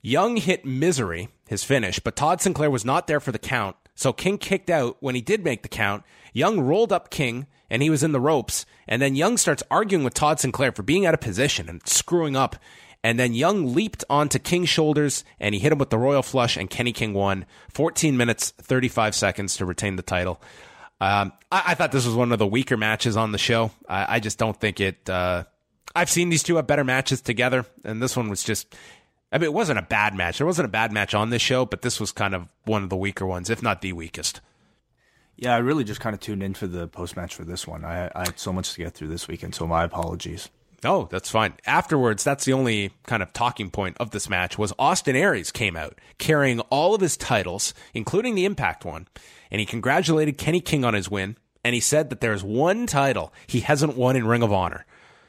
Young 0.00 0.36
hit 0.36 0.64
Misery, 0.64 1.28
his 1.48 1.64
finish, 1.64 1.98
but 1.98 2.16
Todd 2.16 2.40
Sinclair 2.40 2.70
was 2.70 2.84
not 2.84 3.08
there 3.08 3.20
for 3.20 3.32
the 3.32 3.38
count. 3.38 3.76
So 3.94 4.12
King 4.12 4.38
kicked 4.38 4.70
out 4.70 4.96
when 5.00 5.16
he 5.16 5.20
did 5.20 5.44
make 5.44 5.62
the 5.62 5.68
count. 5.68 6.04
Young 6.32 6.60
rolled 6.60 6.92
up 6.92 7.10
King 7.10 7.46
and 7.70 7.82
he 7.82 7.90
was 7.90 8.02
in 8.02 8.12
the 8.12 8.20
ropes. 8.20 8.66
And 8.86 9.00
then 9.00 9.16
Young 9.16 9.36
starts 9.36 9.62
arguing 9.70 10.04
with 10.04 10.14
Todd 10.14 10.40
Sinclair 10.40 10.72
for 10.72 10.82
being 10.82 11.06
out 11.06 11.14
of 11.14 11.20
position 11.20 11.68
and 11.68 11.86
screwing 11.86 12.36
up. 12.36 12.56
And 13.04 13.18
then 13.18 13.32
Young 13.32 13.74
leaped 13.74 14.04
onto 14.10 14.38
King's 14.38 14.68
shoulders 14.68 15.24
and 15.38 15.54
he 15.54 15.60
hit 15.60 15.72
him 15.72 15.78
with 15.78 15.90
the 15.90 15.98
Royal 15.98 16.22
Flush 16.22 16.56
and 16.56 16.68
Kenny 16.68 16.92
King 16.92 17.14
won 17.14 17.46
14 17.70 18.16
minutes, 18.16 18.50
35 18.50 19.14
seconds 19.14 19.56
to 19.56 19.64
retain 19.64 19.96
the 19.96 20.02
title. 20.02 20.40
Um, 21.00 21.32
I, 21.52 21.62
I, 21.68 21.74
thought 21.74 21.92
this 21.92 22.06
was 22.06 22.16
one 22.16 22.32
of 22.32 22.40
the 22.40 22.46
weaker 22.46 22.76
matches 22.76 23.16
on 23.16 23.30
the 23.30 23.38
show. 23.38 23.70
I, 23.88 24.16
I 24.16 24.20
just 24.20 24.36
don't 24.36 24.58
think 24.58 24.80
it, 24.80 25.08
uh, 25.08 25.44
I've 25.94 26.10
seen 26.10 26.28
these 26.28 26.42
two 26.42 26.56
have 26.56 26.66
better 26.66 26.82
matches 26.82 27.20
together, 27.20 27.66
and 27.84 28.02
this 28.02 28.16
one 28.16 28.28
was 28.28 28.42
just 28.42 28.74
I 29.30 29.38
mean, 29.38 29.44
it 29.44 29.52
wasn't 29.52 29.78
a 29.78 29.82
bad 29.82 30.14
match. 30.14 30.38
There 30.38 30.46
wasn't 30.46 30.66
a 30.66 30.70
bad 30.70 30.90
match 30.90 31.14
on 31.14 31.30
this 31.30 31.42
show, 31.42 31.66
but 31.66 31.82
this 31.82 32.00
was 32.00 32.12
kind 32.12 32.34
of 32.34 32.48
one 32.64 32.82
of 32.82 32.88
the 32.88 32.96
weaker 32.96 33.26
ones, 33.26 33.50
if 33.50 33.62
not 33.62 33.82
the 33.82 33.92
weakest. 33.92 34.40
Yeah, 35.38 35.54
I 35.54 35.58
really 35.58 35.84
just 35.84 36.00
kind 36.00 36.14
of 36.14 36.20
tuned 36.20 36.42
in 36.42 36.54
for 36.54 36.66
the 36.66 36.88
post 36.88 37.16
match 37.16 37.34
for 37.36 37.44
this 37.44 37.64
one. 37.64 37.84
I, 37.84 38.10
I 38.12 38.24
had 38.24 38.40
so 38.40 38.52
much 38.52 38.72
to 38.72 38.78
get 38.78 38.94
through 38.94 39.06
this 39.06 39.28
weekend, 39.28 39.54
so 39.54 39.68
my 39.68 39.84
apologies. 39.84 40.48
Oh, 40.84 41.08
that's 41.10 41.30
fine. 41.30 41.54
Afterwards, 41.64 42.24
that's 42.24 42.44
the 42.44 42.52
only 42.52 42.90
kind 43.06 43.22
of 43.22 43.32
talking 43.32 43.70
point 43.70 43.96
of 44.00 44.10
this 44.10 44.28
match 44.28 44.58
was 44.58 44.72
Austin 44.80 45.14
Aries 45.14 45.52
came 45.52 45.76
out 45.76 45.96
carrying 46.18 46.58
all 46.70 46.92
of 46.92 47.00
his 47.00 47.16
titles, 47.16 47.72
including 47.94 48.34
the 48.34 48.44
Impact 48.44 48.84
one, 48.84 49.06
and 49.50 49.60
he 49.60 49.66
congratulated 49.66 50.38
Kenny 50.38 50.60
King 50.60 50.84
on 50.84 50.94
his 50.94 51.08
win, 51.08 51.36
and 51.64 51.72
he 51.72 51.80
said 51.80 52.10
that 52.10 52.20
there's 52.20 52.42
one 52.42 52.86
title 52.86 53.32
he 53.46 53.60
hasn't 53.60 53.96
won 53.96 54.16
in 54.16 54.26
Ring 54.26 54.42
of 54.42 54.52
Honor. 54.52 54.86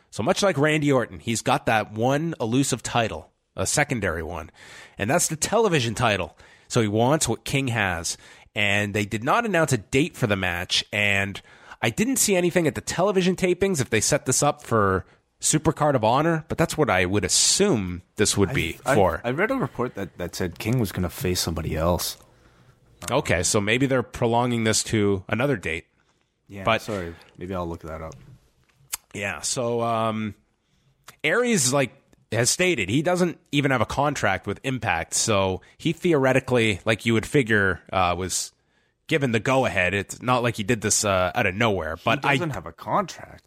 So 0.09 0.23
much 0.23 0.41
like 0.41 0.57
Randy 0.57 0.91
Orton, 0.91 1.19
he's 1.19 1.43
got 1.43 1.67
that 1.67 1.93
one 1.93 2.33
elusive 2.41 2.81
title 2.81 3.29
a 3.55 3.67
secondary 3.67 4.23
one, 4.23 4.49
and 4.97 5.09
that's 5.09 5.27
the 5.27 5.35
television 5.35 5.93
title. 5.93 6.37
So 6.69 6.81
he 6.81 6.87
wants 6.87 7.27
what 7.27 7.43
King 7.43 7.69
has, 7.69 8.17
and 8.55 8.93
they 8.93 9.05
did 9.05 9.23
not 9.23 9.45
announce 9.45 9.73
a 9.73 9.77
date 9.77 10.15
for 10.15 10.27
the 10.27 10.35
match, 10.35 10.83
and 10.91 11.41
I 11.81 11.89
didn't 11.89 12.17
see 12.17 12.35
anything 12.35 12.67
at 12.67 12.75
the 12.75 12.81
television 12.81 13.35
tapings 13.35 13.79
if 13.79 13.89
they 13.89 14.01
set 14.01 14.25
this 14.25 14.43
up 14.43 14.63
for 14.63 15.05
Supercard 15.41 15.95
of 15.95 16.03
Honor, 16.03 16.43
but 16.49 16.57
that's 16.57 16.77
what 16.77 16.89
I 16.89 17.05
would 17.05 17.23
assume 17.23 18.01
this 18.17 18.35
would 18.37 18.53
be 18.53 18.77
I, 18.85 18.95
for. 18.95 19.21
I, 19.23 19.29
I, 19.29 19.31
read 19.31 19.51
a 19.51 19.55
report 19.55 19.95
that, 19.95 20.17
that 20.17 20.35
said 20.35 20.59
King 20.59 20.79
was 20.79 20.91
going 20.91 21.03
to 21.03 21.09
face 21.09 21.39
somebody 21.39 21.75
else. 21.75 22.17
Okay, 23.09 23.43
so 23.43 23.61
maybe 23.61 23.85
they're 23.85 24.03
prolonging 24.03 24.65
this 24.65 24.83
to 24.85 25.23
another 25.29 25.55
date. 25.55 25.85
Yeah, 26.47 26.65
but 26.65 26.81
sorry, 26.81 27.15
maybe 27.37 27.55
I'll 27.55 27.67
look 27.67 27.83
that 27.83 28.01
up. 28.01 28.15
Yeah, 29.13 29.39
so 29.41 29.81
um, 29.81 30.35
Aries 31.23 31.71
like 31.71 31.91
has 32.31 32.49
stated 32.49 32.89
he 32.89 33.01
doesn't 33.01 33.39
even 33.51 33.71
have 33.71 33.81
a 33.81 33.85
contract 33.85 34.45
with 34.45 34.59
Impact, 34.63 35.13
so 35.13 35.61
he 35.77 35.93
theoretically, 35.93 36.79
like 36.85 37.05
you 37.05 37.13
would 37.13 37.25
figure, 37.25 37.81
uh, 37.91 38.15
was 38.17 38.51
given 39.07 39.31
the 39.31 39.39
go 39.39 39.65
ahead. 39.65 39.93
It's 39.93 40.21
not 40.21 40.43
like 40.43 40.55
he 40.55 40.63
did 40.63 40.81
this 40.81 41.03
uh, 41.03 41.31
out 41.33 41.45
of 41.45 41.55
nowhere. 41.55 41.97
But 42.03 42.23
he 42.23 42.31
doesn't 42.31 42.51
I, 42.51 42.53
have 42.53 42.65
a 42.65 42.71
contract. 42.71 43.45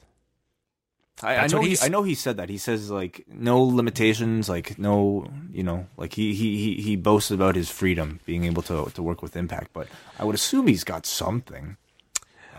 I, 1.22 1.36
I 1.36 1.46
know. 1.46 1.60
He, 1.60 1.76
I 1.80 1.88
know 1.88 2.02
he 2.02 2.14
said 2.14 2.38
that. 2.38 2.48
He 2.48 2.58
says 2.58 2.90
like 2.90 3.24
no 3.28 3.62
limitations, 3.62 4.48
like 4.48 4.78
no, 4.78 5.30
you 5.52 5.62
know, 5.62 5.86
like 5.96 6.14
he 6.14 6.34
he 6.34 6.56
he, 6.56 6.82
he 6.82 6.96
boasts 6.96 7.30
about 7.30 7.54
his 7.54 7.70
freedom, 7.70 8.20
being 8.26 8.44
able 8.44 8.62
to 8.62 8.90
to 8.94 9.02
work 9.02 9.22
with 9.22 9.36
Impact. 9.36 9.72
But 9.72 9.88
I 10.18 10.24
would 10.24 10.34
assume 10.34 10.66
he's 10.66 10.84
got 10.84 11.06
something, 11.06 11.76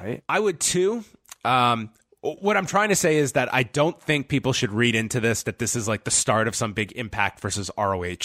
right? 0.01 0.23
I 0.29 0.39
would 0.39 0.59
too. 0.59 1.03
Um, 1.43 1.89
what 2.23 2.55
I'm 2.55 2.65
trying 2.65 2.89
to 2.89 2.95
say 2.95 3.17
is 3.17 3.33
that 3.33 3.53
I 3.53 3.63
don't 3.63 4.01
think 4.01 4.29
people 4.29 4.53
should 4.53 4.71
read 4.71 4.95
into 4.95 5.19
this 5.19 5.43
that 5.43 5.59
this 5.59 5.75
is 5.75 5.87
like 5.87 6.05
the 6.05 6.11
start 6.11 6.47
of 6.47 6.55
some 6.55 6.73
big 6.73 6.93
Impact 6.93 7.41
versus 7.41 7.69
ROH 7.77 7.99
right. 8.01 8.17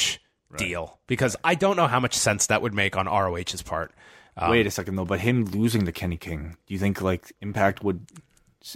deal 0.56 0.98
because 1.08 1.36
I 1.42 1.56
don't 1.56 1.76
know 1.76 1.88
how 1.88 1.98
much 1.98 2.14
sense 2.14 2.46
that 2.46 2.62
would 2.62 2.74
make 2.74 2.96
on 2.96 3.06
ROH's 3.06 3.62
part. 3.62 3.92
Um, 4.36 4.50
Wait 4.50 4.66
a 4.68 4.70
second 4.70 4.94
though, 4.94 5.04
but 5.04 5.18
him 5.18 5.46
losing 5.46 5.84
to 5.86 5.92
Kenny 5.92 6.16
King, 6.16 6.56
do 6.66 6.74
you 6.74 6.78
think 6.78 7.02
like 7.02 7.32
Impact 7.40 7.82
would 7.82 8.06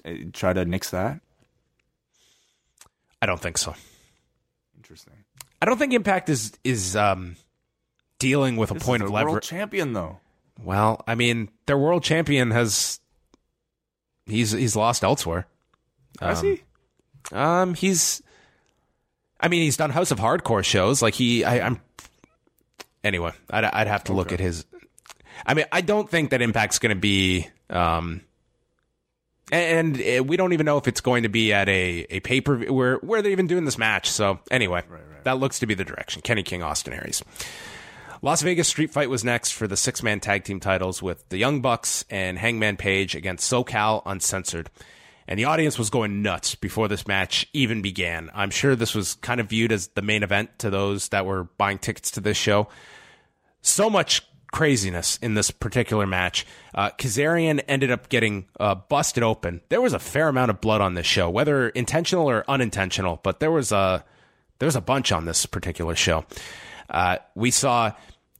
eh, 0.04 0.24
try 0.32 0.52
to 0.52 0.64
nix 0.64 0.90
that? 0.90 1.20
I 3.20 3.26
don't 3.26 3.40
think 3.40 3.58
so. 3.58 3.76
Interesting. 4.76 5.14
I 5.60 5.66
don't 5.66 5.78
think 5.78 5.92
Impact 5.92 6.28
is 6.30 6.52
is 6.64 6.96
um, 6.96 7.36
dealing 8.18 8.56
with 8.56 8.70
this 8.70 8.82
a 8.82 8.84
point 8.84 9.04
of 9.04 9.10
leverage. 9.10 9.46
Champion 9.46 9.92
though. 9.92 10.18
Well, 10.60 11.02
I 11.06 11.14
mean, 11.14 11.48
their 11.66 11.78
world 11.78 12.02
champion 12.02 12.50
has 12.50 12.98
He's 14.26 14.52
he's 14.52 14.76
lost 14.76 15.04
elsewhere. 15.04 15.46
Has 16.20 16.40
um, 16.40 16.46
he? 16.46 16.62
Um, 17.32 17.74
he's. 17.74 18.22
I 19.40 19.48
mean, 19.48 19.62
he's 19.62 19.76
done 19.76 19.90
House 19.90 20.12
of 20.12 20.18
Hardcore 20.18 20.64
shows. 20.64 21.02
Like 21.02 21.14
he, 21.14 21.44
I, 21.44 21.66
am 21.66 21.80
Anyway, 23.02 23.32
I'd 23.50 23.64
I'd 23.64 23.88
have 23.88 24.04
to 24.04 24.12
okay. 24.12 24.16
look 24.16 24.32
at 24.32 24.40
his. 24.40 24.64
I 25.44 25.54
mean, 25.54 25.64
I 25.72 25.80
don't 25.80 26.08
think 26.08 26.30
that 26.30 26.40
Impact's 26.40 26.78
going 26.78 26.94
to 26.94 27.00
be 27.00 27.48
Um, 27.68 28.20
and, 29.50 29.96
and 29.96 30.20
uh, 30.20 30.24
we 30.24 30.36
don't 30.36 30.52
even 30.52 30.66
know 30.66 30.78
if 30.78 30.86
it's 30.86 31.00
going 31.00 31.24
to 31.24 31.28
be 31.28 31.52
at 31.52 31.68
a, 31.68 32.06
a 32.10 32.20
pay 32.20 32.40
per 32.40 32.56
view 32.56 32.72
where 32.72 32.96
where 32.96 33.22
they're 33.22 33.32
even 33.32 33.46
doing 33.46 33.64
this 33.64 33.78
match. 33.78 34.10
So 34.10 34.40
anyway, 34.50 34.82
that 35.24 35.38
looks 35.38 35.58
to 35.60 35.66
be 35.66 35.74
the 35.74 35.84
direction. 35.84 36.22
Kenny 36.22 36.42
King, 36.42 36.62
Austin 36.62 36.92
Aries. 36.92 37.22
Las 38.24 38.40
Vegas 38.42 38.68
Street 38.68 38.92
Fight 38.92 39.10
was 39.10 39.24
next 39.24 39.50
for 39.50 39.66
the 39.66 39.76
six 39.76 40.00
man 40.00 40.20
tag 40.20 40.44
team 40.44 40.60
titles 40.60 41.02
with 41.02 41.28
the 41.30 41.38
Young 41.38 41.60
Bucks 41.60 42.04
and 42.08 42.38
Hangman 42.38 42.76
Page 42.76 43.16
against 43.16 43.50
SoCal 43.50 44.00
Uncensored. 44.06 44.70
And 45.26 45.40
the 45.40 45.46
audience 45.46 45.76
was 45.76 45.90
going 45.90 46.22
nuts 46.22 46.54
before 46.54 46.86
this 46.86 47.08
match 47.08 47.48
even 47.52 47.82
began. 47.82 48.30
I'm 48.32 48.50
sure 48.50 48.76
this 48.76 48.94
was 48.94 49.14
kind 49.14 49.40
of 49.40 49.48
viewed 49.48 49.72
as 49.72 49.88
the 49.88 50.02
main 50.02 50.22
event 50.22 50.56
to 50.60 50.70
those 50.70 51.08
that 51.08 51.26
were 51.26 51.44
buying 51.58 51.80
tickets 51.80 52.12
to 52.12 52.20
this 52.20 52.36
show. 52.36 52.68
So 53.60 53.90
much 53.90 54.22
craziness 54.52 55.18
in 55.20 55.34
this 55.34 55.50
particular 55.50 56.06
match. 56.06 56.46
Uh, 56.72 56.90
Kazarian 56.90 57.60
ended 57.66 57.90
up 57.90 58.08
getting 58.08 58.46
uh, 58.60 58.76
busted 58.76 59.24
open. 59.24 59.62
There 59.68 59.80
was 59.80 59.94
a 59.94 59.98
fair 59.98 60.28
amount 60.28 60.52
of 60.52 60.60
blood 60.60 60.80
on 60.80 60.94
this 60.94 61.06
show, 61.06 61.28
whether 61.28 61.70
intentional 61.70 62.30
or 62.30 62.44
unintentional, 62.48 63.18
but 63.24 63.40
there 63.40 63.50
was 63.50 63.72
a 63.72 64.04
there 64.60 64.66
was 64.68 64.76
a 64.76 64.80
bunch 64.80 65.10
on 65.10 65.24
this 65.24 65.44
particular 65.44 65.96
show. 65.96 66.24
Uh, 66.88 67.16
we 67.34 67.50
saw 67.50 67.92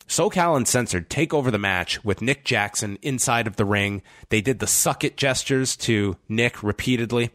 SoCal 0.09 0.57
Uncensored 0.57 1.09
take 1.09 1.33
over 1.33 1.51
the 1.51 1.59
match 1.59 2.05
with 2.05 2.21
Nick 2.23 2.45
Jackson 2.45 2.99
inside 3.03 3.47
of 3.47 3.57
the 3.57 3.65
ring. 3.65 4.03
They 4.29 4.41
did 4.41 4.59
the 4.59 4.67
suck 4.67 5.05
it 5.05 5.17
gestures 5.17 5.77
to 5.79 6.17
Nick 6.29 6.63
repeatedly. 6.63 7.31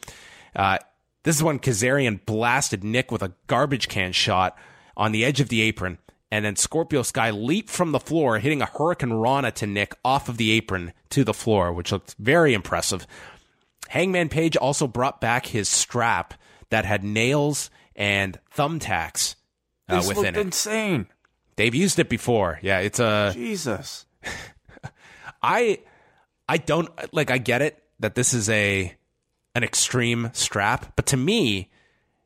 Uh, 0.56 0.78
this 1.24 1.36
is 1.36 1.44
when 1.44 1.60
Kazarian 1.60 2.24
blasted 2.26 2.84
Nick 2.84 3.12
with 3.12 3.24
a 3.24 3.34
garbage 3.48 3.88
can 3.88 4.12
shot 4.12 4.58
on 4.96 5.12
the 5.12 5.26
edge 5.26 5.40
of 5.40 5.50
the 5.50 5.62
apron. 5.62 5.98
And 6.30 6.44
then 6.44 6.56
Scorpio 6.58 7.04
Sky 7.04 7.32
leaped 7.32 7.70
from 7.70 7.94
the 7.94 8.00
floor, 8.00 8.38
hitting 8.40 8.62
a 8.62 8.66
Hurricane 8.66 9.14
Rana 9.14 9.52
to 9.52 9.66
Nick 9.66 9.96
off 10.04 10.28
of 10.28 10.38
the 10.38 10.52
apron 10.52 10.92
to 11.12 11.24
the 11.24 11.34
floor, 11.34 11.72
which 11.72 11.92
looked 11.92 12.16
very 12.20 12.54
impressive. 12.54 13.08
Hangman 13.88 14.28
Page 14.30 14.58
also 14.58 14.88
brought 14.88 15.22
back 15.22 15.46
his 15.48 15.70
strap 15.70 16.34
that 16.70 16.84
had 16.84 17.04
nails 17.04 17.70
and 17.96 18.38
thumbtacks 18.54 19.36
uh, 19.88 19.96
This 19.98 20.08
within 20.10 20.24
looked 20.26 20.38
it. 20.38 20.42
insane. 20.42 21.08
They've 21.58 21.76
used 21.76 22.00
it 22.00 22.08
before. 22.08 22.60
Yeah, 22.62 22.80
it's 22.80 23.00
a. 23.00 23.32
Jesus. 23.34 24.06
I 25.44 25.80
I 26.48 26.58
don't 26.58 26.90
like 27.14 27.30
I 27.30 27.38
get 27.38 27.62
it 27.62 27.84
that 28.00 28.16
this 28.16 28.34
is 28.34 28.50
a 28.50 28.96
an 29.56 29.64
extreme 29.64 30.30
strap, 30.34 30.94
but 30.96 31.08
to 31.08 31.18
me, 31.18 31.70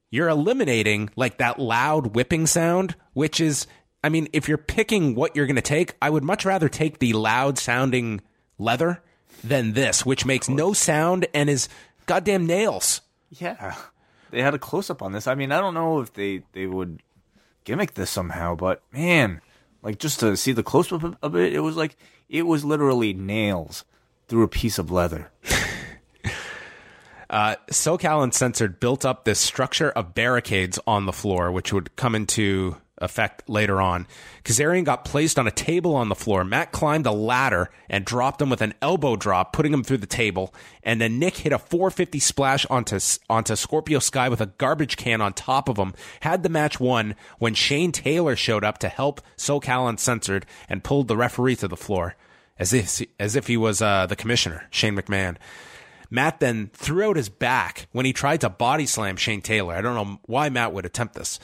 you're 0.09 0.29
eliminating 0.29 1.09
like 1.15 1.37
that 1.37 1.59
loud 1.59 2.13
whipping 2.15 2.45
sound, 2.45 2.95
which 3.13 3.39
is 3.39 3.67
I 4.03 4.09
mean, 4.09 4.27
if 4.33 4.47
you're 4.47 4.57
picking 4.57 5.15
what 5.15 5.35
you're 5.35 5.45
going 5.45 5.55
to 5.55 5.61
take, 5.61 5.95
I 6.01 6.09
would 6.09 6.23
much 6.23 6.43
rather 6.43 6.69
take 6.69 6.99
the 6.99 7.13
loud 7.13 7.57
sounding 7.57 8.21
leather 8.57 9.01
than 9.43 9.73
this, 9.73 10.05
which 10.05 10.25
makes 10.25 10.49
no 10.49 10.73
sound 10.73 11.27
and 11.33 11.49
is 11.49 11.69
goddamn 12.05 12.45
nails. 12.45 13.01
Yeah. 13.29 13.75
They 14.31 14.41
had 14.41 14.53
a 14.53 14.59
close 14.59 14.89
up 14.89 15.01
on 15.01 15.11
this. 15.11 15.27
I 15.27 15.35
mean, 15.35 15.51
I 15.51 15.59
don't 15.59 15.73
know 15.73 15.99
if 15.99 16.13
they, 16.13 16.43
they 16.53 16.65
would 16.65 17.01
gimmick 17.63 17.93
this 17.93 18.09
somehow, 18.09 18.55
but 18.55 18.81
man, 18.91 19.41
like 19.81 19.99
just 19.99 20.19
to 20.21 20.35
see 20.37 20.51
the 20.51 20.63
close 20.63 20.91
up 20.91 21.17
of 21.21 21.35
it, 21.35 21.53
it 21.53 21.59
was 21.59 21.75
like 21.75 21.95
it 22.29 22.43
was 22.43 22.65
literally 22.65 23.13
nails 23.13 23.85
through 24.27 24.43
a 24.43 24.47
piece 24.47 24.79
of 24.79 24.91
leather. 24.91 25.31
Uh, 27.31 27.55
SoCal 27.71 28.25
Uncensored 28.25 28.81
built 28.81 29.05
up 29.05 29.23
this 29.23 29.39
structure 29.39 29.89
of 29.91 30.13
barricades 30.13 30.77
on 30.85 31.05
the 31.05 31.13
floor, 31.13 31.49
which 31.49 31.71
would 31.71 31.95
come 31.95 32.13
into 32.13 32.75
effect 33.01 33.49
later 33.49 33.81
on. 33.81 34.07
Kazarian 34.43 34.85
got 34.85 35.05
placed 35.05 35.37
on 35.37 35.47
a 35.47 35.51
table 35.51 35.95
on 35.95 36.09
the 36.09 36.15
floor. 36.15 36.43
Matt 36.43 36.71
climbed 36.71 37.05
a 37.05 37.11
ladder 37.11 37.69
and 37.89 38.05
dropped 38.05 38.41
him 38.41 38.49
with 38.49 38.61
an 38.61 38.73
elbow 38.81 39.15
drop, 39.15 39.53
putting 39.53 39.73
him 39.73 39.83
through 39.83 39.97
the 39.97 40.07
table. 40.07 40.53
And 40.83 41.01
then 41.01 41.19
Nick 41.19 41.37
hit 41.37 41.53
a 41.53 41.59
450 41.59 42.19
splash 42.19 42.65
onto 42.67 42.99
onto 43.29 43.55
Scorpio 43.55 43.99
Sky 43.99 44.29
with 44.29 44.41
a 44.41 44.45
garbage 44.47 44.97
can 44.97 45.21
on 45.21 45.33
top 45.33 45.67
of 45.67 45.77
him. 45.77 45.93
Had 46.21 46.43
the 46.43 46.49
match 46.49 46.79
won 46.79 47.15
when 47.39 47.53
Shane 47.53 47.91
Taylor 47.91 48.35
showed 48.35 48.63
up 48.63 48.77
to 48.79 48.89
help 48.89 49.21
SoCal 49.37 49.89
Uncensored 49.89 50.45
and 50.69 50.83
pulled 50.83 51.07
the 51.07 51.17
referee 51.17 51.55
to 51.57 51.67
the 51.67 51.77
floor, 51.77 52.15
as 52.57 52.73
if 52.73 53.01
as 53.19 53.35
if 53.35 53.47
he 53.47 53.57
was 53.57 53.81
uh, 53.81 54.05
the 54.05 54.15
commissioner, 54.15 54.67
Shane 54.69 54.95
McMahon. 54.95 55.37
Matt 56.11 56.41
then 56.41 56.69
threw 56.73 57.09
out 57.09 57.15
his 57.15 57.29
back 57.29 57.87
when 57.93 58.05
he 58.05 58.11
tried 58.11 58.41
to 58.41 58.49
body 58.49 58.85
slam 58.85 59.15
Shane 59.15 59.41
Taylor. 59.41 59.73
I 59.73 59.81
don't 59.81 59.95
know 59.95 60.19
why 60.25 60.49
Matt 60.49 60.73
would 60.73 60.85
attempt 60.85 61.15
this. 61.15 61.39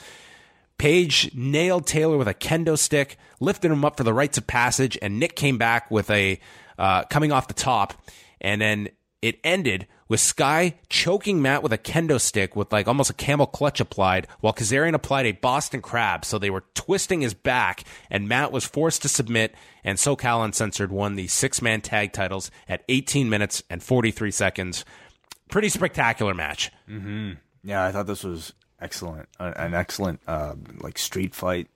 Page 0.78 1.32
nailed 1.34 1.86
Taylor 1.86 2.16
with 2.16 2.28
a 2.28 2.34
kendo 2.34 2.78
stick, 2.78 3.18
lifted 3.40 3.70
him 3.70 3.84
up 3.84 3.96
for 3.96 4.04
the 4.04 4.14
rites 4.14 4.38
of 4.38 4.46
passage, 4.46 4.96
and 5.02 5.18
Nick 5.18 5.34
came 5.34 5.58
back 5.58 5.90
with 5.90 6.08
a 6.10 6.38
uh, 6.78 7.02
coming 7.04 7.32
off 7.32 7.48
the 7.48 7.54
top, 7.54 7.94
and 8.40 8.60
then 8.60 8.88
it 9.20 9.40
ended 9.42 9.88
with 10.08 10.20
Sky 10.20 10.78
choking 10.88 11.42
Matt 11.42 11.62
with 11.62 11.72
a 11.72 11.78
kendo 11.78 12.20
stick 12.20 12.56
with 12.56 12.72
like 12.72 12.88
almost 12.88 13.10
a 13.10 13.14
camel 13.14 13.46
clutch 13.46 13.80
applied, 13.80 14.26
while 14.40 14.52
Kazarian 14.52 14.94
applied 14.94 15.26
a 15.26 15.32
Boston 15.32 15.82
crab. 15.82 16.24
So 16.24 16.38
they 16.38 16.50
were 16.50 16.64
twisting 16.74 17.20
his 17.20 17.34
back, 17.34 17.84
and 18.10 18.28
Matt 18.28 18.52
was 18.52 18.64
forced 18.64 19.02
to 19.02 19.08
submit, 19.08 19.54
and 19.84 19.98
SoCal 19.98 20.44
Uncensored 20.44 20.92
won 20.92 21.16
the 21.16 21.26
six 21.26 21.60
man 21.60 21.80
tag 21.80 22.12
titles 22.12 22.50
at 22.68 22.84
18 22.88 23.28
minutes 23.28 23.62
and 23.68 23.82
43 23.82 24.30
seconds. 24.30 24.84
Pretty 25.50 25.68
spectacular 25.68 26.34
match. 26.34 26.70
Yeah, 27.64 27.84
I 27.84 27.90
thought 27.92 28.06
this 28.06 28.22
was 28.24 28.52
excellent. 28.80 29.28
Uh, 29.38 29.52
an 29.56 29.74
excellent 29.74 30.20
uh, 30.26 30.54
like 30.80 30.98
street 30.98 31.34
fight. 31.34 31.68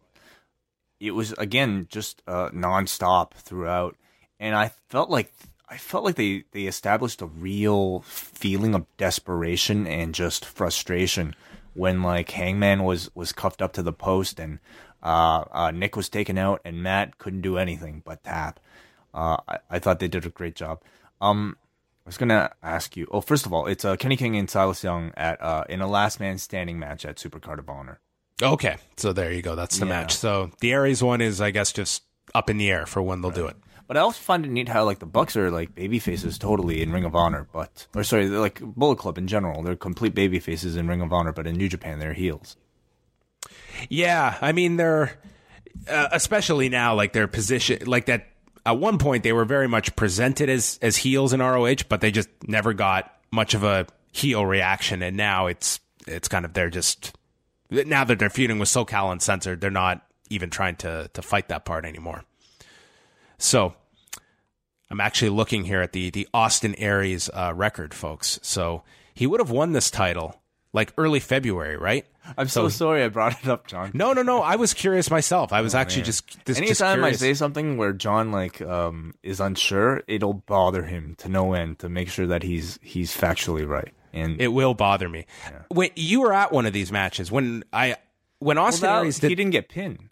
It 1.00 1.12
was 1.12 1.32
again 1.32 1.86
just 1.90 2.22
uh, 2.26 2.50
nonstop 2.50 3.32
throughout, 3.34 3.96
and 4.38 4.54
I 4.54 4.72
felt 4.88 5.10
like 5.10 5.32
I 5.68 5.76
felt 5.78 6.04
like 6.04 6.16
they 6.16 6.44
they 6.52 6.64
established 6.64 7.22
a 7.22 7.26
real 7.26 8.00
feeling 8.00 8.74
of 8.74 8.86
desperation 8.96 9.86
and 9.86 10.14
just 10.14 10.44
frustration 10.44 11.34
when 11.74 12.02
like 12.02 12.30
Hangman 12.30 12.84
was 12.84 13.10
was 13.14 13.32
cuffed 13.32 13.62
up 13.62 13.72
to 13.74 13.82
the 13.82 13.92
post 13.92 14.38
and 14.38 14.58
uh, 15.02 15.44
uh, 15.50 15.70
Nick 15.70 15.96
was 15.96 16.08
taken 16.08 16.38
out 16.38 16.60
and 16.64 16.82
Matt 16.82 17.18
couldn't 17.18 17.40
do 17.40 17.58
anything 17.58 18.02
but 18.04 18.22
tap. 18.22 18.60
Uh, 19.14 19.38
I, 19.48 19.58
I 19.70 19.78
thought 19.78 19.98
they 19.98 20.08
did 20.08 20.26
a 20.26 20.30
great 20.30 20.54
job. 20.54 20.80
Um, 21.20 21.56
I 22.04 22.08
was 22.08 22.16
gonna 22.18 22.50
ask 22.62 22.96
you. 22.96 23.06
Oh, 23.12 23.20
first 23.20 23.46
of 23.46 23.52
all, 23.52 23.66
it's 23.66 23.84
uh, 23.84 23.96
Kenny 23.96 24.16
King 24.16 24.36
and 24.36 24.50
Silas 24.50 24.82
Young 24.82 25.12
at 25.16 25.40
uh, 25.40 25.64
in 25.68 25.80
a 25.80 25.86
last 25.86 26.18
man 26.20 26.38
standing 26.38 26.78
match 26.78 27.04
at 27.04 27.16
Supercard 27.16 27.58
of 27.58 27.68
Honor. 27.70 28.00
Okay, 28.42 28.76
so 28.96 29.12
there 29.12 29.30
you 29.32 29.40
go. 29.42 29.54
That's 29.54 29.78
the 29.78 29.86
Yeah. 29.86 29.90
match. 30.00 30.16
So 30.16 30.50
the 30.60 30.72
Aries 30.72 31.02
one 31.02 31.20
is, 31.20 31.40
I 31.40 31.52
guess, 31.52 31.70
just 31.72 32.02
up 32.34 32.50
in 32.50 32.56
the 32.58 32.70
air 32.70 32.86
for 32.86 33.00
when 33.02 33.20
they'll 33.20 33.30
do 33.30 33.46
it. 33.46 33.56
But 33.86 33.96
I 33.96 34.00
also 34.00 34.20
find 34.20 34.44
it 34.44 34.50
neat 34.50 34.68
how 34.68 34.84
like 34.84 34.98
the 35.00 35.06
Bucks 35.06 35.36
are 35.36 35.50
like 35.50 35.74
baby 35.76 35.98
faces 36.00 36.38
totally 36.38 36.82
in 36.82 36.92
Ring 36.92 37.04
of 37.04 37.14
Honor, 37.14 37.46
but 37.52 37.86
or 37.94 38.02
sorry, 38.02 38.26
like 38.28 38.60
Bullet 38.60 38.96
Club 38.96 39.16
in 39.18 39.28
general. 39.28 39.62
They're 39.62 39.76
complete 39.76 40.14
baby 40.14 40.40
faces 40.40 40.74
in 40.76 40.88
Ring 40.88 41.02
of 41.02 41.12
Honor, 41.12 41.32
but 41.32 41.46
in 41.46 41.56
New 41.56 41.68
Japan 41.68 41.98
they're 42.00 42.14
heels. 42.14 42.56
Yeah, 43.88 44.38
I 44.40 44.52
mean 44.52 44.76
they're 44.76 45.18
uh, 45.88 46.08
especially 46.12 46.68
now 46.68 46.94
like 46.94 47.12
their 47.12 47.26
position 47.28 47.86
like 47.86 48.06
that 48.06 48.26
at 48.64 48.78
one 48.78 48.98
point 48.98 49.22
they 49.22 49.32
were 49.32 49.44
very 49.44 49.68
much 49.68 49.94
presented 49.96 50.48
as 50.48 50.78
as 50.82 50.96
heels 50.96 51.32
in 51.32 51.40
ROH, 51.40 51.84
but 51.88 52.00
they 52.00 52.10
just 52.10 52.28
never 52.46 52.72
got 52.72 53.12
much 53.30 53.54
of 53.54 53.64
a 53.64 53.86
heel 54.12 54.44
reaction 54.44 55.02
and 55.02 55.16
now 55.16 55.46
it's 55.46 55.80
it's 56.06 56.28
kind 56.28 56.44
of 56.44 56.52
they're 56.52 56.70
just 56.70 57.16
now 57.70 58.04
that 58.04 58.18
they're 58.18 58.30
feuding 58.30 58.58
with 58.58 58.68
SoCal 58.68 59.10
Uncensored, 59.10 59.60
they're 59.60 59.70
not 59.70 60.06
even 60.30 60.50
trying 60.50 60.76
to 60.76 61.10
to 61.12 61.22
fight 61.22 61.48
that 61.48 61.64
part 61.64 61.84
anymore. 61.84 62.24
So, 63.38 63.74
I'm 64.90 65.00
actually 65.00 65.30
looking 65.30 65.64
here 65.64 65.80
at 65.80 65.92
the 65.92 66.10
the 66.10 66.28
Austin 66.34 66.74
Aries 66.76 67.30
uh, 67.32 67.52
record, 67.54 67.94
folks. 67.94 68.38
So, 68.42 68.82
he 69.14 69.26
would 69.26 69.40
have 69.40 69.50
won 69.50 69.72
this 69.72 69.90
title 69.90 70.40
like 70.72 70.92
early 70.96 71.20
February, 71.20 71.76
right? 71.76 72.06
I'm 72.38 72.48
so, 72.48 72.68
sorry 72.68 73.02
I 73.02 73.08
brought 73.08 73.42
it 73.42 73.48
up, 73.48 73.66
John. 73.66 73.90
No, 73.94 74.12
no, 74.12 74.22
no. 74.22 74.42
I 74.42 74.56
was 74.56 74.74
curious 74.74 75.10
myself. 75.10 75.52
I 75.52 75.60
was 75.60 75.74
actually 75.74 76.02
man. 76.02 76.06
just 76.06 76.44
this. 76.44 76.58
just 76.58 76.80
Anytime 76.82 77.04
I 77.04 77.12
say 77.12 77.34
something 77.34 77.76
where 77.76 77.92
John 77.92 78.30
like 78.32 78.60
um 78.62 79.14
is 79.22 79.40
unsure, 79.40 80.02
it'll 80.06 80.34
bother 80.34 80.84
him 80.84 81.14
to 81.18 81.28
no 81.28 81.52
end 81.54 81.78
to 81.80 81.88
make 81.88 82.08
sure 82.08 82.26
that 82.26 82.42
he's 82.42 82.78
he's 82.82 83.16
factually 83.16 83.66
right. 83.68 83.92
And 84.12 84.40
it 84.40 84.48
will 84.48 84.74
bother 84.74 85.08
me. 85.08 85.26
When 85.68 85.90
you 85.96 86.20
were 86.20 86.32
at 86.34 86.52
one 86.52 86.66
of 86.66 86.72
these 86.72 86.92
matches, 86.92 87.32
when 87.32 87.64
I 87.72 87.96
when 88.38 88.58
Austin 88.58 88.88
Well, 88.88 89.00
Aries 89.00 89.18
he 89.18 89.28
did, 89.28 89.36
didn't 89.36 89.52
get 89.52 89.68
pinned. 89.68 90.10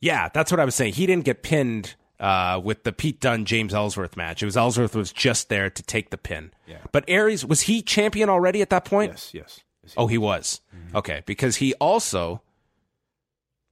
yeah, 0.00 0.28
that's 0.32 0.50
what 0.50 0.60
I 0.60 0.64
was 0.64 0.74
saying. 0.74 0.94
He 0.94 1.06
didn't 1.06 1.24
get 1.24 1.42
pinned 1.42 1.94
uh, 2.20 2.60
with 2.62 2.84
the 2.84 2.92
Pete 2.92 3.20
Dunne 3.20 3.44
James 3.44 3.72
Ellsworth 3.74 4.16
match. 4.16 4.42
It 4.42 4.46
was 4.46 4.56
Ellsworth 4.56 4.94
was 4.94 5.12
just 5.12 5.48
there 5.48 5.70
to 5.70 5.82
take 5.82 6.10
the 6.10 6.18
pin. 6.18 6.52
Yeah. 6.66 6.78
But 6.92 7.04
Aries 7.08 7.44
was 7.44 7.62
he 7.62 7.82
champion 7.82 8.28
already 8.28 8.62
at 8.62 8.70
that 8.70 8.84
point? 8.84 9.12
Yes, 9.12 9.30
yes. 9.34 9.60
Oh, 9.96 10.06
he 10.06 10.18
was. 10.18 10.60
Okay, 10.94 11.22
because 11.26 11.56
he 11.56 11.74
also, 11.74 12.40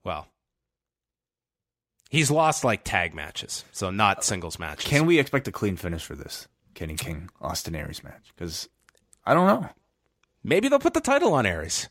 well, 0.03 0.27
he's 2.09 2.29
lost 2.31 2.63
like 2.63 2.83
tag 2.83 3.13
matches, 3.13 3.63
so 3.71 3.89
not 3.89 4.23
singles 4.23 4.59
matches. 4.59 4.89
Can 4.89 5.05
we 5.05 5.19
expect 5.19 5.47
a 5.47 5.51
clean 5.51 5.77
finish 5.77 6.03
for 6.03 6.15
this 6.15 6.47
Kenny 6.73 6.95
King 6.95 7.29
Austin 7.41 7.75
Aries 7.75 8.03
match? 8.03 8.31
Because 8.35 8.67
I 9.25 9.33
don't 9.33 9.47
know. 9.47 9.69
Maybe 10.43 10.67
they'll 10.67 10.79
put 10.79 10.93
the 10.95 11.01
title 11.01 11.33
on 11.33 11.45
Aries. 11.45 11.89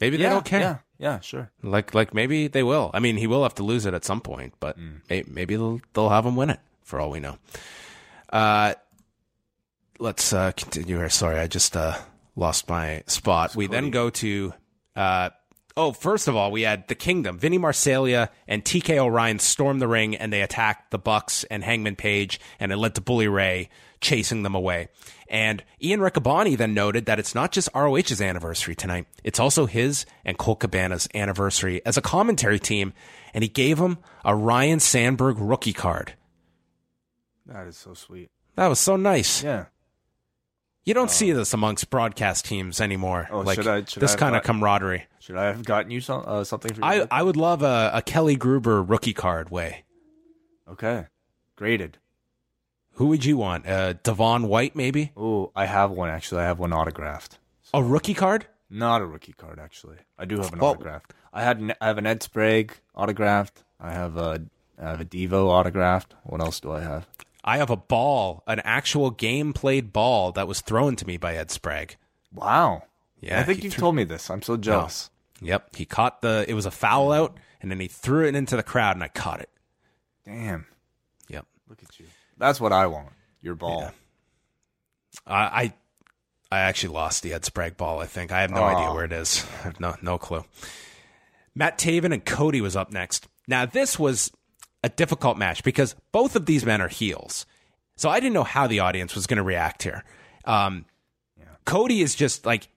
Maybe 0.00 0.16
they 0.16 0.24
yeah, 0.24 0.30
don't 0.30 0.44
care. 0.44 0.60
Yeah, 0.60 0.78
yeah, 0.98 1.20
sure. 1.20 1.50
Like 1.62 1.94
like 1.94 2.14
maybe 2.14 2.48
they 2.48 2.62
will. 2.62 2.90
I 2.94 3.00
mean, 3.00 3.16
he 3.16 3.26
will 3.26 3.42
have 3.42 3.54
to 3.56 3.62
lose 3.62 3.86
it 3.86 3.94
at 3.94 4.04
some 4.04 4.20
point, 4.20 4.54
but 4.60 4.78
Mm. 4.78 5.00
may, 5.10 5.24
maybe 5.26 5.56
they'll 5.56 5.80
they'll 5.94 6.08
have 6.10 6.24
him 6.26 6.36
win 6.36 6.50
it 6.50 6.60
for 6.82 7.00
all 7.00 7.10
we 7.10 7.18
know. 7.20 7.38
Uh, 8.30 8.74
let's 9.98 10.32
uh, 10.32 10.52
continue 10.52 10.96
here. 10.98 11.08
Sorry, 11.10 11.38
I 11.38 11.46
just 11.46 11.76
uh, 11.76 11.96
lost 12.36 12.68
my 12.68 13.02
spot. 13.06 13.56
we 13.56 13.66
then 13.66 13.90
go 13.90 14.10
to. 14.10 14.52
Uh, 14.94 15.30
oh, 15.76 15.92
first 15.92 16.28
of 16.28 16.36
all, 16.36 16.50
we 16.52 16.62
had 16.62 16.86
the 16.88 16.94
Kingdom. 16.94 17.38
Vinny 17.38 17.58
Marseglia 17.58 18.28
and 18.46 18.64
TK 18.64 18.98
O'Ryan 18.98 19.38
stormed 19.38 19.80
the 19.80 19.88
ring 19.88 20.14
and 20.16 20.32
they 20.32 20.42
attacked 20.42 20.90
the 20.90 20.98
Bucks 20.98 21.44
and 21.44 21.64
Hangman 21.64 21.96
Page, 21.96 22.38
and 22.60 22.70
it 22.72 22.76
led 22.76 22.94
to 22.94 23.00
Bully 23.00 23.28
Ray 23.28 23.68
chasing 24.00 24.42
them 24.42 24.54
away. 24.54 24.88
And 25.28 25.64
Ian 25.82 26.00
Riccaboni 26.00 26.56
then 26.56 26.74
noted 26.74 27.06
that 27.06 27.18
it's 27.18 27.34
not 27.34 27.50
just 27.50 27.68
ROH's 27.74 28.20
anniversary 28.20 28.74
tonight; 28.74 29.06
it's 29.24 29.40
also 29.40 29.66
his 29.66 30.06
and 30.24 30.38
Colt 30.38 30.60
Cabana's 30.60 31.08
anniversary 31.14 31.84
as 31.84 31.96
a 31.96 32.02
commentary 32.02 32.60
team, 32.60 32.92
and 33.34 33.42
he 33.42 33.48
gave 33.48 33.78
him 33.78 33.98
a 34.24 34.36
Ryne 34.36 34.78
Sandberg 34.78 35.38
rookie 35.38 35.72
card. 35.72 36.14
That 37.46 37.66
is 37.66 37.76
so 37.76 37.94
sweet. 37.94 38.30
That 38.54 38.68
was 38.68 38.78
so 38.80 38.96
nice. 38.96 39.42
Yeah. 39.42 39.66
You 40.86 40.94
don't 40.94 41.10
see 41.10 41.32
this 41.32 41.52
amongst 41.52 41.90
broadcast 41.90 42.44
teams 42.46 42.80
anymore. 42.80 43.28
Oh, 43.30 43.40
like 43.40 43.56
should 43.56 43.66
I- 43.66 43.84
should 43.84 44.00
this 44.02 44.14
kind 44.16 44.34
of 44.36 44.42
camaraderie. 44.44 45.04
Should 45.18 45.36
I 45.36 45.46
have 45.46 45.64
gotten 45.64 45.90
you 45.90 46.00
some 46.00 46.22
uh, 46.24 46.44
something 46.44 46.70
I? 46.82 47.06
I 47.10 47.22
would 47.24 47.36
love 47.36 47.62
a, 47.62 47.90
a 47.92 48.00
Kelly 48.02 48.36
Gruber 48.36 48.80
rookie 48.82 49.12
card 49.12 49.50
way. 49.50 49.84
Okay. 50.70 51.06
Graded. 51.56 51.98
Who 52.92 53.08
would 53.08 53.24
you 53.24 53.36
want? 53.36 53.66
Uh, 53.66 53.94
Devon 54.04 54.46
White, 54.48 54.74
maybe? 54.76 55.12
Oh, 55.16 55.50
I 55.56 55.66
have 55.66 55.90
one 55.90 56.08
actually. 56.08 56.42
I 56.42 56.44
have 56.44 56.58
one 56.60 56.72
autographed. 56.72 57.38
A 57.74 57.82
rookie 57.82 58.14
card? 58.14 58.46
Not 58.70 59.02
a 59.02 59.06
rookie 59.06 59.32
card 59.34 59.58
actually. 59.58 59.96
I 60.18 60.24
do 60.24 60.36
have 60.38 60.52
an 60.52 60.60
Well- 60.60 60.70
autographed. 60.70 61.12
I 61.32 61.42
had 61.42 61.58
an, 61.58 61.74
I 61.80 61.88
have 61.88 61.98
an 61.98 62.06
Ed 62.06 62.22
Sprague 62.22 62.78
autographed. 62.94 63.64
I 63.80 63.92
have 63.92 64.16
a 64.16 64.42
I 64.80 64.88
have 64.90 65.00
a 65.00 65.04
Devo 65.04 65.48
autographed. 65.48 66.14
What 66.22 66.40
else 66.40 66.60
do 66.60 66.70
I 66.72 66.80
have? 66.80 67.08
I 67.46 67.58
have 67.58 67.70
a 67.70 67.76
ball, 67.76 68.42
an 68.46 68.60
actual 68.64 69.10
game 69.10 69.52
played 69.52 69.92
ball 69.92 70.32
that 70.32 70.48
was 70.48 70.60
thrown 70.60 70.96
to 70.96 71.06
me 71.06 71.16
by 71.16 71.36
Ed 71.36 71.50
Sprague. 71.50 71.96
Wow. 72.34 72.82
Yeah, 73.20 73.40
I 73.40 73.44
think 73.44 73.62
you've 73.62 73.72
threw- 73.74 73.80
told 73.80 73.94
me 73.94 74.04
this. 74.04 74.28
I'm 74.30 74.42
so 74.42 74.56
jealous. 74.56 75.10
Yep, 75.40 75.76
he 75.76 75.84
caught 75.84 76.22
the. 76.22 76.44
It 76.48 76.54
was 76.54 76.66
a 76.66 76.70
foul 76.70 77.12
out, 77.12 77.36
and 77.60 77.70
then 77.70 77.78
he 77.78 77.88
threw 77.88 78.26
it 78.26 78.34
into 78.34 78.56
the 78.56 78.62
crowd, 78.62 78.96
and 78.96 79.04
I 79.04 79.08
caught 79.08 79.40
it. 79.40 79.50
Damn. 80.24 80.66
Yep. 81.28 81.46
Look 81.68 81.82
at 81.82 81.98
you. 82.00 82.06
That's 82.36 82.60
what 82.60 82.72
I 82.72 82.86
want. 82.86 83.08
Your 83.42 83.54
ball. 83.54 83.80
Yeah. 83.82 83.90
I 85.26 85.62
I, 85.62 85.74
I 86.50 86.58
actually 86.60 86.94
lost 86.94 87.22
the 87.22 87.32
Ed 87.32 87.44
Sprague 87.44 87.76
ball. 87.76 88.00
I 88.00 88.06
think 88.06 88.32
I 88.32 88.40
have 88.40 88.50
no 88.50 88.64
idea 88.64 88.92
where 88.92 89.04
it 89.04 89.12
is. 89.12 89.46
I 89.60 89.62
have 89.64 89.80
no 89.80 89.94
no 90.02 90.18
clue. 90.18 90.44
Matt 91.54 91.78
Taven 91.78 92.12
and 92.12 92.24
Cody 92.24 92.60
was 92.60 92.76
up 92.76 92.90
next. 92.92 93.28
Now 93.48 93.66
this 93.66 93.98
was 93.98 94.30
a 94.86 94.88
difficult 94.88 95.36
match 95.36 95.62
because 95.62 95.94
both 96.12 96.36
of 96.36 96.46
these 96.46 96.64
men 96.64 96.80
are 96.80 96.88
heels, 96.88 97.44
so 97.96 98.08
I 98.08 98.20
didn't 98.20 98.34
know 98.34 98.44
how 98.44 98.66
the 98.66 98.80
audience 98.80 99.14
was 99.14 99.26
going 99.26 99.38
to 99.38 99.42
react 99.42 99.82
here. 99.82 100.04
Um, 100.44 100.84
Cody 101.64 102.00
is 102.00 102.14
just 102.14 102.46
like 102.46 102.68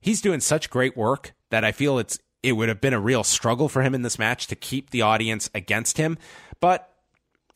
he's 0.00 0.20
doing 0.20 0.40
such 0.40 0.68
great 0.68 0.96
work 0.96 1.32
that 1.50 1.64
I 1.64 1.72
feel 1.72 1.98
it's 1.98 2.18
it 2.42 2.52
would 2.52 2.68
have 2.68 2.80
been 2.80 2.92
a 2.92 3.00
real 3.00 3.24
struggle 3.24 3.70
for 3.70 3.82
him 3.82 3.94
in 3.94 4.02
this 4.02 4.18
match 4.18 4.48
to 4.48 4.54
keep 4.54 4.90
the 4.90 5.00
audience 5.00 5.48
against 5.54 5.96
him, 5.96 6.18
but 6.60 6.90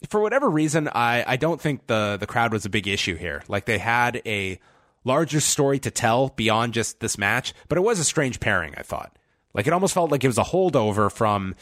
for 0.08 0.20
whatever 0.20 0.48
reason, 0.48 0.88
I, 0.88 1.24
I 1.26 1.36
don't 1.36 1.60
think 1.60 1.86
the, 1.88 2.16
the 2.18 2.26
crowd 2.26 2.52
was 2.52 2.64
a 2.64 2.70
big 2.70 2.86
issue 2.86 3.16
here. 3.16 3.42
Like 3.48 3.66
they 3.66 3.78
had 3.78 4.22
a 4.24 4.60
larger 5.04 5.40
story 5.40 5.78
to 5.80 5.90
tell 5.90 6.28
beyond 6.28 6.72
just 6.72 7.00
this 7.00 7.18
match, 7.18 7.52
but 7.68 7.76
it 7.76 7.82
was 7.82 7.98
a 7.98 8.04
strange 8.04 8.40
pairing, 8.40 8.74
I 8.76 8.82
thought. 8.82 9.18
Like 9.54 9.66
it 9.66 9.72
almost 9.72 9.94
felt 9.94 10.10
like 10.10 10.22
it 10.22 10.28
was 10.28 10.38
a 10.38 10.44
holdover 10.44 11.10
from 11.10 11.54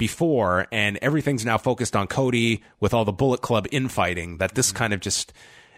before, 0.00 0.66
and 0.72 0.98
everything's 1.02 1.44
now 1.44 1.58
focused 1.58 1.94
on 1.94 2.06
Cody 2.06 2.64
with 2.80 2.94
all 2.94 3.04
the 3.04 3.12
Bullet 3.12 3.42
Club 3.42 3.68
infighting. 3.70 4.38
That 4.38 4.54
this 4.54 4.72
kind 4.72 4.94
of 4.94 5.00
just 5.00 5.32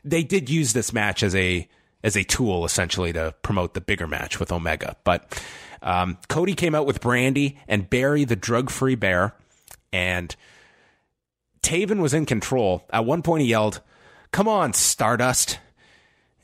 they 0.04 0.22
did 0.22 0.48
use 0.48 0.72
this 0.72 0.92
match 0.92 1.24
as 1.24 1.34
a 1.34 1.68
as 2.04 2.16
a 2.16 2.22
tool 2.22 2.64
essentially 2.64 3.12
to 3.12 3.34
promote 3.42 3.74
the 3.74 3.80
bigger 3.80 4.06
match 4.06 4.38
with 4.38 4.52
Omega. 4.52 4.96
But 5.02 5.42
um, 5.82 6.18
Cody 6.28 6.54
came 6.54 6.74
out 6.74 6.86
with 6.86 7.00
Brandi 7.00 7.58
and 7.66 7.90
Barry 7.90 8.24
the 8.24 8.36
drug 8.36 8.70
free 8.70 8.94
bear, 8.94 9.34
and 9.92 10.34
Taven 11.62 12.00
was 12.00 12.14
in 12.14 12.24
control. 12.24 12.84
At 12.90 13.04
one 13.04 13.22
point, 13.22 13.42
he 13.42 13.48
yelled, 13.48 13.80
Come 14.30 14.46
on, 14.46 14.72
Stardust. 14.72 15.58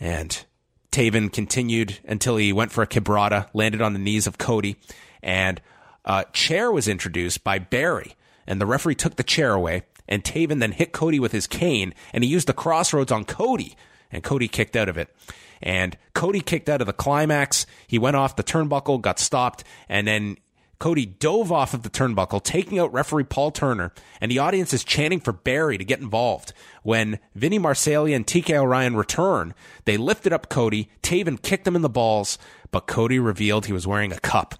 And 0.00 0.44
Taven 0.90 1.32
continued 1.32 1.98
until 2.04 2.36
he 2.36 2.52
went 2.52 2.72
for 2.72 2.82
a 2.82 2.86
quebrada, 2.88 3.48
landed 3.54 3.80
on 3.80 3.92
the 3.92 3.98
knees 4.00 4.26
of 4.26 4.36
Cody. 4.36 4.76
And 5.22 5.60
a 6.08 6.24
chair 6.32 6.72
was 6.72 6.88
introduced 6.88 7.44
by 7.44 7.60
Barry. 7.60 8.16
And 8.46 8.60
the 8.60 8.66
referee 8.66 8.96
took 8.96 9.16
the 9.16 9.22
chair 9.22 9.52
away. 9.52 9.82
And 10.08 10.24
Taven 10.24 10.58
then 10.58 10.72
hit 10.72 10.92
Cody 10.92 11.20
with 11.20 11.32
his 11.32 11.46
cane. 11.46 11.94
And 12.12 12.24
he 12.24 12.30
used 12.30 12.48
the 12.48 12.54
crossroads 12.54 13.12
on 13.12 13.24
Cody. 13.24 13.76
And 14.10 14.24
Cody 14.24 14.48
kicked 14.48 14.74
out 14.74 14.88
of 14.88 14.96
it. 14.96 15.14
And 15.62 15.98
Cody 16.14 16.40
kicked 16.40 16.68
out 16.68 16.80
of 16.80 16.86
the 16.86 16.92
climax. 16.92 17.66
He 17.86 17.98
went 17.98 18.16
off 18.16 18.36
the 18.36 18.42
turnbuckle, 18.42 19.02
got 19.02 19.18
stopped. 19.18 19.64
And 19.88 20.06
then 20.08 20.38
Cody 20.78 21.06
dove 21.06 21.50
off 21.50 21.74
of 21.74 21.82
the 21.82 21.90
turnbuckle, 21.90 22.42
taking 22.42 22.78
out 22.78 22.92
referee 22.92 23.24
Paul 23.24 23.50
Turner, 23.50 23.92
and 24.20 24.30
the 24.30 24.38
audience 24.38 24.72
is 24.72 24.84
chanting 24.84 25.18
for 25.18 25.32
Barry 25.32 25.76
to 25.76 25.84
get 25.84 25.98
involved. 25.98 26.52
When 26.84 27.18
Vinny 27.34 27.58
Marseglia 27.58 28.14
and 28.14 28.24
TK 28.24 28.56
O'Ryan 28.56 28.94
return, 28.94 29.54
they 29.86 29.96
lifted 29.96 30.32
up 30.32 30.48
Cody. 30.48 30.88
Taven 31.02 31.42
kicked 31.42 31.66
him 31.66 31.74
in 31.74 31.82
the 31.82 31.88
balls, 31.88 32.38
but 32.70 32.86
Cody 32.86 33.18
revealed 33.18 33.66
he 33.66 33.72
was 33.72 33.88
wearing 33.88 34.12
a 34.12 34.20
cup. 34.20 34.54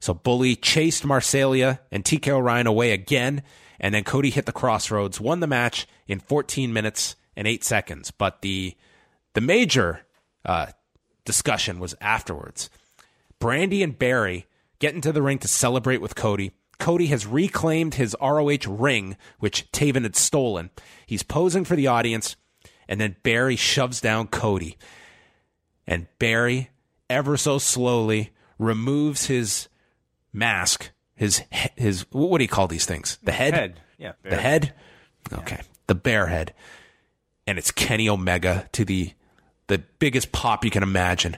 So 0.00 0.14
Bully 0.14 0.56
chased 0.56 1.04
Marseglia 1.04 1.80
and 1.90 2.04
TK 2.04 2.28
O'Ryan 2.28 2.66
away 2.66 2.92
again, 2.92 3.42
and 3.80 3.94
then 3.94 4.04
Cody 4.04 4.30
hit 4.30 4.46
the 4.46 4.52
crossroads, 4.52 5.20
won 5.20 5.40
the 5.40 5.46
match 5.46 5.86
in 6.06 6.20
14 6.20 6.72
minutes 6.72 7.16
and 7.36 7.46
8 7.46 7.64
seconds. 7.64 8.10
But 8.10 8.42
the 8.42 8.74
the 9.34 9.40
major 9.42 10.00
uh, 10.46 10.68
discussion 11.26 11.78
was 11.78 11.94
afterwards. 12.00 12.70
Brandi 13.38 13.84
and 13.84 13.98
Barry 13.98 14.46
get 14.78 14.94
into 14.94 15.12
the 15.12 15.20
ring 15.20 15.38
to 15.40 15.48
celebrate 15.48 16.00
with 16.00 16.14
Cody. 16.14 16.52
Cody 16.78 17.06
has 17.06 17.26
reclaimed 17.26 17.94
his 17.94 18.16
ROH 18.20 18.66
ring, 18.66 19.16
which 19.38 19.70
Taven 19.72 20.04
had 20.04 20.16
stolen. 20.16 20.70
He's 21.06 21.22
posing 21.22 21.64
for 21.64 21.76
the 21.76 21.86
audience, 21.86 22.36
and 22.88 23.00
then 23.00 23.16
Barry 23.22 23.56
shoves 23.56 24.00
down 24.00 24.28
Cody. 24.28 24.78
And 25.86 26.06
Barry, 26.18 26.70
ever 27.08 27.36
so 27.36 27.58
slowly, 27.58 28.30
removes 28.58 29.26
his 29.26 29.68
mask, 30.32 30.90
his 31.14 31.42
his 31.76 32.06
what 32.10 32.38
do 32.38 32.44
you 32.44 32.48
call 32.48 32.68
these 32.68 32.86
things? 32.86 33.18
The 33.22 33.32
head, 33.32 33.54
Head. 33.54 33.80
Yeah. 33.98 34.12
the 34.22 34.36
head. 34.36 34.74
Okay, 35.32 35.60
the 35.86 35.94
bear 35.94 36.26
head, 36.26 36.54
and 37.46 37.58
it's 37.58 37.70
Kenny 37.70 38.08
Omega 38.08 38.68
to 38.72 38.84
the 38.84 39.12
the 39.66 39.78
biggest 39.98 40.32
pop 40.32 40.64
you 40.64 40.70
can 40.70 40.82
imagine. 40.82 41.36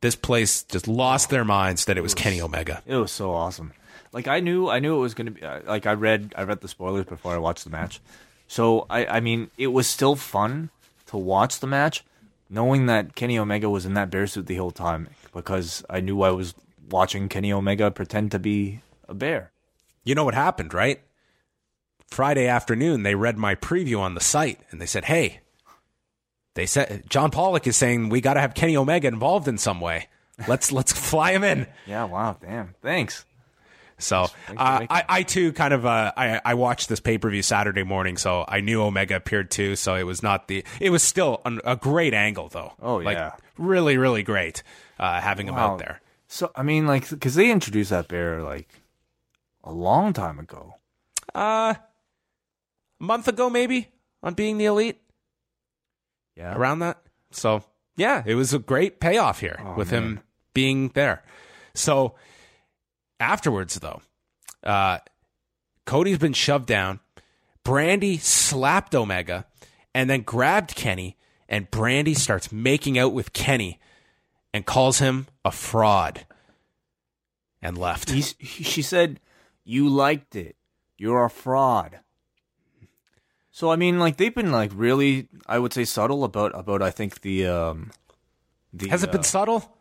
This 0.00 0.16
place 0.16 0.62
just 0.64 0.88
lost 0.88 1.28
their 1.30 1.44
minds 1.44 1.84
that 1.84 1.98
it 1.98 2.00
was 2.00 2.14
Kenny 2.14 2.40
Omega. 2.40 2.82
It 2.86 2.96
was 2.96 3.12
so 3.12 3.32
awesome. 3.32 3.72
Like 4.12 4.26
I 4.26 4.40
knew, 4.40 4.68
I 4.68 4.78
knew 4.80 4.96
it 4.96 5.00
was 5.00 5.14
gonna 5.14 5.30
be. 5.30 5.42
uh, 5.42 5.60
Like 5.66 5.86
I 5.86 5.92
read, 5.92 6.32
I 6.36 6.42
read 6.44 6.62
the 6.62 6.68
spoilers 6.68 7.04
before 7.04 7.34
I 7.34 7.38
watched 7.38 7.64
the 7.64 7.70
match. 7.70 8.00
So 8.48 8.86
I, 8.90 9.04
I 9.06 9.20
mean, 9.20 9.50
it 9.58 9.68
was 9.68 9.86
still 9.86 10.16
fun 10.16 10.70
to 11.06 11.16
watch 11.18 11.60
the 11.60 11.66
match, 11.68 12.02
knowing 12.48 12.86
that 12.86 13.14
Kenny 13.14 13.38
Omega 13.38 13.68
was 13.70 13.86
in 13.86 13.94
that 13.94 14.10
bear 14.10 14.26
suit 14.26 14.46
the 14.46 14.56
whole 14.56 14.72
time 14.72 15.08
because 15.32 15.84
I 15.88 16.00
knew 16.00 16.22
I 16.22 16.30
was 16.30 16.54
watching 16.90 17.28
Kenny 17.28 17.52
Omega 17.52 17.90
pretend 17.90 18.30
to 18.32 18.38
be 18.38 18.80
a 19.08 19.14
bear. 19.14 19.52
You 20.04 20.14
know 20.14 20.24
what 20.24 20.34
happened, 20.34 20.74
right? 20.74 21.00
Friday 22.06 22.46
afternoon, 22.46 23.02
they 23.02 23.14
read 23.14 23.38
my 23.38 23.54
preview 23.54 24.00
on 24.00 24.14
the 24.14 24.20
site 24.20 24.60
and 24.70 24.80
they 24.80 24.86
said, 24.86 25.04
"Hey, 25.04 25.40
they 26.54 26.66
said 26.66 27.04
John 27.08 27.30
Pollock 27.30 27.66
is 27.66 27.76
saying 27.76 28.08
we 28.08 28.20
got 28.20 28.34
to 28.34 28.40
have 28.40 28.54
Kenny 28.54 28.76
Omega 28.76 29.08
involved 29.08 29.46
in 29.46 29.58
some 29.58 29.80
way. 29.80 30.08
Let's 30.48 30.72
let's 30.72 30.92
fly 30.92 31.32
him 31.32 31.44
in." 31.44 31.66
Yeah. 31.86 32.04
Wow. 32.04 32.36
Damn. 32.40 32.74
Thanks. 32.82 33.24
So 33.98 34.22
uh, 34.22 34.28
I, 34.56 35.04
I 35.08 35.22
too 35.22 35.52
kind 35.52 35.74
of 35.74 35.86
uh, 35.86 36.12
I 36.16 36.40
I 36.44 36.54
watched 36.54 36.88
this 36.88 37.00
pay 37.00 37.18
per 37.18 37.30
view 37.30 37.42
Saturday 37.42 37.82
morning, 37.82 38.16
so 38.16 38.44
I 38.48 38.60
knew 38.60 38.82
Omega 38.82 39.16
appeared 39.16 39.50
too. 39.50 39.76
So 39.76 39.94
it 39.94 40.04
was 40.04 40.22
not 40.22 40.48
the 40.48 40.64
it 40.80 40.90
was 40.90 41.02
still 41.02 41.40
an, 41.44 41.60
a 41.64 41.76
great 41.76 42.14
angle 42.14 42.48
though. 42.48 42.72
Oh, 42.80 42.96
like, 42.96 43.18
yeah. 43.18 43.36
really 43.58 43.98
really 43.98 44.22
great 44.22 44.62
uh, 44.98 45.20
having 45.20 45.46
him 45.46 45.56
out 45.56 45.78
there. 45.78 46.00
So 46.32 46.52
I 46.54 46.62
mean, 46.62 46.86
like, 46.86 47.10
because 47.10 47.34
they 47.34 47.50
introduced 47.50 47.90
that 47.90 48.06
bear 48.06 48.40
like 48.42 48.68
a 49.64 49.72
long 49.72 50.12
time 50.12 50.38
ago. 50.38 50.76
Uh, 51.34 51.74
a 51.74 51.80
month 53.00 53.26
ago 53.26 53.50
maybe 53.50 53.88
on 54.22 54.34
being 54.34 54.56
the 54.56 54.66
elite 54.66 55.00
Yeah. 56.36 56.54
around 56.56 56.78
that. 56.78 57.02
So 57.32 57.64
yeah, 57.96 58.22
it 58.24 58.36
was 58.36 58.54
a 58.54 58.60
great 58.60 59.00
payoff 59.00 59.40
here 59.40 59.58
Oh, 59.60 59.74
with 59.74 59.90
man. 59.90 60.02
him 60.02 60.20
being 60.54 60.88
there. 60.90 61.24
So 61.74 62.14
afterwards, 63.18 63.74
though, 63.80 64.00
uh, 64.62 64.98
Cody's 65.84 66.18
been 66.18 66.32
shoved 66.32 66.66
down. 66.66 67.00
Brandi 67.64 68.20
slapped 68.20 68.94
Omega 68.94 69.46
and 69.94 70.08
then 70.08 70.22
grabbed 70.22 70.76
Kenny, 70.76 71.16
and 71.48 71.68
Brandi 71.72 72.16
starts 72.16 72.52
making 72.52 72.98
out 72.98 73.12
with 73.12 73.32
Kenny 73.32 73.80
and 74.52 74.66
calls 74.66 74.98
him 74.98 75.26
a 75.44 75.52
fraud 75.52 76.26
and 77.62 77.76
left. 77.76 78.10
He's, 78.10 78.34
she 78.40 78.82
said, 78.82 79.20
"You 79.64 79.88
liked 79.88 80.34
it. 80.36 80.56
You're 80.96 81.24
a 81.24 81.30
fraud." 81.30 82.00
So 83.50 83.70
I 83.70 83.76
mean, 83.76 83.98
like 83.98 84.16
they've 84.16 84.34
been 84.34 84.52
like 84.52 84.70
really, 84.74 85.28
I 85.46 85.58
would 85.58 85.72
say, 85.72 85.84
subtle 85.84 86.24
about 86.24 86.52
about 86.58 86.82
I 86.82 86.90
think 86.90 87.20
the 87.20 87.46
um, 87.46 87.90
the 88.72 88.88
Has 88.88 89.02
it 89.02 89.12
been 89.12 89.20
uh, 89.20 89.24
subtle? 89.24 89.76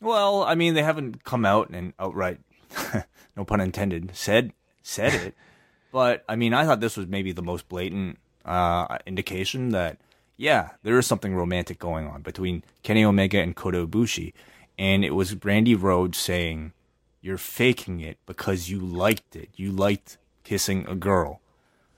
Well, 0.00 0.44
I 0.44 0.54
mean, 0.54 0.74
they 0.74 0.82
haven't 0.82 1.24
come 1.24 1.44
out 1.44 1.70
and 1.70 1.92
outright, 1.98 2.38
no 3.36 3.44
pun 3.44 3.60
intended, 3.60 4.14
said 4.14 4.52
said 4.82 5.14
it. 5.14 5.34
but 5.92 6.24
I 6.28 6.36
mean, 6.36 6.54
I 6.54 6.64
thought 6.64 6.80
this 6.80 6.96
was 6.96 7.06
maybe 7.06 7.32
the 7.32 7.42
most 7.42 7.68
blatant 7.68 8.18
uh, 8.44 8.98
indication 9.06 9.70
that 9.70 9.98
yeah, 10.38 10.70
there 10.82 10.98
is 10.98 11.06
something 11.06 11.34
romantic 11.34 11.78
going 11.78 12.06
on 12.06 12.22
between 12.22 12.62
Kenny 12.82 13.04
Omega 13.04 13.38
and 13.40 13.54
Kota 13.54 13.86
Ibushi, 13.86 14.32
and 14.78 15.04
it 15.04 15.10
was 15.10 15.34
Brandi 15.34 15.76
Rhodes 15.80 16.16
saying, 16.16 16.72
"You're 17.20 17.36
faking 17.36 18.00
it 18.00 18.18
because 18.24 18.70
you 18.70 18.78
liked 18.78 19.36
it. 19.36 19.50
You 19.56 19.72
liked 19.72 20.16
kissing 20.44 20.86
a 20.88 20.94
girl." 20.94 21.40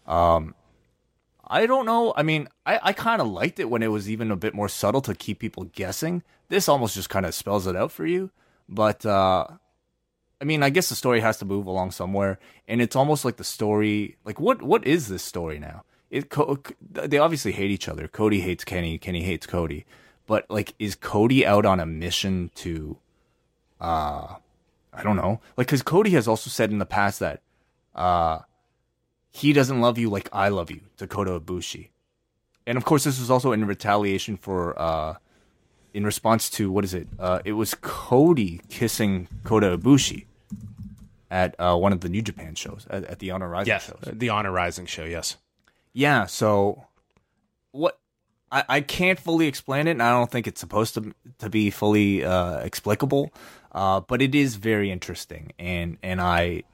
Um, 0.07 0.55
I 1.47 1.67
don't 1.67 1.85
know. 1.85 2.15
I 2.17 2.23
mean, 2.23 2.49
I, 2.65 2.81
I 2.83 2.93
kind 2.93 3.21
of 3.21 3.29
liked 3.29 3.59
it 3.61 3.69
when 3.69 3.83
it 3.83 3.89
was 3.89 4.09
even 4.09 4.31
a 4.31 4.37
bit 4.37 4.55
more 4.55 4.69
subtle 4.69 5.03
to 5.03 5.15
keep 5.15 5.41
people 5.41 5.65
guessing. 5.65 6.23
This 6.49 6.69
almost 6.69 6.95
just 6.95 7.11
kind 7.11 7.27
of 7.27 7.35
spells 7.35 7.67
it 7.67 7.77
out 7.77 7.93
for 7.93 8.07
you. 8.07 8.31
But, 8.69 9.05
uh, 9.05 9.47
I 10.41 10.45
mean, 10.45 10.63
I 10.63 10.71
guess 10.71 10.89
the 10.89 10.95
story 10.95 11.21
has 11.21 11.39
to 11.39 11.45
move 11.45 11.67
along 11.67 11.91
somewhere. 11.91 12.39
And 12.69 12.81
it's 12.81 12.95
almost 12.95 13.25
like 13.25 13.37
the 13.37 13.45
story, 13.45 14.17
like, 14.25 14.39
what 14.41 14.63
what 14.63 14.87
is 14.87 15.09
this 15.09 15.25
story 15.25 15.59
now? 15.59 15.83
It, 16.11 16.29
they 16.93 17.19
obviously 17.19 17.53
hate 17.53 17.71
each 17.71 17.89
other. 17.89 18.09
Cody 18.09 18.41
hates 18.41 18.65
Kenny. 18.65 18.99
Kenny 18.99 19.23
hates 19.23 19.47
Cody. 19.47 19.85
But, 20.27 20.49
like, 20.51 20.75
is 20.79 20.95
Cody 20.95 21.47
out 21.47 21.65
on 21.65 21.79
a 21.81 21.87
mission 21.87 22.51
to, 22.57 22.97
uh, 23.81 24.35
I 24.93 25.03
don't 25.03 25.17
know. 25.17 25.41
Like, 25.57 25.67
because 25.69 25.83
Cody 25.83 26.11
has 26.11 26.27
also 26.29 26.51
said 26.51 26.71
in 26.71 26.79
the 26.79 26.87
past 26.87 27.21
that, 27.21 27.43
uh, 27.95 28.41
he 29.33 29.53
doesn't 29.53 29.81
love 29.81 29.99
you 29.99 30.11
like 30.11 30.29
I 30.33 30.49
love 30.49 30.71
you, 30.71 30.81
Dakota 30.97 31.39
Ibushi. 31.39 31.89
And 32.67 32.77
of 32.77 32.85
course, 32.85 33.05
this 33.05 33.19
was 33.21 33.31
also 33.31 33.53
in 33.53 33.65
retaliation 33.65 34.37
for, 34.37 34.77
uh, 34.81 35.15
in 35.95 36.05
response 36.05 36.51
to, 36.51 36.71
what 36.71 36.85
is 36.85 36.95
it? 36.95 37.07
Uh, 37.19 37.41
it 37.45 37.53
was 37.53 37.75
Cody 37.75 38.61
kissing 38.69 39.29
Kota 39.45 39.77
Ibushi 39.79 40.27
at 41.31 41.55
uh, 41.61 41.77
one 41.77 41.93
of 41.93 42.01
the 42.01 42.09
New 42.09 42.23
Japan 42.23 42.55
shows, 42.57 42.87
at, 42.91 43.05
at 43.05 43.19
the 43.21 43.31
Honor 43.31 43.49
Rising 43.49 43.69
Yes, 43.73 43.87
shows. 43.87 43.99
the 44.13 44.29
Honor 44.29 44.51
Rising 44.53 44.87
show. 44.87 45.05
Yes. 45.05 45.37
Yeah, 45.93 46.27
so 46.27 46.85
what 47.73 47.99
I, 48.53 48.65
I 48.69 48.81
can't 48.81 49.19
fully 49.19 49.47
explain 49.47 49.87
it, 49.87 49.93
and 49.93 50.03
I 50.03 50.11
don't 50.11 50.31
think 50.31 50.47
it's 50.47 50.61
supposed 50.61 50.95
to 50.95 51.15
to 51.39 51.51
be 51.51 51.71
fully 51.71 52.25
uh, 52.25 52.59
explicable. 52.59 53.33
Uh, 53.73 54.01
but 54.01 54.21
it 54.21 54.35
is 54.35 54.57
very 54.57 54.91
interesting, 54.91 55.53
and 55.59 55.97
and 56.03 56.21
I, 56.21 56.65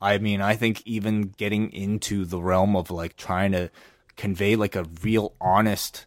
I 0.00 0.18
mean, 0.18 0.40
I 0.40 0.54
think 0.54 0.82
even 0.86 1.28
getting 1.36 1.72
into 1.72 2.24
the 2.24 2.40
realm 2.40 2.76
of 2.76 2.90
like 2.90 3.16
trying 3.16 3.52
to 3.52 3.70
convey 4.16 4.56
like 4.56 4.76
a 4.76 4.84
real 5.02 5.34
honest 5.40 6.06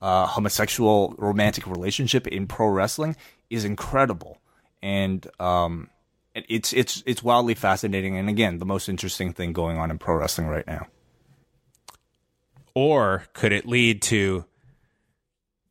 uh, 0.00 0.26
homosexual 0.26 1.14
romantic 1.18 1.66
relationship 1.66 2.26
in 2.26 2.46
pro 2.46 2.68
wrestling 2.68 3.16
is 3.50 3.64
incredible, 3.64 4.38
and 4.82 5.26
um, 5.38 5.90
it's 6.34 6.72
it's 6.72 7.02
it's 7.06 7.22
wildly 7.22 7.54
fascinating, 7.54 8.16
and 8.16 8.28
again, 8.28 8.58
the 8.58 8.66
most 8.66 8.88
interesting 8.88 9.32
thing 9.32 9.52
going 9.52 9.76
on 9.78 9.90
in 9.90 9.98
pro 9.98 10.16
wrestling 10.16 10.46
right 10.48 10.66
now. 10.66 10.86
Or 12.74 13.24
could 13.32 13.52
it 13.52 13.66
lead 13.66 14.02
to 14.02 14.44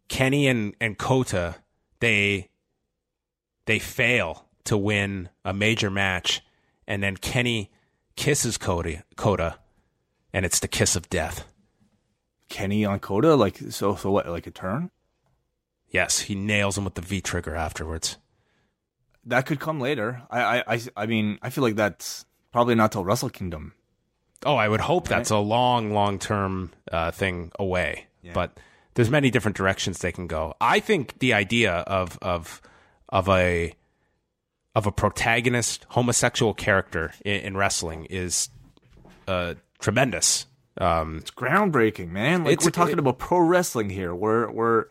Kenny 0.07 0.47
and, 0.47 0.75
and 0.79 0.97
Kota, 0.97 1.55
they 1.99 2.49
they 3.65 3.79
fail 3.79 4.45
to 4.65 4.77
win 4.77 5.29
a 5.43 5.53
major 5.53 5.89
match, 5.89 6.41
and 6.87 7.01
then 7.01 7.17
Kenny 7.17 7.71
kisses 8.15 8.57
Cody 8.57 9.01
Kota, 9.15 9.55
and 10.31 10.45
it's 10.45 10.59
the 10.59 10.67
kiss 10.67 10.95
of 10.95 11.09
death. 11.09 11.45
Kenny 12.49 12.85
on 12.85 12.99
Kota, 12.99 13.35
like 13.35 13.57
so 13.69 13.95
so 13.95 14.11
what 14.11 14.27
like 14.27 14.47
a 14.47 14.51
turn? 14.51 14.91
Yes, 15.89 16.19
he 16.19 16.35
nails 16.35 16.77
him 16.77 16.85
with 16.85 16.95
the 16.95 17.01
V 17.01 17.21
trigger 17.21 17.55
afterwards. 17.55 18.17
That 19.25 19.45
could 19.45 19.59
come 19.59 19.79
later. 19.79 20.23
I 20.29 20.59
I 20.59 20.63
I, 20.67 20.81
I 20.95 21.05
mean 21.05 21.39
I 21.41 21.49
feel 21.49 21.63
like 21.63 21.75
that's 21.75 22.25
probably 22.51 22.75
not 22.75 22.91
till 22.91 23.05
Wrestle 23.05 23.29
Kingdom. 23.29 23.73
Oh, 24.45 24.55
I 24.55 24.67
would 24.67 24.81
hope 24.81 25.07
that's 25.07 25.29
a 25.31 25.37
long, 25.37 25.93
long 25.93 26.19
term 26.19 26.71
uh, 26.91 27.11
thing 27.11 27.51
away. 27.59 28.07
But 28.33 28.57
there's 28.93 29.09
many 29.09 29.29
different 29.29 29.57
directions 29.57 29.99
they 29.99 30.11
can 30.11 30.27
go. 30.27 30.53
I 30.61 30.79
think 30.79 31.19
the 31.19 31.33
idea 31.33 31.73
of 31.73 32.17
of 32.21 32.61
of 33.09 33.27
a 33.29 33.73
of 34.75 34.87
a 34.87 34.91
protagonist 34.91 35.85
homosexual 35.89 36.53
character 36.53 37.13
in, 37.23 37.41
in 37.41 37.57
wrestling 37.57 38.05
is 38.05 38.49
uh, 39.27 39.53
tremendous. 39.79 40.45
Um, 40.79 41.17
It's 41.17 41.31
groundbreaking, 41.31 42.09
man. 42.09 42.43
Like 42.43 42.63
we're 42.63 42.71
talking 42.71 42.93
it- 42.93 42.99
about 42.99 43.19
pro 43.19 43.39
wrestling 43.39 43.89
here. 43.89 44.15
Where 44.15 44.47
where 44.49 44.87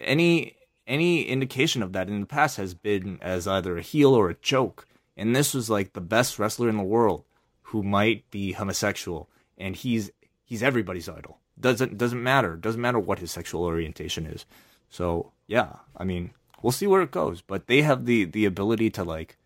any 0.00 0.56
any 0.86 1.22
indication 1.24 1.82
of 1.82 1.92
that 1.92 2.08
in 2.08 2.20
the 2.20 2.26
past 2.26 2.56
has 2.56 2.74
been 2.74 3.18
as 3.20 3.46
either 3.46 3.76
a 3.78 3.82
heel 3.82 4.14
or 4.14 4.30
a 4.30 4.34
joke. 4.34 4.86
And 5.16 5.36
this 5.36 5.52
was 5.54 5.68
like 5.68 5.92
the 5.92 6.00
best 6.00 6.38
wrestler 6.38 6.68
in 6.68 6.76
the 6.76 6.82
world 6.82 7.24
who 7.70 7.82
might 7.84 8.28
be 8.30 8.52
homosexual 8.52 9.28
and 9.56 9.76
he's 9.76 10.10
he's 10.44 10.62
everybody's 10.62 11.08
idol. 11.08 11.38
Doesn't 11.58 11.96
doesn't 11.96 12.22
matter. 12.22 12.56
Doesn't 12.56 12.80
matter 12.80 12.98
what 12.98 13.20
his 13.20 13.30
sexual 13.30 13.62
orientation 13.64 14.26
is. 14.26 14.44
So, 14.88 15.30
yeah, 15.46 15.76
I 15.96 16.02
mean, 16.02 16.32
we'll 16.62 16.72
see 16.72 16.88
where 16.88 17.02
it 17.02 17.12
goes, 17.12 17.42
but 17.42 17.68
they 17.68 17.82
have 17.82 18.06
the 18.06 18.24
the 18.24 18.44
ability 18.44 18.90
to 18.90 19.04
like 19.04 19.36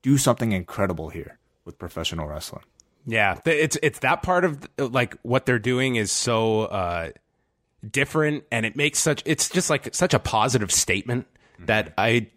do 0.00 0.16
something 0.16 0.52
incredible 0.52 1.10
here 1.10 1.38
with 1.66 1.78
professional 1.78 2.26
wrestling. 2.26 2.64
Yeah, 3.04 3.40
it's 3.44 3.76
it's 3.82 3.98
that 3.98 4.22
part 4.22 4.44
of 4.44 4.66
like 4.78 5.16
what 5.22 5.44
they're 5.44 5.58
doing 5.58 5.96
is 5.96 6.10
so 6.10 6.62
uh, 6.62 7.10
different, 7.88 8.44
and 8.50 8.64
it 8.64 8.74
makes 8.74 9.00
such 9.00 9.22
it's 9.26 9.50
just 9.50 9.68
like 9.68 9.94
such 9.94 10.14
a 10.14 10.18
positive 10.18 10.72
statement 10.72 11.26
that 11.58 11.92
I 11.98 12.28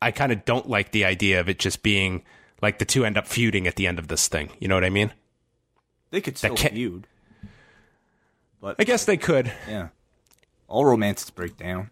I 0.00 0.12
kind 0.12 0.30
of 0.30 0.44
don't 0.44 0.68
like 0.68 0.92
the 0.92 1.06
idea 1.06 1.40
of 1.40 1.48
it 1.48 1.58
just 1.58 1.82
being 1.82 2.22
like 2.62 2.78
the 2.78 2.84
two 2.84 3.04
end 3.04 3.16
up 3.18 3.26
feuding 3.26 3.66
at 3.66 3.76
the 3.76 3.86
end 3.86 3.98
of 3.98 4.08
this 4.08 4.28
thing. 4.28 4.50
You 4.58 4.68
know 4.68 4.74
what 4.74 4.84
I 4.84 4.90
mean? 4.90 5.12
They 6.10 6.20
could 6.20 6.38
still 6.38 6.54
can't- 6.56 6.74
feud. 6.74 7.06
But 8.60 8.76
I 8.78 8.84
guess 8.84 9.04
they 9.04 9.16
could. 9.16 9.52
Yeah. 9.68 9.88
All 10.68 10.84
romances 10.84 11.30
break 11.30 11.56
down. 11.56 11.90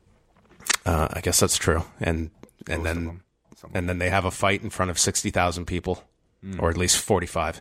Uh, 0.86 1.08
I 1.12 1.20
guess 1.20 1.38
that's 1.40 1.56
true, 1.58 1.84
and 2.00 2.30
and 2.68 2.82
Most 2.82 2.84
then 2.94 3.04
them. 3.04 3.22
Some 3.56 3.70
of 3.70 3.76
and 3.76 3.88
then 3.88 3.98
they 3.98 4.10
have 4.10 4.24
a 4.24 4.30
fight 4.30 4.62
in 4.62 4.70
front 4.70 4.90
of 4.90 4.98
sixty 4.98 5.30
thousand 5.30 5.66
people, 5.66 6.02
or 6.58 6.70
at 6.70 6.76
least 6.76 6.98
forty 6.98 7.26
five. 7.26 7.60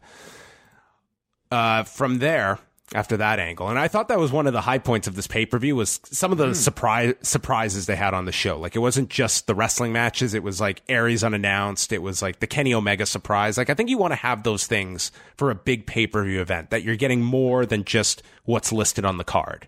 Uh, 1.52 1.84
from 1.84 2.20
there, 2.20 2.60
after 2.94 3.18
that 3.18 3.40
angle, 3.40 3.70
and 3.70 3.80
I 3.80 3.88
thought 3.88 4.08
that 4.10 4.20
was 4.20 4.32
one 4.32 4.48
of 4.48 4.54
the 4.54 4.62
high 4.62 4.78
points 4.78 5.08
of 5.08 5.16
this 5.16 5.28
pay 5.28 5.46
per 5.46 5.58
view 5.58 5.76
was 5.76 6.00
some 6.06 6.32
of 6.32 6.38
the 6.38 6.54
surprise 6.54 7.16
surprises 7.22 7.86
they 7.86 7.96
had 7.96 8.14
on 8.14 8.26
the 8.26 8.32
show. 8.32 8.60
Like 8.60 8.76
it 8.76 8.80
wasn't 8.80 9.10
just 9.10 9.48
the 9.48 9.56
wrestling 9.56 9.94
matches; 9.94 10.34
it 10.34 10.44
was 10.44 10.62
like 10.62 10.82
Aries 10.88 11.24
unannounced. 11.24 11.92
It 11.92 12.02
was 12.02 12.22
like 12.22 12.40
the 12.40 12.48
Kenny 12.48 12.74
Omega 12.74 13.06
surprise. 13.06 13.58
Like 13.58 13.70
I 13.70 13.74
think 13.74 13.90
you 13.90 13.98
want 13.98 14.12
to 14.12 14.18
have 14.18 14.44
those 14.44 14.68
things 14.68 15.12
for 15.38 15.50
a 15.50 15.56
big 15.56 15.88
pay 15.88 16.08
per 16.08 16.24
view 16.24 16.42
event 16.42 16.70
that 16.70 16.84
you're 16.84 16.96
getting 16.96 17.22
more 17.22 17.66
than 17.66 17.84
just 17.84 18.24
what's 18.46 18.72
listed 18.72 19.06
on 19.06 19.18
the 19.18 19.24
card. 19.24 19.68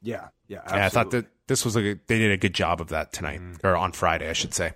Yeah, 0.00 0.28
yeah. 0.48 0.62
I 0.66 0.88
thought 0.88 1.10
that 1.12 1.26
this 1.46 1.64
was 1.64 1.76
a 1.76 1.80
they 1.80 2.18
did 2.18 2.32
a 2.32 2.36
good 2.36 2.54
job 2.54 2.80
of 2.80 2.88
that 2.88 3.12
tonight 3.12 3.40
or 3.64 3.76
on 3.76 3.92
Friday, 3.92 4.28
I 4.28 4.32
should 4.34 4.54
say. 4.54 4.72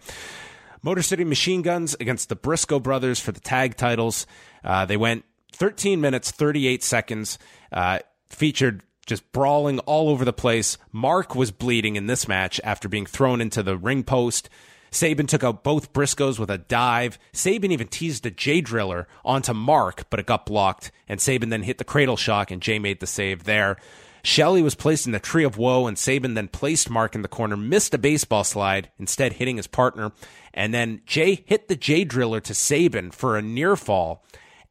Motor 0.83 1.03
City 1.03 1.25
Machine 1.25 1.63
Guns 1.63 1.97
against 1.99 2.29
the 2.29 2.37
Briscoe 2.37 2.79
brothers 2.79 3.19
for 3.19 3.33
the 3.33 3.41
tag 3.41 3.77
titles. 3.77 4.27
Uh, 4.63 4.85
they 4.85 4.97
went 4.97 5.25
13 5.57 6.01
minutes 6.01 6.31
38 6.31 6.83
seconds. 6.83 7.39
Uh, 7.73 7.99
featured 8.28 8.83
just 9.07 9.31
brawling 9.33 9.78
all 9.81 10.09
over 10.09 10.24
the 10.24 10.33
place. 10.33 10.78
Mark 10.93 11.35
was 11.35 11.51
bleeding 11.51 11.97
in 11.97 12.07
this 12.07 12.27
match 12.28 12.61
after 12.65 12.89
being 12.89 13.07
thrown 13.07 13.41
into 13.41 13.62
the 13.62 13.77
ring 13.77 14.03
post. 14.03 14.51
Sabin 14.91 15.27
took 15.27 15.45
out 15.45 15.65
both 15.65 15.93
Briscoes 15.93 16.39
with 16.39 16.51
a 16.51 16.59
dive. 16.59 17.19
Sabin 17.33 17.73
even 17.73 17.89
teased 17.89 18.27
a 18.27 18.31
Jay 18.31 18.61
driller 18.61 19.07
onto 19.24 19.53
Mark, 19.53 20.09
but 20.11 20.20
it 20.20 20.27
got 20.27 20.47
blocked. 20.47 20.91
And 21.09 21.20
Sabin 21.20 21.51
then 21.51 21.62
hit 21.62 21.78
the 21.78 21.85
cradle 21.85 22.16
shock, 22.16 22.51
and 22.51 22.62
Jay 22.62 22.78
made 22.78 23.01
the 23.01 23.07
save 23.07 23.45
there. 23.45 23.77
Shelley 24.23 24.62
was 24.62 24.74
placed 24.74 25.07
in 25.07 25.12
the 25.12 25.20
tree 25.20 25.45
of 25.45 25.59
woe, 25.59 25.87
and 25.87 25.99
Sabin 25.99 26.35
then 26.35 26.49
placed 26.49 26.91
Mark 26.91 27.15
in 27.15 27.23
the 27.23 27.28
corner, 27.28 27.57
missed 27.57 27.95
a 27.95 27.99
baseball 27.99 28.43
slide, 28.43 28.91
instead 28.99 29.35
hitting 29.35 29.57
his 29.57 29.69
partner. 29.69 30.12
And 30.53 30.74
then 30.74 31.03
Jay 31.07 31.45
hit 31.47 31.69
the 31.69 31.77
Jay 31.77 32.05
driller 32.05 32.41
to 32.41 32.55
Sabin 32.55 33.11
for 33.11 33.37
a 33.37 33.43
near 33.43 33.77
fall. 33.77 34.24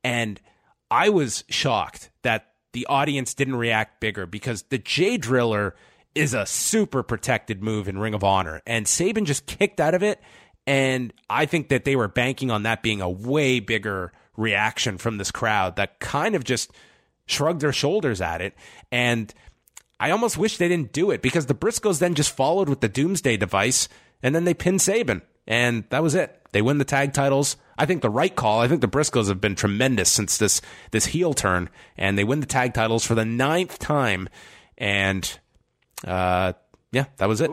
And 0.04 0.42
I 0.90 1.10
was 1.10 1.44
shocked 1.50 2.10
that 2.22 2.52
the 2.74 2.86
audience 2.88 3.34
didn't 3.34 3.56
react 3.56 4.00
bigger 4.00 4.26
because 4.26 4.64
the 4.64 4.78
Jay 4.78 5.18
driller 5.18 5.76
is 6.14 6.34
a 6.34 6.46
super 6.46 7.04
protected 7.04 7.62
move 7.62 7.88
in 7.88 7.98
Ring 7.98 8.14
of 8.14 8.24
Honor. 8.24 8.62
And 8.66 8.88
Sabin 8.88 9.26
just 9.26 9.46
kicked 9.46 9.80
out 9.80 9.94
of 9.94 10.04
it. 10.04 10.22
And 10.68 11.14
I 11.30 11.46
think 11.46 11.70
that 11.70 11.86
they 11.86 11.96
were 11.96 12.08
banking 12.08 12.50
on 12.50 12.64
that 12.64 12.82
being 12.82 13.02
a 13.02 13.10
way 13.10 13.60
bigger 13.60 14.12
reaction 14.36 14.98
from 14.98 15.18
this 15.18 15.32
crowd 15.32 15.76
that 15.76 16.00
kind 16.00 16.36
of 16.36 16.44
just 16.44 16.72
shrugged 17.28 17.62
their 17.62 17.74
shoulders 17.74 18.22
at 18.22 18.42
it. 18.42 18.56
And 18.92 19.34
I 20.00 20.12
almost 20.12 20.38
wish 20.38 20.58
they 20.58 20.68
didn't 20.68 20.94
do 20.94 21.12
it 21.12 21.22
because 21.22 21.46
the 21.46 21.56
Briscoes 21.56 22.00
then 22.00 22.16
just 22.16 22.36
followed 22.36 22.70
with 22.70 22.82
the 22.82 22.90
Doomsday 22.90 23.38
device 23.38 23.88
and 24.24 24.34
then 24.34 24.46
they 24.46 24.54
pinned 24.54 24.82
Sabin. 24.82 25.22
And 25.48 25.86
that 25.90 26.04
was 26.04 26.16
it. 26.16 26.42
They 26.52 26.62
win 26.62 26.78
the 26.78 26.86
tag 26.86 27.14
titles. 27.14 27.58
I 27.78 27.86
think 27.86 28.02
the 28.02 28.10
right 28.10 28.36
call. 28.36 28.62
I 28.62 28.68
think 28.68 28.82
the 28.82 28.88
Briscoes 28.88 29.28
have 29.28 29.42
been 29.42 29.56
tremendous 29.56 30.12
since 30.12 30.38
this 30.38 30.62
this 30.92 31.08
heel 31.08 31.34
turn, 31.34 31.70
and 31.98 32.18
they 32.18 32.24
win 32.24 32.40
the 32.40 32.46
tag 32.46 32.74
titles 32.74 33.06
for 33.06 33.16
the 33.16 33.26
ninth 33.26 33.80
time. 33.80 34.30
And 34.78 35.40
uh, 36.06 36.54
yeah, 36.92 37.06
that 37.18 37.28
was 37.28 37.42
it. 37.42 37.52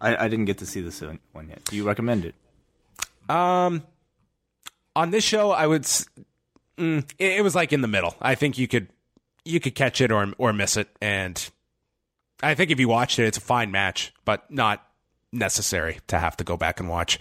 I, 0.00 0.24
I 0.24 0.28
didn't 0.28 0.46
get 0.46 0.58
to 0.58 0.66
see 0.66 0.80
this 0.80 1.02
one 1.32 1.48
yet. 1.48 1.64
Do 1.64 1.76
you 1.76 1.86
recommend 1.86 2.24
it? 2.24 2.34
Um, 3.28 3.82
on 4.96 5.10
this 5.10 5.24
show, 5.24 5.50
I 5.50 5.66
would. 5.66 5.82
Mm, 6.76 7.08
it, 7.18 7.38
it 7.38 7.44
was 7.44 7.54
like 7.54 7.72
in 7.72 7.80
the 7.80 7.88
middle. 7.88 8.14
I 8.20 8.34
think 8.34 8.58
you 8.58 8.68
could 8.68 8.88
you 9.44 9.60
could 9.60 9.74
catch 9.74 10.00
it 10.00 10.10
or 10.10 10.32
or 10.38 10.52
miss 10.52 10.76
it, 10.76 10.88
and 11.00 11.50
I 12.42 12.54
think 12.54 12.70
if 12.70 12.80
you 12.80 12.88
watched 12.88 13.18
it, 13.18 13.26
it's 13.26 13.38
a 13.38 13.42
fine 13.42 13.70
match, 13.70 14.12
but 14.24 14.50
not 14.50 14.86
necessary 15.32 15.98
to 16.08 16.18
have 16.18 16.36
to 16.38 16.44
go 16.44 16.56
back 16.56 16.80
and 16.80 16.88
watch. 16.88 17.18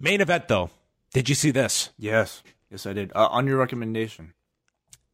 Main 0.00 0.20
event 0.20 0.48
though, 0.48 0.70
did 1.12 1.28
you 1.28 1.34
see 1.34 1.50
this? 1.50 1.90
Yes. 1.98 2.42
Yes, 2.70 2.86
I 2.86 2.92
did. 2.92 3.12
Uh, 3.14 3.28
on 3.30 3.46
your 3.46 3.56
recommendation. 3.56 4.34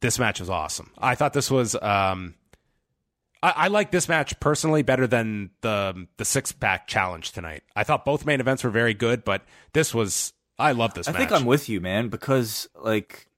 This 0.01 0.19
match 0.19 0.41
was 0.41 0.51
awesome. 0.51 0.91
I 0.99 1.15
thought 1.15 1.33
this 1.33 1.51
was. 1.51 1.75
Um, 1.77 2.35
I, 3.43 3.53
I 3.57 3.69
like 3.69 3.91
this 3.91 4.09
match 4.09 4.39
personally 4.41 4.83
better 4.83 5.07
than 5.07 5.51
the 5.61 6.07
the 6.19 6.25
six 6.25 6.53
pack 6.53 6.87
challenge 6.87 7.33
tonight. 7.33 7.63
I 7.75 7.85
thought 7.85 8.05
both 8.05 8.27
main 8.27 8.41
events 8.41 8.65
were 8.65 8.71
very 8.71 8.95
good, 8.95 9.25
but 9.25 9.43
this 9.73 9.95
was. 9.95 10.33
I 10.59 10.73
love 10.73 10.95
this. 10.95 11.09
I 11.09 11.13
match. 11.13 11.19
think 11.21 11.33
I'm 11.33 11.47
with 11.47 11.69
you, 11.69 11.81
man, 11.81 12.09
because 12.09 12.69
like 12.75 13.29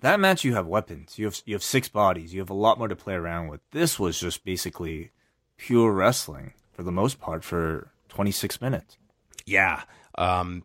that 0.00 0.18
match, 0.18 0.44
you 0.44 0.54
have 0.54 0.66
weapons. 0.66 1.18
You 1.18 1.26
have 1.26 1.40
you 1.44 1.54
have 1.54 1.62
six 1.62 1.88
bodies. 1.88 2.32
You 2.32 2.40
have 2.40 2.50
a 2.50 2.54
lot 2.54 2.78
more 2.78 2.88
to 2.88 2.96
play 2.96 3.14
around 3.14 3.48
with. 3.48 3.60
This 3.70 3.98
was 3.98 4.18
just 4.18 4.44
basically 4.44 5.10
pure 5.56 5.92
wrestling 5.92 6.54
for 6.72 6.82
the 6.82 6.92
most 6.92 7.20
part 7.20 7.44
for 7.44 7.90
26 8.08 8.60
minutes. 8.60 8.98
Yeah. 9.46 9.82
Um, 10.16 10.64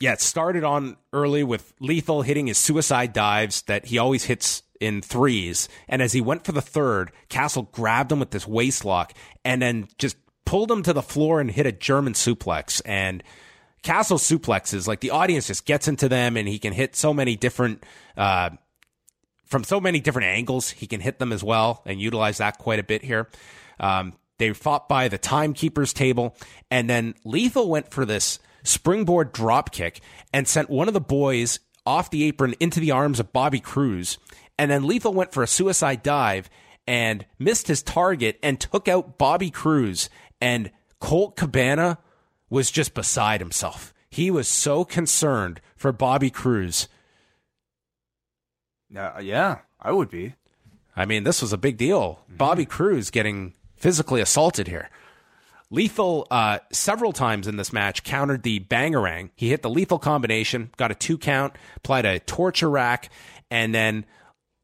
yeah, 0.00 0.14
it 0.14 0.20
started 0.20 0.64
on 0.64 0.96
early 1.12 1.44
with 1.44 1.74
Lethal 1.78 2.22
hitting 2.22 2.46
his 2.46 2.56
suicide 2.56 3.12
dives 3.12 3.62
that 3.62 3.86
he 3.86 3.98
always 3.98 4.24
hits 4.24 4.62
in 4.80 5.02
threes. 5.02 5.68
And 5.88 6.00
as 6.00 6.14
he 6.14 6.22
went 6.22 6.44
for 6.44 6.52
the 6.52 6.62
third, 6.62 7.12
Castle 7.28 7.68
grabbed 7.70 8.10
him 8.10 8.18
with 8.18 8.30
this 8.30 8.48
waist 8.48 8.86
lock 8.86 9.12
and 9.44 9.60
then 9.60 9.88
just 9.98 10.16
pulled 10.46 10.70
him 10.70 10.82
to 10.84 10.94
the 10.94 11.02
floor 11.02 11.38
and 11.38 11.50
hit 11.50 11.66
a 11.66 11.72
German 11.72 12.14
suplex. 12.14 12.80
And 12.86 13.22
Castle 13.82 14.16
suplexes, 14.16 14.88
like 14.88 15.00
the 15.00 15.10
audience 15.10 15.46
just 15.48 15.66
gets 15.66 15.86
into 15.86 16.08
them 16.08 16.38
and 16.38 16.48
he 16.48 16.58
can 16.58 16.72
hit 16.72 16.96
so 16.96 17.12
many 17.12 17.36
different, 17.36 17.84
uh, 18.16 18.50
from 19.44 19.64
so 19.64 19.80
many 19.80 20.00
different 20.00 20.28
angles. 20.28 20.70
He 20.70 20.86
can 20.86 21.00
hit 21.00 21.18
them 21.18 21.30
as 21.30 21.44
well 21.44 21.82
and 21.84 22.00
utilize 22.00 22.38
that 22.38 22.56
quite 22.56 22.78
a 22.78 22.84
bit 22.84 23.04
here. 23.04 23.28
Um, 23.78 24.14
they 24.38 24.54
fought 24.54 24.88
by 24.88 25.08
the 25.08 25.18
timekeeper's 25.18 25.92
table, 25.92 26.34
and 26.70 26.88
then 26.88 27.14
Lethal 27.24 27.68
went 27.68 27.90
for 27.90 28.06
this 28.06 28.38
springboard 28.62 29.32
drop 29.32 29.72
kick 29.72 30.00
and 30.32 30.46
sent 30.46 30.70
one 30.70 30.88
of 30.88 30.94
the 30.94 31.00
boys 31.00 31.60
off 31.86 32.10
the 32.10 32.24
apron 32.24 32.54
into 32.60 32.80
the 32.80 32.90
arms 32.90 33.20
of 33.20 33.32
Bobby 33.32 33.60
Cruz. 33.60 34.18
And 34.58 34.70
then 34.70 34.86
Lethal 34.86 35.14
went 35.14 35.32
for 35.32 35.42
a 35.42 35.48
suicide 35.48 36.02
dive 36.02 36.50
and 36.86 37.24
missed 37.38 37.68
his 37.68 37.82
target 37.82 38.38
and 38.42 38.60
took 38.60 38.88
out 38.88 39.18
Bobby 39.18 39.50
Cruz. 39.50 40.10
And 40.40 40.70
Colt 41.00 41.36
Cabana 41.36 41.98
was 42.48 42.70
just 42.70 42.94
beside 42.94 43.40
himself. 43.40 43.94
He 44.10 44.30
was 44.30 44.48
so 44.48 44.84
concerned 44.84 45.60
for 45.76 45.92
Bobby 45.92 46.30
Cruz. 46.30 46.88
Uh, 48.94 49.20
yeah, 49.22 49.58
I 49.80 49.92
would 49.92 50.10
be. 50.10 50.34
I 50.96 51.06
mean, 51.06 51.22
this 51.22 51.40
was 51.40 51.52
a 51.52 51.58
big 51.58 51.76
deal. 51.76 52.24
Bobby 52.28 52.66
Cruz 52.66 53.10
getting 53.10 53.54
physically 53.76 54.20
assaulted 54.20 54.66
here. 54.66 54.90
Lethal, 55.70 56.26
uh, 56.30 56.58
several 56.72 57.12
times 57.12 57.46
in 57.46 57.56
this 57.56 57.72
match, 57.72 58.02
countered 58.02 58.42
the 58.42 58.58
bangerang. 58.60 59.30
He 59.36 59.50
hit 59.50 59.62
the 59.62 59.70
lethal 59.70 60.00
combination, 60.00 60.70
got 60.76 60.90
a 60.90 60.96
two 60.96 61.16
count, 61.16 61.54
applied 61.76 62.04
a 62.04 62.18
torture 62.18 62.68
rack, 62.68 63.08
and 63.52 63.72
then 63.72 64.04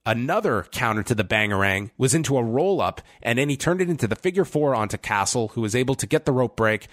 another 0.04 0.66
counter 0.72 1.04
to 1.04 1.14
the 1.14 1.24
bangerang 1.24 1.90
was 1.96 2.14
into 2.14 2.36
a 2.36 2.42
roll 2.42 2.80
up, 2.80 3.00
and 3.22 3.38
then 3.38 3.48
he 3.48 3.56
turned 3.56 3.80
it 3.80 3.88
into 3.88 4.08
the 4.08 4.16
figure 4.16 4.44
four 4.44 4.74
onto 4.74 4.96
Castle, 4.96 5.48
who 5.48 5.60
was 5.60 5.76
able 5.76 5.94
to 5.94 6.06
get 6.06 6.24
the 6.24 6.32
rope 6.32 6.56
break. 6.56 6.88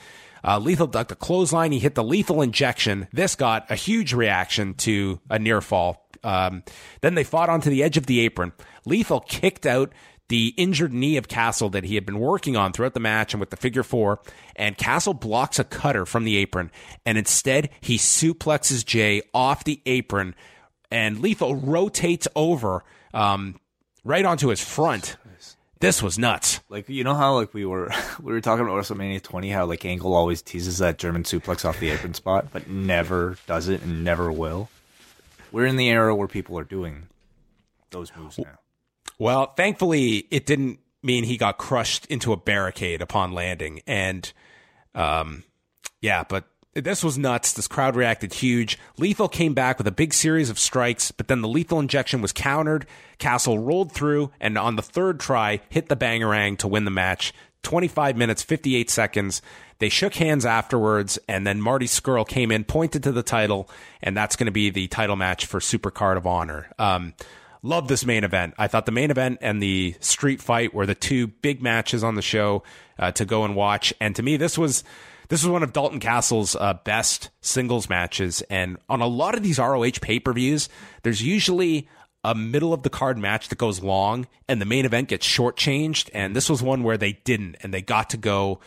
Uh, 0.45 0.59
lethal 0.59 0.87
ducked 0.87 1.09
the 1.09 1.15
clothesline. 1.15 1.71
He 1.71 1.79
hit 1.79 1.95
the 1.95 2.03
lethal 2.03 2.41
injection. 2.41 3.07
This 3.13 3.35
got 3.35 3.71
a 3.71 3.75
huge 3.75 4.13
reaction 4.13 4.73
to 4.75 5.21
a 5.29 5.39
near 5.39 5.61
fall. 5.61 6.05
Um, 6.23 6.63
then 7.01 7.15
they 7.15 7.23
fought 7.23 7.49
onto 7.49 7.69
the 7.69 7.83
edge 7.83 7.97
of 7.97 8.05
the 8.05 8.19
apron. 8.21 8.53
Lethal 8.85 9.21
kicked 9.21 9.65
out 9.65 9.93
the 10.29 10.53
injured 10.57 10.93
knee 10.93 11.17
of 11.17 11.27
Castle 11.27 11.69
that 11.69 11.83
he 11.83 11.95
had 11.95 12.05
been 12.05 12.19
working 12.19 12.55
on 12.55 12.73
throughout 12.73 12.93
the 12.93 12.99
match 12.99 13.33
and 13.33 13.39
with 13.39 13.49
the 13.49 13.57
figure 13.57 13.83
four. 13.83 14.19
And 14.55 14.77
Castle 14.77 15.13
blocks 15.13 15.59
a 15.59 15.63
cutter 15.63 16.05
from 16.05 16.23
the 16.23 16.37
apron. 16.37 16.71
And 17.05 17.17
instead, 17.17 17.69
he 17.81 17.97
suplexes 17.97 18.85
Jay 18.85 19.21
off 19.33 19.63
the 19.63 19.81
apron. 19.85 20.35
And 20.89 21.19
Lethal 21.19 21.55
rotates 21.55 22.27
over 22.35 22.83
um, 23.13 23.59
right 24.03 24.25
onto 24.25 24.47
his 24.47 24.61
front. 24.61 25.17
This 25.79 26.01
was 26.01 26.17
nuts. 26.17 26.61
Like 26.69 26.87
you 26.87 27.03
know 27.03 27.13
how 27.13 27.35
like 27.35 27.53
we 27.53 27.65
were 27.65 27.91
we 28.21 28.31
were 28.31 28.39
talking 28.39 28.65
about 28.65 28.81
WrestleMania 28.81 29.21
20 29.21 29.49
how 29.49 29.65
like 29.65 29.83
Angle 29.83 30.13
always 30.13 30.41
teases 30.41 30.77
that 30.77 30.97
German 30.97 31.23
suplex 31.23 31.65
off 31.65 31.81
the 31.81 31.89
apron 31.89 32.13
spot 32.13 32.47
but 32.53 32.69
never 32.69 33.37
does 33.47 33.67
it 33.67 33.81
and 33.81 34.01
never 34.01 34.31
will. 34.31 34.69
We're 35.51 35.65
in 35.65 35.75
the 35.75 35.89
era 35.89 36.15
where 36.15 36.29
people 36.29 36.57
are 36.57 36.63
doing 36.63 37.09
those 37.91 38.13
moves 38.15 38.39
now. 38.39 38.59
Well, 39.19 39.53
thankfully, 39.55 40.27
it 40.31 40.45
didn't 40.45 40.79
mean 41.01 41.23
he 41.23 41.37
got 41.37 41.57
crushed 41.57 42.05
into 42.07 42.33
a 42.33 42.37
barricade 42.37 43.01
upon 43.01 43.33
landing. 43.33 43.81
And, 43.85 44.31
um, 44.95 45.43
yeah, 46.01 46.23
but 46.27 46.45
this 46.73 47.03
was 47.03 47.17
nuts. 47.17 47.53
This 47.53 47.67
crowd 47.67 47.95
reacted 47.95 48.33
huge. 48.33 48.79
Lethal 48.97 49.27
came 49.27 49.53
back 49.53 49.77
with 49.77 49.87
a 49.87 49.91
big 49.91 50.13
series 50.13 50.49
of 50.49 50.57
strikes, 50.57 51.11
but 51.11 51.27
then 51.27 51.41
the 51.41 51.47
lethal 51.47 51.79
injection 51.79 52.21
was 52.21 52.31
countered. 52.31 52.87
Castle 53.19 53.59
rolled 53.59 53.91
through 53.91 54.31
and 54.39 54.57
on 54.57 54.75
the 54.75 54.81
third 54.81 55.19
try 55.19 55.61
hit 55.69 55.89
the 55.89 55.95
bangerang 55.95 56.57
to 56.59 56.67
win 56.67 56.85
the 56.85 56.91
match. 56.91 57.33
25 57.61 58.17
minutes, 58.17 58.43
58 58.43 58.89
seconds. 58.89 59.41
They 59.79 59.89
shook 59.89 60.15
hands 60.15 60.45
afterwards, 60.45 61.17
and 61.27 61.47
then 61.47 61.61
Marty 61.61 61.87
Scurll 61.87 62.27
came 62.27 62.51
in, 62.51 62.63
pointed 62.63 63.03
to 63.03 63.11
the 63.11 63.23
title, 63.23 63.69
and 64.01 64.15
that's 64.15 64.35
going 64.35 64.45
to 64.45 64.51
be 64.51 64.69
the 64.69 64.87
title 64.87 65.15
match 65.15 65.45
for 65.45 65.59
Supercard 65.59 66.17
of 66.17 66.27
Honor. 66.27 66.69
Um, 66.77 67.13
love 67.63 67.87
this 67.87 68.05
main 68.05 68.23
event. 68.23 68.53
I 68.57 68.67
thought 68.67 68.85
the 68.85 68.91
main 68.91 69.09
event 69.09 69.39
and 69.41 69.63
the 69.63 69.95
street 70.01 70.41
fight 70.41 70.73
were 70.73 70.85
the 70.85 70.93
two 70.93 71.27
big 71.27 71.63
matches 71.63 72.03
on 72.03 72.15
the 72.15 72.21
show 72.21 72.61
uh, 72.99 73.11
to 73.13 73.25
go 73.25 73.45
and 73.45 73.55
watch. 73.55 73.93
And 73.99 74.15
to 74.15 74.21
me, 74.21 74.37
this 74.37 74.57
was 74.57 74.83
this 75.29 75.41
was 75.41 75.49
one 75.49 75.63
of 75.63 75.73
Dalton 75.73 75.99
Castle's 75.99 76.55
uh, 76.55 76.75
best 76.83 77.29
singles 77.41 77.89
matches. 77.89 78.41
And 78.49 78.77
on 78.89 79.01
a 79.01 79.07
lot 79.07 79.35
of 79.35 79.41
these 79.41 79.57
ROH 79.57 79.99
pay 80.01 80.19
per 80.19 80.33
views, 80.33 80.69
there's 81.01 81.23
usually 81.23 81.87
a 82.23 82.35
middle 82.35 82.73
of 82.73 82.83
the 82.83 82.89
card 82.89 83.17
match 83.17 83.49
that 83.49 83.57
goes 83.57 83.81
long, 83.81 84.27
and 84.47 84.61
the 84.61 84.65
main 84.65 84.85
event 84.85 85.09
gets 85.09 85.27
shortchanged. 85.27 86.09
And 86.13 86.35
this 86.35 86.49
was 86.49 86.61
one 86.61 86.83
where 86.83 86.97
they 86.97 87.13
didn't, 87.23 87.57
and 87.61 87.73
they 87.73 87.81
got 87.81 88.11
to 88.11 88.17
go 88.17 88.59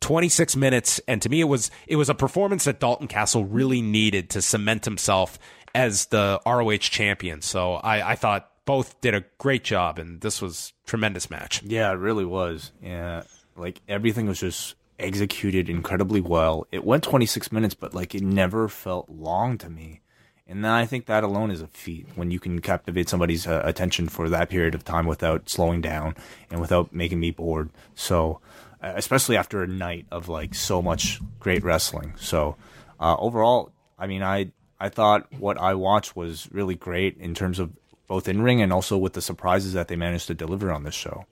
26 0.00 0.56
minutes. 0.56 1.00
And 1.08 1.20
to 1.22 1.28
me, 1.28 1.40
it 1.40 1.44
was 1.44 1.70
it 1.86 1.96
was 1.96 2.08
a 2.08 2.14
performance 2.14 2.64
that 2.64 2.80
Dalton 2.80 3.08
Castle 3.08 3.44
really 3.44 3.82
needed 3.82 4.30
to 4.30 4.42
cement 4.42 4.84
himself 4.84 5.38
as 5.74 6.06
the 6.06 6.40
ROH 6.46 6.78
champion. 6.78 7.42
So 7.42 7.74
I, 7.74 8.12
I 8.12 8.14
thought 8.14 8.50
both 8.64 9.00
did 9.00 9.14
a 9.14 9.24
great 9.38 9.64
job, 9.64 9.98
and 9.98 10.20
this 10.20 10.40
was 10.40 10.72
tremendous 10.86 11.30
match. 11.30 11.62
Yeah, 11.62 11.90
it 11.90 11.96
really 11.96 12.24
was. 12.24 12.72
Yeah, 12.82 13.22
like 13.56 13.80
everything 13.88 14.26
was 14.26 14.40
just 14.40 14.74
executed 14.98 15.68
incredibly 15.68 16.20
well. 16.20 16.66
It 16.70 16.84
went 16.84 17.02
26 17.02 17.50
minutes, 17.52 17.74
but 17.74 17.94
like 17.94 18.14
it 18.14 18.22
never 18.22 18.68
felt 18.68 19.08
long 19.08 19.58
to 19.58 19.68
me. 19.68 20.00
And 20.46 20.64
then 20.64 20.72
I 20.72 20.86
think 20.86 21.06
that 21.06 21.24
alone 21.24 21.50
is 21.50 21.62
a 21.62 21.66
feat 21.68 22.06
when 22.14 22.30
you 22.30 22.38
can 22.38 22.60
captivate 22.60 23.08
somebody's 23.08 23.46
uh, 23.46 23.62
attention 23.64 24.08
for 24.08 24.28
that 24.28 24.50
period 24.50 24.74
of 24.74 24.84
time 24.84 25.06
without 25.06 25.48
slowing 25.48 25.80
down 25.80 26.14
and 26.50 26.60
without 26.60 26.92
making 26.92 27.20
me 27.20 27.30
bored. 27.30 27.70
So, 27.94 28.40
uh, 28.82 28.92
especially 28.96 29.36
after 29.36 29.62
a 29.62 29.66
night 29.66 30.06
of 30.10 30.28
like 30.28 30.54
so 30.54 30.82
much 30.82 31.20
great 31.40 31.64
wrestling. 31.64 32.14
So, 32.16 32.56
uh, 33.00 33.16
overall, 33.18 33.72
I 33.98 34.06
mean, 34.06 34.22
I 34.22 34.52
I 34.82 34.88
thought 34.88 35.32
what 35.38 35.58
I 35.58 35.74
watched 35.74 36.16
was 36.16 36.48
really 36.50 36.74
great 36.74 37.16
in 37.18 37.34
terms 37.34 37.60
of 37.60 37.70
both 38.08 38.26
in 38.26 38.42
ring 38.42 38.60
and 38.60 38.72
also 38.72 38.98
with 38.98 39.12
the 39.12 39.22
surprises 39.22 39.74
that 39.74 39.86
they 39.86 39.94
managed 39.94 40.26
to 40.26 40.34
deliver 40.34 40.72
on 40.72 40.82
this 40.82 40.94
show. 40.94 41.24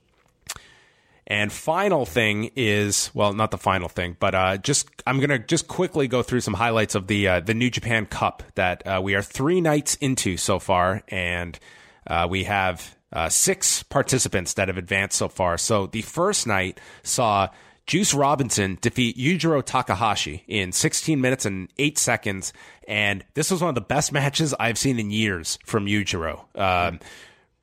And 1.26 1.52
final 1.52 2.06
thing 2.06 2.52
is, 2.54 3.10
well, 3.12 3.32
not 3.32 3.50
the 3.50 3.58
final 3.58 3.88
thing, 3.88 4.16
but 4.20 4.36
uh, 4.36 4.56
just 4.58 4.88
I'm 5.04 5.18
gonna 5.18 5.40
just 5.40 5.66
quickly 5.66 6.06
go 6.06 6.22
through 6.22 6.42
some 6.42 6.54
highlights 6.54 6.94
of 6.94 7.08
the 7.08 7.26
uh, 7.26 7.40
the 7.40 7.54
New 7.54 7.70
Japan 7.70 8.06
Cup 8.06 8.44
that 8.54 8.86
uh, 8.86 9.00
we 9.02 9.16
are 9.16 9.22
three 9.22 9.60
nights 9.60 9.96
into 9.96 10.36
so 10.36 10.60
far, 10.60 11.02
and 11.08 11.58
uh, 12.06 12.28
we 12.30 12.44
have 12.44 12.96
uh, 13.12 13.28
six 13.28 13.82
participants 13.82 14.54
that 14.54 14.68
have 14.68 14.78
advanced 14.78 15.18
so 15.18 15.28
far. 15.28 15.58
So 15.58 15.88
the 15.88 16.02
first 16.02 16.46
night 16.46 16.78
saw 17.02 17.48
Juice 17.90 18.14
Robinson 18.14 18.78
defeat 18.80 19.18
Yujiro 19.18 19.64
Takahashi 19.64 20.44
in 20.46 20.70
16 20.70 21.20
minutes 21.20 21.44
and 21.44 21.68
8 21.76 21.98
seconds. 21.98 22.52
And 22.86 23.24
this 23.34 23.50
was 23.50 23.62
one 23.62 23.68
of 23.70 23.74
the 23.74 23.80
best 23.80 24.12
matches 24.12 24.54
I've 24.60 24.78
seen 24.78 25.00
in 25.00 25.10
years 25.10 25.58
from 25.66 25.86
Yujiro. 25.86 26.44
Um, 26.56 27.00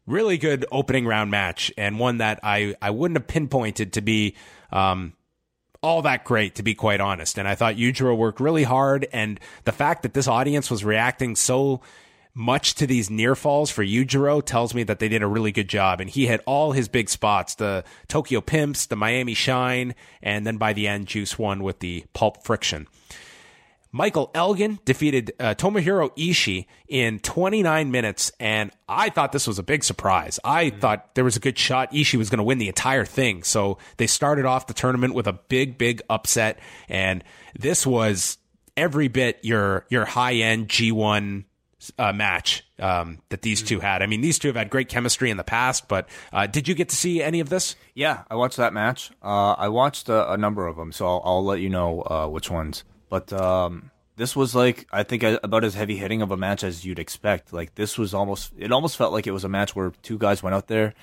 really 0.06 0.38
good 0.38 0.66
opening 0.70 1.06
round 1.06 1.32
match 1.32 1.72
and 1.78 1.98
one 1.98 2.18
that 2.18 2.42
I, 2.44 2.76
I 2.82 2.90
wouldn't 2.90 3.18
have 3.18 3.28
pinpointed 3.30 3.94
to 3.94 4.02
be 4.02 4.36
um, 4.70 5.14
all 5.82 6.02
that 6.02 6.26
great, 6.26 6.56
to 6.56 6.62
be 6.62 6.76
quite 6.76 7.00
honest. 7.00 7.40
And 7.40 7.48
I 7.48 7.56
thought 7.56 7.76
Yujiro 7.76 8.18
worked 8.18 8.42
really 8.42 8.64
hard. 8.64 9.08
And 9.14 9.40
the 9.64 9.72
fact 9.72 10.04
that 10.04 10.14
this 10.14 10.28
audience 10.28 10.70
was 10.70 10.84
reacting 10.84 11.38
so 11.38 11.80
much 12.38 12.76
to 12.76 12.86
these 12.86 13.10
near 13.10 13.36
falls 13.36 13.72
for 13.72 13.84
Yujiro 13.84 14.46
tells 14.46 14.76
me 14.76 14.84
that 14.84 15.00
they 15.00 15.10
did 15.10 15.24
a 15.24 15.28
really 15.28 15.52
good 15.52 15.68
job. 15.68 16.00
And 16.00 16.08
he 16.08 16.28
hit 16.28 16.42
all 16.46 16.72
his 16.72 16.88
big 16.88 17.10
spots 17.10 17.56
the 17.56 17.84
Tokyo 18.08 18.42
Pimps, 18.42 18.86
the 18.86 18.96
Miami 18.96 19.34
Shine, 19.34 19.96
and 20.22 20.46
then 20.46 20.58
by 20.58 20.74
the 20.74 20.88
end, 20.88 21.08
Juice 21.08 21.40
won 21.40 21.64
with 21.64 21.80
the 21.80 22.06
Pulp 22.14 22.44
Friction. 22.44 22.88
Michael 23.92 24.30
Elgin 24.36 24.78
defeated 24.86 25.32
uh, 25.40 25.56
Tomohiro 25.56 26.16
Ishii 26.16 26.68
in 26.88 27.18
29 27.20 27.90
minutes, 27.90 28.32
and 28.40 28.70
I 28.88 29.10
thought 29.10 29.32
this 29.32 29.48
was 29.48 29.58
a 29.58 29.64
big 29.64 29.84
surprise. 29.84 30.40
I 30.44 30.66
mm-hmm. 30.66 30.80
thought 30.80 31.16
there 31.16 31.24
was 31.24 31.38
a 31.38 31.40
good 31.40 31.58
shot 31.58 31.92
Ishii 31.92 32.20
was 32.20 32.30
going 32.30 32.38
to 32.38 32.44
win 32.44 32.60
the 32.60 32.68
entire 32.68 33.06
thing. 33.06 33.42
So 33.42 33.80
they 33.96 34.06
started 34.06 34.46
off 34.46 34.68
the 34.68 34.76
tournament 34.76 35.16
with 35.16 35.26
a 35.26 35.34
big, 35.34 35.80
big 35.80 36.04
upset, 36.08 36.60
and 36.88 37.24
this 37.58 37.88
was 37.88 38.38
every 38.76 39.08
bit 39.08 39.40
your 39.42 39.88
your 39.90 40.06
high 40.06 40.36
end 40.36 40.68
G1 40.68 41.46
uh, 41.98 42.14
match 42.14 42.66
um, 42.80 43.20
that 43.30 43.42
these 43.42 43.62
two 43.62 43.80
had. 43.80 44.02
I 44.02 44.08
mean, 44.08 44.22
these 44.22 44.40
two 44.40 44.48
have 44.50 44.56
had 44.56 44.70
great 44.70 44.90
chemistry 44.90 45.30
in 45.30 45.38
the 45.38 45.44
past, 45.44 45.88
but 45.88 46.08
uh, 46.34 46.48
did 46.48 46.68
you 46.68 46.76
get 46.76 46.90
to 46.90 46.96
see 46.96 47.22
any 47.22 47.40
of 47.40 47.50
this? 47.50 47.76
Yeah, 47.94 48.24
I 48.30 48.36
watched 48.36 48.58
that 48.58 48.74
match. 48.74 49.12
Uh, 49.22 49.54
I 49.54 49.70
watched 49.70 50.10
a, 50.10 50.34
a, 50.34 50.38
number 50.38 50.68
of 50.68 50.76
them, 50.76 50.92
so 50.92 51.06
I'll, 51.06 51.22
I'll 51.24 51.46
let 51.46 51.60
you 51.60 51.70
know 51.70 52.02
uh, 52.02 52.28
which 52.28 52.50
ones. 52.50 52.84
But 53.10 53.32
um, 53.34 53.92
this 54.18 54.36
was 54.36 54.56
like 54.56 54.88
I 54.92 55.04
think 55.04 55.24
about 55.24 55.64
as 55.64 55.76
heavy 55.76 55.96
hitting 55.96 56.22
of 56.22 56.32
a 56.32 56.38
match 56.38 56.64
as 56.64 56.84
you'd 56.84 57.00
expect. 57.00 57.54
Like 57.54 57.76
this 57.76 57.98
was 57.98 58.14
almost 58.14 58.52
it 58.58 58.72
almost 58.72 58.98
felt 58.98 59.14
like 59.14 59.28
it 59.28 59.32
was 59.32 59.44
a 59.44 59.50
match 59.50 59.76
where 59.76 59.92
two 60.02 60.18
guys 60.18 60.44
went 60.44 60.56
out 60.56 60.68
there, 60.68 60.94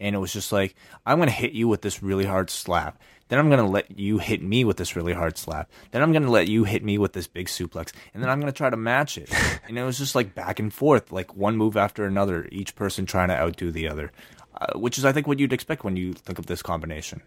and 0.00 0.14
it 0.14 0.18
was 0.18 0.32
just 0.32 0.52
like 0.52 0.74
I'm 1.06 1.18
gonna 1.18 1.30
hit 1.30 1.52
you 1.52 1.68
with 1.68 1.82
this 1.82 2.02
really 2.02 2.24
hard 2.24 2.50
slap 2.50 3.00
then 3.28 3.38
I'm 3.38 3.48
going 3.48 3.60
to 3.60 3.70
let 3.70 3.98
you 3.98 4.18
hit 4.18 4.42
me 4.42 4.64
with 4.64 4.78
this 4.78 4.96
really 4.96 5.12
hard 5.12 5.38
slap. 5.38 5.70
Then 5.90 6.02
I'm 6.02 6.12
going 6.12 6.24
to 6.24 6.30
let 6.30 6.48
you 6.48 6.64
hit 6.64 6.82
me 6.82 6.98
with 6.98 7.12
this 7.12 7.26
big 7.26 7.46
suplex. 7.46 7.92
And 8.12 8.22
then 8.22 8.30
I'm 8.30 8.40
going 8.40 8.52
to 8.52 8.56
try 8.56 8.70
to 8.70 8.76
match 8.76 9.18
it. 9.18 9.30
and 9.68 9.78
it 9.78 9.82
was 9.84 9.98
just 9.98 10.14
like 10.14 10.34
back 10.34 10.58
and 10.58 10.72
forth, 10.72 11.12
like 11.12 11.36
one 11.36 11.56
move 11.56 11.76
after 11.76 12.04
another, 12.04 12.48
each 12.50 12.74
person 12.74 13.06
trying 13.06 13.28
to 13.28 13.36
outdo 13.36 13.70
the 13.70 13.88
other, 13.88 14.12
uh, 14.54 14.78
which 14.78 14.98
is, 14.98 15.04
I 15.04 15.12
think, 15.12 15.26
what 15.26 15.38
you'd 15.38 15.52
expect 15.52 15.84
when 15.84 15.96
you 15.96 16.14
think 16.14 16.38
of 16.38 16.46
this 16.46 16.62
combination. 16.62 17.22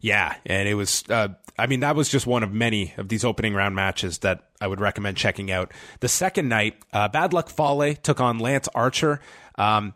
Yeah, 0.00 0.34
and 0.44 0.68
it 0.68 0.74
was. 0.74 1.02
Uh, 1.08 1.28
I 1.58 1.66
mean, 1.66 1.80
that 1.80 1.96
was 1.96 2.10
just 2.10 2.26
one 2.26 2.42
of 2.42 2.52
many 2.52 2.92
of 2.98 3.08
these 3.08 3.24
opening 3.24 3.54
round 3.54 3.74
matches 3.74 4.18
that 4.18 4.50
I 4.60 4.66
would 4.66 4.80
recommend 4.80 5.16
checking 5.16 5.50
out. 5.50 5.72
The 6.00 6.08
second 6.08 6.48
night, 6.48 6.76
uh, 6.92 7.08
Bad 7.08 7.32
Luck 7.32 7.48
Fale 7.48 7.94
took 7.94 8.20
on 8.20 8.38
Lance 8.38 8.68
Archer. 8.74 9.20
Um, 9.56 9.94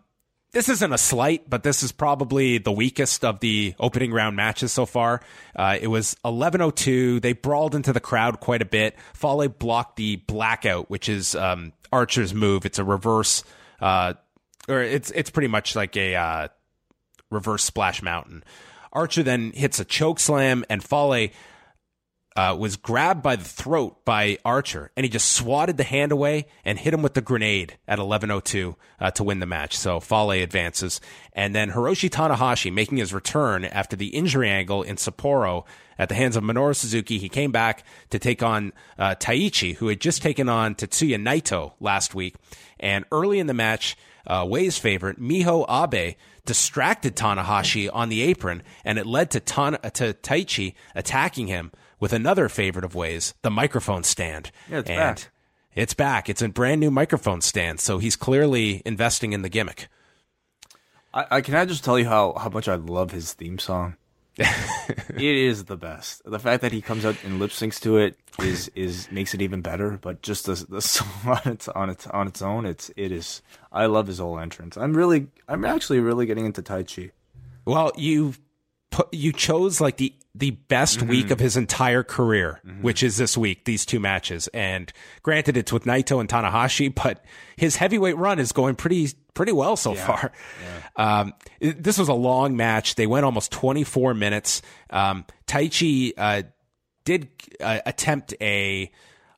this 0.57 0.71
isn't 0.71 0.91
a 0.95 0.97
slight, 0.97 1.51
but 1.51 1.63
this 1.63 1.83
is 1.83 1.93
probably 1.93 2.57
the 2.57 2.73
weakest 2.73 3.27
of 3.27 3.41
the 3.41 3.75
opening 3.79 4.11
round 4.11 4.37
matches 4.37 4.73
so 4.73 4.87
far. 4.87 5.21
Uh, 5.55 5.77
it 5.79 5.89
was 5.89 6.17
11:02. 6.25 7.21
They 7.21 7.35
brawled 7.35 7.75
into 7.75 7.93
the 7.93 8.01
crowd 8.01 8.41
quite 8.41 8.63
a 8.63 8.65
bit. 8.65 8.97
Fale 9.13 9.49
blocked 9.49 9.97
the 9.97 10.17
blackout, 10.17 10.89
which 10.89 11.11
is 11.11 11.35
um, 11.35 11.75
Archer's 11.93 12.33
move. 12.33 12.65
It's 12.65 12.79
a 12.79 12.85
reverse, 12.85 13.45
uh, 13.83 14.15
or 14.67 14.81
it's 14.81 15.11
it's 15.11 15.29
pretty 15.29 15.49
much 15.49 15.77
like 15.77 15.95
a 15.95 16.15
uh, 16.15 16.49
reverse 17.31 17.63
splash 17.63 18.01
mountain. 18.01 18.43
Archer 18.95 19.23
then 19.23 19.53
hits 19.53 19.79
a 19.79 19.85
choke 19.85 20.19
slam, 20.19 20.65
and 20.71 20.83
Fale 20.83 21.29
uh, 22.37 22.55
was 22.59 22.77
grabbed 22.77 23.23
by 23.23 23.35
the 23.35 23.45
throat 23.45 24.05
by 24.05 24.37
Archer, 24.45 24.91
and 24.95 25.05
he 25.05 25.11
just 25.11 25.33
swatted 25.33 25.79
the 25.79 25.85
hand 25.85 26.13
away 26.13 26.47
and 26.65 26.79
hit 26.79 26.93
him 26.93 27.01
with 27.01 27.15
the 27.15 27.23
grenade 27.23 27.79
at 27.89 27.99
11:02 27.99 28.77
uh, 29.01 29.11
to 29.13 29.25
win 29.25 29.41
the 29.41 29.47
match. 29.47 29.77
So 29.77 30.01
Fale 30.01 30.43
advances, 30.43 31.01
and 31.33 31.55
then 31.55 31.71
Hiroshi 31.71 32.11
Tanahashi 32.11 32.73
making 32.73 32.99
his 32.99 33.15
return 33.15 33.65
after 33.65 33.97
the 33.97 34.09
injury 34.09 34.51
angle 34.51 34.83
in 34.83 34.97
Sapporo 34.97 35.65
at 35.99 36.11
the 36.11 36.15
hands 36.15 36.37
of 36.37 36.45
Minoru 36.45 36.77
Suzuki. 36.77 37.19
He 37.19 37.31
came 37.31 37.53
back 37.53 37.85
to 38.11 38.19
take 38.19 38.43
on 38.43 38.75
uh, 38.99 39.15
Taichi, 39.15 39.77
who 39.77 39.89
had 39.89 40.01
just 40.01 40.21
taken 40.21 40.51
on 40.51 40.75
Tetsuya 40.75 41.17
Naito 41.17 41.73
last 41.81 42.15
week, 42.15 42.35
and 42.79 43.07
early 43.11 43.39
in 43.39 43.47
the 43.47 43.55
match, 43.55 43.97
uh, 44.27 44.45
Wai's 44.47 44.77
favorite 44.77 45.19
Miho 45.19 45.65
Abe 45.71 46.17
distracted 46.45 47.17
Tanahashi 47.17 47.89
on 47.93 48.11
the 48.11 48.21
apron, 48.23 48.63
and 48.85 48.99
it 48.99 49.07
led 49.07 49.31
to, 49.33 49.41
Tan- 49.41 49.79
to 49.95 50.13
Taichi 50.13 50.75
attacking 50.95 51.47
him 51.47 51.73
with 52.01 52.13
another 52.13 52.49
favorite 52.49 52.85
of 52.85 52.95
Wai's, 52.95 53.35
the 53.43 53.51
microphone 53.51 54.03
stand. 54.03 54.51
Yeah, 54.71 54.79
it's 54.79 54.91
and 54.91 54.99
back. 54.99 55.31
It's 55.75 55.95
back. 55.95 56.29
It's 56.29 56.43
a 56.43 56.49
brand 56.49 56.81
new 56.81 56.91
microphone 56.91 57.41
stand, 57.41 57.81
so 57.81 57.99
he's 57.99 58.17
clearly 58.17 58.83
investing 58.87 59.33
in 59.33 59.43
the 59.43 59.49
gimmick. 59.49 59.89
I, 61.13 61.27
I 61.31 61.41
can 61.41 61.55
I 61.55 61.65
just 61.65 61.85
tell 61.85 61.99
you 61.99 62.07
how, 62.07 62.35
how 62.35 62.49
much 62.49 62.69
I 62.69 62.77
love 62.77 63.11
his 63.11 63.33
theme 63.35 63.59
song. 63.59 63.97
it 64.39 65.23
is 65.23 65.65
the 65.65 65.79
best. 65.79 66.21
The 66.27 66.39
fact 66.39 66.61
that 66.61 66.73
he 66.73 66.83
comes 66.83 67.07
out 67.07 67.17
and 67.25 67.39
lip 67.39 67.53
syncs 67.53 67.81
to 67.81 67.97
it 67.97 68.19
is 68.39 68.71
is 68.75 69.11
makes 69.11 69.33
it 69.33 69.41
even 69.41 69.63
better. 69.63 69.99
But 69.99 70.21
just 70.21 70.45
the 70.45 70.55
the 70.69 70.83
song 70.83 71.09
on 71.25 71.53
its 71.53 71.69
on 71.69 71.89
its 71.89 72.07
on 72.09 72.27
its 72.27 72.43
own, 72.43 72.67
it's 72.67 72.91
it 72.97 73.13
is. 73.13 73.41
I 73.73 73.87
love 73.87 74.07
his 74.07 74.19
whole 74.19 74.39
entrance. 74.39 74.77
I'm 74.77 74.95
really 74.95 75.29
I'm 75.49 75.65
actually 75.65 76.01
really 76.01 76.27
getting 76.27 76.45
into 76.45 76.63
Taichi. 76.63 77.13
Well, 77.65 77.93
you 77.97 78.35
put 78.91 79.13
you 79.13 79.33
chose 79.33 79.81
like 79.81 79.97
the 79.97 80.15
the 80.35 80.51
best 80.51 80.99
mm-hmm. 80.99 81.09
week 81.09 81.31
of 81.31 81.41
his 81.41 81.57
entire 81.57 82.03
career, 82.03 82.61
mm-hmm. 82.65 82.83
which 82.83 83.03
is 83.03 83.17
this 83.17 83.37
week, 83.39 83.65
these 83.65 83.87
two 83.87 83.99
matches. 83.99 84.49
And 84.49 84.93
granted, 85.23 85.57
it's 85.57 85.73
with 85.73 85.85
Naito 85.85 86.21
and 86.21 86.29
Tanahashi, 86.29 86.95
but 86.95 87.25
his 87.57 87.77
heavyweight 87.77 88.17
run 88.19 88.39
is 88.39 88.53
going 88.53 88.75
pretty, 88.75 89.09
pretty 89.33 89.53
well 89.53 89.77
so 89.77 89.95
yeah. 89.95 90.07
far. 90.07 90.33
Yeah. 90.97 91.21
Um, 91.21 91.35
it, 91.59 91.83
this 91.83 91.97
was 91.97 92.09
a 92.09 92.15
long 92.15 92.55
match. 92.55 92.97
They 92.97 93.07
went 93.07 93.25
almost 93.25 93.51
24 93.51 94.13
minutes. 94.13 94.61
Um, 94.91 95.25
Taichi, 95.47 96.13
uh, 96.19 96.43
did 97.07 97.29
uh, 97.61 97.81
attempt 97.87 98.35
a, 98.41 98.91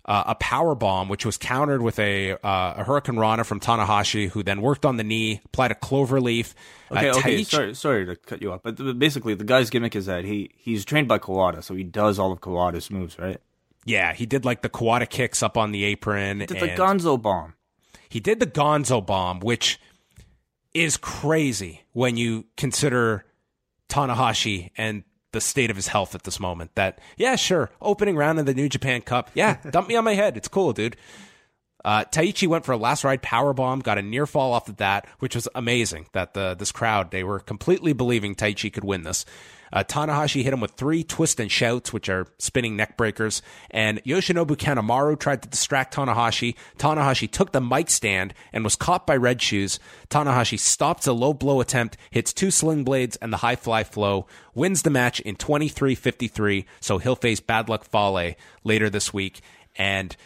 uh, 0.09 0.25
a 0.29 0.35
power 0.37 0.75
bomb, 0.75 1.09
which 1.11 1.27
was 1.27 1.37
countered 1.37 1.83
with 1.83 1.99
a, 1.99 2.33
uh, 2.33 2.37
a 2.43 2.85
hurricanrana 2.85 3.45
from 3.45 3.61
Tanahashi, 3.61 4.31
who 4.31 4.43
then 4.43 4.63
worked 4.63 4.87
on 4.87 4.97
the 4.97 5.05
knee, 5.05 5.43
applied 5.45 5.71
a 5.71 5.75
clover 5.75 6.19
leaf. 6.19 6.55
Okay, 6.91 7.11
uh, 7.11 7.19
okay. 7.19 7.45
Sorry, 7.45 7.75
sorry 7.75 8.07
to 8.07 8.17
cut 8.17 8.41
you 8.41 8.51
off, 8.51 8.63
but 8.63 8.99
basically 8.99 9.35
the 9.35 9.45
guy's 9.45 9.69
gimmick 9.69 9.95
is 9.95 10.07
that 10.07 10.25
he 10.25 10.51
he's 10.57 10.87
trained 10.87 11.09
by 11.09 11.19
Kawada, 11.19 11.63
so 11.63 11.75
he 11.75 11.85
does 11.85 12.19
all 12.19 12.33
of 12.33 12.41
Kawada's 12.41 12.91
moves, 12.91 13.19
right? 13.19 13.39
Yeah, 13.85 14.15
he 14.15 14.25
did 14.25 14.47
like 14.47 14.63
the 14.63 14.71
Kawada 14.71 15.09
kicks 15.09 15.43
up 15.43 15.59
on 15.59 15.73
the 15.73 15.85
apron. 15.85 16.41
He 16.41 16.47
did 16.47 16.61
the 16.61 16.69
Gonzo 16.69 17.21
bomb. 17.21 17.55
He 18.09 18.19
did 18.19 18.41
the 18.41 18.47
Gonzo 18.47 19.05
bomb, 19.05 19.41
which 19.41 19.79
is 20.73 20.97
crazy 20.97 21.83
when 21.93 22.17
you 22.17 22.47
consider 22.57 23.27
Tanahashi 23.91 24.71
and 24.79 25.05
the 25.33 25.41
state 25.41 25.71
of 25.71 25.77
his 25.77 25.89
health 25.89 26.15
at 26.15 26.25
this 26.25 26.41
moment. 26.41 26.75
That 26.75 27.01
yeah, 27.17 27.37
sure, 27.37 27.71
opening 27.81 28.17
round 28.17 28.39
in 28.39 28.45
the 28.45 28.55
New 28.55 28.69
Japan 28.69 29.01
Cup. 29.03 29.31
Yeah, 29.35 29.59
dump 29.71 29.89
me 29.89 29.97
on 29.97 30.05
my 30.05 30.15
head. 30.15 30.37
It's 30.37 30.49
cool, 30.49 30.73
dude. 30.73 30.97
Uh, 31.85 32.05
Taichi 32.05 32.49
went 32.49 32.65
for 32.65 32.73
a 32.73 32.77
last 32.77 33.05
ride 33.05 33.23
power 33.23 33.53
bomb, 33.53 33.81
got 33.81 33.99
a 33.99 34.03
near 34.03 34.27
fall 34.27 34.53
off 34.53 34.69
of 34.69 34.77
that, 34.79 35.07
which 35.21 35.35
was 35.35 35.49
amazing. 35.55 36.07
That 36.13 36.35
the 36.35 36.55
this 36.55 36.73
crowd 36.73 37.11
they 37.11 37.25
were 37.25 37.39
completely 37.39 37.93
believing 37.93 38.35
Taichi 38.35 38.73
could 38.73 38.85
win 38.85 39.03
this. 39.03 39.25
Uh, 39.73 39.85
Tanahashi 39.85 40.43
hit 40.43 40.53
him 40.53 40.61
with 40.61 40.73
three 40.73 41.05
twist 41.05 41.41
and 41.41 41.51
shouts, 41.51 41.93
which 41.93 42.09
are 42.09 42.27
spinning 42.39 42.77
neck 42.77 42.97
breakers. 42.97 43.43
And 43.71 44.03
Yoshinobu 44.05 44.57
Kanemaru 44.57 45.19
tried 45.19 45.43
to 45.43 45.49
distract 45.49 45.95
Tanahashi. 45.95 46.57
Tanahashi 46.79 47.31
took 47.31 47.53
the 47.53 47.61
mic 47.61 47.91
stand 47.91 48.35
and 48.53 48.65
was 48.65 48.77
caught 48.77 49.07
by 49.07 49.17
Red 49.17 49.43
Shoes. 49.43 49.79
Tanahashi 50.09 50.59
stops 50.59 51.07
a 51.07 51.13
low 51.13 51.35
blow 51.35 51.61
attempt, 51.61 51.97
hits 52.11 52.33
two 52.33 52.51
sling 52.51 52.85
blades 52.85 53.17
and 53.17 53.33
the 53.33 53.39
high 53.39 53.57
fly 53.57 53.85
flow, 53.85 54.27
wins 54.55 54.83
the 54.83 54.91
match 54.91 55.21
in 55.21 55.37
23-53. 55.37 56.65
So 56.81 56.99
he'll 56.99 57.17
face 57.17 57.41
Bad 57.41 57.69
Luck 57.69 57.85
Fale 57.85 58.35
later 58.65 58.91
this 58.91 59.13
week. 59.13 59.41
And 59.77 60.17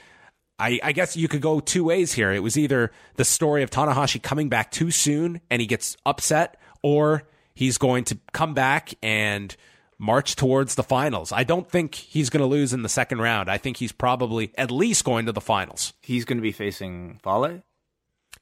I, 0.59 0.79
I, 0.83 0.93
guess 0.93 1.17
you 1.17 1.29
could 1.29 1.41
go 1.41 1.61
two 1.61 1.85
ways 1.85 2.13
here. 2.13 2.31
It 2.31 2.43
was 2.43 2.57
either 2.57 2.93
the 3.17 3.25
story 3.25 3.63
of 3.63 3.71
Tanahashi 3.71 4.23
coming 4.23 4.49
back 4.49 4.71
too 4.71 4.91
soon 4.91 5.41
and 5.51 5.61
he 5.61 5.67
gets 5.67 5.97
upset, 6.07 6.57
or 6.83 7.25
he's 7.55 7.79
going 7.79 8.05
to 8.05 8.19
come 8.33 8.55
back 8.55 8.95
and 9.03 9.57
march 9.99 10.37
towards 10.37 10.75
the 10.75 10.83
finals. 10.83 11.33
I 11.33 11.45
don't 11.45 11.71
think 11.71 11.95
he's 11.95 12.29
going 12.29 12.41
to 12.41 12.47
lose 12.47 12.73
in 12.73 12.83
the 12.83 12.89
second 12.89 13.21
round. 13.21 13.49
I 13.49 13.57
think 13.59 13.77
he's 13.77 13.93
probably 13.93 14.53
at 14.59 14.71
least 14.71 15.05
going 15.05 15.27
to 15.27 15.33
the 15.33 15.41
finals. 15.41 15.93
He's 16.03 16.25
going 16.25 16.39
to 16.39 16.43
be 16.43 16.53
facing 16.53 17.21
Fale? 17.23 17.63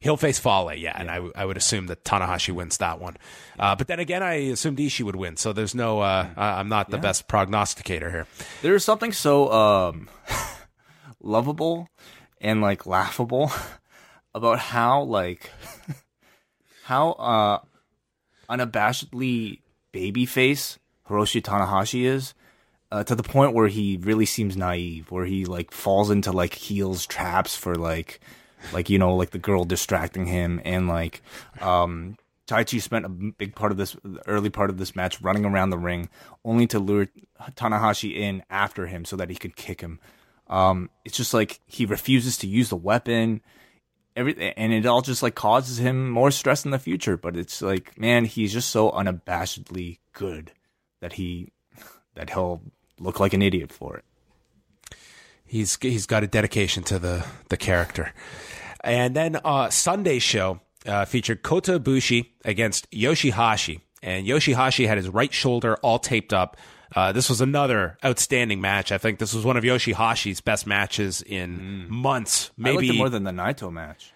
He'll 0.00 0.16
face 0.16 0.38
Fale, 0.38 0.72
yeah, 0.72 0.94
and 0.98 1.10
I, 1.10 1.20
I 1.34 1.44
would 1.44 1.58
assume 1.58 1.88
that 1.88 2.04
Tanahashi 2.04 2.54
wins 2.54 2.78
that 2.78 2.98
one. 3.00 3.18
Uh, 3.58 3.76
but 3.76 3.86
then 3.86 4.00
again, 4.00 4.22
I 4.22 4.34
assumed 4.34 4.78
Ishii 4.78 5.04
would 5.04 5.16
win, 5.16 5.36
so 5.36 5.52
there's 5.52 5.74
no. 5.74 6.00
Uh, 6.00 6.26
I'm 6.38 6.70
not 6.70 6.88
the 6.88 6.96
yeah. 6.96 7.02
best 7.02 7.28
prognosticator 7.28 8.10
here. 8.10 8.26
There's 8.62 8.82
something 8.82 9.12
so 9.12 9.52
um, 9.52 10.08
lovable 11.22 11.88
and 12.40 12.60
like 12.60 12.86
laughable 12.86 13.52
about 14.34 14.58
how 14.58 15.02
like 15.02 15.50
how 16.84 17.12
uh 17.12 17.58
unabashedly 18.48 19.60
babyface 19.92 20.78
Hiroshi 21.10 21.42
Tanahashi 21.42 22.04
is, 22.04 22.34
uh, 22.92 23.04
to 23.04 23.14
the 23.14 23.22
point 23.22 23.52
where 23.52 23.68
he 23.68 23.98
really 24.00 24.26
seems 24.26 24.56
naive, 24.56 25.10
where 25.10 25.26
he 25.26 25.44
like 25.44 25.72
falls 25.72 26.10
into 26.10 26.32
like 26.32 26.54
heels 26.54 27.04
traps 27.04 27.56
for 27.56 27.74
like, 27.74 28.20
like 28.72 28.88
you 28.88 28.98
know, 28.98 29.14
like 29.16 29.30
the 29.30 29.38
girl 29.38 29.64
distracting 29.64 30.26
him, 30.26 30.60
and 30.64 30.88
like, 30.88 31.22
um, 31.60 32.16
Taichi 32.46 32.80
spent 32.80 33.04
a 33.04 33.08
big 33.08 33.54
part 33.54 33.72
of 33.72 33.78
this 33.78 33.96
early 34.26 34.50
part 34.50 34.70
of 34.70 34.78
this 34.78 34.96
match 34.96 35.20
running 35.20 35.44
around 35.44 35.70
the 35.70 35.78
ring, 35.78 36.08
only 36.44 36.66
to 36.68 36.78
lure 36.78 37.08
Tanahashi 37.56 38.16
in 38.16 38.42
after 38.48 38.86
him 38.86 39.04
so 39.04 39.16
that 39.16 39.30
he 39.30 39.36
could 39.36 39.56
kick 39.56 39.80
him. 39.80 40.00
Um, 40.50 40.90
it's 41.04 41.16
just 41.16 41.32
like 41.32 41.60
he 41.66 41.86
refuses 41.86 42.36
to 42.38 42.48
use 42.48 42.68
the 42.68 42.76
weapon, 42.76 43.40
everything, 44.16 44.52
and 44.56 44.72
it 44.72 44.84
all 44.84 45.00
just 45.00 45.22
like 45.22 45.36
causes 45.36 45.78
him 45.78 46.10
more 46.10 46.32
stress 46.32 46.64
in 46.64 46.72
the 46.72 46.78
future. 46.78 47.16
But 47.16 47.36
it's 47.36 47.62
like, 47.62 47.98
man, 47.98 48.24
he's 48.24 48.52
just 48.52 48.70
so 48.70 48.90
unabashedly 48.90 49.98
good 50.12 50.52
that 51.00 51.14
he 51.14 51.52
that 52.16 52.30
he'll 52.30 52.62
look 52.98 53.20
like 53.20 53.32
an 53.32 53.42
idiot 53.42 53.72
for 53.72 53.96
it. 53.96 54.04
He's 55.46 55.78
he's 55.80 56.06
got 56.06 56.24
a 56.24 56.26
dedication 56.26 56.82
to 56.84 56.98
the 56.98 57.24
the 57.48 57.56
character. 57.56 58.12
And 58.82 59.14
then 59.14 59.38
uh, 59.44 59.70
Sunday 59.70 60.18
show 60.18 60.60
uh, 60.84 61.04
featured 61.04 61.42
Kota 61.42 61.78
Ibushi 61.78 62.26
against 62.44 62.90
Yoshihashi, 62.90 63.80
and 64.02 64.26
Yoshihashi 64.26 64.88
had 64.88 64.96
his 64.96 65.08
right 65.08 65.32
shoulder 65.32 65.76
all 65.76 66.00
taped 66.00 66.32
up. 66.32 66.56
Uh, 66.94 67.12
this 67.12 67.28
was 67.28 67.40
another 67.40 67.96
outstanding 68.04 68.60
match. 68.60 68.90
I 68.92 68.98
think 68.98 69.18
this 69.18 69.34
was 69.34 69.44
one 69.44 69.56
of 69.56 69.64
Yoshihashi's 69.64 70.40
best 70.40 70.66
matches 70.66 71.22
in 71.22 71.88
months. 71.88 72.50
I 72.58 72.70
liked 72.70 72.82
Maybe 72.82 72.98
more 72.98 73.08
than 73.08 73.24
the 73.24 73.30
Naito 73.30 73.72
match. 73.72 74.12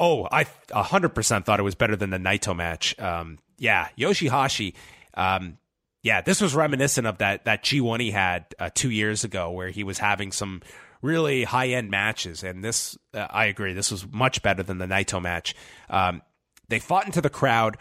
Oh, 0.00 0.26
I 0.30 0.44
100% 0.44 1.44
thought 1.44 1.60
it 1.60 1.62
was 1.62 1.76
better 1.76 1.94
than 1.94 2.10
the 2.10 2.18
Naito 2.18 2.56
match. 2.56 2.98
Um, 2.98 3.38
yeah, 3.58 3.88
Yoshihashi. 3.96 4.74
Um, 5.14 5.58
yeah, 6.02 6.20
this 6.20 6.40
was 6.40 6.54
reminiscent 6.54 7.06
of 7.06 7.18
that 7.18 7.44
that 7.44 7.62
G1 7.62 8.00
he 8.00 8.10
had 8.10 8.46
uh, 8.58 8.70
two 8.74 8.90
years 8.90 9.22
ago, 9.22 9.50
where 9.52 9.68
he 9.68 9.84
was 9.84 9.98
having 9.98 10.32
some 10.32 10.60
really 11.00 11.44
high 11.44 11.68
end 11.68 11.90
matches. 11.90 12.42
And 12.42 12.64
this, 12.64 12.98
uh, 13.14 13.26
I 13.30 13.46
agree, 13.46 13.72
this 13.72 13.90
was 13.90 14.10
much 14.10 14.42
better 14.42 14.62
than 14.62 14.78
the 14.78 14.86
Naito 14.86 15.22
match. 15.22 15.54
Um, 15.88 16.22
they 16.68 16.78
fought 16.78 17.06
into 17.06 17.20
the 17.20 17.30
crowd. 17.30 17.76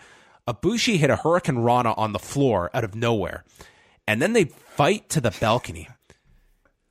Ibushi 0.47 0.97
hit 0.97 1.09
a 1.09 1.15
Hurricane 1.15 1.59
Rana 1.59 1.93
on 1.93 2.13
the 2.13 2.19
floor 2.19 2.69
out 2.73 2.83
of 2.83 2.95
nowhere, 2.95 3.43
and 4.07 4.21
then 4.21 4.33
they 4.33 4.45
fight 4.45 5.09
to 5.09 5.21
the 5.21 5.31
balcony. 5.39 5.87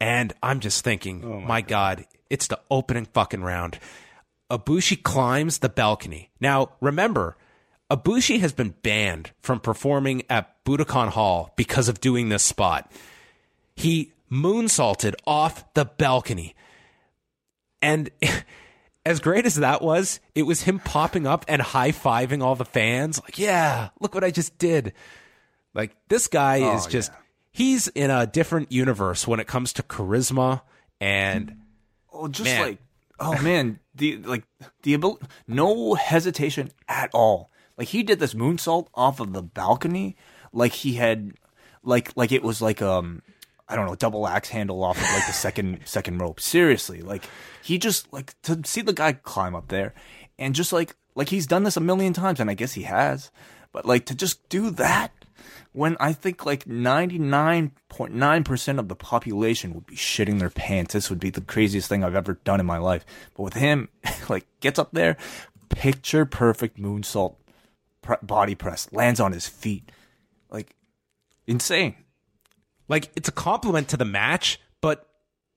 And 0.01 0.33
I'm 0.43 0.61
just 0.61 0.83
thinking, 0.83 1.25
oh 1.25 1.41
my, 1.41 1.61
God, 1.61 2.07
it's 2.31 2.47
the 2.47 2.61
opening 2.71 3.07
fucking 3.07 3.43
round. 3.43 3.79
Ibushi 4.51 5.03
climbs 5.03 5.59
the 5.59 5.69
balcony. 5.69 6.31
Now, 6.41 6.71
remember, 6.81 7.37
Ibushi 7.91 8.41
has 8.41 8.53
been 8.53 8.75
banned 8.83 9.33
from 9.41 9.61
performing 9.61 10.23
at 10.31 10.65
Budokan 10.65 11.09
Hall 11.09 11.53
because 11.57 11.89
of 11.89 12.01
doing 12.01 12.29
this 12.29 12.43
spot. 12.43 12.91
He 13.77 14.13
moonsaulted 14.31 15.15
off 15.27 15.73
the 15.75 15.85
balcony. 15.85 16.55
And 17.83 18.11
as 19.05 19.21
great 19.21 19.45
as 19.45 19.57
that 19.57 19.83
was, 19.83 20.21
it 20.35 20.45
was 20.45 20.63
him 20.63 20.79
popping 20.79 21.27
up 21.27 21.45
and 21.49 21.61
high 21.61 21.93
fiving 21.93 22.43
all 22.43 22.55
the 22.55 22.65
fans. 22.65 23.21
Like, 23.23 23.39
yeah, 23.39 23.89
look 24.01 24.15
what 24.15 24.25
I 24.25 24.31
just 24.31 24.57
did. 24.59 24.93
Like, 25.75 25.95
this 26.09 26.27
guy 26.27 26.75
is 26.75 26.87
just, 26.87 27.11
he's 27.51 27.89
in 27.89 28.11
a 28.11 28.27
different 28.27 28.73
universe 28.73 29.27
when 29.27 29.39
it 29.41 29.47
comes 29.47 29.73
to 29.75 29.83
charisma 29.83 30.63
and 31.01 31.57
Oh, 32.13 32.29
just 32.29 32.45
Man. 32.51 32.61
like 32.63 32.79
oh 33.21 33.41
man, 33.43 33.79
the 33.95 34.17
like 34.19 34.45
the 34.83 34.95
ability, 34.95 35.25
no 35.47 35.95
hesitation 35.95 36.71
at 36.89 37.11
all. 37.15 37.51
Like 37.79 37.89
he 37.89 38.03
did 38.03 38.19
this 38.19 38.35
moonsault 38.35 38.89
off 38.95 39.21
of 39.21 39.33
the 39.33 39.43
balcony, 39.43 40.17
like 40.53 40.73
he 40.73 40.95
had, 40.95 41.33
like 41.83 42.11
like 42.17 42.33
it 42.33 42.43
was 42.43 42.61
like 42.61 42.83
um, 42.83 43.23
I 43.69 43.77
don't 43.77 43.87
know, 43.87 43.95
double 43.95 44.27
axe 44.27 44.49
handle 44.49 44.83
off 44.83 44.97
of 44.97 45.03
like 45.15 45.27
the 45.27 45.33
second 45.33 45.81
second 45.85 46.19
rope. 46.19 46.41
Seriously, 46.41 47.01
like 47.01 47.25
he 47.63 47.79
just 47.79 48.13
like 48.13 48.35
to 48.43 48.61
see 48.65 48.81
the 48.83 48.93
guy 48.93 49.13
climb 49.13 49.55
up 49.55 49.69
there, 49.69 49.95
and 50.39 50.55
just 50.55 50.73
like 50.73 50.97
like 51.15 51.29
he's 51.29 51.47
done 51.47 51.63
this 51.63 51.77
a 51.77 51.81
million 51.81 52.13
times, 52.13 52.41
and 52.41 52.51
I 52.51 52.55
guess 52.55 52.73
he 52.73 52.83
has, 52.83 53.31
but 53.73 53.87
like 53.87 54.05
to 54.07 54.15
just 54.15 54.47
do 54.49 54.71
that 54.73 55.13
when 55.73 55.97
I 56.01 56.13
think 56.13 56.45
like 56.47 56.65
99.9% 56.65 58.79
of 58.79 58.89
the 58.89 58.97
population 58.97 59.75
would 59.75 59.87
be 59.87 59.97
shitting 59.97 60.39
their 60.39 60.51
pants. 60.51 60.95
This 60.95 61.11
would 61.11 61.21
be 61.21 61.31
the 61.31 61.41
craziest 61.41 61.89
thing 61.89 62.05
I've 62.05 62.15
ever 62.15 62.35
done 62.45 62.61
in 62.61 62.67
my 62.67 62.79
life. 62.79 63.05
But 63.35 63.43
with 63.43 63.55
him, 63.55 63.89
like 64.29 64.47
gets 64.61 64.79
up 64.79 64.93
there, 64.93 65.17
picture 65.69 66.25
perfect 66.27 66.79
moonsault 66.79 67.35
pre- 68.03 68.17
body 68.23 68.55
press, 68.55 68.89
lands 68.93 69.21
on 69.21 69.33
his 69.33 69.49
feet. 69.49 69.91
Like 70.51 70.75
insane. 71.47 71.95
like 72.89 73.11
it's 73.17 73.29
a 73.29 73.33
compliment 73.33 73.89
to 73.89 73.97
the 73.97 74.05
match, 74.05 74.61
but 74.81 75.07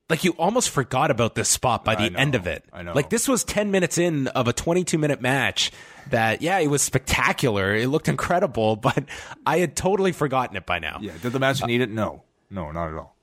like 0.10 0.24
you 0.24 0.32
almost 0.34 0.70
forgot 0.70 1.12
about 1.12 1.36
this 1.36 1.50
spot 1.50 1.86
by 1.86 1.96
the 1.96 2.10
know, 2.10 2.20
end 2.20 2.36
of 2.36 2.46
it. 2.48 2.66
I 2.74 2.84
know. 2.84 2.94
Like 2.94 3.10
this 3.10 3.28
was 3.28 3.44
10 3.44 3.72
minutes 3.72 3.98
in 3.98 4.28
of 4.28 4.48
a 4.48 4.54
22 4.54 4.98
minute 4.98 5.22
match 5.22 5.72
that 6.10 6.42
yeah, 6.42 6.60
it 6.60 6.68
was 6.68 6.82
spectacular. 6.82 7.74
It 7.74 7.88
looked 7.88 8.10
incredible, 8.10 8.76
but 8.78 9.06
I 9.46 9.60
had 9.60 9.76
totally 9.76 10.12
forgotten 10.12 10.58
it 10.58 10.66
by 10.66 10.80
now. 10.80 11.00
Yeah. 11.02 11.14
Did 11.22 11.32
the 11.34 11.40
match 11.40 11.64
uh, 11.64 11.68
need 11.68 11.82
it? 11.82 11.90
No. 11.90 12.24
No, 12.50 12.72
not 12.72 12.90
at 12.90 12.96
all. 12.96 13.16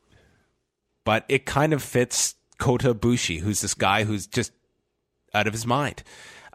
But 1.04 1.24
it 1.28 1.46
kind 1.46 1.72
of 1.72 1.82
fits 1.82 2.34
Kota 2.58 2.94
Ibushi, 2.94 3.40
who's 3.40 3.60
this 3.60 3.74
guy 3.74 4.04
who's 4.04 4.26
just 4.26 4.52
out 5.32 5.46
of 5.46 5.52
his 5.52 5.66
mind. 5.66 6.02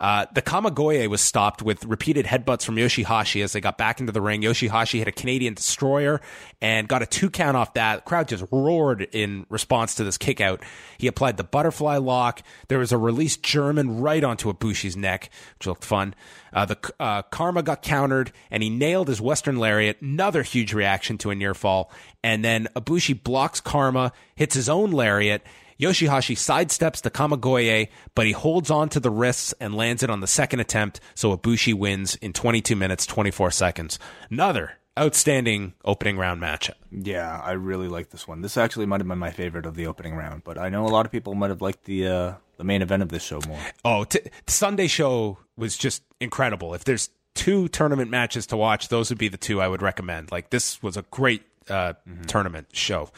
Uh, 0.05 0.27
the 0.35 0.41
Kamigoye 0.43 1.07
was 1.07 1.19
stopped 1.19 1.63
with 1.63 1.83
repeated 1.83 2.27
headbutts 2.27 2.63
from 2.63 2.75
Yoshihashi 2.75 3.43
as 3.43 3.53
they 3.53 3.59
got 3.59 3.75
back 3.75 3.99
into 3.99 4.11
the 4.11 4.21
ring. 4.21 4.43
Yoshihashi 4.43 4.99
hit 4.99 5.07
a 5.07 5.11
Canadian 5.11 5.55
destroyer 5.55 6.21
and 6.61 6.87
got 6.87 7.01
a 7.01 7.07
two 7.07 7.27
count 7.27 7.57
off 7.57 7.73
that. 7.73 7.95
The 7.95 8.01
crowd 8.03 8.27
just 8.27 8.43
roared 8.51 9.01
in 9.01 9.47
response 9.49 9.95
to 9.95 10.03
this 10.03 10.19
kick 10.19 10.39
out. 10.39 10.61
He 10.99 11.07
applied 11.07 11.37
the 11.37 11.43
butterfly 11.43 11.97
lock. 11.97 12.43
There 12.67 12.77
was 12.77 12.91
a 12.91 12.99
released 12.99 13.41
German 13.41 13.99
right 13.99 14.23
onto 14.23 14.53
Ibushi's 14.53 14.95
neck, 14.95 15.31
which 15.57 15.65
looked 15.65 15.83
fun. 15.83 16.13
Uh, 16.53 16.65
the 16.65 16.93
uh, 16.99 17.23
Karma 17.23 17.63
got 17.63 17.81
countered 17.81 18.31
and 18.51 18.61
he 18.61 18.69
nailed 18.69 19.07
his 19.07 19.19
Western 19.19 19.57
Lariat. 19.57 20.03
Another 20.03 20.43
huge 20.43 20.71
reaction 20.71 21.17
to 21.17 21.31
a 21.31 21.35
near 21.35 21.55
fall. 21.55 21.91
And 22.23 22.45
then 22.45 22.67
Ibushi 22.75 23.23
blocks 23.23 23.59
Karma, 23.59 24.11
hits 24.35 24.53
his 24.53 24.69
own 24.69 24.91
Lariat. 24.91 25.41
Yoshihashi 25.79 26.35
sidesteps 26.35 27.01
the 27.01 27.11
Kamigoye, 27.11 27.89
but 28.13 28.25
he 28.25 28.31
holds 28.31 28.71
on 28.71 28.89
to 28.89 28.99
the 28.99 29.09
wrists 29.09 29.53
and 29.59 29.75
lands 29.75 30.03
it 30.03 30.09
on 30.09 30.21
the 30.21 30.27
second 30.27 30.59
attempt, 30.61 30.99
so 31.13 31.35
Ibushi 31.35 31.73
wins 31.73 32.15
in 32.15 32.33
22 32.33 32.75
minutes, 32.75 33.05
24 33.05 33.51
seconds. 33.51 33.99
Another 34.29 34.73
outstanding 34.97 35.73
opening 35.83 36.17
round 36.17 36.41
matchup. 36.41 36.75
Yeah, 36.91 37.41
I 37.43 37.51
really 37.53 37.89
like 37.89 38.09
this 38.11 38.27
one. 38.27 38.41
This 38.41 38.55
actually 38.55 38.85
might 38.85 39.01
have 39.01 39.07
been 39.07 39.17
my 39.17 39.31
favorite 39.31 39.65
of 39.65 39.75
the 39.75 39.87
opening 39.87 40.15
round, 40.15 40.43
but 40.45 40.57
I 40.57 40.69
know 40.69 40.85
a 40.85 40.87
lot 40.87 41.05
of 41.05 41.11
people 41.11 41.35
might 41.35 41.49
have 41.49 41.61
liked 41.61 41.83
the 41.83 42.07
uh, 42.07 42.33
the 42.57 42.63
main 42.63 42.81
event 42.81 43.03
of 43.03 43.09
this 43.09 43.23
show 43.23 43.41
more. 43.47 43.59
Oh, 43.83 44.05
t- 44.05 44.21
the 44.45 44.51
Sunday 44.51 44.87
show 44.87 45.37
was 45.57 45.77
just 45.77 46.03
incredible. 46.21 46.73
If 46.73 46.85
there's 46.85 47.09
two 47.33 47.67
tournament 47.67 48.09
matches 48.09 48.47
to 48.47 48.57
watch, 48.57 48.87
those 48.87 49.09
would 49.09 49.19
be 49.19 49.27
the 49.27 49.37
two 49.37 49.59
I 49.61 49.67
would 49.67 49.81
recommend. 49.81 50.31
Like 50.31 50.51
this 50.51 50.81
was 50.81 50.95
a 50.95 51.01
great 51.11 51.43
uh, 51.69 51.93
tournament 52.27 52.67
show. 52.73 53.09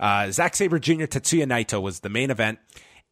Uh, 0.00 0.30
Zack 0.30 0.56
Sabre 0.56 0.78
Jr. 0.78 1.04
Tetsuya 1.04 1.44
Naito 1.44 1.80
was 1.80 2.00
the 2.00 2.08
main 2.08 2.30
event, 2.30 2.58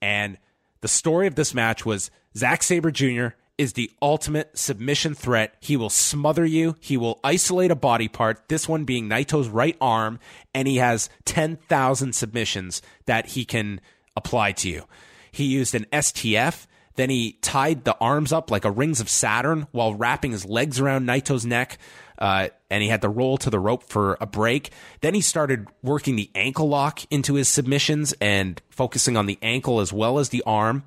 and 0.01 0.39
the 0.81 0.89
story 0.89 1.27
of 1.27 1.35
this 1.35 1.55
match 1.55 1.85
was 1.85 2.11
Zack 2.37 2.63
Sabre 2.63 2.91
Jr. 2.91 3.29
is 3.59 3.75
the 3.75 3.91
ultimate 4.01 4.57
submission 4.57 5.15
threat. 5.15 5.55
He 5.61 5.77
will 5.77 5.91
smother 5.91 6.45
you. 6.45 6.77
He 6.81 6.97
will 6.97 7.21
isolate 7.23 7.71
a 7.71 7.77
body 7.77 8.09
part. 8.09 8.49
This 8.49 8.69
one 8.69 8.85
being 8.85 9.09
Naito's 9.09 9.49
right 9.49 9.77
arm, 9.81 10.19
and 10.55 10.67
he 10.67 10.77
has 10.77 11.11
ten 11.25 11.57
thousand 11.57 12.15
submissions 12.15 12.83
that 13.07 13.27
he 13.27 13.45
can 13.45 13.81
apply 14.17 14.53
to 14.53 14.69
you. 14.69 14.85
He 15.31 15.45
used 15.45 15.75
an 15.75 15.87
STF. 15.93 16.67
Then 16.97 17.09
he 17.09 17.39
tied 17.41 17.85
the 17.85 17.97
arms 17.99 18.33
up 18.33 18.51
like 18.51 18.65
a 18.65 18.71
rings 18.71 19.01
of 19.01 19.09
Saturn 19.09 19.69
while 19.71 19.95
wrapping 19.95 20.33
his 20.33 20.45
legs 20.45 20.81
around 20.81 21.07
Naito's 21.07 21.47
neck. 21.47 21.79
Uh, 22.21 22.49
and 22.69 22.83
he 22.83 22.89
had 22.89 23.01
to 23.03 23.09
roll 23.09 23.39
to 23.39 23.49
the 23.49 23.59
rope 23.59 23.83
for 23.85 24.19
a 24.21 24.27
break. 24.27 24.71
Then 25.01 25.15
he 25.15 25.23
started 25.23 25.67
working 25.83 26.17
the 26.17 26.31
ankle 26.35 26.69
lock 26.69 27.01
into 27.11 27.35
his 27.35 27.49
submissions 27.49 28.13
and 28.21 28.61
focusing 28.69 29.17
on 29.17 29.27
the 29.27 29.39
ankle 29.41 29.81
as 29.81 29.93
well 29.93 30.19
as 30.19 30.29
the 30.29 30.43
arm. 30.45 30.85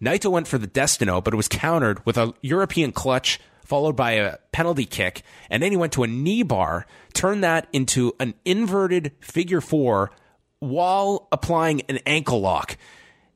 Naito 0.00 0.30
went 0.30 0.48
for 0.48 0.58
the 0.58 0.66
Destino, 0.66 1.20
but 1.20 1.32
it 1.32 1.36
was 1.36 1.46
countered 1.46 2.04
with 2.04 2.18
a 2.18 2.34
European 2.42 2.90
clutch 2.90 3.38
followed 3.64 3.96
by 3.96 4.12
a 4.12 4.36
penalty 4.50 4.84
kick. 4.84 5.22
And 5.48 5.62
then 5.62 5.70
he 5.70 5.76
went 5.76 5.92
to 5.94 6.02
a 6.02 6.06
knee 6.06 6.42
bar, 6.42 6.86
turned 7.14 7.44
that 7.44 7.68
into 7.72 8.12
an 8.20 8.34
inverted 8.44 9.12
figure 9.20 9.60
four 9.60 10.10
while 10.58 11.28
applying 11.32 11.80
an 11.88 11.98
ankle 12.04 12.40
lock. 12.40 12.76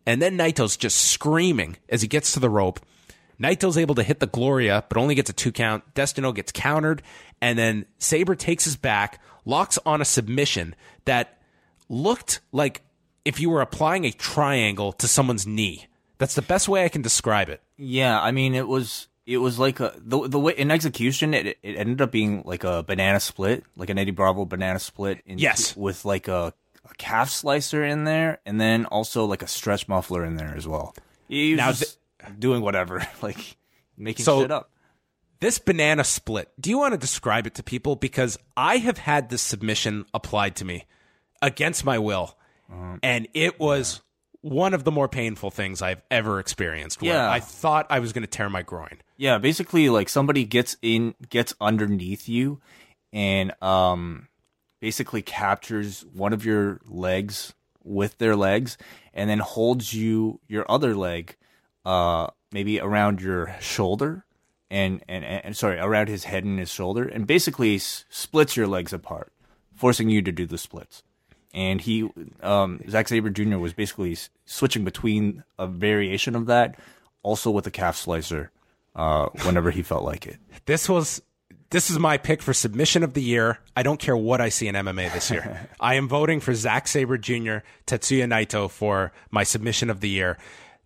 And 0.05 0.21
then 0.21 0.37
Naito's 0.37 0.77
just 0.77 0.99
screaming 0.99 1.77
as 1.89 2.03
he 2.03 2.09
gets 2.09 2.33
to 2.33 2.41
the 2.41 2.51
rope. 2.51 2.81
Naito's 3.41 3.77
able 3.79 3.95
to 3.97 4.03
hit 4.03 4.21
the 4.21 4.27
Gloria, 4.27 4.85
but 4.89 4.97
only 4.97 5.15
gets 5.15 5.31
a 5.31 5.33
two 5.33 5.53
count. 5.53 5.85
Destino 5.95 6.33
gets 6.33 6.53
countered, 6.53 7.03
and 7.41 7.59
then 7.59 7.87
Sabre 7.99 8.35
takes 8.35 8.65
his 8.65 8.77
back, 8.77 9.21
locks 9.45 9.79
on 9.85 10.01
a 10.01 10.05
submission 10.05 10.75
that 11.05 11.39
looked 11.89 12.41
like 12.53 12.83
if 13.25 13.41
you 13.41 13.51
were 13.51 13.61
applying 13.61 14.05
a 14.05 14.11
triangle 14.13 14.93
to 14.93 15.09
someone's 15.09 15.47
knee. 15.47 15.87
That's 16.19 16.35
the 16.35 16.43
best 16.43 16.69
way 16.69 16.85
I 16.85 16.89
can 16.89 17.03
describe 17.03 17.49
it. 17.49 17.61
Yeah, 17.77 18.21
I 18.21 18.31
mean 18.31 18.55
it 18.55 18.67
was 18.67 19.09
it 19.27 19.39
was 19.39 19.59
like 19.59 19.81
a 19.81 19.93
the 19.99 20.29
the 20.29 20.39
way 20.39 20.55
in 20.57 20.71
execution 20.71 21.35
it 21.35 21.59
it 21.63 21.77
ended 21.77 22.01
up 22.01 22.11
being 22.11 22.43
like 22.45 22.65
a 22.65 22.83
banana 22.83 23.21
split, 23.21 23.65
like 23.77 23.91
an 23.91 23.99
Eddie 23.99 24.13
Bravo 24.13 24.45
banana 24.47 24.79
split. 24.79 25.21
In, 25.27 25.39
Yes. 25.39 25.77
with 25.77 26.05
like 26.05 26.27
a, 26.29 26.55
a 26.89 26.95
calf 26.97 27.31
slicer 27.31 27.85
in 27.85 28.05
there, 28.05 28.39
and 28.47 28.59
then 28.61 28.87
also 28.87 29.25
like 29.27 29.43
a 29.43 29.47
stretch 29.47 29.89
muffler 29.89 30.25
in 30.25 30.37
there 30.37 30.55
as 30.57 30.67
well. 30.67 30.95
Now 31.29 31.73
just 31.73 31.99
doing 32.39 32.63
whatever, 32.63 33.07
like 33.23 33.57
making 33.97 34.25
So- 34.25 34.43
shit 34.43 34.51
up. 34.51 34.71
this 35.41 35.59
banana 35.59 36.05
split, 36.05 36.51
do 36.61 36.71
you 36.71 36.79
want 36.79 36.93
to 36.95 36.99
describe 36.99 37.47
it 37.47 37.55
to 37.57 37.63
people? 37.63 37.97
Because 37.97 38.39
I 38.57 38.77
have 38.79 38.99
had 38.99 39.29
this 39.31 39.43
submission 39.43 40.07
applied 40.15 40.57
to 40.57 40.65
me 40.65 40.85
against 41.43 41.85
my 41.85 41.99
will, 41.99 42.37
and 43.03 43.29
it 43.35 43.61
was 43.61 44.01
one 44.41 44.75
of 44.75 44.85
the 44.85 44.91
more 44.93 45.09
painful 45.09 45.51
things 45.51 45.83
I've 45.83 46.03
ever 46.11 46.39
experienced. 46.41 47.03
Where 47.03 47.13
Yeah. 47.13 47.31
I 47.31 47.41
thought 47.41 47.87
I 47.91 47.99
was 48.01 48.13
going 48.13 48.23
to 48.23 48.29
tear 48.29 48.49
my 48.49 48.63
groin. 48.63 49.01
Yeah, 49.17 49.39
basically 49.39 49.89
like 49.89 50.09
somebody 50.09 50.45
gets 50.45 50.77
in 50.83 51.15
gets 51.29 51.55
underneath 51.61 52.29
you 52.29 52.61
and 53.13 53.53
um 53.63 54.29
basically 54.81 55.23
captures 55.23 56.05
one 56.13 56.33
of 56.33 56.45
your 56.45 56.81
legs 56.87 57.55
with 57.83 58.19
their 58.19 58.37
legs 58.37 58.77
and 59.15 59.29
then 59.31 59.39
holds 59.39 59.95
you 59.95 60.39
your 60.49 60.65
other 60.71 60.95
leg 60.95 61.37
uh 61.87 62.27
maybe 62.53 62.81
around 62.81 63.21
your 63.23 63.55
shoulder 63.61 64.25
and 64.71 65.03
and, 65.09 65.25
and 65.25 65.57
sorry, 65.57 65.79
around 65.79 66.09
his 66.09 66.25
head 66.25 66.43
and 66.45 66.59
his 66.59 66.71
shoulder 66.71 67.05
and 67.07 67.27
basically 67.27 67.77
s- 67.77 68.05
splits 68.11 68.57
your 68.57 68.67
legs 68.67 68.93
apart, 68.93 69.33
forcing 69.75 70.11
you 70.11 70.21
to 70.23 70.33
do 70.33 70.45
the 70.47 70.59
splits. 70.59 71.03
And 71.55 71.81
he, 71.81 72.11
um, 72.43 72.81
Zack 72.91 73.09
Sabre 73.09 73.31
Jr. 73.31 73.57
was 73.57 73.73
basically 73.73 74.13
s- 74.13 74.29
switching 74.45 74.85
between 74.85 75.43
a 75.59 75.67
variation 75.67 76.35
of 76.37 76.45
that, 76.47 76.75
also 77.23 77.51
with 77.51 77.67
a 77.67 77.71
calf 77.71 77.97
slicer, 77.97 78.51
uh, 78.95 79.29
whenever 79.45 79.71
he 79.71 79.83
felt 79.83 80.05
like 80.05 80.27
it. 80.27 80.37
This 80.67 80.89
was 80.89 81.23
this 81.71 81.91
is 81.91 81.99
my 81.99 82.19
pick 82.19 82.43
for 82.43 82.53
submission 82.53 83.03
of 83.05 83.15
the 83.15 83.23
year. 83.23 83.59
I 83.77 83.83
don't 83.85 83.99
care 84.01 84.17
what 84.17 84.41
I 84.41 84.49
see 84.51 84.67
in 84.69 84.75
MMA 84.75 85.13
this 85.13 85.31
year. 85.31 85.69
I 85.81 85.95
am 85.95 86.09
voting 86.09 86.41
for 86.41 86.53
Zack 86.55 86.89
Sabre 86.89 87.19
Jr. 87.19 87.59
Tetsuya 87.87 88.27
Naito 88.27 88.69
for 88.71 89.13
my 89.31 89.45
submission 89.45 89.89
of 89.91 90.01
the 90.01 90.09
year. 90.09 90.37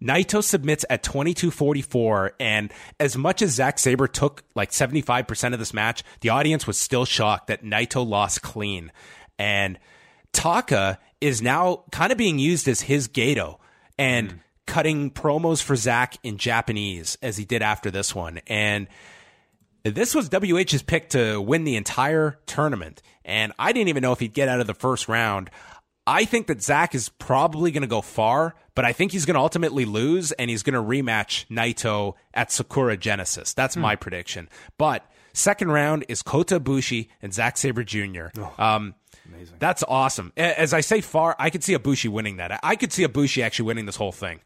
Naito 0.03 0.43
submits 0.43 0.85
at 0.89 1.03
22-44 1.03 2.31
and 2.41 2.73
as 2.99 3.17
much 3.17 3.43
as 3.43 3.51
Zack 3.51 3.79
Sabre 3.79 4.09
took 4.09 4.45
like 4.55 4.71
75% 4.71 5.53
of 5.53 5.59
this 5.59 5.75
match, 5.75 6.03
the 6.21 6.31
audience 6.31 6.67
was 6.67 6.79
still 6.79 7.05
shocked 7.05 7.49
that 7.49 7.63
Naito 7.63 8.07
lost 8.07 8.43
clean. 8.43 8.93
And 9.39 9.79
Taka 10.33 10.99
is 11.21 11.43
now 11.43 11.85
kind 11.93 12.13
of 12.13 12.19
being 12.19 12.39
used 12.39 12.67
as 12.69 12.83
his 12.83 13.09
Gedo 13.09 13.59
and 13.99 14.29
mm-hmm. 14.29 14.39
cutting 14.67 15.11
promos 15.11 15.63
for 15.63 15.77
Zack 15.77 16.17
in 16.23 16.39
Japanese 16.39 17.19
as 17.23 17.37
he 17.37 17.45
did 17.45 17.61
after 17.61 17.91
this 17.91 18.15
one. 18.15 18.41
And 18.47 18.89
this 19.83 20.15
was 20.15 20.29
WH's 20.29 20.83
pick 20.83 21.11
to 21.11 21.41
win 21.41 21.65
the 21.65 21.77
entire 21.77 22.39
tournament. 22.47 23.03
And 23.25 23.53
I 23.59 23.73
didn't 23.73 23.89
even 23.89 24.03
know 24.03 24.13
if 24.13 24.21
he'd 24.21 24.35
get 24.35 24.49
out 24.49 24.61
of 24.61 24.67
the 24.67 24.75
first 24.75 25.09
round. 25.09 25.51
I 26.07 26.25
think 26.25 26.47
that 26.49 26.63
Zack 26.63 26.95
is 26.95 27.09
probably 27.09 27.71
going 27.71 27.83
to 27.83 27.87
go 27.87 28.01
far, 28.01 28.55
but 28.75 28.85
I 28.85 28.93
think 28.93 29.13
he's 29.13 29.27
going 29.27 29.35
to 29.35 29.41
ultimately 29.41 29.85
lose 29.85 30.33
and 30.33 30.51
he's 30.51 30.63
going 30.63 30.75
to 30.75 30.83
rematch 30.83 31.47
Naito 31.49 32.15
at 32.35 32.51
Sakura 32.51 32.97
Genesis. 32.97 33.55
That's 33.55 33.77
my 33.77 33.97
prediction. 33.97 34.49
But 34.79 35.05
second 35.33 35.71
round 35.71 36.05
is 36.09 36.23
Kota 36.23 36.59
Ibushi 36.59 37.09
and 37.23 37.33
Zack 37.33 37.57
Sabre 37.59 37.85
Jr. 37.85 38.29
um, 38.59 38.95
That's 39.59 39.85
awesome. 39.87 40.33
As 40.37 40.73
I 40.73 40.81
say 40.81 41.01
far, 41.01 41.37
I 41.39 41.51
could 41.51 41.63
see 41.63 41.75
Ibushi 41.77 42.09
winning 42.09 42.39
that. 42.39 42.59
I 42.63 42.77
could 42.77 42.93
see 42.93 43.05
Ibushi 43.07 43.43
actually 43.43 43.67
winning 43.67 43.87
this 43.87 43.97
whole 43.97 44.13
thing. 44.13 44.41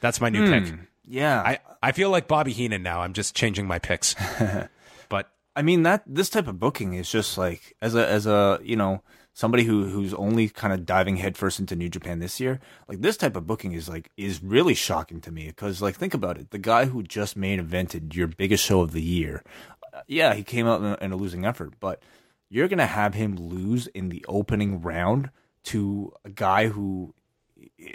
That's 0.00 0.20
my 0.20 0.28
new 0.28 0.50
pick. 0.50 0.74
Yeah, 1.08 1.40
I, 1.40 1.58
I 1.82 1.92
feel 1.92 2.10
like 2.10 2.26
Bobby 2.26 2.52
Heenan 2.52 2.82
now. 2.82 3.00
I'm 3.00 3.12
just 3.12 3.36
changing 3.36 3.66
my 3.66 3.78
picks. 3.78 4.16
but 5.08 5.30
I 5.54 5.62
mean 5.62 5.84
that 5.84 6.02
this 6.06 6.28
type 6.28 6.48
of 6.48 6.58
booking 6.58 6.94
is 6.94 7.10
just 7.10 7.38
like 7.38 7.76
as 7.80 7.94
a 7.94 8.06
as 8.06 8.26
a 8.26 8.58
you 8.62 8.74
know 8.76 9.02
somebody 9.36 9.64
who 9.64 9.84
who's 9.84 10.14
only 10.14 10.48
kind 10.48 10.72
of 10.72 10.86
diving 10.86 11.16
headfirst 11.16 11.60
into 11.60 11.76
New 11.76 11.90
Japan 11.90 12.20
this 12.20 12.40
year. 12.40 12.58
Like 12.88 13.02
this 13.02 13.18
type 13.18 13.36
of 13.36 13.46
booking 13.46 13.72
is 13.72 13.86
like 13.86 14.10
is 14.16 14.42
really 14.42 14.74
shocking 14.74 15.20
to 15.20 15.30
me 15.30 15.48
because 15.48 15.82
like 15.82 15.94
think 15.94 16.14
about 16.14 16.38
it, 16.38 16.50
the 16.50 16.58
guy 16.58 16.86
who 16.86 17.02
just 17.02 17.36
main 17.36 17.60
evented 17.60 18.14
your 18.14 18.28
biggest 18.28 18.64
show 18.64 18.80
of 18.80 18.92
the 18.92 19.02
year, 19.02 19.44
uh, 19.92 20.00
yeah, 20.08 20.32
he 20.32 20.42
came 20.42 20.66
out 20.66 20.80
in 20.80 20.86
a, 20.86 20.96
in 21.02 21.12
a 21.12 21.16
losing 21.16 21.44
effort, 21.44 21.74
but 21.80 22.02
you're 22.48 22.66
gonna 22.66 22.86
have 22.86 23.12
him 23.12 23.36
lose 23.36 23.86
in 23.88 24.08
the 24.08 24.24
opening 24.26 24.80
round 24.80 25.28
to 25.64 26.12
a 26.24 26.30
guy 26.30 26.68
who 26.68 27.14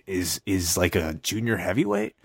is 0.06 0.42
is 0.46 0.78
like 0.78 0.96
a 0.96 1.16
junior 1.16 1.58
heavyweight. 1.58 2.16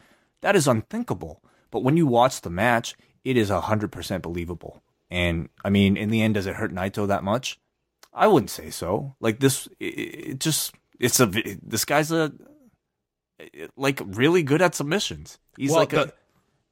That 0.43 0.55
is 0.57 0.69
unthinkable. 0.69 1.43
But 1.71 1.83
when 1.83 1.97
you 1.97 2.07
watch 2.07 2.43
the 2.43 2.51
match, 2.51 2.95
it 3.25 3.39
is 3.39 3.49
hundred 3.49 3.93
percent 3.93 4.23
believable. 4.23 4.83
And 5.11 5.49
I 5.65 5.71
mean, 5.71 5.97
in 5.97 6.11
the 6.11 6.21
end, 6.21 6.35
does 6.35 6.47
it 6.47 6.57
hurt 6.57 6.75
Naito 6.75 7.09
that 7.09 7.25
much? 7.25 7.59
I 8.17 8.27
wouldn't 8.27 8.51
say 8.51 8.71
so. 8.71 9.15
Like 9.21 9.39
this, 9.39 9.69
it, 9.79 9.85
it 9.85 10.41
just 10.41 10.75
it's 10.99 11.21
a 11.21 11.27
this 11.27 11.85
guy's 11.85 12.11
a 12.11 12.33
like 13.77 14.01
really 14.05 14.43
good 14.43 14.63
at 14.63 14.75
submissions. 14.75 15.39
He's 15.57 15.71
Well, 15.71 15.81
like 15.81 15.93
a 15.93 16.13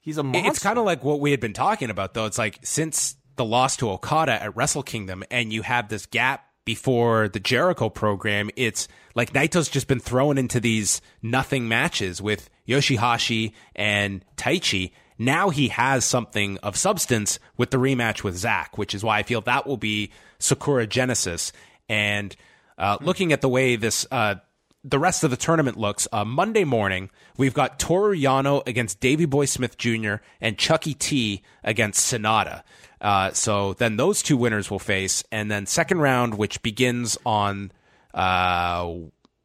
he's 0.00 0.18
a 0.18 0.22
monster. 0.22 0.50
It's 0.50 0.58
kind 0.58 0.78
of 0.78 0.84
like 0.84 1.04
what 1.04 1.20
we 1.20 1.30
had 1.30 1.40
been 1.40 1.52
talking 1.52 1.90
about, 1.90 2.14
though. 2.14 2.26
It's 2.26 2.38
like 2.38 2.58
since 2.62 3.16
the 3.36 3.44
loss 3.44 3.76
to 3.78 3.90
Okada 3.90 4.42
at 4.42 4.56
Wrestle 4.56 4.82
Kingdom, 4.82 5.22
and 5.30 5.52
you 5.52 5.62
have 5.62 5.88
this 5.88 6.06
gap 6.06 6.46
before 6.64 7.28
the 7.28 7.40
Jericho 7.40 7.90
program, 7.90 8.50
it's 8.56 8.88
like 9.14 9.32
Naito's 9.34 9.68
just 9.68 9.86
been 9.86 10.00
thrown 10.00 10.38
into 10.38 10.60
these 10.60 11.02
nothing 11.22 11.68
matches 11.68 12.22
with 12.22 12.48
Yoshihashi 12.66 13.52
and 13.76 14.24
Taichi. 14.36 14.92
Now 15.18 15.50
he 15.50 15.68
has 15.68 16.04
something 16.04 16.58
of 16.58 16.76
substance 16.76 17.38
with 17.56 17.70
the 17.70 17.76
rematch 17.76 18.24
with 18.24 18.36
Zack, 18.36 18.78
which 18.78 18.94
is 18.94 19.04
why 19.04 19.18
I 19.18 19.22
feel 19.22 19.42
that 19.42 19.66
will 19.66 19.76
be 19.76 20.10
Sakura 20.44 20.86
Genesis. 20.86 21.52
And 21.88 22.34
uh, 22.78 22.98
looking 23.00 23.32
at 23.32 23.40
the 23.40 23.48
way 23.48 23.76
this 23.76 24.06
uh, 24.10 24.36
the 24.84 24.98
rest 24.98 25.24
of 25.24 25.30
the 25.30 25.36
tournament 25.36 25.78
looks, 25.78 26.06
uh, 26.12 26.24
Monday 26.24 26.64
morning, 26.64 27.08
we've 27.38 27.54
got 27.54 27.78
Toru 27.78 28.14
Yano 28.14 28.66
against 28.68 29.00
Davey 29.00 29.24
Boy 29.24 29.46
Smith 29.46 29.78
Jr. 29.78 30.16
and 30.40 30.58
Chuckie 30.58 30.94
T 30.94 31.42
against 31.64 32.12
Sanada. 32.12 32.62
Uh, 33.00 33.32
so 33.32 33.72
then 33.74 33.96
those 33.96 34.22
two 34.22 34.36
winners 34.36 34.70
will 34.70 34.78
face. 34.78 35.24
And 35.32 35.50
then 35.50 35.66
second 35.66 35.98
round, 35.98 36.34
which 36.36 36.62
begins 36.62 37.16
on 37.24 37.72
uh, 38.12 38.92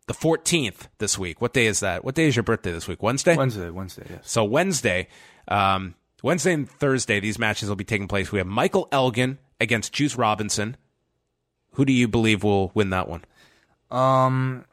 the 0.07 0.13
14th 0.13 0.87
this 0.97 1.17
week. 1.17 1.41
What 1.41 1.53
day 1.53 1.67
is 1.67 1.79
that? 1.79 2.03
What 2.03 2.15
day 2.15 2.25
is 2.25 2.35
your 2.35 2.43
birthday 2.43 2.71
this 2.71 2.87
week? 2.87 3.01
Wednesday? 3.01 3.37
Wednesday, 3.37 3.69
Wednesday, 3.69 4.05
yes. 4.09 4.29
So 4.29 4.43
Wednesday, 4.43 5.07
um, 5.47 5.95
Wednesday 6.21 6.53
and 6.53 6.69
Thursday, 6.69 7.19
these 7.19 7.39
matches 7.39 7.69
will 7.69 7.77
be 7.77 7.85
taking 7.85 8.07
place. 8.07 8.31
We 8.31 8.39
have 8.39 8.47
Michael 8.47 8.89
Elgin 8.91 9.39
against 9.61 9.93
Juice 9.93 10.15
Robinson. 10.15 10.75
Who 11.79 11.85
do 11.85 11.93
you 11.93 12.09
believe 12.09 12.43
will 12.43 12.71
win 12.73 12.89
that 12.89 13.07
one? 13.07 13.23
Um, 13.89 14.65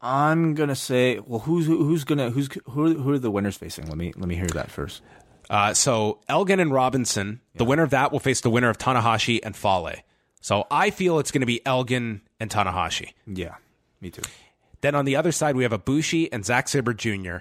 I'm 0.00 0.54
gonna 0.54 0.74
say, 0.74 1.18
well, 1.18 1.40
who's 1.40 1.66
who's 1.66 2.04
gonna 2.04 2.30
who's 2.30 2.48
who 2.70 2.98
who 2.98 3.12
are 3.12 3.18
the 3.18 3.30
winners 3.30 3.58
facing? 3.58 3.88
Let 3.88 3.98
me 3.98 4.14
let 4.16 4.26
me 4.26 4.34
hear 4.34 4.46
that 4.46 4.70
first. 4.70 5.02
Uh, 5.50 5.74
so 5.74 6.20
Elgin 6.26 6.60
and 6.60 6.72
Robinson, 6.72 7.42
the 7.56 7.66
winner 7.66 7.82
of 7.82 7.90
that 7.90 8.10
will 8.10 8.20
face 8.20 8.40
the 8.40 8.48
winner 8.48 8.70
of 8.70 8.78
Tanahashi 8.78 9.40
and 9.42 9.54
Fale. 9.54 9.96
So 10.40 10.66
I 10.70 10.88
feel 10.88 11.18
it's 11.18 11.30
going 11.30 11.42
to 11.42 11.46
be 11.46 11.60
Elgin 11.66 12.22
and 12.40 12.48
Tanahashi. 12.48 13.12
Yeah, 13.26 13.56
me 14.00 14.10
too. 14.10 14.22
Then 14.80 14.94
on 14.94 15.04
the 15.04 15.14
other 15.16 15.30
side, 15.30 15.56
we 15.56 15.64
have 15.64 15.72
Ibushi 15.72 16.30
and 16.32 16.42
Zack 16.42 16.68
Sabre 16.68 16.94
Jr. 16.94 17.40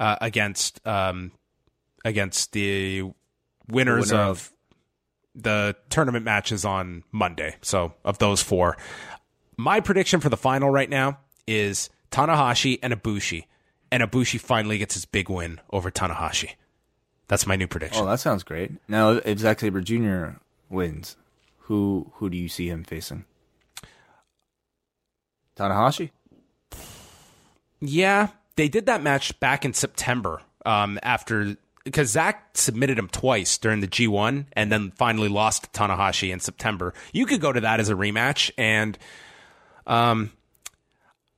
Uh, 0.00 0.16
against 0.22 0.80
um, 0.86 1.32
against 2.02 2.52
the 2.52 3.12
winners 3.68 4.10
winner 4.10 4.22
of 4.22 4.52
the 5.36 5.76
tournament 5.90 6.24
matches 6.24 6.64
on 6.64 7.04
Monday. 7.12 7.56
So 7.62 7.94
of 8.04 8.18
those 8.18 8.42
four, 8.42 8.76
my 9.56 9.80
prediction 9.80 10.20
for 10.20 10.28
the 10.28 10.36
final 10.36 10.70
right 10.70 10.88
now 10.90 11.18
is 11.46 11.90
Tanahashi 12.10 12.78
and 12.82 12.92
Ibushi, 12.92 13.44
and 13.92 14.02
Ibushi 14.02 14.40
finally 14.40 14.78
gets 14.78 14.94
his 14.94 15.04
big 15.04 15.28
win 15.28 15.60
over 15.70 15.90
Tanahashi. 15.90 16.54
That's 17.28 17.46
my 17.46 17.56
new 17.56 17.66
prediction. 17.66 18.02
Oh, 18.02 18.06
that 18.06 18.20
sounds 18.20 18.42
great. 18.42 18.72
Now, 18.88 19.10
if 19.10 19.38
Zack 19.38 19.60
Sabre 19.60 19.80
Jr. 19.80 20.38
wins, 20.70 21.16
who 21.58 22.12
who 22.14 22.30
do 22.30 22.36
you 22.36 22.48
see 22.48 22.68
him 22.68 22.84
facing? 22.84 23.24
Tanahashi. 25.56 26.10
Yeah, 27.80 28.28
they 28.56 28.68
did 28.68 28.86
that 28.86 29.02
match 29.02 29.38
back 29.40 29.64
in 29.64 29.74
September 29.74 30.42
um, 30.64 30.98
after 31.02 31.56
because 31.86 32.10
Zack 32.10 32.56
submitted 32.58 32.98
him 32.98 33.06
twice 33.08 33.56
during 33.58 33.80
the 33.80 33.86
G1 33.86 34.46
and 34.54 34.72
then 34.72 34.90
finally 34.96 35.28
lost 35.28 35.72
to 35.72 35.80
Tanahashi 35.80 36.32
in 36.32 36.40
September. 36.40 36.92
You 37.12 37.26
could 37.26 37.40
go 37.40 37.52
to 37.52 37.60
that 37.60 37.78
as 37.78 37.88
a 37.88 37.94
rematch, 37.94 38.50
and 38.58 38.98
um, 39.86 40.32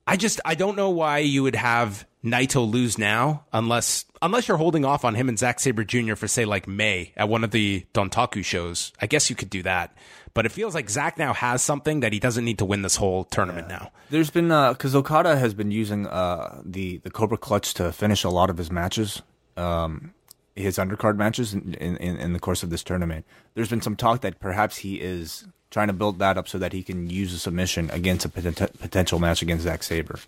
I 0.07 0.17
just 0.17 0.41
I 0.43 0.55
don't 0.55 0.75
know 0.75 0.89
why 0.89 1.19
you 1.19 1.43
would 1.43 1.55
have 1.55 2.07
Naito 2.23 2.69
lose 2.69 2.97
now 2.97 3.45
unless 3.53 4.05
unless 4.23 4.47
you're 4.47 4.57
holding 4.57 4.83
off 4.83 5.05
on 5.05 5.13
him 5.13 5.29
and 5.29 5.37
Zack 5.37 5.59
Sabre 5.59 5.83
Jr. 5.83 6.15
for 6.15 6.27
say 6.27 6.45
like 6.45 6.67
May 6.67 7.13
at 7.15 7.29
one 7.29 7.43
of 7.43 7.51
the 7.51 7.85
Dontaku 7.93 8.43
shows. 8.43 8.91
I 8.99 9.05
guess 9.05 9.29
you 9.29 9.35
could 9.35 9.51
do 9.51 9.61
that. 9.63 9.95
But 10.33 10.45
it 10.47 10.51
feels 10.51 10.73
like 10.73 10.89
Zack 10.89 11.17
now 11.19 11.33
has 11.33 11.61
something 11.61 11.99
that 11.99 12.11
he 12.11 12.19
doesn't 12.19 12.43
need 12.43 12.57
to 12.57 12.65
win 12.65 12.81
this 12.81 12.95
whole 12.95 13.23
tournament 13.25 13.67
now. 13.67 13.91
There's 14.09 14.31
been 14.31 14.47
because 14.47 14.95
Okada 14.95 15.37
has 15.37 15.53
been 15.53 15.69
using 15.69 16.07
uh, 16.07 16.61
the 16.65 16.97
the 16.97 17.11
Cobra 17.11 17.37
Clutch 17.37 17.75
to 17.75 17.91
finish 17.91 18.23
a 18.23 18.29
lot 18.29 18.49
of 18.49 18.57
his 18.57 18.71
matches, 18.71 19.21
um, 19.57 20.13
his 20.55 20.77
undercard 20.77 21.15
matches 21.17 21.53
in, 21.53 21.73
in 21.75 21.97
in 21.97 22.33
the 22.33 22.39
course 22.39 22.63
of 22.63 22.69
this 22.69 22.83
tournament. 22.83 23.25
There's 23.53 23.69
been 23.69 23.81
some 23.81 23.95
talk 23.95 24.21
that 24.21 24.39
perhaps 24.39 24.77
he 24.77 24.95
is 24.95 25.45
trying 25.71 25.87
to 25.87 25.93
build 25.93 26.19
that 26.19 26.37
up 26.37 26.47
so 26.47 26.57
that 26.57 26.73
he 26.73 26.81
can 26.83 27.09
use 27.09 27.33
a 27.33 27.39
submission 27.39 27.89
against 27.91 28.25
a 28.25 28.29
poten- 28.29 28.77
potential 28.79 29.19
match 29.19 29.41
against 29.41 29.63
Zack 29.63 29.83
Sabre. 29.83 30.19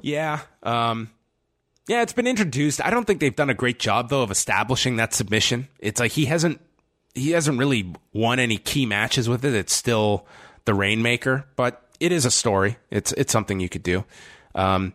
Yeah. 0.00 0.40
Um, 0.62 1.10
Yeah, 1.88 2.02
it's 2.02 2.12
been 2.12 2.26
introduced. 2.26 2.84
I 2.84 2.90
don't 2.90 3.06
think 3.06 3.20
they've 3.20 3.34
done 3.34 3.50
a 3.50 3.54
great 3.54 3.78
job 3.78 4.08
though 4.08 4.22
of 4.22 4.30
establishing 4.30 4.96
that 4.96 5.12
submission. 5.14 5.68
It's 5.78 5.98
like 6.00 6.12
he 6.12 6.26
hasn't 6.26 6.60
he 7.14 7.32
hasn't 7.32 7.58
really 7.58 7.92
won 8.12 8.38
any 8.38 8.56
key 8.56 8.86
matches 8.86 9.28
with 9.28 9.44
it. 9.44 9.54
It's 9.54 9.74
still 9.74 10.26
the 10.64 10.74
Rainmaker, 10.74 11.44
but 11.56 11.82
it 12.00 12.12
is 12.12 12.24
a 12.24 12.30
story. 12.30 12.76
It's 12.90 13.12
it's 13.12 13.32
something 13.32 13.60
you 13.60 13.68
could 13.68 13.82
do. 13.82 14.04
Um, 14.54 14.92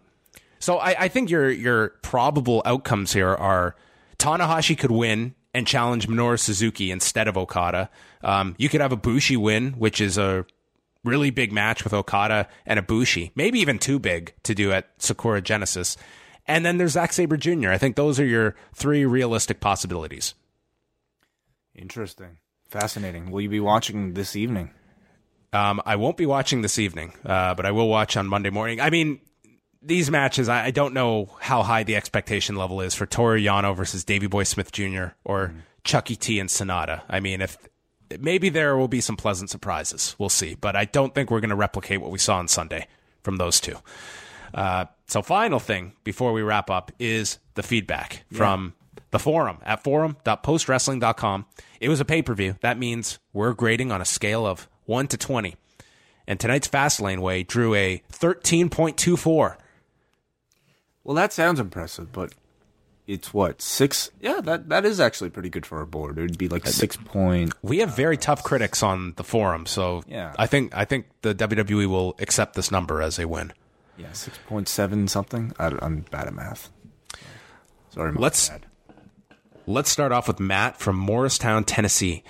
so 0.59 0.77
I, 0.77 0.95
I 1.03 1.07
think 1.09 1.29
your 1.29 1.49
your 1.49 1.89
probable 2.01 2.61
outcomes 2.65 3.13
here 3.13 3.29
are 3.35 3.75
Tanahashi 4.19 4.77
could 4.77 4.91
win 4.91 5.35
and 5.53 5.65
challenge 5.65 6.07
Minoru 6.07 6.39
Suzuki 6.39 6.91
instead 6.91 7.27
of 7.27 7.37
Okada. 7.37 7.89
Um, 8.23 8.55
you 8.57 8.69
could 8.69 8.81
have 8.81 8.91
Ibushi 8.91 9.37
win, 9.37 9.73
which 9.73 10.01
is 10.01 10.17
a 10.17 10.45
really 11.03 11.29
big 11.29 11.51
match 11.51 11.83
with 11.83 11.93
Okada 11.93 12.47
and 12.65 12.79
Ibushi, 12.79 13.31
maybe 13.35 13.59
even 13.59 13.79
too 13.79 13.99
big 13.99 14.33
to 14.43 14.53
do 14.53 14.71
at 14.71 14.89
Sakura 14.97 15.41
Genesis. 15.41 15.97
And 16.45 16.65
then 16.65 16.77
there's 16.77 16.93
Zack 16.93 17.13
Sabre 17.13 17.37
Jr. 17.37 17.69
I 17.69 17.77
think 17.77 17.95
those 17.95 18.19
are 18.19 18.25
your 18.25 18.55
three 18.73 19.05
realistic 19.05 19.59
possibilities. 19.59 20.33
Interesting. 21.75 22.37
Fascinating. 22.69 23.31
Will 23.31 23.41
you 23.41 23.49
be 23.49 23.59
watching 23.59 24.13
this 24.13 24.35
evening? 24.35 24.71
Um, 25.53 25.81
I 25.85 25.95
won't 25.95 26.17
be 26.17 26.25
watching 26.25 26.61
this 26.61 26.77
evening, 26.77 27.13
uh, 27.25 27.53
but 27.55 27.65
I 27.65 27.71
will 27.71 27.87
watch 27.87 28.17
on 28.17 28.27
Monday 28.27 28.49
morning. 28.49 28.81
I 28.81 28.89
mean, 28.89 29.19
these 29.87 30.11
matches, 30.11 30.49
I, 30.49 30.65
I, 30.65 30.71
don't 30.71 30.93
know 30.93 31.29
how 31.39 31.63
high 31.63 31.83
the 31.83 31.95
expectation 31.95 32.55
level 32.55 32.81
is 32.81 32.93
for 32.93 33.05
Toru 33.05 33.39
Yano 33.39 33.75
versus 33.75 34.03
Davey 34.03 34.27
Boy 34.27 34.43
Smith 34.43 34.71
Jr. 34.71 35.07
or 35.23 35.47
mm. 35.47 35.61
Chuckie 35.83 36.15
T 36.15 36.39
and 36.39 36.49
Sanada. 36.49 37.01
I 37.09 37.19
mean, 37.21 37.41
if 37.41 37.57
maybe 38.19 38.49
there 38.49 38.77
will 38.77 38.87
be 38.87 39.01
some 39.01 39.15
pleasant 39.15 39.49
surprises, 39.49 40.15
we'll 40.19 40.29
see. 40.29 40.55
But 40.55 40.75
I 40.75 40.85
don't 40.85 41.15
think 41.15 41.31
we're 41.31 41.39
going 41.39 41.49
to 41.49 41.55
replicate 41.55 42.01
what 42.01 42.11
we 42.11 42.19
saw 42.19 42.37
on 42.37 42.47
Sunday 42.47 42.87
from 43.23 43.37
those 43.37 43.59
two. 43.59 43.77
Uh, 44.53 44.85
so, 45.07 45.21
final 45.21 45.59
thing 45.59 45.93
before 46.03 46.33
we 46.33 46.41
wrap 46.41 46.69
up 46.69 46.91
is 46.99 47.39
the 47.55 47.63
feedback 47.63 48.25
yeah. 48.29 48.37
from 48.37 48.73
the 49.11 49.19
forum 49.19 49.57
at 49.63 49.83
forum.postwrestling.com. 49.83 51.45
It 51.79 51.89
was 51.89 51.99
a 51.99 52.05
pay 52.05 52.21
per 52.21 52.33
view. 52.33 52.55
That 52.61 52.77
means 52.77 53.19
we're 53.33 53.53
grading 53.53 53.91
on 53.91 54.01
a 54.01 54.05
scale 54.05 54.45
of 54.45 54.67
1 54.85 55.07
to 55.07 55.17
20. 55.17 55.55
And 56.27 56.39
tonight's 56.39 56.67
Fastlane 56.67 57.19
Wai 57.19 57.43
drew 57.43 57.73
a 57.73 58.03
13.24. 58.11 59.55
Well, 61.07 61.15
that 61.15 61.31
sounds 61.31 61.61
impressive, 61.61 62.11
but 62.11 62.33
it's 63.07 63.33
what 63.33 63.61
six? 63.61 64.11
Yeah, 64.19 64.41
that 64.41 64.67
that 64.67 64.83
is 64.85 64.99
actually 64.99 65.29
pretty 65.29 65.47
good 65.49 65.65
for 65.65 65.77
our 65.77 65.85
board. 65.85 66.17
It 66.17 66.21
would 66.21 66.37
be 66.37 66.49
like 66.49 66.67
six 66.67 66.97
point. 66.97 67.53
We 67.61 67.77
have 67.77 67.95
very 67.95 68.17
uh, 68.17 68.19
tough 68.19 68.43
critics 68.43 68.83
on 68.83 69.13
the 69.15 69.23
forum, 69.23 69.65
so 69.65 70.03
yeah, 70.05 70.33
I 70.37 70.47
think 70.47 70.75
I 70.75 70.83
think 70.83 71.05
the 71.21 71.33
WWE 71.33 71.87
will 71.87 72.17
accept 72.19 72.55
this 72.55 72.71
number 72.71 73.01
as 73.01 73.19
a 73.19 73.25
win. 73.25 73.53
Yeah, 73.97 74.11
six 74.11 74.37
point 74.47 74.67
seven 74.67 75.07
something. 75.07 75.53
I, 75.57 75.67
am 75.81 76.03
bad 76.11 76.27
at 76.27 76.33
math. 76.33 76.69
Sorry, 77.91 78.11
let's 78.11 78.51
let's 79.65 79.89
start 79.89 80.11
off 80.11 80.27
with 80.27 80.41
Matt 80.41 80.77
from 80.77 80.97
Morristown, 80.97 81.63
Tennessee. 81.63 82.21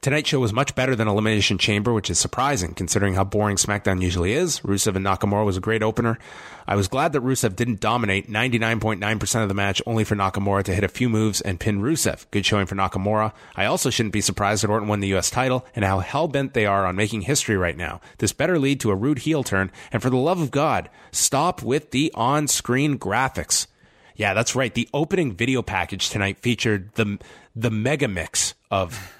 Tonight's 0.00 0.28
show 0.28 0.40
was 0.40 0.52
much 0.52 0.74
better 0.74 0.94
than 0.94 1.08
Elimination 1.08 1.58
Chamber, 1.58 1.92
which 1.92 2.10
is 2.10 2.18
surprising 2.18 2.74
considering 2.74 3.14
how 3.14 3.24
boring 3.24 3.56
SmackDown 3.56 4.02
usually 4.02 4.32
is. 4.32 4.60
Rusev 4.60 4.94
and 4.94 5.04
Nakamura 5.04 5.44
was 5.44 5.56
a 5.56 5.60
great 5.60 5.82
opener. 5.82 6.18
I 6.66 6.76
was 6.76 6.86
glad 6.86 7.12
that 7.12 7.22
Rusev 7.22 7.56
didn't 7.56 7.80
dominate 7.80 8.30
99.9% 8.30 9.42
of 9.42 9.48
the 9.48 9.54
match, 9.54 9.80
only 9.86 10.04
for 10.04 10.14
Nakamura 10.14 10.64
to 10.64 10.74
hit 10.74 10.84
a 10.84 10.88
few 10.88 11.08
moves 11.08 11.40
and 11.40 11.58
pin 11.58 11.80
Rusev. 11.80 12.26
Good 12.30 12.44
showing 12.44 12.66
for 12.66 12.74
Nakamura. 12.74 13.32
I 13.56 13.64
also 13.64 13.90
shouldn't 13.90 14.12
be 14.12 14.20
surprised 14.20 14.62
that 14.62 14.70
Orton 14.70 14.88
won 14.88 15.00
the 15.00 15.14
US 15.16 15.30
title 15.30 15.66
and 15.74 15.84
how 15.84 16.00
hell 16.00 16.28
bent 16.28 16.54
they 16.54 16.66
are 16.66 16.86
on 16.86 16.94
making 16.96 17.22
history 17.22 17.56
right 17.56 17.76
now. 17.76 18.00
This 18.18 18.32
better 18.32 18.58
lead 18.58 18.80
to 18.80 18.90
a 18.90 18.94
Roode 18.94 19.20
heel 19.20 19.42
turn, 19.42 19.70
and 19.92 20.02
for 20.02 20.10
the 20.10 20.16
love 20.16 20.40
of 20.40 20.50
God, 20.50 20.90
stop 21.10 21.62
with 21.62 21.90
the 21.90 22.12
on 22.14 22.48
screen 22.48 22.98
graphics. 22.98 23.66
Yeah, 24.14 24.34
that's 24.34 24.54
right. 24.54 24.72
The 24.72 24.88
opening 24.94 25.34
video 25.34 25.62
package 25.62 26.10
tonight 26.10 26.38
featured 26.40 26.92
the 26.94 27.18
the 27.54 27.70
mega 27.70 28.08
mix 28.08 28.54
of 28.70 29.15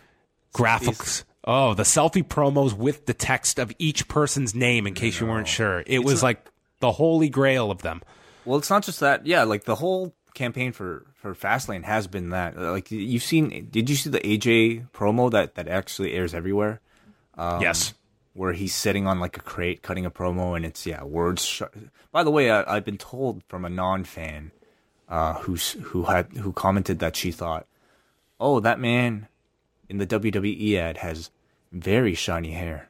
graphics. 0.56 1.24
Oh, 1.44 1.74
the 1.74 1.84
selfie 1.84 2.26
promos 2.26 2.72
with 2.72 3.06
the 3.06 3.14
text 3.14 3.58
of 3.58 3.72
each 3.78 4.08
person's 4.08 4.54
name 4.54 4.86
in 4.86 4.94
case 4.94 5.20
you 5.20 5.26
weren't 5.26 5.46
sure. 5.46 5.80
It 5.80 5.98
it's 5.98 6.04
was 6.04 6.22
like 6.22 6.44
the 6.80 6.90
holy 6.90 7.28
grail 7.28 7.70
of 7.70 7.82
them. 7.82 8.02
Well, 8.44 8.58
it's 8.58 8.70
not 8.70 8.82
just 8.82 9.00
that. 9.00 9.26
Yeah, 9.26 9.44
like 9.44 9.64
the 9.64 9.76
whole 9.76 10.14
campaign 10.34 10.72
for 10.72 11.06
for 11.14 11.34
Fastlane 11.34 11.84
has 11.84 12.06
been 12.06 12.30
that. 12.30 12.56
Like 12.58 12.90
you've 12.90 13.22
seen, 13.22 13.68
did 13.70 13.88
you 13.88 13.96
see 13.96 14.10
the 14.10 14.20
AJ 14.20 14.90
promo 14.90 15.30
that 15.30 15.54
that 15.54 15.68
actually 15.68 16.14
airs 16.14 16.34
everywhere? 16.34 16.80
Um, 17.36 17.60
yes. 17.60 17.94
Where 18.34 18.52
he's 18.52 18.74
sitting 18.74 19.06
on 19.06 19.18
like 19.20 19.36
a 19.36 19.40
crate 19.40 19.82
cutting 19.82 20.04
a 20.04 20.10
promo, 20.10 20.56
and 20.56 20.66
it's 20.66 20.84
yeah 20.84 21.02
words. 21.04 21.44
Sh- 21.44 21.62
By 22.12 22.22
the 22.22 22.30
way, 22.30 22.50
I, 22.50 22.74
have 22.74 22.84
been 22.84 22.98
told 22.98 23.42
from 23.48 23.64
a 23.64 23.70
non 23.70 24.04
fan 24.04 24.52
uh, 25.08 25.34
who's 25.34 25.72
who 25.72 26.04
had 26.04 26.32
who 26.32 26.52
commented 26.52 26.98
that 26.98 27.16
she 27.16 27.32
thought, 27.32 27.66
"Oh, 28.38 28.60
that 28.60 28.78
man 28.78 29.28
in 29.88 29.98
the 29.98 30.06
WWE 30.06 30.76
ad 30.76 30.98
has 30.98 31.30
very 31.72 32.14
shiny 32.14 32.52
hair. 32.52 32.88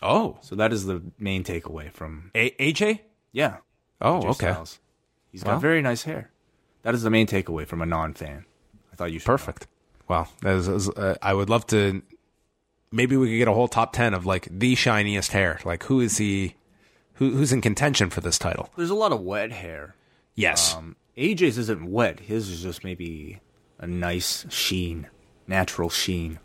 Oh, 0.00 0.38
so 0.40 0.54
that 0.56 0.72
is 0.72 0.86
the 0.86 1.02
main 1.18 1.44
takeaway 1.44 1.92
from 1.92 2.30
A- 2.34 2.50
AJ. 2.58 3.00
Yeah. 3.32 3.58
Oh, 4.00 4.20
AJ 4.20 4.24
okay. 4.24 4.52
Styles. 4.52 4.78
He's 5.30 5.42
got 5.42 5.52
well, 5.52 5.60
very 5.60 5.82
nice 5.82 6.02
hair. 6.02 6.30
That 6.82 6.94
is 6.94 7.02
the 7.02 7.10
main 7.10 7.26
takeaway 7.26 7.66
from 7.66 7.82
a 7.82 7.86
non-fan. 7.86 8.44
I 8.92 8.96
thought 8.96 9.12
you 9.12 9.18
should. 9.18 9.26
Perfect. 9.26 9.66
Well, 10.08 10.28
uh, 10.44 11.14
I 11.22 11.32
would 11.32 11.48
love 11.48 11.66
to. 11.68 12.02
Maybe 12.90 13.16
we 13.16 13.28
could 13.28 13.38
get 13.38 13.48
a 13.48 13.52
whole 13.52 13.68
top 13.68 13.92
ten 13.92 14.12
of 14.12 14.26
like 14.26 14.48
the 14.50 14.74
shiniest 14.74 15.32
hair. 15.32 15.60
Like 15.64 15.84
who 15.84 16.00
is 16.00 16.18
he? 16.18 16.56
Who, 17.14 17.30
who's 17.30 17.52
in 17.52 17.60
contention 17.60 18.10
for 18.10 18.20
this 18.20 18.38
title? 18.38 18.68
There's 18.76 18.90
a 18.90 18.94
lot 18.94 19.12
of 19.12 19.20
wet 19.20 19.52
hair. 19.52 19.94
Yes. 20.34 20.74
Um, 20.74 20.96
AJ's 21.16 21.56
isn't 21.56 21.90
wet. 21.90 22.20
His 22.20 22.48
is 22.48 22.62
just 22.62 22.84
maybe 22.84 23.40
a 23.78 23.86
nice 23.86 24.44
sheen 24.50 25.08
natural 25.52 25.90
sheen. 25.90 26.38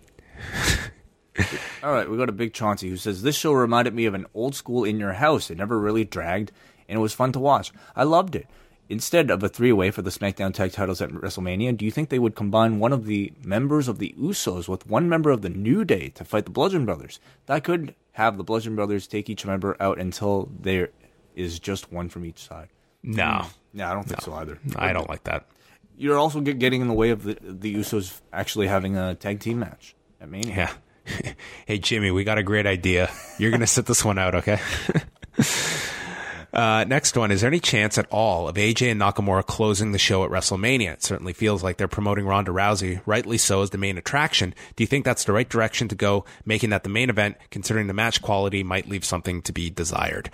All 1.83 1.93
right, 1.93 2.09
we 2.09 2.17
got 2.17 2.27
a 2.27 2.33
Big 2.33 2.51
Chauncey 2.53 2.89
who 2.89 2.97
says 2.97 3.21
this 3.21 3.37
show 3.37 3.53
reminded 3.53 3.93
me 3.93 4.05
of 4.05 4.13
an 4.13 4.25
old 4.33 4.53
school 4.53 4.83
in 4.83 4.99
your 4.99 5.13
house. 5.13 5.49
It 5.49 5.57
never 5.57 5.79
really 5.79 6.03
dragged, 6.03 6.51
and 6.89 6.99
it 6.99 7.01
was 7.01 7.13
fun 7.13 7.31
to 7.31 7.39
watch. 7.39 7.71
I 7.95 8.03
loved 8.03 8.35
it. 8.35 8.47
Instead 8.89 9.31
of 9.31 9.41
a 9.41 9.47
three-way 9.49 9.91
for 9.91 10.01
the 10.01 10.09
SmackDown 10.09 10.53
Tag 10.53 10.73
Titles 10.73 11.01
at 11.01 11.09
WrestleMania, 11.11 11.77
do 11.77 11.85
you 11.85 11.91
think 11.91 12.09
they 12.09 12.19
would 12.19 12.35
combine 12.35 12.79
one 12.79 12.91
of 12.91 13.05
the 13.05 13.31
members 13.43 13.87
of 13.87 13.97
the 13.97 14.13
Usos 14.19 14.67
with 14.67 14.87
one 14.87 15.07
member 15.07 15.29
of 15.29 15.41
the 15.41 15.49
New 15.49 15.85
Day 15.85 16.09
to 16.09 16.25
fight 16.25 16.43
the 16.43 16.51
Bludgeon 16.51 16.85
Brothers? 16.85 17.21
That 17.45 17.63
could 17.63 17.95
have 18.13 18.35
the 18.35 18.43
Bludgeon 18.43 18.75
Brothers 18.75 19.07
take 19.07 19.29
each 19.29 19.45
member 19.45 19.77
out 19.79 19.99
until 19.99 20.49
there 20.59 20.89
is 21.33 21.59
just 21.59 21.93
one 21.93 22.09
from 22.09 22.25
each 22.25 22.39
side. 22.39 22.67
No, 23.03 23.43
hmm. 23.43 23.79
yeah, 23.79 23.89
I 23.89 23.93
don't 23.93 24.03
think 24.03 24.21
no. 24.27 24.33
so 24.33 24.37
either. 24.39 24.59
I 24.75 24.91
don't 24.91 25.09
like 25.09 25.23
that 25.25 25.45
you're 25.97 26.17
also 26.17 26.39
getting 26.39 26.81
in 26.81 26.87
the 26.87 26.93
way 26.93 27.09
of 27.09 27.23
the 27.23 27.37
the 27.41 27.75
Usos 27.75 28.21
actually 28.31 28.67
having 28.67 28.97
a 28.97 29.15
tag 29.15 29.39
team 29.39 29.59
match 29.59 29.95
at 30.21 30.29
Mania. 30.29 30.55
Yeah. 30.55 31.33
hey 31.65 31.79
Jimmy, 31.79 32.11
we 32.11 32.23
got 32.23 32.37
a 32.37 32.43
great 32.43 32.65
idea. 32.65 33.09
You're 33.37 33.51
gonna 33.51 33.67
sit 33.67 33.85
this 33.85 34.05
one 34.05 34.17
out, 34.17 34.35
okay? 34.35 34.59
Uh, 36.53 36.85
next 36.87 37.15
one. 37.15 37.29
Is 37.29 37.41
there 37.41 37.49
any 37.49 37.59
chance 37.59 37.97
at 37.97 38.07
all 38.09 38.47
of 38.47 38.55
AJ 38.55 38.91
and 38.91 39.01
Nakamura 39.01 39.45
closing 39.45 39.91
the 39.91 39.99
show 39.99 40.23
at 40.23 40.31
WrestleMania? 40.31 40.93
It 40.93 41.03
certainly 41.03 41.33
feels 41.33 41.61
like 41.61 41.77
they're 41.77 41.87
promoting 41.87 42.25
Ronda 42.25 42.51
Rousey, 42.51 43.01
rightly 43.05 43.37
so, 43.37 43.61
as 43.61 43.69
the 43.69 43.77
main 43.77 43.97
attraction. 43.97 44.55
Do 44.75 44.81
you 44.81 44.87
think 44.87 45.05
that's 45.05 45.25
the 45.25 45.33
right 45.33 45.47
direction 45.47 45.87
to 45.89 45.95
go, 45.95 46.25
making 46.45 46.71
that 46.71 46.83
the 46.83 46.89
main 46.89 47.11
event, 47.11 47.37
considering 47.51 47.85
the 47.85 47.93
match 47.93 48.21
quality 48.21 48.63
might 48.63 48.89
leave 48.89 49.05
something 49.05 49.41
to 49.43 49.51
be 49.51 49.69
desired? 49.69 50.31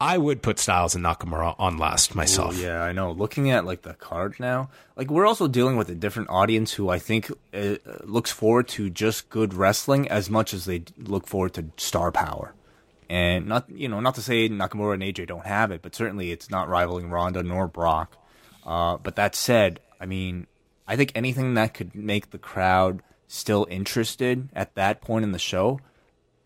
I 0.00 0.16
would 0.16 0.42
put 0.42 0.60
Styles 0.60 0.94
and 0.94 1.04
Nakamura 1.04 1.56
on 1.58 1.76
last 1.76 2.14
myself. 2.14 2.56
Ooh, 2.56 2.62
yeah, 2.62 2.82
I 2.82 2.92
know. 2.92 3.10
Looking 3.10 3.50
at 3.50 3.64
like 3.64 3.82
the 3.82 3.94
card 3.94 4.38
now, 4.38 4.70
like 4.96 5.10
we're 5.10 5.26
also 5.26 5.48
dealing 5.48 5.76
with 5.76 5.88
a 5.88 5.94
different 5.94 6.30
audience 6.30 6.72
who 6.74 6.88
I 6.88 7.00
think 7.00 7.32
uh, 7.52 7.76
looks 8.04 8.30
forward 8.30 8.68
to 8.68 8.90
just 8.90 9.28
good 9.28 9.54
wrestling 9.54 10.08
as 10.08 10.30
much 10.30 10.54
as 10.54 10.66
they 10.66 10.84
look 10.96 11.26
forward 11.26 11.54
to 11.54 11.66
star 11.76 12.12
power. 12.12 12.54
And 13.10 13.46
not 13.46 13.68
you 13.70 13.88
know 13.88 13.98
not 13.98 14.14
to 14.16 14.22
say 14.22 14.48
Nakamura 14.48 14.94
and 14.94 15.02
AJ 15.02 15.26
don't 15.26 15.46
have 15.46 15.72
it, 15.72 15.82
but 15.82 15.96
certainly 15.96 16.30
it's 16.30 16.48
not 16.48 16.68
rivaling 16.68 17.10
Ronda 17.10 17.42
nor 17.42 17.66
Brock. 17.66 18.16
Uh, 18.64 18.98
but 18.98 19.16
that 19.16 19.34
said, 19.34 19.80
I 20.00 20.06
mean, 20.06 20.46
I 20.86 20.94
think 20.94 21.10
anything 21.14 21.54
that 21.54 21.74
could 21.74 21.94
make 21.96 22.30
the 22.30 22.38
crowd 22.38 23.02
still 23.26 23.66
interested 23.68 24.48
at 24.54 24.74
that 24.76 25.00
point 25.00 25.24
in 25.24 25.32
the 25.32 25.38
show 25.38 25.80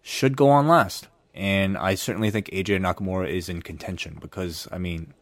should 0.01 0.37
go 0.37 0.49
on 0.49 0.67
last. 0.69 1.09
And 1.35 1.79
I 1.79 1.95
certainly 1.95 2.31
think 2.31 2.47
AJ 2.51 2.81
Nakamura 2.81 3.29
is 3.29 3.49
in 3.49 3.63
contention 3.63 4.19
because, 4.21 4.69
I 4.71 4.79
mean, 4.79 5.15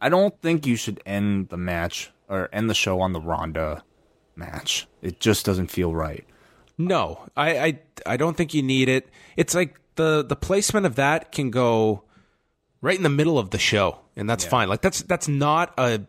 I 0.00 0.08
don't 0.08 0.40
think 0.40 0.66
you 0.66 0.76
should 0.76 1.00
end 1.04 1.48
the 1.48 1.56
match 1.56 2.12
or 2.28 2.48
end 2.52 2.70
the 2.70 2.74
show 2.74 3.00
on 3.00 3.12
the 3.12 3.20
Ronda 3.20 3.82
match. 4.36 4.86
It 5.00 5.20
just 5.20 5.44
doesn't 5.44 5.68
feel 5.68 5.94
right. 5.94 6.24
No, 6.78 7.26
I, 7.36 7.58
I, 7.58 7.78
I 8.06 8.16
don't 8.16 8.36
think 8.36 8.54
you 8.54 8.62
need 8.62 8.88
it. 8.88 9.08
It's 9.36 9.54
like 9.54 9.78
the, 9.96 10.24
the 10.24 10.36
placement 10.36 10.86
of 10.86 10.94
that 10.96 11.32
can 11.32 11.50
go 11.50 12.04
right 12.80 12.96
in 12.96 13.02
the 13.02 13.08
middle 13.08 13.38
of 13.38 13.50
the 13.50 13.58
show, 13.58 13.98
and 14.16 14.28
that's 14.28 14.44
yeah. 14.44 14.50
fine. 14.50 14.68
Like 14.68 14.82
that's 14.82 15.02
that's 15.02 15.28
not 15.28 15.72
a 15.78 16.02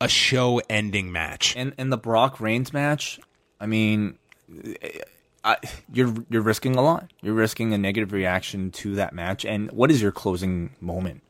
a 0.00 0.08
show 0.08 0.60
ending 0.70 1.12
match. 1.12 1.54
And 1.56 1.74
and 1.76 1.92
the 1.92 1.98
Brock 1.98 2.40
Reigns 2.40 2.72
match, 2.72 3.20
I 3.60 3.66
mean, 3.66 4.18
I, 5.44 5.56
you're 5.92 6.14
you're 6.30 6.42
risking 6.42 6.74
a 6.76 6.82
lot. 6.82 7.12
You're 7.22 7.34
risking 7.34 7.74
a 7.74 7.78
negative 7.78 8.12
reaction 8.12 8.70
to 8.72 8.94
that 8.96 9.14
match. 9.14 9.44
And 9.44 9.70
what 9.72 9.90
is 9.90 10.00
your 10.00 10.10
closing 10.12 10.74
moment 10.80 11.22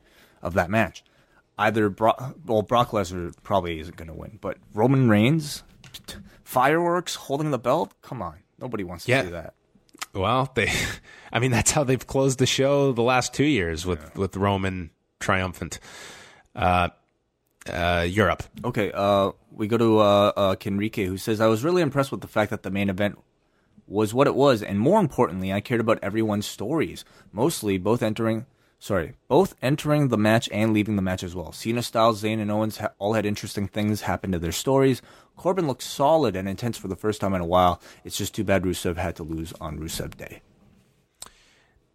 of 0.43 0.55
that 0.55 0.71
match? 0.71 1.03
either 1.57 1.89
Brock, 1.89 2.35
well 2.47 2.63
Brock 2.63 2.91
Lesnar 2.91 3.33
probably 3.45 3.79
isn't 3.79 3.97
going 3.97 4.09
to 4.09 4.15
win, 4.15 4.39
but 4.41 4.57
Roman 4.73 5.09
Reigns, 5.09 5.63
fireworks, 6.43 7.15
holding 7.15 7.51
the 7.53 7.59
belt. 7.59 7.93
Come 8.03 8.23
on, 8.23 8.39
nobody 8.59 8.85
wants 8.85 9.05
to 9.05 9.11
Yeah. 9.13 9.23
see 9.23 9.31
that. 9.31 9.55
Well, 10.13 10.51
they, 10.55 10.73
I 11.33 11.39
mean, 11.39 11.51
that's 11.53 11.71
how 11.71 11.85
they've 11.85 12.05
closed 12.07 12.39
the 12.39 12.47
show 12.47 12.93
the 12.93 13.03
last 13.03 13.35
two 13.35 13.45
years 13.45 13.87
with 13.87 14.17
with 14.17 14.37
Roman 14.37 14.91
triumphant. 15.21 15.79
Uh, 16.55 16.89
uh, 17.73 18.05
Europe. 18.09 18.43
Okay, 18.65 18.93
uh, 18.93 19.31
we 19.51 19.67
go 19.69 19.79
to 19.79 19.99
uh, 19.99 20.33
uh, 20.37 20.55
Kenrique, 20.57 20.97
who 21.07 21.17
says, 21.17 21.41
I 21.41 21.47
was 21.47 21.65
really 21.65 21.81
impressed 21.83 22.11
with 22.13 22.21
the 22.21 22.29
fact 22.29 22.51
that 22.51 22.63
the 22.63 22.71
main 22.71 22.91
event 22.91 23.19
was 23.87 24.15
what 24.15 24.27
it 24.27 24.35
was, 24.35 24.63
and 24.63 24.79
more 24.79 25.01
importantly, 25.01 25.53
I 25.53 25.61
cared 25.61 25.81
about 25.81 25.99
everyone's 26.03 26.47
stories. 26.47 27.05
Mostly, 27.33 27.79
both 27.79 28.03
entering, 28.03 28.47
sorry, 28.79 29.15
both 29.29 29.55
entering 29.61 30.09
the 30.09 30.17
match 30.17 30.49
and 30.53 30.73
leaving 30.73 30.97
the 30.97 31.03
match 31.03 31.23
as 31.23 31.35
well. 31.35 31.53
Cena, 31.53 31.83
Styles, 31.83 32.23
Zayn, 32.23 32.41
and 32.41 32.51
Owens 32.51 32.79
ha- 32.79 32.91
all 32.99 33.13
had 33.13 33.27
interesting 33.27 33.69
things 33.69 34.03
happen 34.03 34.33
to 34.33 34.39
their 34.39 34.53
stories. 34.53 35.03
Corbin 35.37 35.67
looked 35.67 35.83
solid 35.83 36.37
and 36.37 36.49
intense 36.49 36.79
for 36.79 36.89
the 36.89 36.97
first 36.97 37.21
time 37.21 37.35
in 37.35 37.41
a 37.41 37.47
while. 37.47 37.81
It's 38.05 38.17
just 38.17 38.35
too 38.35 38.45
bad 38.45 38.63
Rusev 38.63 38.97
had 38.97 39.17
to 39.17 39.23
lose 39.23 39.53
on 39.61 39.79
Rusev 39.79 40.17
Day. 40.17 40.41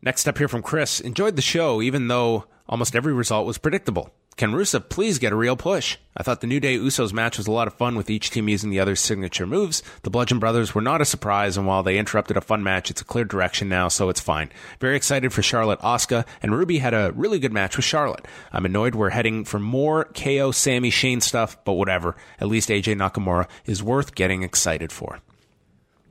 Next 0.01 0.27
up 0.27 0.37
here 0.37 0.47
from 0.47 0.61
Chris. 0.61 0.99
Enjoyed 0.99 1.35
the 1.35 1.41
show, 1.41 1.81
even 1.81 2.07
though 2.07 2.45
almost 2.67 2.95
every 2.95 3.13
result 3.13 3.45
was 3.45 3.57
predictable. 3.57 4.13
Can 4.39 4.53
Rusev 4.53 4.87
please 4.87 5.19
get 5.19 5.33
a 5.33 5.35
real 5.35 5.57
push? 5.57 5.97
I 6.15 6.23
thought 6.23 6.39
the 6.39 6.47
New 6.47 6.61
Day 6.61 6.77
Usos 6.77 7.11
match 7.11 7.37
was 7.37 7.47
a 7.47 7.51
lot 7.51 7.67
of 7.67 7.73
fun 7.73 7.97
with 7.97 8.09
each 8.09 8.29
team 8.29 8.47
using 8.47 8.69
the 8.69 8.79
other's 8.79 9.01
signature 9.01 9.45
moves. 9.45 9.83
The 10.03 10.09
Bludgeon 10.09 10.39
Brothers 10.39 10.73
were 10.73 10.81
not 10.81 11.01
a 11.01 11.05
surprise, 11.05 11.57
and 11.57 11.67
while 11.67 11.83
they 11.83 11.97
interrupted 11.97 12.37
a 12.37 12.41
fun 12.41 12.63
match, 12.63 12.89
it's 12.89 13.01
a 13.01 13.03
clear 13.03 13.25
direction 13.25 13.67
now, 13.67 13.89
so 13.89 14.07
it's 14.07 14.21
fine. 14.21 14.49
Very 14.79 14.95
excited 14.95 15.33
for 15.33 15.41
Charlotte 15.41 15.81
Asuka, 15.81 16.25
and 16.41 16.55
Ruby 16.55 16.77
had 16.77 16.93
a 16.93 17.11
really 17.17 17.37
good 17.37 17.51
match 17.51 17.75
with 17.75 17.83
Charlotte. 17.83 18.29
I'm 18.53 18.65
annoyed 18.65 18.95
we're 18.95 19.09
heading 19.09 19.43
for 19.43 19.59
more 19.59 20.05
KO 20.05 20.51
Sami 20.51 20.89
Shane 20.89 21.19
stuff, 21.19 21.57
but 21.65 21.73
whatever. 21.73 22.15
At 22.39 22.47
least 22.47 22.69
AJ 22.69 22.95
Nakamura 22.95 23.49
is 23.65 23.83
worth 23.83 24.15
getting 24.15 24.43
excited 24.43 24.93
for. 24.93 25.19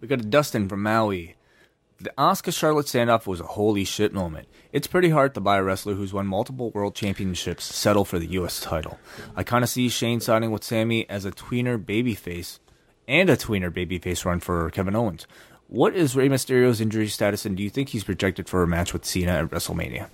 We 0.03 0.07
got 0.07 0.21
a 0.21 0.25
Dustin 0.25 0.69
from 0.69 0.83
Maui. 0.83 1.38
The 2.01 2.13
Asuka 2.17 2.57
Charlotte 2.57 2.87
standoff 2.87 3.27
was 3.27 3.41
a 3.41 3.45
holy 3.45 3.85
shit 3.85 4.13
moment. 4.13 4.47
It's 4.73 4.87
pretty 4.87 5.11
hard 5.11 5.35
to 5.35 5.41
buy 5.41 5.57
a 5.57 5.63
wrestler 5.65 5.95
who's 5.95 6.13
won 6.13 6.29
multiple 6.29 6.71
world 6.71 6.95
championships 6.95 7.65
settle 7.65 8.05
for 8.05 8.21
the 8.21 8.27
U.S. 8.29 8.61
title. 8.61 9.01
I 9.35 9.43
kind 9.43 9.65
of 9.65 9.71
see 9.71 9.89
Shane 9.89 10.21
signing 10.21 10.53
with 10.53 10.63
Sami 10.63 11.11
as 11.11 11.25
a 11.25 11.33
tweener 11.33 11.83
babyface 11.83 12.61
and 13.09 13.29
a 13.29 13.37
tweener 13.37 13.71
babyface 13.71 14.25
run 14.25 14.39
for 14.39 14.71
Kevin 14.71 14.95
Owens. 14.95 15.27
What 15.67 15.97
is 15.97 16.15
Rey 16.15 16.29
Mysterio's 16.29 16.81
injury 16.81 17.09
status, 17.09 17.45
and 17.45 17.57
do 17.57 17.63
you 17.65 17.71
think 17.71 17.89
he's 17.89 18.05
projected 18.05 18.49
for 18.49 18.63
a 18.63 18.69
match 18.69 18.93
with 18.93 19.05
Cena 19.05 19.33
at 19.33 19.51
WrestleMania? 19.51 20.09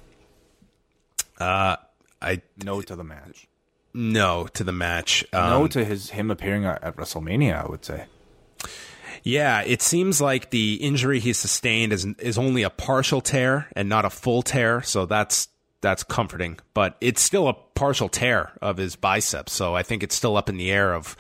I 1.39 2.40
No 2.65 2.81
to 2.81 2.97
the 2.97 3.05
match. 3.05 3.47
no 3.93 4.47
to 4.55 4.65
the 4.65 4.73
match. 4.73 5.24
no 5.32 5.62
Um, 5.62 5.69
to 5.69 5.85
his 5.85 6.11
him 6.11 6.31
appearing 6.31 6.65
at 6.65 6.82
at 6.82 6.97
WrestleMania. 6.97 7.62
I 7.62 7.69
would 7.69 7.85
say. 7.85 8.06
Yeah, 9.24 9.62
it 9.62 9.80
seems 9.80 10.20
like 10.20 10.51
the 10.51 10.74
injury 10.74 11.18
he 11.18 11.32
sustained 11.32 11.94
is 11.94 12.05
is 12.18 12.36
only 12.36 12.62
a 12.62 12.70
partial 12.70 13.22
tear 13.22 13.68
and 13.74 13.88
not 13.88 14.05
a 14.05 14.10
full 14.10 14.42
tear, 14.42 14.82
so 14.82 15.06
that's 15.06 15.48
that's 15.80 16.05
comforting. 16.05 16.59
But 16.74 16.96
it's 17.01 17.22
still 17.22 17.48
a 17.48 17.55
partial 17.55 18.10
tear 18.10 18.52
of 18.60 18.76
his 18.76 18.96
biceps, 18.96 19.55
so 19.55 19.74
I 19.74 19.82
think 19.82 20.02
it's 20.02 20.14
still 20.14 20.36
up 20.36 20.51
in 20.51 20.59
the 20.59 20.70
air 20.70 20.94
of 20.94 21.16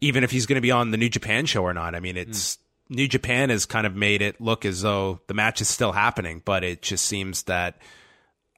even 0.00 0.24
if 0.24 0.30
he's 0.30 0.46
going 0.46 0.56
to 0.56 0.62
be 0.62 0.70
on 0.70 0.92
the 0.92 0.96
New 0.96 1.10
Japan 1.10 1.44
show 1.44 1.62
or 1.62 1.74
not. 1.74 1.94
I 1.94 2.00
mean, 2.00 2.16
it's 2.16 2.56
hmm. 2.88 2.94
New 2.94 3.08
Japan 3.08 3.50
has 3.50 3.66
kind 3.66 3.86
of 3.86 3.94
made 3.94 4.22
it 4.22 4.40
look 4.40 4.64
as 4.64 4.80
though 4.80 5.20
the 5.26 5.34
match 5.34 5.60
is 5.60 5.68
still 5.68 5.92
happening, 5.92 6.40
but 6.42 6.64
it 6.64 6.80
just 6.80 7.04
seems 7.04 7.42
that 7.44 7.76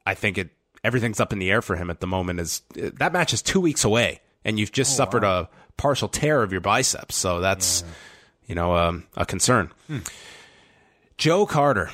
I 0.05 0.13
think 0.13 0.37
it 0.37 0.51
everything's 0.85 1.19
up 1.19 1.33
in 1.33 1.39
the 1.39 1.51
air 1.51 1.61
for 1.61 1.75
him 1.75 1.89
at 1.89 1.99
the 1.99 2.07
moment. 2.07 2.39
Is 2.39 2.61
that 2.75 3.11
match 3.11 3.33
is 3.33 3.41
two 3.41 3.59
weeks 3.59 3.83
away, 3.83 4.21
and 4.45 4.57
you've 4.57 4.71
just 4.71 4.93
oh, 4.93 5.03
suffered 5.03 5.25
a 5.25 5.49
partial 5.75 6.07
tear 6.07 6.43
of 6.43 6.53
your 6.53 6.61
biceps, 6.61 7.17
so 7.17 7.41
that's 7.41 7.83
you 8.49 8.55
know 8.55 8.75
um, 8.75 9.05
a 9.15 9.25
concern. 9.25 9.71
Joe 11.17 11.45
Carter 11.45 11.89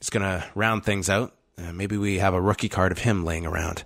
is 0.00 0.10
going 0.10 0.22
to 0.22 0.44
round 0.56 0.84
things 0.84 1.08
out. 1.08 1.34
Uh, 1.56 1.72
maybe 1.72 1.96
we 1.96 2.18
have 2.18 2.34
a 2.34 2.40
rookie 2.40 2.68
card 2.68 2.90
of 2.90 2.98
him 2.98 3.24
laying 3.24 3.46
around. 3.46 3.84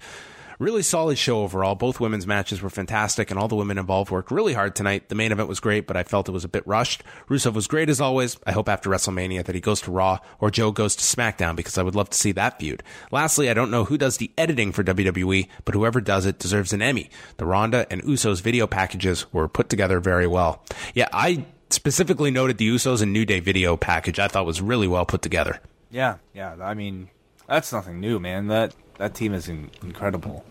Really 0.59 0.83
solid 0.83 1.19
show 1.19 1.41
overall. 1.41 1.75
Both 1.75 1.99
women's 1.99 2.27
matches 2.27 2.63
were 2.63 2.71
fantastic, 2.71 3.31
and 3.31 3.41
all 3.41 3.49
the 3.49 3.57
women 3.57 3.79
involved 3.79 4.13
worked 4.13 4.31
really 4.31 4.53
hard 4.53 4.77
tonight. 4.77 5.09
The 5.09 5.17
main 5.17 5.33
event 5.33 5.49
was 5.49 5.59
great, 5.59 5.89
but 5.89 5.97
I 5.97 6.05
felt 6.05 6.29
it 6.29 6.33
was 6.33 6.45
a 6.45 6.49
bit 6.49 6.65
rushed. 6.69 7.03
Rusev 7.29 7.55
was 7.55 7.67
great 7.67 7.89
as 7.89 8.01
always. 8.01 8.37
I 8.47 8.53
hope 8.53 8.69
after 8.69 8.89
WrestleMania 8.89 9.45
that 9.47 9.57
he 9.57 9.61
goes 9.61 9.81
to 9.81 9.91
Raw 9.91 10.19
or 10.39 10.53
Joe 10.53 10.71
goes 10.71 10.95
to 10.95 11.03
SmackDown 11.03 11.57
because 11.57 11.79
I 11.79 11.83
would 11.83 11.97
love 11.97 12.11
to 12.11 12.19
see 12.19 12.31
that 12.33 12.61
feud. 12.61 12.85
Lastly, 13.11 13.51
I 13.51 13.55
don't 13.55 13.73
know 13.73 13.87
who 13.87 13.99
does 13.99 14.19
the 14.19 14.31
editing 14.39 14.71
for 14.71 14.85
WWE, 14.85 15.49
but 15.65 15.75
whoever 15.75 16.01
does 16.01 16.27
it 16.27 16.39
deserves 16.39 16.73
an 16.73 16.83
Emmy. 16.83 17.11
The 17.39 17.47
Ronda 17.47 17.87
and 17.91 18.01
Usos 18.05 18.41
video 18.41 18.69
packages 18.69 19.33
were 19.33 19.49
put 19.49 19.69
together 19.69 19.99
very 19.99 20.29
well. 20.29 20.63
Yeah, 20.95 21.09
I 21.13 21.47
specifically 21.73 22.31
noted 22.31 22.59
the 22.59 22.69
Usos 22.69 23.03
and 23.03 23.13
New 23.13 23.25
Day 23.25 23.41
video 23.41 23.77
package. 23.77 24.19
I 24.19 24.29
thought 24.29 24.47
was 24.47 24.61
really 24.61 24.89
well 24.89 25.07
put 25.07 25.23
together. 25.23 25.61
Yeah, 25.91 26.17
yeah. 26.35 26.57
I 26.61 26.75
mean, 26.75 27.09
that's 27.47 27.73
nothing 27.73 28.01
new, 28.01 28.19
man. 28.19 28.49
That 28.49 28.75
that 28.99 29.15
team 29.15 29.35
is 29.35 29.49
in, 29.49 29.71
incredible. 29.83 30.45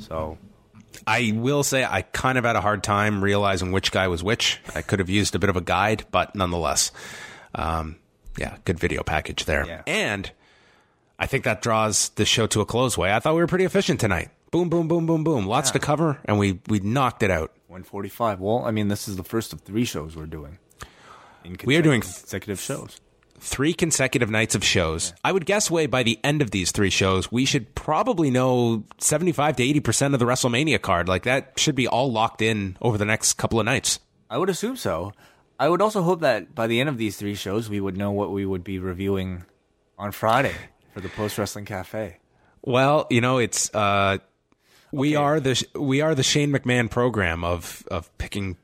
So 0.00 0.38
I 1.06 1.32
will 1.34 1.62
say 1.62 1.84
I 1.84 2.02
kind 2.02 2.38
of 2.38 2.44
had 2.44 2.56
a 2.56 2.60
hard 2.60 2.82
time 2.82 3.22
realizing 3.22 3.72
which 3.72 3.92
guy 3.92 4.08
was 4.08 4.22
which. 4.22 4.60
I 4.74 4.82
could 4.82 4.98
have 4.98 5.10
used 5.10 5.34
a 5.34 5.38
bit 5.38 5.50
of 5.50 5.56
a 5.56 5.60
guide, 5.60 6.04
but 6.10 6.34
nonetheless, 6.34 6.92
um, 7.54 7.96
yeah, 8.38 8.56
good 8.64 8.78
video 8.78 9.02
package 9.02 9.44
there. 9.44 9.66
Yeah. 9.66 9.82
And 9.86 10.30
I 11.18 11.26
think 11.26 11.44
that 11.44 11.62
draws 11.62 12.08
the 12.10 12.24
show 12.24 12.46
to 12.48 12.60
a 12.60 12.66
close. 12.66 12.98
Wai 12.98 13.14
I 13.14 13.20
thought 13.20 13.34
we 13.34 13.40
were 13.40 13.46
pretty 13.46 13.64
efficient 13.64 14.00
tonight. 14.00 14.30
Boom, 14.50 14.68
boom, 14.68 14.86
boom, 14.88 15.06
boom, 15.06 15.24
boom. 15.24 15.46
Lots 15.46 15.72
to 15.72 15.78
cover, 15.80 16.18
and 16.24 16.38
we 16.38 16.60
we 16.68 16.78
knocked 16.80 17.22
it 17.22 17.30
out. 17.30 17.52
145. 17.74 18.40
Well, 18.40 18.64
I 18.64 18.70
mean, 18.70 18.86
this 18.88 19.08
is 19.08 19.16
the 19.16 19.24
first 19.24 19.52
of 19.52 19.60
three 19.62 19.84
shows 19.84 20.16
we're 20.16 20.26
doing. 20.26 20.58
In 21.44 21.56
We 21.64 21.76
are 21.76 21.82
doing- 21.82 22.00
consecutive 22.00 22.60
shows. 22.60 23.00
Three 23.40 23.74
consecutive 23.74 24.30
nights 24.30 24.54
of 24.54 24.64
shows. 24.64 25.12
I 25.24 25.32
would 25.32 25.44
guess, 25.44 25.70
Wai 25.70 25.86
by 25.88 26.02
the 26.04 26.18
end 26.24 26.40
of 26.40 26.52
these 26.52 26.70
three 26.70 26.88
shows, 26.88 27.30
we 27.32 27.44
should 27.44 27.74
probably 27.74 28.30
know 28.30 28.84
seventy-five 28.98 29.56
to 29.56 29.62
eighty 29.62 29.80
percent 29.80 30.14
of 30.14 30.20
the 30.20 30.24
WrestleMania 30.24 30.80
card. 30.80 31.08
Like 31.08 31.24
that 31.24 31.52
should 31.58 31.74
be 31.74 31.86
all 31.88 32.10
locked 32.10 32.40
in 32.40 32.76
over 32.80 32.96
the 32.96 33.04
next 33.04 33.34
couple 33.34 33.58
of 33.58 33.66
nights. 33.66 33.98
I 34.30 34.38
would 34.38 34.48
assume 34.48 34.76
so. 34.76 35.12
I 35.58 35.68
would 35.68 35.82
also 35.82 36.00
hope 36.02 36.20
that 36.20 36.54
by 36.54 36.66
the 36.68 36.80
end 36.80 36.88
of 36.88 36.96
these 36.96 37.16
three 37.16 37.34
shows, 37.34 37.68
we 37.68 37.80
would 37.80 37.96
know 37.98 38.12
what 38.12 38.30
we 38.30 38.46
would 38.46 38.64
be 38.64 38.78
reviewing 38.78 39.44
on 39.98 40.12
Friday 40.12 40.54
for 40.94 41.00
the 41.00 41.08
Post 41.10 41.36
Wrestling 41.36 41.64
Cafe. 41.66 42.18
Well, 42.62 43.06
you 43.10 43.20
know, 43.20 43.38
it's 43.38 43.68
uh, 43.74 44.18
we 44.94 45.16
are 45.16 45.40
the 45.40 45.66
we 45.74 46.00
are 46.00 46.14
the 46.14 46.22
Shane 46.22 46.52
McMahon 46.52 46.90
program 46.90 47.44
of 47.44 47.86
of 47.90 48.16
picking 48.18 48.56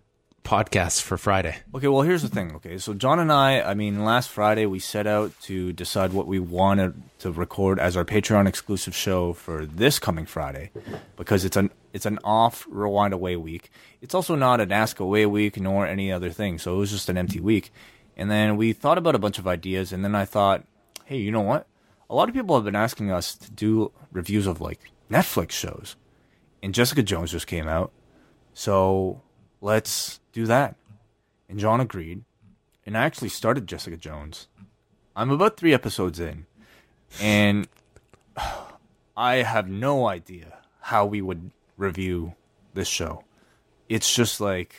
podcasts 0.44 1.02
for 1.02 1.18
Friday. 1.18 1.56
Okay, 1.74 1.88
well, 1.88 2.02
here's 2.02 2.22
the 2.22 2.28
thing. 2.28 2.54
Okay, 2.56 2.78
so 2.78 2.94
John 2.94 3.18
and 3.18 3.30
I, 3.30 3.60
I 3.60 3.74
mean, 3.74 4.04
last 4.04 4.30
Friday 4.30 4.66
we 4.66 4.78
set 4.78 5.06
out 5.06 5.38
to 5.42 5.72
decide 5.72 6.12
what 6.12 6.26
we 6.26 6.38
wanted 6.38 6.94
to 7.18 7.30
record 7.30 7.78
as 7.78 7.96
our 7.96 8.04
Patreon 8.04 8.48
exclusive 8.48 8.94
show 8.94 9.32
for 9.32 9.66
this 9.66 9.98
coming 9.98 10.26
Friday, 10.26 10.70
because 11.16 11.44
it's 11.44 11.56
an 11.56 11.70
it's 11.92 12.06
an 12.06 12.18
off 12.24 12.66
rewind 12.70 13.12
away 13.12 13.36
week. 13.36 13.70
It's 14.00 14.14
also 14.14 14.34
not 14.36 14.60
an 14.60 14.72
ask 14.72 15.00
away 15.00 15.26
week 15.26 15.60
nor 15.60 15.86
any 15.86 16.12
other 16.12 16.30
thing. 16.30 16.58
So 16.58 16.76
it 16.76 16.78
was 16.78 16.90
just 16.90 17.08
an 17.08 17.18
empty 17.18 17.40
week. 17.40 17.72
And 18.16 18.30
then 18.30 18.56
we 18.56 18.72
thought 18.72 18.98
about 18.98 19.14
a 19.14 19.18
bunch 19.18 19.38
of 19.38 19.46
ideas, 19.46 19.92
and 19.92 20.04
then 20.04 20.14
I 20.14 20.24
thought, 20.26 20.64
hey, 21.06 21.18
you 21.18 21.32
know 21.32 21.40
what? 21.40 21.66
A 22.08 22.14
lot 22.14 22.28
of 22.28 22.34
people 22.34 22.54
have 22.54 22.64
been 22.64 22.76
asking 22.76 23.10
us 23.10 23.34
to 23.36 23.50
do 23.50 23.92
reviews 24.12 24.46
of 24.46 24.60
like 24.60 24.80
Netflix 25.10 25.52
shows, 25.52 25.96
and 26.62 26.74
Jessica 26.74 27.02
Jones 27.02 27.32
just 27.32 27.46
came 27.46 27.68
out. 27.68 27.92
So 28.52 29.22
let's 29.60 30.20
do 30.32 30.46
that. 30.46 30.76
And 31.48 31.58
John 31.58 31.80
agreed. 31.80 32.24
And 32.86 32.96
I 32.96 33.04
actually 33.04 33.28
started 33.28 33.66
Jessica 33.66 33.96
Jones. 33.96 34.48
I'm 35.14 35.30
about 35.30 35.56
three 35.56 35.74
episodes 35.74 36.18
in. 36.20 36.46
And 37.20 37.68
I 39.16 39.36
have 39.36 39.68
no 39.68 40.06
idea 40.06 40.58
how 40.80 41.06
we 41.06 41.20
would 41.20 41.50
review 41.76 42.34
this 42.74 42.88
show. 42.88 43.24
It's 43.88 44.14
just 44.14 44.40
like 44.40 44.74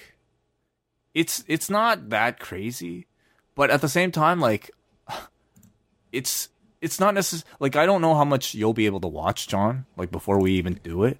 it's 1.13 1.43
it's 1.47 1.69
not 1.69 2.09
that 2.09 2.39
crazy, 2.39 3.07
but 3.55 3.69
at 3.69 3.81
the 3.81 3.89
same 3.89 4.11
time 4.11 4.39
like 4.39 4.71
it's 6.11 6.49
it's 6.81 6.99
not 6.99 7.13
necessary 7.13 7.47
like 7.59 7.75
I 7.75 7.85
don't 7.85 8.01
know 8.01 8.15
how 8.15 8.25
much 8.25 8.55
you'll 8.55 8.73
be 8.73 8.85
able 8.85 9.01
to 9.01 9.07
watch, 9.07 9.47
John, 9.47 9.85
like 9.97 10.11
before 10.11 10.39
we 10.39 10.53
even 10.53 10.79
do 10.83 11.03
it. 11.03 11.17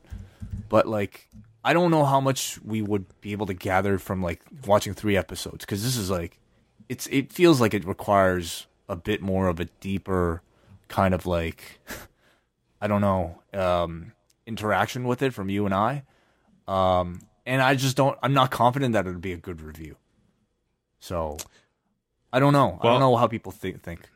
But 0.72 0.88
like 0.88 1.28
I 1.66 1.74
don't 1.74 1.92
know 1.92 2.06
how 2.06 2.22
much 2.22 2.58
we 2.64 2.82
would 2.82 3.06
be 3.20 3.34
able 3.34 3.46
to 3.48 3.54
gather 3.54 3.98
from 4.00 4.24
like 4.24 4.42
watching 4.66 4.94
three 4.94 5.18
episodes 5.18 5.66
because 5.66 5.84
this 5.84 5.98
is 5.98 6.10
like 6.10 6.40
it's 6.88 7.08
it 7.08 7.34
feels 7.34 7.60
like 7.60 7.74
it 7.74 7.84
requires 7.86 8.68
a 8.88 8.96
bit 8.96 9.22
more 9.22 9.50
of 9.50 9.60
a 9.60 9.66
deeper 9.82 10.42
kind 10.88 11.14
of 11.14 11.26
like 11.26 11.82
I 12.82 12.88
don't 12.88 13.02
know 13.02 13.42
um, 13.54 14.14
interaction 14.48 15.04
with 15.04 15.22
it 15.22 15.34
from 15.34 15.50
you 15.50 15.66
and 15.66 15.76
I, 15.76 16.04
um, 16.70 17.20
and 17.46 17.62
I 17.62 17.76
just 17.76 17.98
don't 17.98 18.18
I'm 18.24 18.34
not 18.34 18.50
confident 18.50 18.94
that 18.94 19.06
it'd 19.06 19.20
be 19.20 19.34
a 19.34 19.38
good 19.38 19.62
review. 19.62 19.98
So 21.02 21.36
I 22.32 22.40
don't 22.40 22.54
know. 22.54 22.80
I 22.82 22.88
don't 22.88 23.02
know 23.02 23.18
how 23.18 23.28
people 23.28 23.52
think 23.52 23.84
think. 23.84 24.08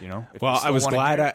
You 0.00 0.08
know. 0.08 0.26
Well, 0.42 0.60
I 0.60 0.70
was 0.70 0.88
glad 0.88 1.20
hear- 1.20 1.34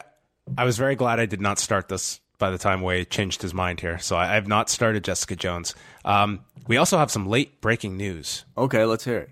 I, 0.58 0.62
I 0.62 0.64
was 0.66 0.76
very 0.76 0.96
glad 0.96 1.18
I 1.18 1.24
did 1.24 1.40
not 1.40 1.58
start 1.58 1.88
this 1.88 2.20
by 2.38 2.50
the 2.50 2.58
time 2.58 2.80
Wai 2.80 3.04
changed 3.04 3.42
his 3.42 3.54
mind 3.54 3.80
here. 3.80 3.98
So 3.98 4.16
I, 4.16 4.34
have 4.34 4.48
not 4.48 4.68
started 4.68 5.04
Jessica 5.04 5.36
Jones. 5.36 5.74
Um, 6.04 6.40
we 6.66 6.76
also 6.76 6.98
have 6.98 7.10
some 7.10 7.26
late 7.26 7.60
breaking 7.60 7.96
news. 7.96 8.44
Okay, 8.56 8.84
let's 8.84 9.04
hear 9.04 9.18
it. 9.18 9.30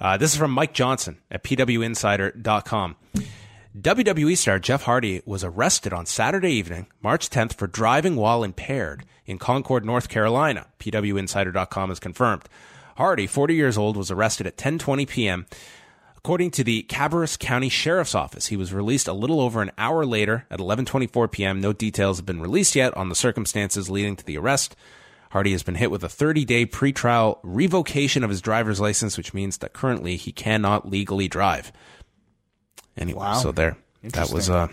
Uh, 0.00 0.16
this 0.16 0.32
is 0.32 0.38
from 0.38 0.50
Mike 0.50 0.74
Johnson 0.74 1.18
at 1.30 1.42
PWInsider.com. 1.42 2.96
WWE 3.78 4.36
star 4.38 4.58
Jeff 4.58 4.84
Hardy 4.84 5.20
was 5.26 5.44
arrested 5.44 5.92
on 5.92 6.06
Saturday 6.06 6.52
evening, 6.52 6.86
March 7.02 7.28
10th, 7.28 7.54
for 7.54 7.66
driving 7.66 8.16
while 8.16 8.42
impaired 8.42 9.04
in 9.26 9.38
Concord, 9.38 9.84
North 9.84 10.08
Carolina. 10.08 10.66
PWInsider.com 10.78 11.88
has 11.90 12.00
confirmed. 12.00 12.44
Hardy, 12.96 13.26
40 13.26 13.54
years 13.54 13.76
old, 13.76 13.96
was 13.96 14.10
arrested 14.10 14.46
at 14.46 14.56
10:20 14.56 15.06
p.m. 15.06 15.46
According 16.26 16.50
to 16.50 16.64
the 16.64 16.82
Cabarrus 16.88 17.38
County 17.38 17.68
Sheriff's 17.68 18.12
Office, 18.12 18.48
he 18.48 18.56
was 18.56 18.72
released 18.74 19.06
a 19.06 19.12
little 19.12 19.40
over 19.40 19.62
an 19.62 19.70
hour 19.78 20.04
later 20.04 20.44
at 20.50 20.58
11:24 20.58 21.30
p.m. 21.30 21.60
No 21.60 21.72
details 21.72 22.16
have 22.18 22.26
been 22.26 22.40
released 22.40 22.74
yet 22.74 22.92
on 22.96 23.08
the 23.08 23.14
circumstances 23.14 23.88
leading 23.88 24.16
to 24.16 24.24
the 24.24 24.36
arrest. 24.36 24.74
Hardy 25.30 25.52
has 25.52 25.62
been 25.62 25.76
hit 25.76 25.88
with 25.88 26.02
a 26.02 26.08
30-day 26.08 26.66
pretrial 26.66 27.38
revocation 27.44 28.24
of 28.24 28.30
his 28.30 28.40
driver's 28.40 28.80
license, 28.80 29.16
which 29.16 29.34
means 29.34 29.58
that 29.58 29.72
currently 29.72 30.16
he 30.16 30.32
cannot 30.32 30.90
legally 30.90 31.28
drive. 31.28 31.70
Anyway, 32.96 33.20
Wow. 33.20 33.34
so 33.34 33.52
there. 33.52 33.76
That 34.02 34.32
was 34.32 34.50
uh 34.50 34.66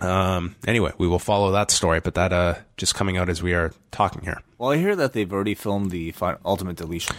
um 0.00 0.56
anyway, 0.66 0.92
we 0.96 1.06
will 1.06 1.18
follow 1.18 1.52
that 1.52 1.70
story, 1.72 2.00
but 2.00 2.14
that 2.14 2.32
uh 2.32 2.54
just 2.78 2.94
coming 2.94 3.18
out 3.18 3.28
as 3.28 3.42
we 3.42 3.52
are 3.52 3.74
talking 3.90 4.22
here. 4.22 4.40
Well, 4.56 4.70
I 4.70 4.78
hear 4.78 4.96
that 4.96 5.12
they've 5.12 5.30
already 5.30 5.56
filmed 5.56 5.90
the 5.90 6.14
Ultimate 6.42 6.76
Deletion. 6.76 7.16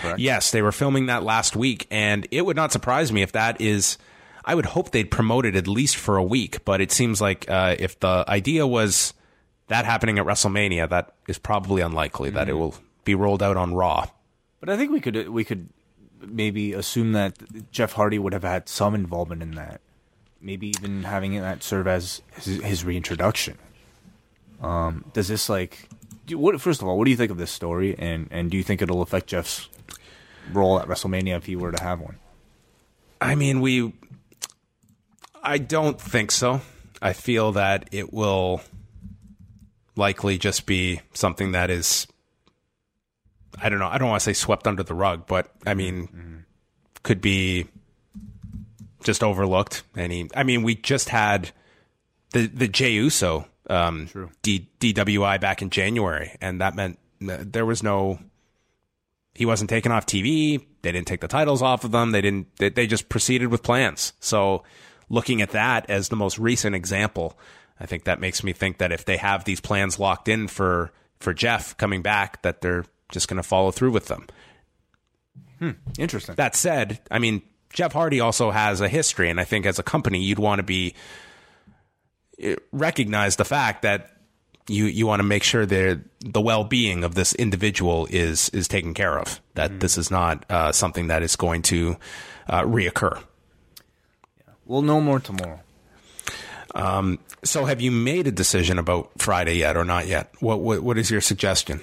Correct? 0.00 0.18
Yes, 0.18 0.50
they 0.50 0.62
were 0.62 0.72
filming 0.72 1.06
that 1.06 1.22
last 1.22 1.56
week, 1.56 1.86
and 1.90 2.26
it 2.30 2.44
would 2.44 2.56
not 2.56 2.72
surprise 2.72 3.12
me 3.12 3.22
if 3.22 3.32
that 3.32 3.60
is. 3.60 3.98
I 4.44 4.54
would 4.54 4.66
hope 4.66 4.92
they'd 4.92 5.10
promote 5.10 5.44
it 5.44 5.56
at 5.56 5.68
least 5.68 5.96
for 5.96 6.16
a 6.16 6.22
week, 6.22 6.64
but 6.64 6.80
it 6.80 6.90
seems 6.90 7.20
like 7.20 7.50
uh, 7.50 7.76
if 7.78 8.00
the 8.00 8.24
idea 8.26 8.66
was 8.66 9.12
that 9.66 9.84
happening 9.84 10.18
at 10.18 10.24
WrestleMania, 10.24 10.88
that 10.88 11.14
is 11.26 11.38
probably 11.38 11.82
unlikely 11.82 12.30
that 12.30 12.48
it 12.48 12.54
will 12.54 12.74
be 13.04 13.14
rolled 13.14 13.42
out 13.42 13.56
on 13.56 13.74
Raw. 13.74 14.06
But 14.60 14.70
I 14.70 14.76
think 14.76 14.90
we 14.90 15.00
could 15.00 15.28
we 15.28 15.44
could 15.44 15.68
maybe 16.20 16.72
assume 16.72 17.12
that 17.12 17.38
Jeff 17.70 17.92
Hardy 17.92 18.18
would 18.18 18.32
have 18.32 18.42
had 18.42 18.68
some 18.68 18.94
involvement 18.94 19.42
in 19.42 19.52
that. 19.52 19.80
Maybe 20.40 20.68
even 20.68 21.02
having 21.02 21.40
that 21.40 21.62
serve 21.62 21.88
as 21.88 22.22
his, 22.32 22.62
his 22.62 22.84
reintroduction. 22.84 23.58
Um, 24.62 25.04
does 25.12 25.28
this 25.28 25.48
like? 25.48 25.88
Do, 26.26 26.38
what 26.38 26.60
first 26.60 26.80
of 26.80 26.88
all, 26.88 26.96
what 26.96 27.04
do 27.04 27.10
you 27.10 27.16
think 27.16 27.30
of 27.30 27.38
this 27.38 27.50
story, 27.50 27.96
and 27.98 28.28
and 28.30 28.50
do 28.50 28.56
you 28.56 28.62
think 28.62 28.80
it'll 28.80 29.02
affect 29.02 29.26
Jeff's 29.26 29.68
role 30.52 30.78
at 30.78 30.88
WrestleMania 30.88 31.36
if 31.36 31.46
he 31.46 31.56
were 31.56 31.72
to 31.72 31.82
have 31.82 32.00
one? 32.00 32.16
I 33.20 33.34
mean, 33.34 33.60
we. 33.60 33.92
I 35.42 35.58
don't 35.58 36.00
think 36.00 36.30
so. 36.30 36.60
I 37.00 37.12
feel 37.12 37.52
that 37.52 37.88
it 37.92 38.12
will 38.12 38.60
likely 39.96 40.38
just 40.38 40.66
be 40.66 41.00
something 41.14 41.52
that 41.52 41.70
is. 41.70 42.06
I 43.60 43.68
don't 43.68 43.78
know. 43.78 43.88
I 43.88 43.98
don't 43.98 44.08
want 44.08 44.20
to 44.20 44.24
say 44.24 44.32
swept 44.34 44.66
under 44.66 44.82
the 44.82 44.94
rug, 44.94 45.26
but 45.26 45.52
I 45.66 45.74
mean, 45.74 46.44
could 47.02 47.20
be 47.20 47.66
just 49.02 49.22
overlooked. 49.22 49.82
Any, 49.96 50.28
I 50.34 50.42
mean, 50.44 50.62
we 50.62 50.74
just 50.74 51.08
had 51.08 51.50
the 52.32 52.46
the 52.46 52.68
Jey 52.68 52.92
Uso 52.92 53.46
um, 53.68 54.08
D, 54.42 54.68
DWI 54.80 55.40
back 55.40 55.62
in 55.62 55.70
January, 55.70 56.36
and 56.40 56.60
that 56.60 56.74
meant 56.74 56.98
there 57.20 57.66
was 57.66 57.82
no 57.82 58.18
he 59.38 59.46
wasn't 59.46 59.70
taken 59.70 59.92
off 59.92 60.04
TV. 60.04 60.66
They 60.82 60.90
didn't 60.90 61.06
take 61.06 61.20
the 61.20 61.28
titles 61.28 61.62
off 61.62 61.84
of 61.84 61.92
them. 61.92 62.10
They 62.10 62.20
didn't. 62.20 62.48
They, 62.56 62.70
they 62.70 62.88
just 62.88 63.08
proceeded 63.08 63.46
with 63.48 63.62
plans. 63.62 64.12
So, 64.18 64.64
looking 65.08 65.42
at 65.42 65.50
that 65.50 65.88
as 65.88 66.08
the 66.08 66.16
most 66.16 66.40
recent 66.40 66.74
example, 66.74 67.38
I 67.78 67.86
think 67.86 68.02
that 68.02 68.18
makes 68.18 68.42
me 68.42 68.52
think 68.52 68.78
that 68.78 68.90
if 68.90 69.04
they 69.04 69.16
have 69.16 69.44
these 69.44 69.60
plans 69.60 70.00
locked 70.00 70.26
in 70.26 70.48
for 70.48 70.90
for 71.20 71.32
Jeff 71.32 71.76
coming 71.76 72.02
back, 72.02 72.42
that 72.42 72.62
they're 72.62 72.84
just 73.12 73.28
going 73.28 73.36
to 73.36 73.44
follow 73.44 73.70
through 73.70 73.92
with 73.92 74.06
them. 74.06 74.26
Interesting. 75.96 76.34
That 76.34 76.56
said, 76.56 76.98
I 77.08 77.20
mean, 77.20 77.42
Jeff 77.72 77.92
Hardy 77.92 78.18
also 78.18 78.50
has 78.50 78.80
a 78.80 78.88
history, 78.88 79.30
and 79.30 79.38
I 79.38 79.44
think 79.44 79.66
as 79.66 79.78
a 79.78 79.84
company, 79.84 80.20
you'd 80.20 80.40
want 80.40 80.58
to 80.58 80.64
be 80.64 80.94
eh, 82.40 82.56
recognize 82.72 83.36
the 83.36 83.44
fact 83.44 83.82
that 83.82 84.17
you 84.68 84.86
you 84.86 85.06
want 85.06 85.20
to 85.20 85.24
make 85.24 85.42
sure 85.42 85.66
that 85.66 86.00
the 86.20 86.40
well 86.40 86.64
being 86.64 87.04
of 87.04 87.14
this 87.14 87.34
individual 87.34 88.06
is 88.10 88.48
is 88.50 88.68
taken 88.68 88.94
care 88.94 89.18
of. 89.18 89.40
That 89.54 89.80
this 89.80 89.98
is 89.98 90.10
not 90.10 90.44
uh, 90.50 90.72
something 90.72 91.08
that 91.08 91.22
is 91.22 91.36
going 91.36 91.62
to 91.62 91.96
uh, 92.48 92.62
reoccur. 92.62 93.22
we'll 94.66 94.82
know 94.82 95.00
more 95.00 95.20
tomorrow. 95.20 95.60
So, 97.44 97.64
have 97.64 97.80
you 97.80 97.90
made 97.90 98.26
a 98.26 98.32
decision 98.32 98.78
about 98.78 99.10
Friday 99.18 99.56
yet, 99.56 99.76
or 99.76 99.84
not 99.84 100.06
yet? 100.06 100.32
What 100.40 100.60
what, 100.60 100.82
what 100.82 100.98
is 100.98 101.10
your 101.10 101.20
suggestion? 101.20 101.80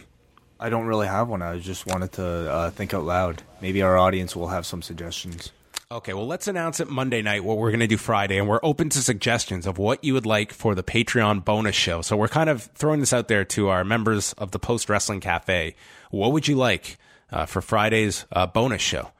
I 0.59 0.69
don't 0.69 0.85
really 0.85 1.07
have 1.07 1.27
one. 1.27 1.41
I 1.41 1.59
just 1.59 1.85
wanted 1.85 2.13
to 2.13 2.25
uh, 2.25 2.69
think 2.71 2.93
out 2.93 3.03
loud. 3.03 3.43
Maybe 3.61 3.81
our 3.81 3.97
audience 3.97 4.35
will 4.35 4.49
have 4.49 4.65
some 4.65 4.81
suggestions. 4.81 5.51
Okay, 5.91 6.13
well, 6.13 6.25
let's 6.25 6.47
announce 6.47 6.79
it 6.79 6.89
Monday 6.89 7.21
night 7.21 7.43
what 7.43 7.57
we're 7.57 7.69
going 7.69 7.79
to 7.79 7.87
do 7.87 7.97
Friday, 7.97 8.39
and 8.39 8.47
we're 8.49 8.59
open 8.63 8.89
to 8.89 8.99
suggestions 9.03 9.67
of 9.67 9.77
what 9.77 10.03
you 10.03 10.13
would 10.15 10.25
like 10.25 10.51
for 10.51 10.73
the 10.73 10.81
Patreon 10.81 11.45
bonus 11.45 11.75
show. 11.75 12.01
So 12.01 12.17
we're 12.17 12.27
kind 12.27 12.49
of 12.49 12.63
throwing 12.73 13.01
this 13.01 13.13
out 13.13 13.27
there 13.27 13.45
to 13.45 13.69
our 13.69 13.83
members 13.83 14.33
of 14.33 14.49
the 14.49 14.57
Post 14.57 14.89
Wrestling 14.89 15.19
Cafe. 15.21 15.75
What 16.09 16.31
would 16.31 16.47
you 16.47 16.55
like 16.55 16.97
uh, 17.31 17.45
for 17.45 17.61
Friday's 17.61 18.25
uh, 18.31 18.47
bonus 18.47 18.81
show? 18.81 19.11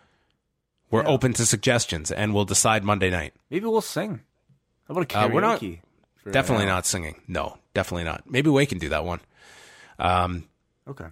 We're 0.90 1.06
open 1.08 1.34
to 1.34 1.46
suggestions, 1.46 2.12
and 2.12 2.34
we'll 2.34 2.46
decide 2.46 2.84
Monday 2.84 3.10
night. 3.12 3.34
Maybe 3.50 3.66
we'll 3.66 3.82
sing. 3.82 4.22
How 4.88 4.94
about 4.94 5.04
a 5.04 5.08
karaoke? 5.08 5.26
Uh, 5.26 5.30
we're 5.34 5.42
not- 5.42 5.62
Definitely 6.32 6.66
not 6.66 6.88
singing. 6.88 7.22
No, 7.28 7.58
definitely 7.76 8.06
not. 8.06 8.24
Maybe 8.28 8.50
we 8.50 8.66
can 8.66 8.80
do 8.80 8.90
that 8.90 9.06
one. 9.06 9.20
Okay. 10.00 11.06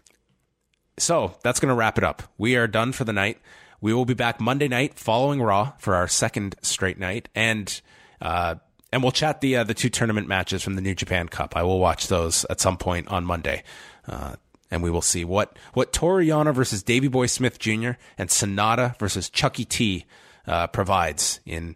So 0.97 1.35
that's 1.43 1.59
going 1.59 1.69
to 1.69 1.75
wrap 1.75 1.99
it 1.99 2.03
up. 2.03 2.23
We 2.39 2.55
are 2.55 2.65
done 2.67 2.91
for 2.93 3.03
the 3.03 3.13
night. 3.13 3.38
We 3.84 3.93
will 3.93 4.05
be 4.05 4.14
back 4.14 4.39
Monday 4.39 4.69
night 4.69 4.93
following 4.93 5.41
Raw 5.41 5.73
for 5.77 5.95
our 5.95 6.07
second 6.07 6.55
straight 6.61 6.97
night, 6.97 7.27
and 7.35 7.81
uh, 8.22 8.55
and 8.93 9.03
we'll 9.03 9.11
chat 9.11 9.41
the 9.41 9.57
uh, 9.57 9.65
the 9.65 9.73
two 9.73 9.89
tournament 9.89 10.26
matches 10.26 10.64
from 10.64 10.76
the 10.76 10.81
New 10.81 10.95
Japan 10.95 11.27
Cup. 11.27 11.57
I 11.57 11.64
will 11.64 11.81
watch 11.81 12.07
those 12.07 12.45
at 12.49 12.61
some 12.61 12.77
point 12.77 13.10
on 13.10 13.26
Monday, 13.26 13.61
uh, 14.07 14.38
and 14.72 14.81
we 14.84 14.89
will 14.89 15.01
see 15.01 15.26
what 15.26 15.60
what 15.73 15.91
Toru 15.91 16.23
Yano 16.23 16.53
versus 16.53 16.81
Davey 16.81 17.10
Boy 17.10 17.26
Smith 17.26 17.60
Jr. 17.60 17.91
and 18.18 18.30
Sanada 18.30 18.97
versus 18.99 19.30
Chuckie 19.30 19.65
T 19.65 20.05
uh, 20.47 20.68
provides 20.68 21.41
in 21.45 21.76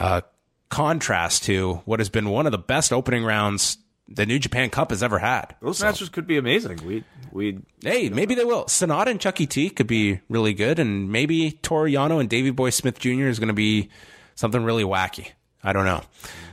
uh, 0.00 0.22
contrast 0.70 1.44
to 1.44 1.74
what 1.84 2.00
has 2.00 2.08
been 2.08 2.30
one 2.30 2.46
of 2.46 2.52
the 2.52 2.58
best 2.58 2.92
opening 2.92 3.22
rounds 3.22 3.78
the 4.14 4.26
New 4.26 4.38
Japan 4.38 4.70
Cup 4.70 4.90
has 4.90 5.02
ever 5.02 5.18
had. 5.18 5.54
Those 5.60 5.78
So- 5.78 5.86
matches 5.86 6.08
could 6.08 6.26
be 6.26 6.36
amazing. 6.36 6.80
We 6.86 7.04
we 7.32 7.58
Hey, 7.82 8.08
maybe 8.10 8.34
they 8.34 8.44
will. 8.44 8.64
Sanada 8.66 9.06
and 9.08 9.20
Chuckie 9.20 9.46
T 9.46 9.70
could 9.70 9.86
be 9.86 10.20
really 10.28 10.52
good, 10.54 10.78
and 10.78 11.10
maybe 11.10 11.52
Toru 11.62 11.90
Yano 11.90 12.20
and 12.20 12.28
Davey 12.28 12.50
Boy 12.50 12.70
Smith 12.70 12.98
Jr. 12.98 13.26
is 13.28 13.38
going 13.38 13.48
to 13.48 13.54
be 13.54 13.88
something 14.34 14.62
really 14.64 14.84
wacky. 14.84 15.28
I 15.64 15.72
don't 15.72 15.84
know, 15.84 16.02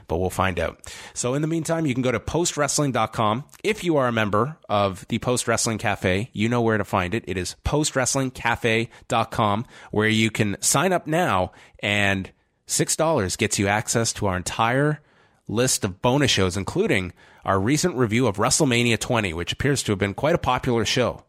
but 0.07 0.17
we'll 0.17 0.29
find 0.29 0.59
out. 0.59 0.79
So 1.15 1.33
in 1.33 1.41
the 1.41 1.47
meantime, 1.47 1.87
you 1.87 1.95
can 1.95 2.03
go 2.03 2.11
to 2.11 2.19
postwrestling.com. 2.19 3.43
If 3.63 3.83
you 3.83 3.97
are 3.97 4.07
a 4.07 4.11
member 4.11 4.57
of 4.69 5.03
the 5.09 5.17
Post 5.17 5.47
Wrestling 5.47 5.79
Cafe, 5.79 6.29
you 6.31 6.47
know 6.47 6.61
where 6.61 6.77
to 6.77 6.85
find 6.85 7.15
it. 7.15 7.23
It 7.27 7.35
is 7.35 7.55
postwrestlingcafe.com, 7.65 9.65
where 9.91 10.07
you 10.07 10.29
can 10.31 10.57
sign 10.61 10.93
up 10.93 11.07
now, 11.07 11.51
and 11.81 12.29
$6 12.67 13.35
gets 13.37 13.59
you 13.59 13.67
access 13.67 14.13
to 14.13 14.27
our 14.27 14.37
entire 14.37 15.01
list 15.47 15.83
of 15.83 16.01
bonus 16.01 16.31
shows, 16.31 16.55
including 16.55 17.11
our 17.49 17.59
recent 17.59 17.95
review 17.95 18.27
of 18.27 18.37
WrestleMania 18.37 18.99
20, 18.99 19.33
which 19.33 19.51
appears 19.51 19.81
to 19.81 19.91
have 19.91 19.97
been 19.97 20.13
quite 20.13 20.35
a 20.35 20.37
popular 20.37 20.85
show, 20.85 21.23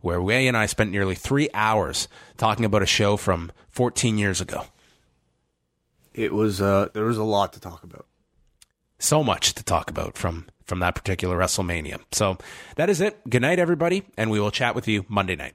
where 0.00 0.20
Wai 0.20 0.40
and 0.40 0.54
I 0.54 0.66
spent 0.66 0.90
nearly 0.90 1.14
three 1.14 1.48
hours 1.54 2.08
talking 2.36 2.66
about 2.66 2.82
a 2.82 2.86
show 2.86 3.16
from 3.16 3.50
14 3.70 4.18
years 4.18 4.42
ago. 4.42 4.66
it 6.12 6.30
was 6.34 6.60
uh 6.60 6.88
there 6.92 7.04
was 7.06 7.16
a 7.16 7.24
lot 7.24 7.54
to 7.54 7.60
talk 7.60 7.84
about. 7.84 8.04
So 8.98 9.24
much 9.24 9.54
to 9.54 9.64
talk 9.64 9.88
about 9.88 10.18
from 10.18 10.44
from 10.66 10.80
that 10.80 10.94
particular 10.94 11.38
WrestleMania. 11.38 12.00
So 12.12 12.36
that 12.76 12.90
is 12.90 13.00
it. 13.00 13.18
Good 13.30 13.40
night, 13.40 13.58
everybody, 13.58 14.02
and 14.18 14.30
we 14.30 14.38
will 14.38 14.50
chat 14.50 14.74
with 14.74 14.86
you 14.86 15.06
Monday 15.08 15.36
night. 15.36 15.54